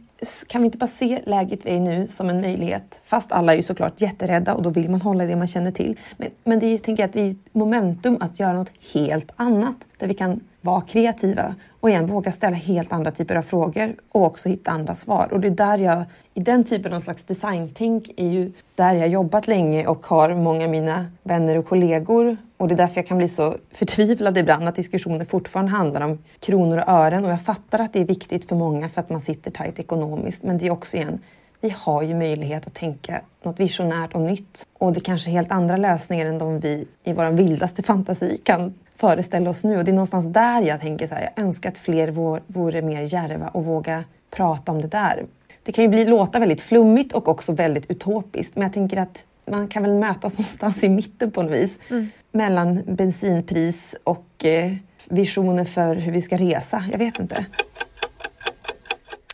kan 0.48 0.62
vi 0.62 0.66
inte 0.66 0.78
bara 0.78 0.88
se 0.88 1.22
läget 1.26 1.66
vi 1.66 1.70
är 1.70 1.76
i 1.76 1.80
nu 1.80 2.08
som 2.08 2.30
en 2.30 2.42
möjlighet? 2.42 3.02
Fast 3.04 3.32
alla 3.32 3.54
är 3.54 3.58
ju 3.58 3.64
såklart 3.64 4.02
jätterädda 4.02 4.54
och 4.54 4.64
då 4.64 4.70
vill 4.70 4.90
man 4.90 5.02
hålla 5.02 5.26
det 5.26 5.36
man 5.36 5.48
känner 5.48 5.72
till. 5.72 6.00
Men, 6.18 6.30
men 6.44 6.60
det 6.60 6.66
är, 6.66 6.78
tänker 6.78 7.04
jag, 7.04 7.10
att 7.10 7.16
vi 7.16 7.38
momentum 7.52 8.18
att 8.20 8.40
göra 8.40 8.54
något 8.54 8.72
helt 8.94 9.32
annat 9.36 9.76
där 9.98 10.08
vi 10.08 10.14
kan 10.14 10.40
vara 10.62 10.82
kreativa 10.82 11.56
och 11.80 11.90
igen 11.90 12.08
våga 12.08 12.32
ställa 12.32 12.56
helt 12.56 12.92
andra 12.92 13.12
typer 13.12 13.36
av 13.36 13.42
frågor 13.42 13.96
och 14.12 14.24
också 14.24 14.50
hitta 14.50 14.72
andra 14.72 14.96
svar. 14.96 15.28
Och 15.32 15.40
det 15.40 15.48
är 15.48 15.52
där 15.52 15.78
jag, 15.78 16.04
i 16.34 16.40
den 16.40 16.64
typen 16.64 16.94
av 16.94 17.00
slags 17.00 17.24
designtänk 17.24 18.10
är 18.18 18.28
ju 18.28 18.52
där 18.76 18.96
jag 18.96 19.08
jobbat 19.08 19.48
länge 19.48 19.88
och 19.88 20.08
har 20.08 20.36
många 20.36 20.64
av 20.64 20.70
mina 20.72 21.06
vänner 21.24 21.58
och 21.58 21.66
kollegor. 21.66 22.38
Och 22.58 22.68
det 22.68 22.76
är 22.76 22.78
därför 22.78 22.98
jag 22.98 23.08
kan 23.08 23.18
bli 23.18 23.28
så 23.28 23.56
förtvivlad 23.72 24.38
ibland 24.38 24.68
att 24.68 24.76
diskussioner 24.76 25.26
fortfarande 25.26 25.72
handlar 25.72 26.02
om 26.02 26.20
kronor 26.40 26.78
och 26.78 26.90
ören. 26.90 27.26
Och 27.26 27.32
jag 27.32 27.42
fattar 27.42 27.80
att 27.80 27.94
det 27.94 28.02
är 28.02 28.06
viktigt 28.06 28.50
för 28.50 28.56
många 28.56 28.90
för 28.90 29.02
att 29.02 29.10
man 29.10 29.22
sitter 29.22 29.52
tajt 29.52 29.80
ekonomiskt. 29.80 30.44
Men 30.44 30.58
det 30.58 30.68
är 30.68 30.72
också 30.72 30.98
igen, 30.98 31.20
vi 31.62 31.74
har 31.78 32.04
ju 32.04 32.16
möjlighet 32.16 32.68
att 32.68 32.74
tänka 32.74 33.22
något 33.44 33.60
visionärt 33.60 34.14
och 34.14 34.22
nytt. 34.22 34.68
Och 34.74 34.94
det 34.94 35.00
är 35.00 35.02
kanske 35.02 35.30
är 35.30 35.32
helt 35.32 35.52
andra 35.52 35.78
lösningar 35.78 36.26
än 36.26 36.38
de 36.38 36.60
vi 36.60 36.88
i 37.04 37.14
vår 37.14 37.32
vildaste 37.32 37.84
fantasi 37.84 38.38
kan 38.44 38.74
föreställa 38.98 39.50
oss 39.50 39.64
nu. 39.64 39.78
Och 39.78 39.86
det 39.86 39.92
är 39.92 39.94
någonstans 39.94 40.26
där 40.26 40.62
jag 40.62 40.80
tänker 40.80 41.08
så 41.08 41.16
här, 41.16 41.30
jag 41.36 41.46
önskar 41.46 41.70
att 41.70 41.78
fler 41.78 42.08
vore 42.48 42.82
mer 42.82 43.14
järva 43.14 43.48
och 43.48 43.66
våga 43.66 44.04
prata 44.32 44.72
om 44.72 44.82
det 44.82 44.88
där. 44.88 45.26
Det 45.64 45.72
kan 45.72 45.84
ju 45.84 45.90
bli, 45.90 46.06
låta 46.06 46.40
väldigt 46.40 46.62
flummigt 46.62 47.14
och 47.14 47.28
också 47.28 47.52
väldigt 47.52 47.92
utopiskt, 47.92 48.56
men 48.56 48.64
jag 48.64 48.74
tänker 48.74 48.98
att 48.98 49.24
man 49.46 49.68
kan 49.68 49.84
väl 49.84 49.94
mötas 49.94 50.34
någonstans 50.38 50.84
i 50.84 50.90
mitten 50.90 51.32
på 51.32 51.44
något 51.44 51.52
vis. 51.52 51.80
Mm. 51.90 52.10
Mellan 52.32 52.82
bensinpris 52.86 53.96
och 54.04 54.46
eh, 54.46 54.74
visioner 55.06 55.64
för 55.64 55.96
hur 55.96 56.12
vi 56.12 56.22
ska 56.22 56.38
resa. 56.38 56.84
Jag 56.92 57.00
vet 57.00 57.20
inte. 57.20 57.46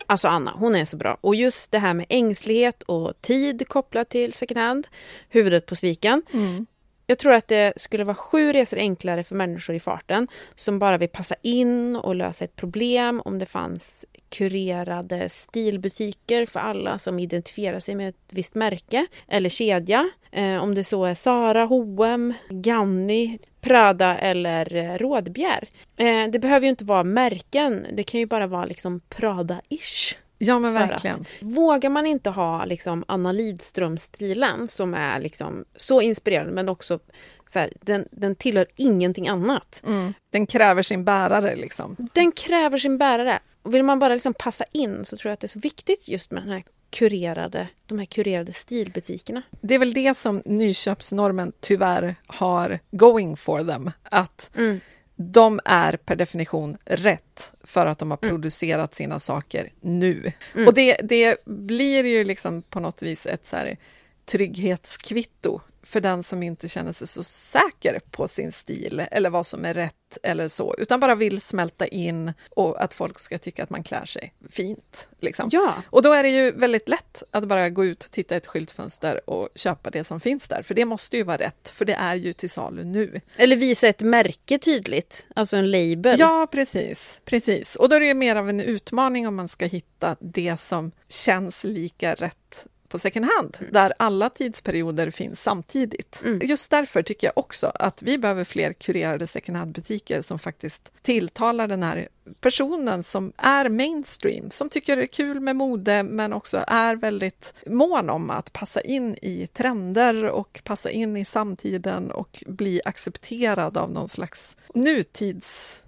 Alltså 0.05 0.27
Anna, 0.27 0.51
hon 0.51 0.75
är 0.75 0.85
så 0.85 0.97
bra. 0.97 1.17
Och 1.21 1.35
just 1.35 1.71
det 1.71 1.79
här 1.79 1.93
med 1.93 2.05
ängslighet 2.09 2.83
och 2.83 3.21
tid 3.21 3.67
kopplat 3.67 4.09
till 4.09 4.33
second 4.33 4.57
hand, 4.57 4.87
huvudet 5.29 5.65
på 5.65 5.75
spiken. 5.75 6.21
Mm. 6.33 6.65
Jag 7.05 7.19
tror 7.19 7.33
att 7.33 7.47
det 7.47 7.73
skulle 7.75 8.03
vara 8.03 8.15
sju 8.15 8.53
resor 8.53 8.77
enklare 8.77 9.23
för 9.23 9.35
människor 9.35 9.75
i 9.75 9.79
farten 9.79 10.27
som 10.55 10.79
bara 10.79 10.97
vill 10.97 11.09
passa 11.09 11.35
in 11.41 11.95
och 11.95 12.15
lösa 12.15 12.45
ett 12.45 12.55
problem 12.55 13.21
om 13.25 13.39
det 13.39 13.45
fanns 13.45 14.05
kurerade 14.29 15.29
stilbutiker 15.29 16.45
för 16.45 16.59
alla 16.59 16.97
som 16.97 17.19
identifierar 17.19 17.79
sig 17.79 17.95
med 17.95 18.09
ett 18.09 18.29
visst 18.29 18.55
märke 18.55 19.05
eller 19.27 19.49
kedja. 19.49 20.09
Eh, 20.31 20.63
om 20.63 20.75
det 20.75 20.83
så 20.83 21.05
är 21.05 21.13
Sara, 21.13 21.65
H&M, 21.65 22.33
Ganni, 22.49 23.39
Prada 23.61 24.17
eller 24.17 24.75
eh, 24.75 24.97
Rådbjer. 24.97 25.67
Eh, 25.97 26.27
det 26.31 26.39
behöver 26.39 26.65
ju 26.65 26.69
inte 26.69 26.85
vara 26.85 27.03
märken, 27.03 27.85
det 27.93 28.03
kan 28.03 28.19
ju 28.19 28.25
bara 28.25 28.47
vara 28.47 28.65
liksom 28.65 29.01
Prada-ish. 29.09 30.15
Ja, 30.47 30.59
men 30.59 30.73
verkligen. 30.73 31.15
Att, 31.15 31.27
vågar 31.39 31.89
man 31.89 32.05
inte 32.05 32.29
ha 32.29 32.65
liksom, 32.65 33.03
Anna 33.07 33.31
Lidström-stilen 33.31 34.69
som 34.69 34.93
är 34.93 35.19
liksom, 35.19 35.65
så 35.75 36.01
inspirerande 36.01 36.53
men 36.53 36.69
också 36.69 36.99
så 37.47 37.59
här, 37.59 37.73
den, 37.81 38.07
den 38.11 38.35
tillhör 38.35 38.67
ingenting 38.75 39.27
annat. 39.27 39.81
Mm. 39.85 40.13
Den 40.29 40.47
kräver 40.47 40.81
sin 40.81 41.05
bärare 41.05 41.55
liksom. 41.55 41.95
Den 42.13 42.31
kräver 42.31 42.77
sin 42.77 42.97
bärare. 42.97 43.39
Och 43.63 43.73
vill 43.73 43.83
man 43.83 43.99
bara 43.99 44.13
liksom 44.13 44.33
passa 44.33 44.65
in 44.71 45.05
så 45.05 45.17
tror 45.17 45.29
jag 45.29 45.33
att 45.33 45.39
det 45.39 45.45
är 45.45 45.47
så 45.47 45.59
viktigt 45.59 46.07
just 46.07 46.31
med 46.31 46.43
den 46.43 46.51
här 46.51 46.63
kurerade, 46.89 47.67
de 47.85 47.99
här 47.99 48.05
kurerade 48.05 48.53
stilbutikerna. 48.53 49.41
Det 49.61 49.75
är 49.75 49.79
väl 49.79 49.93
det 49.93 50.17
som 50.17 50.41
nyköpsnormen 50.45 51.51
tyvärr 51.59 52.15
har 52.27 52.79
going 52.91 53.37
for 53.37 53.63
them. 53.63 53.91
Att 54.03 54.51
Mm. 54.55 54.79
De 55.15 55.59
är 55.65 55.97
per 55.97 56.15
definition 56.15 56.77
rätt 56.85 57.53
för 57.63 57.85
att 57.85 57.99
de 57.99 58.11
har 58.11 58.19
Mm. 58.21 58.29
producerat 58.29 58.95
sina 58.95 59.19
saker 59.19 59.69
nu. 59.81 60.31
Mm. 60.55 60.67
Och 60.67 60.73
det, 60.73 60.97
det 61.03 61.45
blir 61.45 62.05
ju 62.05 62.23
liksom 62.23 62.61
på 62.61 62.79
något 62.79 63.01
vis 63.01 63.25
ett 63.25 63.45
så 63.45 63.55
här 63.55 63.77
trygghetskvitto 64.25 65.61
för 65.83 66.01
den 66.01 66.23
som 66.23 66.43
inte 66.43 66.67
känner 66.67 66.91
sig 66.91 67.07
så 67.07 67.23
säker 67.23 67.99
på 68.11 68.27
sin 68.27 68.51
stil 68.51 69.03
eller 69.11 69.29
vad 69.29 69.45
som 69.45 69.65
är 69.65 69.73
rätt 69.73 69.95
eller 70.23 70.47
så, 70.47 70.75
utan 70.77 70.99
bara 70.99 71.15
vill 71.15 71.41
smälta 71.41 71.87
in 71.87 72.33
och 72.49 72.83
att 72.83 72.93
folk 72.93 73.19
ska 73.19 73.37
tycka 73.37 73.63
att 73.63 73.69
man 73.69 73.83
klär 73.83 74.05
sig 74.05 74.33
fint. 74.49 75.07
Liksom. 75.19 75.49
Ja, 75.51 75.73
Och 75.85 76.01
då 76.01 76.13
är 76.13 76.23
det 76.23 76.29
ju 76.29 76.51
väldigt 76.51 76.89
lätt 76.89 77.23
att 77.31 77.43
bara 77.47 77.69
gå 77.69 77.85
ut, 77.85 77.99
titta 77.99 78.35
i 78.35 78.37
ett 78.37 78.47
skyltfönster 78.47 79.29
och 79.29 79.49
köpa 79.55 79.89
det 79.89 80.03
som 80.03 80.19
finns 80.19 80.47
där, 80.47 80.61
för 80.63 80.73
det 80.73 80.85
måste 80.85 81.17
ju 81.17 81.23
vara 81.23 81.37
rätt, 81.37 81.69
för 81.69 81.85
det 81.85 81.93
är 81.93 82.15
ju 82.15 82.33
till 82.33 82.49
salu 82.49 82.83
nu. 82.83 83.21
eller 83.37 83.55
visa 83.55 83.87
ett 83.87 84.01
märke 84.01 84.57
tydligt, 84.57 85.27
alltså 85.35 85.57
en 85.57 85.71
label. 85.71 86.19
Ja, 86.19 86.47
precis, 86.51 87.21
precis. 87.25 87.75
Och 87.75 87.89
då 87.89 87.95
är 87.95 87.99
det 87.99 88.05
ju 88.07 88.13
mer 88.13 88.35
av 88.35 88.49
en 88.49 88.59
utmaning 88.59 89.27
om 89.27 89.35
man 89.35 89.47
ska 89.47 89.65
hitta 89.65 90.15
det 90.19 90.59
som 90.59 90.91
känns 91.09 91.63
lika 91.63 92.13
rätt 92.13 92.67
på 92.93 92.99
second 92.99 93.25
hand, 93.25 93.57
där 93.71 93.93
alla 93.97 94.29
tidsperioder 94.29 95.11
finns 95.11 95.41
samtidigt. 95.41 96.21
Mm. 96.25 96.39
Just 96.43 96.71
därför 96.71 97.03
tycker 97.03 97.27
jag 97.27 97.37
också 97.37 97.71
att 97.75 98.01
vi 98.01 98.17
behöver 98.17 98.43
fler 98.43 98.73
kurerade 98.73 99.27
second 99.27 99.57
hand-butiker 99.57 100.21
som 100.21 100.39
faktiskt 100.39 100.91
tilltalar 101.01 101.67
den 101.67 101.83
här 101.83 102.07
personen 102.41 103.03
som 103.03 103.33
är 103.37 103.69
mainstream, 103.69 104.51
som 104.51 104.69
tycker 104.69 104.95
det 104.95 105.03
är 105.03 105.07
kul 105.07 105.39
med 105.39 105.55
mode, 105.55 106.03
men 106.03 106.33
också 106.33 106.63
är 106.67 106.95
väldigt 106.95 107.53
mån 107.65 108.09
om 108.09 108.29
att 108.29 108.53
passa 108.53 108.81
in 108.81 109.17
i 109.21 109.47
trender 109.47 110.23
och 110.23 110.61
passa 110.63 110.89
in 110.91 111.17
i 111.17 111.25
samtiden 111.25 112.11
och 112.11 112.43
bli 112.47 112.81
accepterad 112.85 113.77
av 113.77 113.91
någon 113.91 114.09
slags 114.09 114.57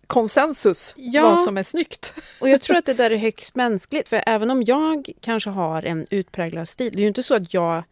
nutidskonsensus, 0.06 0.94
Ja. 0.98 1.22
vad 1.22 1.40
som 1.40 1.58
är 1.58 1.64
snyggt. 1.64 2.14
Och 2.40 2.50
jag 2.50 2.62
tror 2.62 2.78
att 2.78 2.86
det 2.86 2.94
där 2.94 3.12
är 3.12 3.16
högst 3.16 3.56
mänskligt, 3.56 4.10
för 4.10 4.24
även 4.26 4.52
om 4.52 4.64
jag 4.64 5.10
kanske 5.22 5.50
har 5.50 5.84
en 5.84 6.08
utpräglad 6.10 6.70
stil, 6.70 6.92
det 6.94 7.00
är 7.00 7.02
ju 7.02 7.08
inte 7.08 7.24
så 7.24 7.36
att 7.36 7.54
jag 7.54 7.84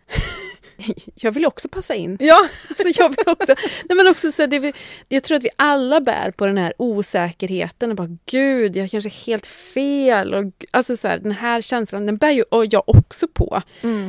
jag 1.15 1.31
vill 1.31 1.45
också 1.45 1.67
passa 1.69 1.95
in. 1.95 2.17
Ja, 2.19 2.39
Alltså 2.69 3.01
jag, 3.01 3.09
vill 3.09 3.27
också, 3.27 3.55
nej 3.89 3.95
men 3.97 4.07
också 4.07 4.31
så, 4.31 4.45
det, 4.45 4.73
jag 5.09 5.23
tror 5.23 5.37
att 5.37 5.43
vi 5.43 5.49
alla 5.55 6.01
bär 6.01 6.31
på 6.31 6.45
den 6.45 6.57
här 6.57 6.73
osäkerheten. 6.77 7.89
Och 7.89 7.95
bara, 7.95 8.17
Gud, 8.25 8.75
jag 8.75 8.91
kanske 8.91 9.07
är 9.07 9.25
helt 9.25 9.47
fel. 9.47 10.33
Och, 10.33 10.65
alltså 10.71 10.97
så 10.97 11.07
här, 11.07 11.17
den 11.17 11.31
här 11.31 11.61
känslan, 11.61 12.05
den 12.05 12.17
bär 12.17 12.31
ju 12.31 12.43
och 12.43 12.65
jag 12.65 12.83
också 12.89 13.27
på. 13.27 13.61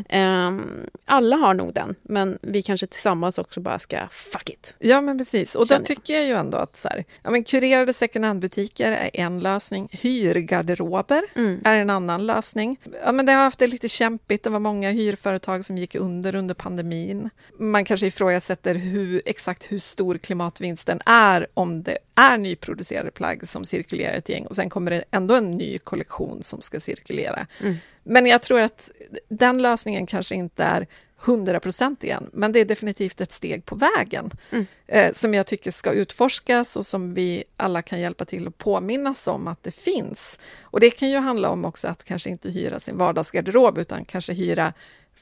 Ehm, 0.09 0.87
alla 1.07 1.37
har 1.37 1.55
nog 1.55 1.75
den, 1.75 1.95
men 2.03 2.39
vi 2.43 2.63
kanske 2.63 2.87
tillsammans 2.87 3.39
också 3.39 3.61
bara 3.61 3.79
ska 3.79 4.09
fuck 4.11 4.51
it. 4.51 4.75
Ja, 4.79 5.01
men 5.01 5.19
precis. 5.19 5.55
Och 5.55 5.67
då 5.67 5.75
jag. 5.75 5.85
tycker 5.85 6.15
jag 6.15 6.25
ju 6.25 6.33
ändå 6.35 6.59
att 6.59 6.77
så 6.77 6.89
här, 6.89 7.05
ja, 7.23 7.31
men 7.31 7.45
kurerade 7.45 7.93
second 7.93 8.25
hand-butiker 8.25 8.93
är 8.93 9.11
en 9.13 9.41
lösning. 9.41 9.89
Hyrgarderober 9.93 11.23
Mm. 11.37 11.61
är 11.65 11.79
en 11.79 11.91
annan 11.91 12.27
lösning. 12.27 12.77
Ja, 13.05 13.13
men 13.13 13.27
det 13.27 13.33
har 13.33 13.45
haft 13.45 13.59
det 13.59 13.67
lite 13.67 13.89
kämpigt. 13.89 14.45
Det 14.45 14.51
var 14.51 14.59
många 14.59 14.91
hyrföretag 14.91 15.65
som 15.65 15.79
gick 15.79 15.95
under 15.95 16.35
under 16.35 16.54
pandemin. 16.55 17.31
Man 17.59 17.85
kanske 17.85 18.07
ifrågasätter 18.07 18.75
hur, 18.75 19.23
exakt 19.25 19.73
hur 19.73 19.79
stor 19.79 20.19
klimatvinsten 20.19 21.01
är 21.07 21.47
om 21.55 21.83
det 21.83 21.99
är 22.15 22.39
nyproducerade 22.39 23.11
plagg 23.11 23.49
som 23.49 23.65
cirkulerar 23.65 24.15
ett 24.15 24.29
gäng 24.29 24.47
och 24.47 24.57
sen 24.57 24.71
kommer 24.71 24.91
det 24.91 25.05
ändå 25.11 25.35
en 25.35 25.51
ny 25.51 25.79
kollektion 25.79 26.43
som 26.43 26.61
ska 26.61 26.81
cirkulera. 26.81 27.47
Mm. 27.61 27.77
Men 28.03 28.27
jag 28.27 28.43
tror 28.43 28.61
att 28.61 28.91
den 29.29 29.63
lösningen 29.63 30.07
kanske 30.07 30.35
inte 30.35 30.65
är 30.65 30.87
100 31.25 31.61
procent 31.61 32.05
igen, 32.05 32.31
men 32.33 32.53
det 32.53 32.61
är 32.61 32.65
definitivt 32.65 33.21
ett 33.21 33.33
steg 33.33 33.65
på 33.65 33.75
vägen 33.75 34.31
Mm. 34.51 34.67
eh, 34.87 35.13
som 35.13 35.35
jag 35.35 35.47
tycker 35.47 35.71
ska 35.71 35.93
utforskas 35.93 36.77
och 36.77 36.87
som 36.87 37.15
vi 37.15 37.45
alla 37.57 37.83
kan 37.83 38.01
hjälpa 38.01 38.25
till 38.25 38.47
att 38.47 38.59
påminnas 38.59 39.29
om 39.29 39.49
att 39.49 39.63
det 39.63 39.71
finns. 39.71 40.39
Och 40.63 40.81
det 40.81 40.91
kan 40.91 41.11
ju 41.11 41.19
handla 41.19 41.51
om 41.51 41.65
också 41.65 41.89
att 41.89 42.05
kanske 42.05 42.31
inte 42.31 42.51
hyra 42.51 42.81
sin 42.81 42.97
vardagsgarderob 42.99 43.79
utan 43.79 44.05
kanske 44.05 44.33
hyra 44.33 44.73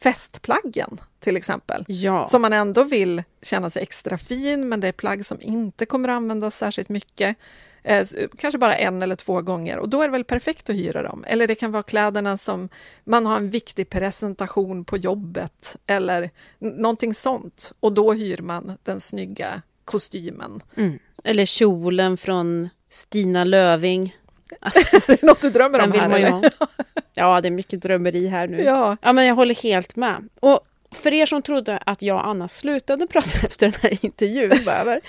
festplaggen 0.02 1.00
till 1.20 1.36
exempel. 1.36 1.84
Ja. 1.88 2.26
Som 2.26 2.42
man 2.42 2.52
ändå 2.52 2.84
vill 2.84 3.22
känna 3.42 3.70
sig 3.70 3.82
extra 3.82 4.18
fin, 4.18 4.68
men 4.68 4.80
det 4.80 4.88
är 4.88 4.92
plagg 4.92 5.26
som 5.26 5.38
inte 5.40 5.86
kommer 5.86 6.08
att 6.08 6.16
användas 6.16 6.56
särskilt 6.56 6.88
mycket. 6.88 7.36
Eh, 7.84 8.06
kanske 8.38 8.58
bara 8.58 8.76
en 8.76 9.02
eller 9.02 9.16
två 9.16 9.40
gånger 9.40 9.78
och 9.78 9.88
då 9.88 10.02
är 10.02 10.08
det 10.08 10.12
väl 10.12 10.24
perfekt 10.24 10.70
att 10.70 10.76
hyra 10.76 11.02
dem. 11.02 11.24
Eller 11.28 11.46
det 11.46 11.54
kan 11.54 11.72
vara 11.72 11.82
kläderna 11.82 12.38
som 12.38 12.68
man 13.04 13.26
har 13.26 13.36
en 13.36 13.50
viktig 13.50 13.88
presentation 13.88 14.84
på 14.84 14.96
jobbet 14.96 15.76
eller 15.86 16.30
någonting 16.58 17.14
sånt 17.14 17.72
och 17.80 17.92
då 17.92 18.12
hyr 18.12 18.38
man 18.38 18.78
den 18.82 19.00
snygga 19.00 19.62
kostymen. 19.84 20.60
Mm. 20.76 20.98
Eller 21.24 21.46
kjolen 21.46 22.16
från 22.16 22.68
Stina 22.88 23.44
Löving. 23.44 24.16
Alltså, 24.60 24.96
är 24.96 25.02
det 25.16 25.22
något 25.22 25.40
du 25.40 25.50
drömmer 25.50 25.80
om 25.82 25.92
här? 25.92 26.10
eller? 26.10 26.50
Ja, 27.14 27.40
det 27.40 27.48
är 27.48 27.50
mycket 27.52 27.80
drömmeri 27.82 28.26
här 28.26 28.46
nu. 28.46 28.62
Ja, 28.62 28.96
Ja, 29.02 29.12
men 29.12 29.26
jag 29.26 29.34
håller 29.34 29.54
helt 29.62 29.96
med. 29.96 30.28
Och 30.40 30.60
för 30.94 31.12
er 31.12 31.26
som 31.26 31.42
trodde 31.42 31.78
att 31.86 32.02
jag 32.02 32.16
och 32.16 32.26
Anna 32.26 32.48
slutade 32.48 33.06
prata 33.10 33.46
efter 33.46 33.70
den 33.70 33.80
här 33.82 33.98
intervjun 34.04 34.52
var 34.66 34.72
över, 34.72 35.00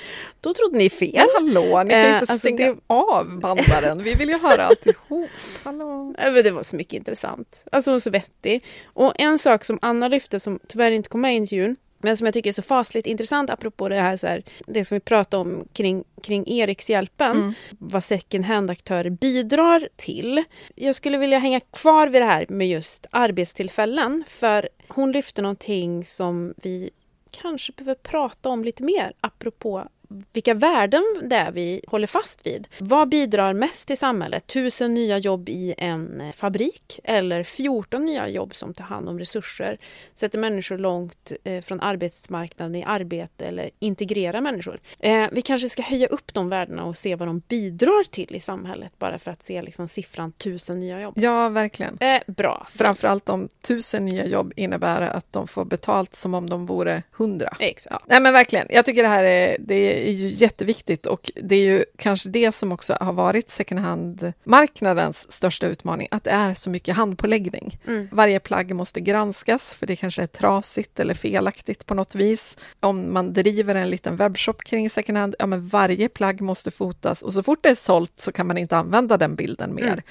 då 0.42 0.54
trodde 0.54 0.78
ni 0.78 0.90
fel. 0.90 1.12
men 1.14 1.28
hallå, 1.56 1.84
ni 1.84 1.90
kan 1.90 2.00
ju 2.00 2.06
Eh, 2.06 2.14
inte 2.14 2.18
alltså 2.20 2.38
stänga 2.40 2.58
det- 2.74 2.76
av 2.88 3.40
bandaren. 3.40 4.04
Vi 4.04 4.14
vill 4.16 4.30
ju 4.30 4.38
höra 4.40 4.64
alltihop. 4.66 5.30
Hallå. 5.64 6.14
Det 6.44 6.52
var 6.52 6.64
så 6.64 6.76
mycket 6.76 6.94
intressant. 6.94 7.64
Alltså 7.72 7.92
hon 7.92 7.96
är 7.96 8.00
så 8.00 8.10
vettig. 8.10 8.66
Och 8.86 9.14
en 9.20 9.40
sak 9.40 9.66
som 9.66 9.80
Anna 9.82 10.08
lyfte 10.08 10.40
som 10.40 10.60
tyvärr 10.68 10.92
inte 10.92 11.10
kom 11.10 11.22
med 11.22 11.34
i 11.34 11.38
intervjun, 11.38 11.76
men 12.04 12.18
som 12.18 12.26
jag 12.26 12.34
tycker 12.34 12.50
är 12.50 12.54
så 12.54 12.62
fasligt 12.62 13.08
intressant 13.08 13.50
apropå 13.50 13.90
det 13.90 13.96
här, 14.02 14.18
så 14.18 14.28
här 14.28 14.44
det 14.68 14.86
som 14.86 14.96
vi 14.96 15.00
pratade 15.00 15.42
om 15.42 15.68
kring, 15.74 16.04
kring 16.24 16.48
Erikshjälpen, 16.48 17.32
Mm. 17.38 17.54
vad 17.80 18.04
second 18.04 18.46
hand-aktörer 18.46 19.10
bidrar 19.10 19.90
till. 19.96 20.44
Jag 20.76 20.96
skulle 20.96 21.18
vilja 21.18 21.40
hänga 21.40 21.60
kvar 21.60 22.08
vid 22.08 22.22
det 22.22 22.26
här 22.26 22.46
med 22.50 22.68
just 22.70 23.06
arbetstillfällen, 23.12 24.24
för 24.28 24.70
hon 24.88 25.12
lyfte 25.12 25.42
någonting 25.42 26.06
som 26.06 26.54
vi 26.58 26.90
kanske 27.32 27.72
behöver 27.72 27.96
prata 27.96 28.50
om 28.50 28.64
lite 28.64 28.84
mer, 28.84 29.14
apropå 29.20 29.88
vilka 30.34 30.54
värden 30.54 31.04
det 31.24 31.36
är 31.36 31.52
vi 31.52 31.82
håller 31.88 32.08
fast 32.08 32.48
vid. 32.48 32.68
Vad 32.78 33.10
bidrar 33.10 33.54
mest 33.54 33.88
till 33.88 33.98
samhället? 33.98 34.48
Tusen 34.48 34.94
nya 34.94 35.18
jobb 35.18 35.50
i 35.50 35.76
en 35.78 36.22
eh, 36.22 36.32
fabrik 36.32 37.00
eller 37.04 37.44
14 37.44 38.06
nya 38.06 38.30
jobb 38.30 38.56
som 38.56 38.74
tar 38.74 38.84
hand 38.84 39.10
om 39.10 39.20
resurser, 39.20 39.78
sätter 40.14 40.40
människor 40.40 40.78
långt 40.78 41.32
eh, 41.44 41.62
från 41.62 41.80
arbetsmarknaden 41.80 42.76
i 42.76 42.84
arbete 42.84 43.46
eller 43.46 43.70
integrerar 43.80 44.42
människor. 44.42 44.80
Eh, 45.00 45.26
vi 45.32 45.42
kanske 45.42 45.70
ska 45.70 45.82
höja 45.82 46.08
upp 46.08 46.34
de 46.34 46.50
värdena 46.50 46.84
och 46.84 46.98
se 46.98 47.16
vad 47.16 47.28
de 47.28 47.40
bidrar 47.40 48.04
till 48.04 48.36
i 48.36 48.40
samhället 48.40 49.00
bara 49.00 49.18
för 49.18 49.32
att 49.32 49.44
se 49.44 49.62
liksom, 49.62 49.88
siffran 49.88 50.32
tusen 50.32 50.80
nya 50.80 51.02
jobb. 51.02 51.14
Ja, 51.18 51.50
verkligen. 51.50 51.98
Eh, 52.00 52.22
bra. 52.28 52.66
Framförallt 52.70 53.30
om 53.30 53.50
tusen 53.62 54.06
nya 54.06 54.26
jobb 54.26 54.54
innebär 54.56 55.02
att 55.02 55.34
de 55.34 55.48
får 55.48 55.66
betalt 55.66 56.16
som 56.16 56.34
om 56.34 56.50
de 56.50 56.66
vore 56.66 57.04
hundra. 57.12 57.56
Exakt. 57.60 58.06
Nej 58.08 58.22
men 58.22 58.34
verkligen, 58.34 58.68
jag 58.70 58.86
tycker 58.86 59.04
det 59.04 59.10
här 59.10 59.24
är, 59.24 59.58
det 59.60 59.76
är 59.76 60.03
ju 60.12 60.30
jätteviktigt 60.30 61.06
och 61.06 61.32
det 61.36 61.56
är 61.56 61.66
ju 61.66 61.86
kanske 61.98 62.30
det 62.30 62.52
som 62.52 62.72
också 62.72 62.98
har 63.00 63.14
varit 63.14 63.50
second 63.50 63.80
hand-marknadens 63.80 65.32
största 65.32 65.68
utmaning, 65.68 66.08
att 66.12 66.24
det 66.24 66.32
är 66.32 66.54
så 66.54 66.70
mycket 66.70 66.96
handpåläggning. 66.96 67.80
Mm. 67.88 68.08
Varje 68.12 68.40
plagg 68.40 68.76
måste 68.76 69.02
granskas 69.02 69.76
för 69.76 69.88
det 69.88 69.96
kanske 69.96 70.24
är 70.24 70.28
trasigt 70.28 71.00
eller 71.00 71.14
felaktigt 71.14 71.86
på 71.86 71.94
något 71.94 72.16
vis. 72.16 72.58
Om 72.80 73.14
man 73.14 73.34
driver 73.34 73.76
en 73.76 73.90
liten 73.90 74.16
webbshop 74.16 74.64
kring 74.64 74.90
second 74.90 75.18
hand, 75.18 75.36
ja 75.40 75.46
men 75.46 75.68
varje 75.68 76.10
plagg 76.10 76.42
måste 76.42 76.72
fotas 76.72 77.22
och 77.22 77.34
så 77.34 77.44
fort 77.44 77.60
det 77.64 77.70
är 77.70 77.76
sålt 77.76 78.12
så 78.16 78.32
kan 78.32 78.48
man 78.48 78.58
inte 78.58 78.78
använda 78.78 79.18
den 79.18 79.36
bilden 79.36 79.76
mer. 79.76 79.84
Mm. 79.84 80.02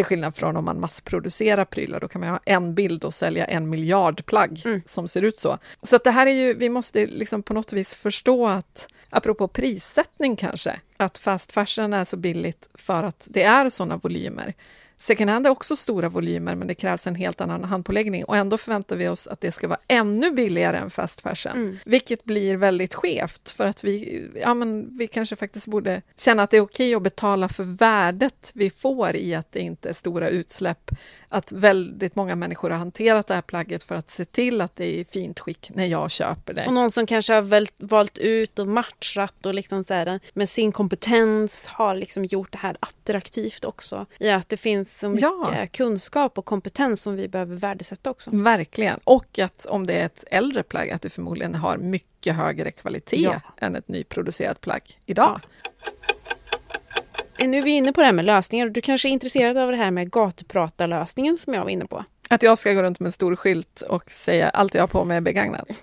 Till 0.00 0.04
skillnad 0.04 0.34
från 0.34 0.56
om 0.56 0.64
man 0.64 0.80
massproducerar 0.80 1.64
prylar, 1.64 2.00
då 2.00 2.08
kan 2.08 2.20
man 2.20 2.30
ha 2.30 2.40
en 2.44 2.74
bild 2.74 3.04
och 3.04 3.14
sälja 3.14 3.44
en 3.44 3.70
miljard 3.70 4.26
plagg 4.26 4.62
Mm. 4.64 4.82
som 4.86 5.08
ser 5.08 5.22
ut 5.22 5.38
så. 5.38 5.58
Så 5.82 5.96
att 5.96 6.04
det 6.04 6.10
här 6.10 6.26
är 6.26 6.30
ju, 6.30 6.54
vi 6.54 6.68
måste 6.68 7.06
liksom 7.06 7.42
på 7.42 7.54
något 7.54 7.72
vis 7.72 7.94
förstå 7.94 8.46
att, 8.46 8.88
apropå 9.10 9.48
prissättning 9.48 10.36
kanske, 10.36 10.80
att 10.96 11.18
fast 11.18 11.52
fashion 11.52 11.92
är 11.92 12.04
så 12.04 12.16
billigt 12.16 12.68
för 12.74 13.02
att 13.02 13.28
det 13.30 13.42
är 13.42 13.68
sådana 13.68 13.96
volymer. 13.96 14.54
Second 15.02 15.30
hand 15.30 15.46
är 15.46 15.50
också 15.50 15.76
stora 15.76 16.08
volymer, 16.08 16.54
men 16.54 16.68
det 16.68 16.74
krävs 16.74 17.06
en 17.06 17.14
helt 17.14 17.40
annan 17.40 17.64
handpåläggning 17.64 18.24
och 18.24 18.36
ändå 18.36 18.58
förväntar 18.58 18.96
vi 18.96 19.08
oss 19.08 19.26
att 19.26 19.40
det 19.40 19.52
ska 19.52 19.68
vara 19.68 19.80
ännu 19.88 20.30
billigare 20.30 20.76
än 20.76 20.90
fast 20.90 21.20
fashion, 21.20 21.52
Mm. 21.52 21.78
vilket 21.84 22.24
blir 22.24 22.56
väldigt 22.56 22.94
skevt 22.94 23.50
för 23.50 23.66
att 23.66 23.84
vi, 23.84 24.28
ja, 24.42 24.54
men 24.54 24.98
vi 24.98 25.06
kanske 25.06 25.36
faktiskt 25.36 25.66
borde 25.66 26.02
känna 26.16 26.42
att 26.42 26.50
det 26.50 26.56
är 26.56 26.60
okej 26.60 26.94
att 26.94 27.02
betala 27.02 27.48
för 27.48 27.64
värdet 27.64 28.50
vi 28.54 28.70
får 28.70 29.16
i 29.16 29.34
att 29.34 29.52
det 29.52 29.60
inte 29.60 29.88
är 29.88 29.92
stora 29.92 30.28
utsläpp, 30.28 30.90
att 31.28 31.52
väldigt 31.52 32.16
många 32.16 32.36
människor 32.36 32.70
har 32.70 32.78
hanterat 32.78 33.26
det 33.26 33.34
här 33.34 33.42
plagget 33.42 33.82
för 33.82 33.94
att 33.94 34.10
se 34.10 34.24
till 34.24 34.60
att 34.60 34.76
det 34.76 34.84
är 34.84 34.98
i 34.98 35.04
fint 35.04 35.40
skick 35.40 35.70
när 35.74 35.86
jag 35.86 36.10
köper 36.10 36.54
det. 36.54 36.66
Och 36.66 36.72
någon 36.72 36.90
som 36.90 37.06
kanske 37.06 37.32
har 37.32 37.42
väl, 37.42 37.68
valt 37.78 38.18
ut 38.18 38.58
och 38.58 38.66
matchat 38.68 39.46
och 39.46 39.54
liksom 39.54 39.84
så 39.84 39.94
här, 39.94 40.20
med 40.34 40.48
sin 40.48 40.72
kompetens 40.72 41.66
har 41.66 41.94
liksom 41.94 42.24
gjort 42.24 42.52
det 42.52 42.58
här 42.58 42.76
attraktivt 42.80 43.64
också. 43.64 44.06
I 44.18 44.30
att 44.30 44.48
det 44.48 44.56
finns 44.56 44.89
så 44.98 45.08
mycket 45.08 45.22
Ja. 45.22 45.66
kunskap 45.72 46.38
och 46.38 46.44
kompetens 46.44 47.02
som 47.02 47.16
vi 47.16 47.28
behöver 47.28 47.56
värdesätta 47.56 48.10
också. 48.10 48.30
Verkligen. 48.32 49.00
Och 49.04 49.38
att 49.38 49.66
om 49.66 49.86
det 49.86 49.94
är 49.94 50.06
ett 50.06 50.24
äldre 50.30 50.62
plagg, 50.62 50.90
att 50.90 51.02
det 51.02 51.10
förmodligen 51.10 51.54
har 51.54 51.76
mycket 51.78 52.36
högre 52.36 52.70
kvalitet 52.70 53.22
Ja. 53.22 53.40
än 53.56 53.76
ett 53.76 53.88
nyproducerat 53.88 54.60
plagg 54.60 54.82
idag. 55.06 55.40
Nu 57.44 57.58
är 57.58 57.62
vi 57.62 57.70
inne 57.70 57.92
på 57.92 58.00
det 58.00 58.06
här 58.06 58.12
med 58.12 58.24
lösningar 58.24 58.66
och 58.66 58.72
du 58.72 58.80
kanske 58.80 59.08
är 59.08 59.10
intresserad 59.10 59.56
av 59.58 59.70
det 59.70 59.76
här 59.76 59.90
med 59.90 60.10
gatupratarlösningen 60.10 61.38
som 61.38 61.54
jag 61.54 61.62
var 61.62 61.70
inne 61.70 61.86
på. 61.86 62.04
Att 62.30 62.42
jag 62.42 62.58
ska 62.58 62.72
gå 62.72 62.82
runt 62.82 63.00
med 63.00 63.06
en 63.06 63.12
stor 63.12 63.36
skylt 63.36 63.80
och 63.80 64.10
säga 64.10 64.48
allt 64.48 64.74
jag 64.74 64.82
har 64.82 64.88
på 64.88 65.04
mig 65.04 65.16
är 65.16 65.20
begagnat. 65.20 65.68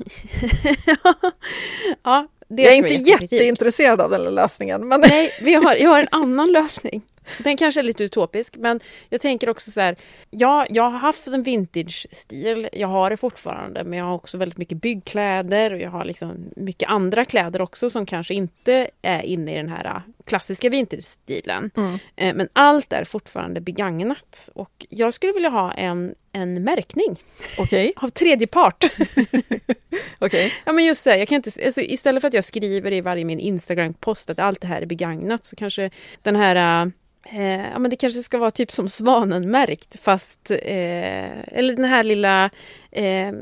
ja, 2.03 2.27
det 2.47 2.63
jag 2.63 2.73
är 2.73 2.77
inte 2.77 3.09
jätteintresserad 3.11 4.01
av 4.01 4.09
den 4.09 4.35
lösningen, 4.35 4.87
men 4.87 5.01
Nej, 5.01 5.29
vi 5.41 5.53
har, 5.53 5.75
jag 5.75 5.89
har 5.89 5.99
en 5.99 6.07
annan 6.11 6.51
lösning. 6.51 7.01
Den 7.37 7.57
kanske 7.57 7.81
är 7.81 7.83
lite 7.83 8.03
utopisk, 8.03 8.55
men 8.57 8.79
jag 9.09 9.21
tänker 9.21 9.49
också 9.49 9.71
så 9.71 9.81
här. 9.81 9.95
Ja, 10.29 10.65
jag 10.69 10.89
har 10.89 10.99
haft 10.99 11.27
en 11.27 11.43
vintage-stil. 11.43 12.69
Jag 12.73 12.87
har 12.87 13.09
det 13.09 13.17
fortfarande, 13.17 13.83
men 13.83 13.99
jag 13.99 14.05
har 14.05 14.13
också 14.13 14.37
väldigt 14.37 14.57
mycket 14.57 14.81
byggkläder 14.81 15.73
och 15.73 15.79
jag 15.79 15.89
har 15.89 16.05
liksom 16.05 16.51
mycket 16.55 16.89
andra 16.89 17.25
kläder 17.25 17.61
också 17.61 17.89
som 17.89 18.05
kanske 18.05 18.33
inte 18.33 18.89
är 19.01 19.21
inne 19.21 19.53
i 19.53 19.57
den 19.57 19.69
här 19.69 19.85
äh, 19.85 20.01
klassiska 20.25 20.69
vintage-stilen. 20.69 21.71
Mm. 21.77 21.99
Eh, 22.15 22.35
Men 22.35 22.49
allt 22.53 22.93
är 22.93 23.03
fortfarande 23.03 23.61
begagnat 23.61 24.49
och 24.53 24.85
jag 24.89 25.13
skulle 25.13 25.33
vilja 25.33 25.49
ha 25.49 25.71
en, 25.71 26.15
en 26.31 26.63
märkning 26.63 27.21
okej. 27.59 27.93
av 27.95 28.09
tredje 28.09 28.47
part. 28.47 28.85
okej. 30.19 30.53
Ja 30.65 30.73
men 30.73 30.85
just 30.85 31.03
det, 31.03 31.17
jag 31.17 31.27
kan 31.27 31.35
inte, 31.35 31.51
alltså, 31.65 31.81
istället 31.81 32.21
för 32.21 32.27
att 32.27 32.33
jag 32.33 32.43
skriver 32.43 32.93
i 32.93 33.01
varje 33.01 33.25
min 33.25 33.39
Instagram-post 33.39 34.29
att 34.29 34.39
allt 34.39 34.61
det 34.61 34.67
här 34.67 34.81
är 34.81 34.85
begagnat 34.85 35.45
så 35.45 35.55
kanske 35.55 35.89
den 36.21 36.35
här 36.35 36.91
Eh, 37.31 37.69
ja, 37.71 37.79
men 37.79 37.89
det 37.89 37.95
kanske 37.95 38.23
ska 38.23 38.37
vara 38.37 38.51
typ 38.51 38.71
som 38.71 38.89
Svanen-märkt 38.89 39.99
fast... 39.99 40.51
Eh, 40.51 41.39
eller 41.47 41.75
den 41.75 41.85
här 41.85 42.03
lilla... 42.03 42.49
Eh, 42.91 43.33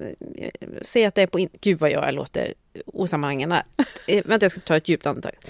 säg 0.81 1.05
att 1.05 1.15
det 1.15 1.21
är 1.21 1.27
på... 1.27 1.39
In- 1.39 1.49
Gud 1.61 1.79
vad 1.79 1.91
jag 1.91 2.13
låter 2.13 2.53
osammanhängande. 2.85 3.63
Eh, 4.07 4.23
vänta, 4.25 4.43
jag 4.43 4.51
ska 4.51 4.61
ta 4.61 4.77
ett 4.77 4.87
djupt 4.87 5.05
andetag. 5.05 5.31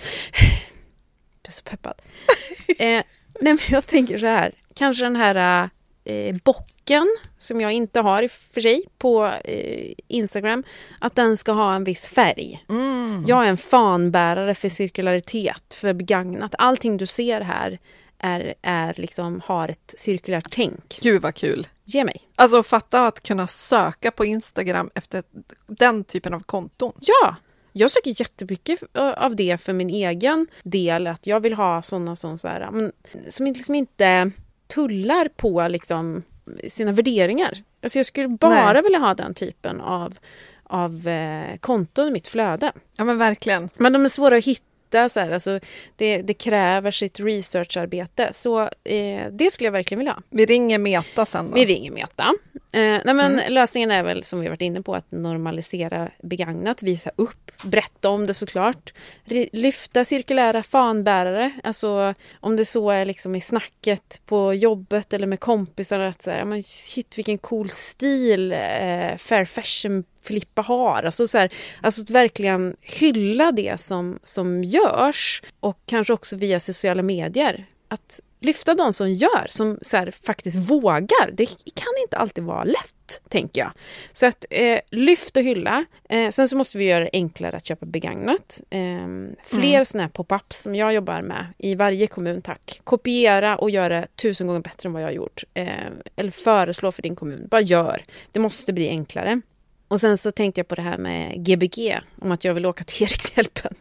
Jag 1.43 1.49
är 1.49 1.51
så 1.51 1.63
peppad. 1.63 1.93
Eh, 2.79 3.03
nej, 3.41 3.53
men 3.53 3.59
jag 3.69 3.87
tänker 3.87 4.17
så 4.17 4.25
här. 4.25 4.51
Kanske 4.73 5.03
den 5.05 5.15
här 5.15 5.69
eh, 6.05 6.35
bocken 6.43 7.17
som 7.37 7.61
jag 7.61 7.71
inte 7.71 7.99
har 7.99 8.23
i 8.23 8.27
och 8.27 8.31
för 8.31 8.61
sig 8.61 8.83
på 8.97 9.25
eh, 9.43 9.93
Instagram. 10.07 10.63
Att 10.99 11.15
den 11.15 11.37
ska 11.37 11.51
ha 11.51 11.75
en 11.75 11.83
viss 11.83 12.05
färg. 12.05 12.65
Mm. 12.69 13.23
Jag 13.27 13.45
är 13.45 13.49
en 13.49 13.57
fanbärare 13.57 14.55
för 14.55 14.69
cirkularitet, 14.69 15.73
för 15.73 15.93
begagnat. 15.93 16.55
Allting 16.57 16.97
du 16.97 17.07
ser 17.07 17.41
här 17.41 17.79
är, 18.19 18.53
är 18.61 18.93
liksom, 18.97 19.41
har 19.45 19.69
ett 19.69 19.93
cirkulärt 19.97 20.47
tänk. 20.51 20.99
Gud 21.01 21.21
vad 21.21 21.35
kul. 21.35 21.67
Ge 21.83 22.03
mig. 22.03 22.21
Alltså 22.35 22.63
fatta 22.63 23.07
att 23.07 23.23
kunna 23.23 23.47
söka 23.47 24.11
på 24.11 24.25
Instagram 24.25 24.89
efter 24.95 25.23
den 25.67 26.03
typen 26.03 26.33
av 26.33 26.39
konton. 26.39 26.93
Ja! 26.99 27.35
Jag 27.77 27.91
söker 27.91 28.19
jättemycket 28.19 28.79
av 29.17 29.35
det 29.35 29.61
för 29.61 29.73
min 29.73 29.89
egen 29.89 30.47
del. 30.63 31.07
Att 31.07 31.27
jag 31.27 31.39
vill 31.39 31.53
ha 31.53 31.81
sådana 31.81 32.15
som, 32.15 32.37
så 32.39 32.47
här, 32.47 32.71
men, 32.71 32.91
som 33.29 33.45
liksom 33.45 33.75
inte 33.75 34.31
tullar 34.67 35.27
på 35.35 35.67
liksom, 35.67 36.23
sina 36.67 36.91
värderingar. 36.91 37.63
Alltså 37.83 37.99
jag 37.99 38.05
skulle 38.05 38.27
bara 38.27 38.73
Nej. 38.73 38.81
vilja 38.83 38.99
ha 38.99 39.13
den 39.13 39.33
typen 39.33 39.81
av, 39.81 40.17
av 40.63 41.07
eh, 41.07 41.57
konton 41.57 42.07
i 42.07 42.11
mitt 42.11 42.27
flöde. 42.27 42.71
Ja 42.95 43.03
men 43.03 43.17
verkligen. 43.17 43.69
Men 43.75 43.93
de 43.93 44.05
är 44.05 44.09
svåra 44.09 44.37
att 44.37 44.45
hitta. 44.45 44.65
Så 45.09 45.19
här, 45.19 45.31
alltså, 45.31 45.59
det, 45.95 46.21
det 46.21 46.33
kräver 46.33 46.91
sitt 46.91 47.19
researcharbete. 47.19 48.29
Så 48.33 48.61
eh, 48.83 49.27
det 49.31 49.51
skulle 49.51 49.67
jag 49.67 49.71
verkligen 49.71 49.99
vilja 49.99 50.13
ha. 50.13 50.21
Vi 50.29 50.45
ringer 50.45 50.77
Meta 50.77 51.25
sen 51.25 51.49
då. 51.49 51.55
Vi 51.55 51.65
ringer 51.65 51.91
Meta. 51.91 52.33
Eh, 52.71 52.99
nej 53.05 53.13
men 53.13 53.41
Lösningen 53.49 53.91
är 53.91 54.03
väl, 54.03 54.23
som 54.23 54.39
vi 54.39 54.47
varit 54.47 54.61
inne 54.61 54.81
på, 54.81 54.95
att 54.95 55.11
normalisera 55.11 56.09
begagnat, 56.23 56.83
visa 56.83 57.11
upp, 57.15 57.51
berätta 57.63 58.09
om 58.09 58.27
det 58.27 58.33
såklart. 58.33 58.93
Ri- 59.25 59.49
Lyfta 59.51 60.05
cirkulära 60.05 60.63
fanbärare, 60.63 61.51
alltså 61.63 62.13
om 62.39 62.55
det 62.55 62.65
så 62.65 62.89
är 62.89 63.05
liksom 63.05 63.35
i 63.35 63.41
snacket 63.41 64.21
på 64.25 64.53
jobbet 64.53 65.13
eller 65.13 65.27
med 65.27 65.39
kompisar 65.39 65.99
att 65.99 66.23
säga, 66.23 66.37
ja, 66.37 66.45
men 66.45 66.63
shit 66.63 67.17
vilken 67.17 67.37
cool 67.37 67.69
stil 67.69 68.51
eh, 68.51 69.15
fair 69.17 69.45
fashion 69.45 70.03
Filippa 70.25 70.61
har. 70.61 71.03
Alltså, 71.03 71.27
så 71.27 71.37
här, 71.37 71.53
alltså 71.81 72.01
att 72.01 72.09
verkligen 72.09 72.75
hylla 72.81 73.51
det 73.51 73.81
som, 73.81 74.19
som 74.23 74.63
görs 74.63 75.43
och 75.59 75.79
kanske 75.85 76.13
också 76.13 76.35
via 76.35 76.59
sociala 76.59 77.01
medier. 77.01 77.65
Att 77.87 78.19
lyfta 78.45 78.73
de 78.73 78.93
som 78.93 79.13
gör, 79.13 79.45
som 79.49 79.79
så 79.81 79.97
här, 79.97 80.11
faktiskt 80.11 80.57
vågar. 80.57 81.31
Det 81.33 81.45
kan 81.73 81.93
inte 82.03 82.17
alltid 82.17 82.43
vara 82.43 82.63
lätt, 82.63 83.21
tänker 83.29 83.61
jag. 83.61 83.71
Så 84.13 84.25
att 84.25 84.45
eh, 84.49 84.79
lyft 84.91 85.37
och 85.37 85.43
hylla. 85.43 85.85
Eh, 86.09 86.29
sen 86.29 86.49
så 86.49 86.57
måste 86.57 86.77
vi 86.77 86.85
göra 86.85 87.03
det 87.03 87.09
enklare 87.13 87.57
att 87.57 87.65
köpa 87.65 87.85
begagnat. 87.85 88.61
Eh, 88.69 89.07
fler 89.43 89.83
såna 89.83 90.03
här 90.03 90.09
pop-ups 90.09 90.63
som 90.63 90.75
jag 90.75 90.93
jobbar 90.93 91.21
med 91.21 91.45
i 91.57 91.75
varje 91.75 92.07
kommun, 92.07 92.41
tack. 92.41 92.81
Kopiera 92.83 93.57
och 93.57 93.69
göra 93.69 94.01
det 94.01 94.07
tusen 94.15 94.47
gånger 94.47 94.61
bättre 94.61 94.87
än 94.87 94.93
vad 94.93 95.01
jag 95.01 95.07
har 95.07 95.13
gjort. 95.13 95.43
Eh, 95.53 95.67
eller 96.15 96.31
föreslå 96.31 96.91
för 96.91 97.01
din 97.01 97.15
kommun. 97.15 97.47
Bara 97.51 97.61
gör. 97.61 98.03
Det 98.31 98.39
måste 98.39 98.73
bli 98.73 98.89
enklare. 98.89 99.41
Och 99.87 100.01
sen 100.01 100.17
så 100.17 100.31
tänkte 100.31 100.59
jag 100.59 100.67
på 100.67 100.75
det 100.75 100.81
här 100.81 100.97
med 100.97 101.45
Gbg, 101.45 101.99
om 102.21 102.31
att 102.31 102.43
jag 102.43 102.53
vill 102.53 102.65
åka 102.65 102.83
till 102.83 103.03
Erikshjälpen. 103.07 103.73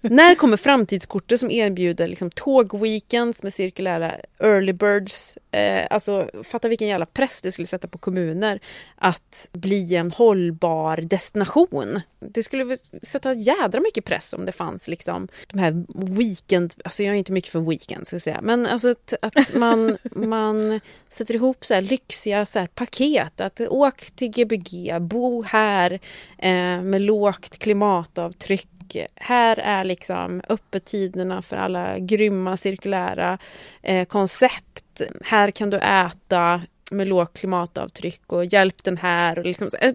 När 0.00 0.34
kommer 0.34 0.56
framtidskortet 0.56 1.40
som 1.40 1.50
erbjuder 1.50 2.08
liksom 2.08 2.30
tågweekends 2.30 3.42
med 3.42 3.52
cirkulära 3.52 4.14
early 4.38 4.72
birds? 4.72 5.34
Eh, 5.50 5.86
alltså, 5.90 6.30
fatta 6.42 6.68
vilken 6.68 6.88
jävla 6.88 7.06
press 7.06 7.42
det 7.42 7.52
skulle 7.52 7.66
sätta 7.66 7.88
på 7.88 7.98
kommuner 7.98 8.60
att 8.96 9.48
bli 9.52 9.96
en 9.96 10.10
hållbar 10.10 10.96
destination. 10.96 12.00
Det 12.20 12.42
skulle 12.42 12.76
sätta 13.02 13.34
jädra 13.34 13.80
mycket 13.80 14.04
press 14.04 14.34
om 14.34 14.46
det 14.46 14.52
fanns 14.52 14.88
liksom 14.88 15.28
de 15.46 15.58
här 15.58 15.84
weekend... 16.16 16.74
Alltså 16.84 17.02
jag 17.02 17.14
är 17.14 17.18
inte 17.18 17.32
mycket 17.32 17.52
för 17.52 17.60
weekend, 17.60 18.06
ska 18.06 18.14
jag 18.14 18.22
säga. 18.22 18.40
Men 18.42 18.66
alltså 18.66 18.90
att, 18.90 19.14
att 19.22 19.54
man, 19.54 19.96
man 20.10 20.80
sätter 21.08 21.34
ihop 21.34 21.66
så 21.66 21.74
här 21.74 21.82
lyxiga 21.82 22.46
så 22.46 22.58
här 22.58 22.66
paket. 22.66 23.40
Att 23.40 23.60
åk 23.60 24.10
till 24.10 24.30
Gbg, 24.30 25.00
bo 25.00 25.42
här 25.42 25.92
eh, 26.38 26.82
med 26.82 27.00
lågt 27.00 27.58
klimatavtryck. 27.58 28.68
Här 29.14 29.58
är 29.58 29.84
liksom 29.84 30.42
öppettiderna 30.48 31.42
för 31.42 31.56
alla 31.56 31.98
grymma 31.98 32.56
cirkulära 32.56 33.38
eh, 33.82 34.04
koncept. 34.04 35.02
Här 35.24 35.50
kan 35.50 35.70
du 35.70 35.76
äta 35.78 36.62
med 36.90 37.08
lågt 37.08 37.38
klimatavtryck 37.38 38.22
och 38.26 38.44
hjälp 38.44 38.84
den 38.84 38.96
här. 38.96 39.38
Och 39.38 39.44
liksom, 39.44 39.70
eh, 39.80 39.94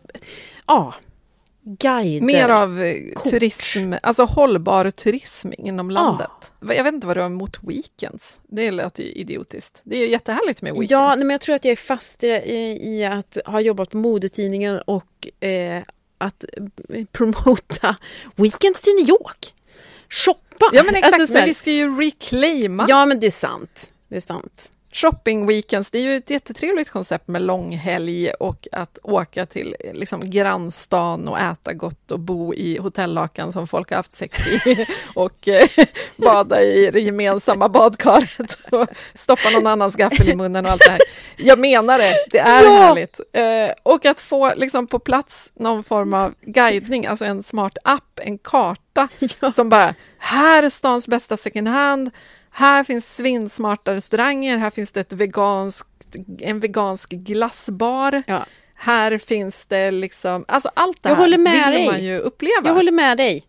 ja, 0.68 0.94
guider. 1.64 2.26
Mer 2.26 2.50
av 2.50 2.82
eh, 2.82 3.14
Kort. 3.14 3.32
turism, 3.32 3.94
alltså 4.02 4.24
hållbar 4.24 4.90
turism 4.90 5.52
inom 5.58 5.92
landet. 5.92 6.52
Jag 6.60 6.84
vet 6.84 6.94
inte 6.94 7.08
vad 7.08 7.18
du 7.18 7.22
har 7.22 7.28
emot 7.28 7.58
weekends. 7.62 8.40
Det 8.48 8.72
låter 8.72 9.04
ju 9.04 9.10
idiotiskt. 9.10 9.82
Det 9.84 9.96
är 9.96 10.00
ju 10.00 10.12
jättehärligt 10.12 10.62
med 10.62 10.72
weekends. 10.72 10.92
Ja, 10.92 11.16
nej, 11.16 11.26
men 11.26 11.30
jag 11.30 11.42
tror 11.42 11.56
att 11.56 11.66
jag 11.66 11.72
är 11.72 11.76
fast 11.76 12.24
i, 12.24 12.28
i, 12.28 12.96
i 12.96 13.06
att 13.06 13.38
ha 13.46 13.62
jobbat 13.62 13.90
på 13.90 13.98
modetidningen 13.98 14.82
och 14.82 15.46
eh, 15.48 15.84
att 16.24 16.46
promota 17.12 17.96
weekends 18.36 18.82
till 18.82 18.94
New 18.94 19.10
York. 19.10 19.54
Shoppa! 20.10 20.70
ja 20.72 20.84
men 20.84 20.96
exakt, 20.96 21.14
Alltså, 21.14 21.28
så 21.28 21.34
men 21.34 21.46
vi 21.46 21.54
ska 21.54 21.72
ju 21.72 22.02
reclaima 22.02 22.86
ja, 22.90 23.06
men 23.06 23.20
det 23.20 23.26
är 23.26 23.32
sant. 23.32 23.92
Det 24.10 24.16
är 24.16 24.20
sant. 24.20 24.72
Shopping 24.94 25.46
weekends. 25.46 25.90
Det 25.92 25.98
är 25.98 26.02
ju 26.02 26.16
ett 26.16 26.30
jättetrevligt 26.30 26.90
koncept 26.90 27.28
med 27.28 27.42
långhelg 27.42 28.30
och 28.32 28.68
att 28.72 29.00
åka 29.04 29.46
till 29.46 29.76
liksom, 29.94 30.30
grannstan 30.30 31.28
och 31.28 31.40
äta 31.40 31.74
gott 31.74 32.12
och 32.12 32.20
bo 32.20 32.54
i 32.54 32.78
hotellakan 32.78 33.52
som 33.52 33.68
folk 33.68 33.90
har 33.90 33.98
haft 33.98 34.14
sex 34.14 34.48
i 34.48 34.86
och 35.16 35.48
eh, 35.48 35.68
bada 36.18 36.62
i 36.62 36.92
det 36.92 37.00
gemensamma 37.00 37.70
badkaret 37.70 38.58
och 38.72 38.88
stoppa 39.14 39.50
någon 39.50 39.68
annans 39.68 39.96
gaffel 39.96 40.30
i 40.30 40.36
munnen 40.36 40.66
och 40.66 40.72
allt 40.72 40.82
det 40.86 40.92
här. 40.92 41.02
Jag 41.38 41.60
menar 41.60 41.98
det, 41.98 42.14
det 42.32 42.40
är 42.40 42.64
Ja! 42.64 42.70
härligt. 42.70 43.20
Eh, 43.34 43.76
och 43.84 44.06
att 44.06 44.20
få 44.22 44.54
liksom, 44.56 44.88
på 44.88 45.00
plats 45.00 45.52
någon 45.56 45.84
form 45.84 46.14
av 46.14 46.34
guidning, 46.42 47.06
alltså 47.06 47.26
en 47.26 47.44
smart 47.44 47.78
app, 47.84 48.20
en 48.22 48.38
karta 48.38 49.08
Ja. 49.40 49.52
som 49.52 49.70
bara, 49.70 49.96
här 50.18 50.64
är 50.64 50.70
stans 50.70 51.08
bästa 51.08 51.38
second 51.38 51.68
hand, 51.68 52.12
Här 52.54 52.84
finns 52.84 53.16
svinsmarta 53.16 53.94
restauranger, 53.94 54.58
här 54.58 54.70
finns 54.70 54.92
det 54.92 55.00
ett 55.00 55.14
veganskt, 55.14 55.88
en 56.40 56.60
vegansk 56.60 57.10
glassbar. 57.12 58.24
Ja. 58.28 58.46
Här 58.76 59.18
finns 59.18 59.66
det 59.66 59.92
liksom, 59.92 60.46
alltså 60.48 60.72
allt 60.74 61.04
det 61.04 61.10
Jag 61.10 61.16
här 61.16 61.24
håller 61.24 61.38
med 61.38 61.66
vill 61.66 61.74
dig. 61.74 61.86
man 61.86 62.04
ju 62.04 62.18
uppleva. 62.20 62.62
Jag 62.70 62.74
håller 62.74 62.92
med 62.92 63.18
dig. 63.18 63.46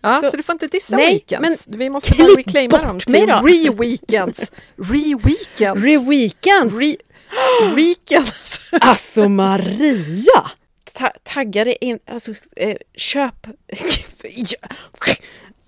ja, 0.00 0.12
så, 0.12 0.26
så- 0.30 0.36
du 0.36 0.42
får 0.42 0.52
inte 0.52 0.66
dissa 0.66 0.96
Nej, 0.96 1.12
weekends. 1.12 1.66
men 1.68 1.78
Vi 1.78 1.90
måste 1.90 2.18
bara 2.18 2.28
reclaima 2.36 2.78
dem 2.78 3.00
till 3.00 3.14
re-weekends. 3.14 4.52
Re-weekends. 4.76 5.84
Re-weekends! 5.84 6.74
Re- 6.74 6.96
weekends. 7.74 8.60
Alltså 8.80 9.28
Maria! 9.28 10.50
Ta 10.92 11.10
tagga 11.22 11.64
dig 11.64 11.76
in, 11.80 11.98
alltså 12.06 12.32
eh, 12.56 12.76
köp, 12.96 13.46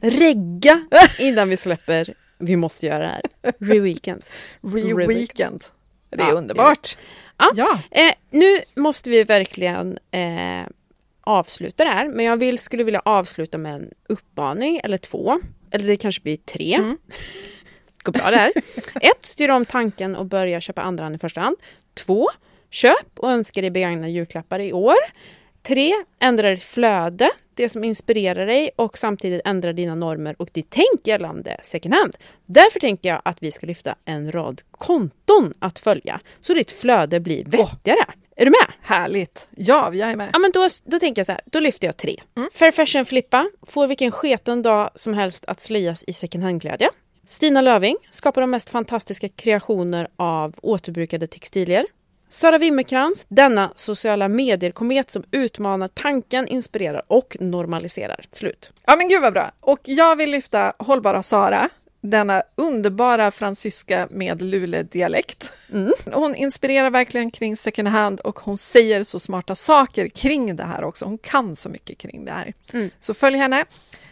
regga 0.01 0.87
innan 1.19 1.49
vi 1.49 1.57
släpper 1.57 2.15
Vi 2.43 2.57
måste 2.57 2.87
göra 2.87 2.99
det 2.99 3.07
här. 3.07 3.23
Re-weekends. 3.59 4.31
Re-weekend. 4.61 5.65
Det 6.11 6.23
är 6.23 6.29
Ja, 6.29 6.33
underbart. 6.33 6.99
Ja. 7.39 7.53
ja. 7.55 7.79
Eh, 7.91 8.15
nu 8.31 8.59
måste 8.75 9.11
vi 9.11 9.25
verkligen 9.25 9.99
eh, 10.11 10.67
avsluta 11.21 11.85
det 11.85 11.91
här, 11.91 12.09
men 12.09 12.25
jag 12.25 12.37
vill, 12.37 12.59
skulle 12.59 12.85
vilja 12.85 13.03
avsluta 13.05 13.59
med 13.59 13.75
en 13.75 13.91
uppmaning 14.09 14.81
eller 14.85 14.99
två. 14.99 15.41
Eller 15.71 15.87
det 15.87 15.97
kanske 15.97 16.23
blir 16.23 16.37
tre. 16.37 16.75
Mm. 16.75 16.99
Går 18.03 18.13
bra 18.13 18.31
det 18.31 18.37
här. 18.37 18.53
Ett, 19.01 19.25
styr 19.25 19.49
om 19.49 19.67
tanken 19.67 20.17
och 20.17 20.27
börja 20.27 20.61
köpa 20.61 20.83
andra 20.83 21.05
hand 21.05 21.17
i 21.17 21.19
första 21.19 21.41
hand. 21.41 21.57
Två, 21.95 22.29
köp 22.71 23.19
och 23.19 23.31
önska 23.31 23.61
dig 23.61 23.71
begagnade 23.71 24.09
julklappar 24.09 24.59
i 24.61 24.73
år. 24.73 24.97
Tre, 25.63 25.93
ändra 26.19 26.51
ditt 26.51 26.65
flöde, 26.65 27.31
det 27.55 27.69
som 27.69 27.85
inspirerar 27.85 28.47
dig 28.47 28.71
och 28.77 28.99
samtidigt 28.99 29.43
ändra 29.45 29.73
dina 29.73 29.95
normer 29.95 30.35
och 30.39 30.49
ditt 30.53 30.71
tänk 30.71 31.07
gällande 31.07 31.57
second 31.63 31.95
hand. 31.95 32.17
Därför 32.47 32.81
tänker 32.81 33.09
jag 33.09 33.23
att 33.25 33.43
vi 33.43 33.53
ska 33.53 33.67
lyfta 33.67 33.95
en 34.05 34.33
rad 34.33 34.63
konton 34.71 35.55
att 35.59 35.79
följa 35.79 36.21
så 36.41 36.55
ditt 36.55 36.71
flöde 36.71 37.21
blir 37.21 37.45
vettigare. 37.45 38.05
Är 38.37 38.45
du 38.45 38.51
med? 38.51 38.75
Härligt. 38.81 39.49
Ja, 39.57 39.95
jag 39.95 40.11
är 40.11 40.17
med. 40.17 40.31
Ja, 40.33 40.39
men 40.39 40.51
då, 40.51 40.69
då 40.85 40.99
tänker 40.99 41.19
jag 41.19 41.27
så 41.27 41.33
här, 41.33 41.41
då 41.45 41.61
lyfter 41.61 41.89
jag 41.89 41.97
tre. 41.97 42.21
Fair 42.53 42.71
Fashion 42.71 43.05
Flippa 43.05 43.51
får 43.67 43.87
vilken 43.87 44.11
sketen 44.11 44.63
dag 44.63 44.91
som 44.95 45.15
helst 45.15 45.45
att 45.47 45.61
slöjas 45.61 46.05
i 46.07 46.13
second 46.13 46.45
hand-glädje. 46.45 46.89
Stina 47.27 47.61
Löving 47.61 47.97
skapar 48.11 48.41
de 48.41 48.51
mest 48.51 48.71
fantastiska 48.71 49.29
kreationer 49.29 50.09
av 50.17 50.55
återbrukade 50.63 51.27
textilier. 51.27 51.87
Sara 52.33 52.59
Wimmerkrans, 52.59 53.27
denna 53.29 53.73
sociala 53.75 54.29
medier-komet 54.29 55.11
som 55.11 55.25
utmanar 55.31 55.89
tanken, 55.89 56.49
inspirerar 56.49 57.03
och 57.07 57.37
normaliserar. 57.41 58.25
Slut. 58.33 58.73
Ja 58.87 58.97
men 58.97 59.09
gud 59.09 59.23
vad 59.23 59.33
bra. 59.33 59.53
Och 59.61 59.81
jag 59.85 60.17
vill 60.17 60.31
lyfta 60.31 60.73
Hållbara 60.79 61.23
Sara, 61.23 61.69
denna 62.01 62.43
underbara 62.55 63.31
fransyska 63.31 64.09
med 64.11 64.43
Luleå-dialekt. 64.43 65.53
Hon 66.13 66.35
inspirerar 66.35 66.91
verkligen 66.91 67.31
kring 67.31 67.57
second 67.57 67.89
hand 67.89 68.21
och 68.21 68.39
hon 68.39 68.59
säger 68.59 69.05
så 69.05 69.21
smarta 69.21 69.55
saker 69.55 70.09
kring 70.09 70.57
det 70.57 70.65
här 70.65 70.85
också. 70.85 71.05
Hon 71.05 71.19
kan 71.19 71.57
så 71.57 71.69
mycket 71.69 71.99
kring 71.99 72.25
det 72.25 72.33
här. 72.33 72.53
Så 72.99 73.15
följ 73.15 73.37
henne. 73.37 73.65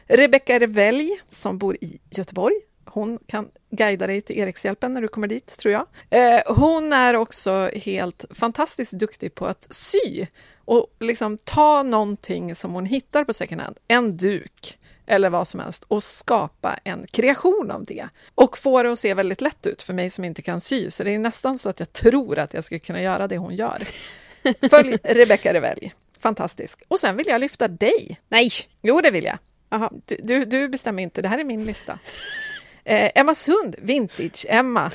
Rebecca 0.07 0.59
Revelj 0.59 1.11
som 1.31 1.59
bor 1.59 1.77
i 1.81 1.99
Göteborg. 2.11 2.57
Hon 2.93 3.19
kan 3.27 3.51
guida 3.71 4.07
dig 4.07 4.21
till 4.21 4.39
Erikshjälpen 4.39 4.95
när 4.95 5.03
du 5.03 5.09
kommer 5.09 5.29
dit, 5.29 5.59
tror 5.59 5.73
jag. 5.73 5.87
Eh, 6.11 6.43
hon 6.47 6.93
är 6.93 7.17
också 7.17 7.71
helt 7.75 8.25
fantastiskt 8.31 8.93
duktig 8.93 9.35
på 9.35 9.47
att 9.47 9.67
sy 9.71 10.27
och 10.65 10.87
liksom 11.01 11.39
ta 11.39 11.83
någonting 11.83 12.55
som 12.55 12.73
hon 12.73 12.87
hittar 12.87 13.25
på 13.25 13.33
second 13.33 13.61
hand, 13.61 13.79
en 13.89 14.17
duk 14.17 14.79
eller 15.07 15.31
vad 15.31 15.49
som 15.49 15.61
helst 15.61 15.85
och 15.89 16.03
skapa 16.03 16.79
en 16.85 17.07
kreation 17.07 17.71
av 17.71 17.85
det. 17.85 18.09
Och 18.35 18.59
få 18.59 18.83
det 18.83 18.93
att 18.93 18.99
se 18.99 19.15
väldigt 19.15 19.41
lätt 19.41 19.67
ut 19.67 19.83
för 19.83 19.95
mig 19.95 20.11
som 20.11 20.25
inte 20.25 20.43
kan 20.43 20.61
sy, 20.61 20.91
så 20.91 21.05
det 21.05 21.15
är 21.15 21.19
nästan 21.19 21.59
så 21.59 21.69
att 21.69 21.81
jag 21.81 21.93
tror 21.93 22.39
att 22.39 22.55
jag 22.55 22.65
skulle 22.65 22.79
kunna 22.79 23.03
göra 23.03 23.29
det 23.29 23.39
hon 23.39 23.55
gör. 23.55 23.83
Följ 24.71 24.99
Rebecca 25.03 25.55
Revelj, 25.55 25.95
fantastisk. 26.21 26.83
Och 26.89 27.01
sen 27.01 27.17
vill 27.17 27.27
jag 27.27 27.41
lyfta 27.41 27.69
dig. 27.69 28.21
Nej! 28.29 28.51
Jo, 28.83 29.01
det 29.01 29.11
vill 29.11 29.25
jag. 29.25 29.39
Du, 30.05 30.17
du, 30.23 30.45
du 30.45 30.69
bestämmer 30.69 31.03
inte, 31.03 31.23
det 31.23 31.29
här 31.29 31.39
är 31.39 31.45
min 31.45 31.65
lista. 31.65 31.99
Eh, 32.91 33.11
Emma 33.15 33.35
Sund, 33.35 33.77
Vintage-Emma, 33.79 34.91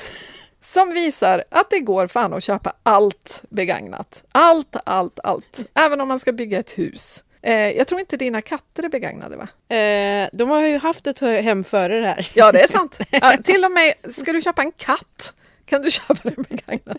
som 0.60 0.90
visar 0.90 1.44
att 1.50 1.70
det 1.70 1.80
går 1.80 2.06
fan 2.06 2.32
att 2.32 2.44
köpa 2.44 2.72
allt 2.82 3.42
begagnat. 3.48 4.24
Allt, 4.32 4.76
allt, 4.84 5.20
allt. 5.24 5.66
Även 5.74 6.00
om 6.00 6.08
man 6.08 6.18
ska 6.18 6.32
bygga 6.32 6.58
ett 6.58 6.78
hus. 6.78 7.24
Eh, 7.42 7.70
jag 7.70 7.86
tror 7.86 8.00
inte 8.00 8.16
dina 8.16 8.42
katter 8.42 8.82
är 8.82 8.88
begagnade, 8.88 9.36
va? 9.36 9.48
Eh, 9.76 10.28
de 10.32 10.50
har 10.50 10.60
ju 10.60 10.78
haft 10.78 11.06
ett 11.06 11.20
hem 11.20 11.64
före 11.64 12.00
det 12.00 12.06
här. 12.06 12.30
Ja, 12.34 12.52
det 12.52 12.62
är 12.62 12.68
sant. 12.68 12.98
Ja, 13.10 13.36
till 13.44 13.64
och 13.64 13.72
med, 13.72 13.94
ska 14.08 14.32
du 14.32 14.42
köpa 14.42 14.62
en 14.62 14.72
katt 14.72 15.34
kan 15.66 15.82
du 15.82 15.90
köpa 15.90 16.14
den 16.22 16.44
begagnad. 16.48 16.98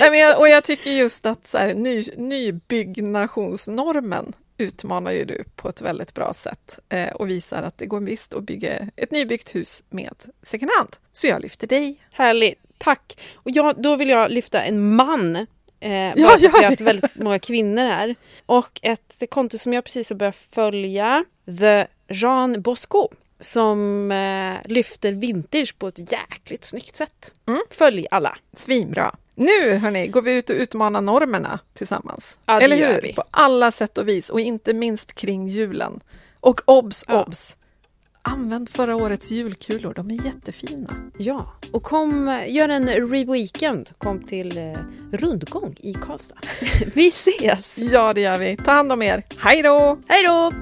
Nej, 0.00 0.10
men 0.10 0.18
jag, 0.18 0.38
och 0.38 0.48
jag 0.48 0.64
tycker 0.64 0.90
just 0.90 1.26
att 1.26 1.46
så 1.46 1.58
här, 1.58 1.74
ny, 1.74 2.04
nybyggnationsnormen 2.16 4.32
utmanar 4.58 5.12
ju 5.12 5.24
du 5.24 5.44
på 5.56 5.68
ett 5.68 5.80
väldigt 5.80 6.14
bra 6.14 6.32
sätt 6.32 6.78
eh, 6.88 7.08
och 7.14 7.30
visar 7.30 7.62
att 7.62 7.78
det 7.78 7.86
går 7.86 8.00
visst 8.00 8.34
att 8.34 8.42
bygga 8.42 8.88
ett 8.96 9.10
nybyggt 9.10 9.54
hus 9.54 9.84
med 9.90 10.14
second 10.42 10.70
hand. 10.78 10.96
Så 11.12 11.26
jag 11.26 11.42
lyfter 11.42 11.66
dig. 11.66 11.96
Härligt, 12.12 12.58
tack! 12.78 13.18
Och 13.34 13.50
jag, 13.50 13.82
då 13.82 13.96
vill 13.96 14.08
jag 14.08 14.30
lyfta 14.30 14.62
en 14.62 14.94
man. 14.96 15.36
Eh, 15.36 15.92
Ja, 15.92 16.14
bara 16.16 16.28
för 16.28 16.34
att 16.34 16.42
gör 16.42 16.50
vi 16.50 16.56
har 16.56 16.64
haft 16.64 16.80
väldigt 16.80 17.16
många 17.18 17.38
kvinnor 17.38 17.82
här. 17.82 18.14
Och 18.46 18.80
ett 18.82 19.22
konto 19.30 19.58
som 19.58 19.72
jag 19.72 19.84
precis 19.84 20.10
har 20.10 20.16
börjat 20.16 20.36
följa, 20.52 21.24
The 21.58 21.86
Jean 22.08 22.62
Bosco, 22.62 23.08
som 23.44 24.10
eh, 24.12 24.54
lyfter 24.72 25.12
vintage 25.12 25.78
på 25.78 25.88
ett 25.88 26.12
jäkligt 26.12 26.64
snyggt 26.64 26.96
sätt. 26.96 27.30
Mm. 27.46 27.60
Följ 27.70 28.06
alla! 28.10 28.38
Svinbra. 28.52 29.14
Nu 29.34 29.74
hörni, 29.76 30.06
går 30.08 30.22
vi 30.22 30.32
ut 30.34 30.50
och 30.50 30.56
utmanar 30.56 31.00
normerna 31.00 31.58
tillsammans. 31.74 32.38
Ja, 32.46 32.60
Eller 32.60 32.76
hur? 32.94 33.02
vi. 33.02 33.12
På 33.12 33.24
alla 33.30 33.70
sätt 33.70 33.98
och 33.98 34.08
vis 34.08 34.30
och 34.30 34.40
inte 34.40 34.72
minst 34.72 35.12
kring 35.14 35.48
julen. 35.48 36.00
Och 36.40 36.60
obs, 36.64 37.04
Ja. 37.08 37.24
obs! 37.24 37.56
Använd 38.26 38.68
förra 38.70 38.96
årets 38.96 39.30
julkulor, 39.30 39.94
de 39.94 40.10
är 40.10 40.24
jättefina. 40.26 40.90
Ja, 41.18 41.46
och 41.72 41.82
kom, 41.82 42.42
gör 42.48 42.68
en 42.68 42.88
re-weekend. 42.88 43.98
Kom 43.98 44.22
till 44.22 44.58
eh, 44.58 44.72
Rundgång 45.12 45.74
i 45.80 45.94
Karlstad. 45.94 46.36
vi 46.94 47.08
ses! 47.08 47.78
Ja, 47.78 48.12
det 48.12 48.20
gör 48.20 48.38
vi. 48.38 48.56
Ta 48.56 48.72
hand 48.72 48.92
om 48.92 49.02
er. 49.02 49.22
Hej 49.38 49.62
då! 49.62 49.98
Hej 50.08 50.22
då! 50.22 50.52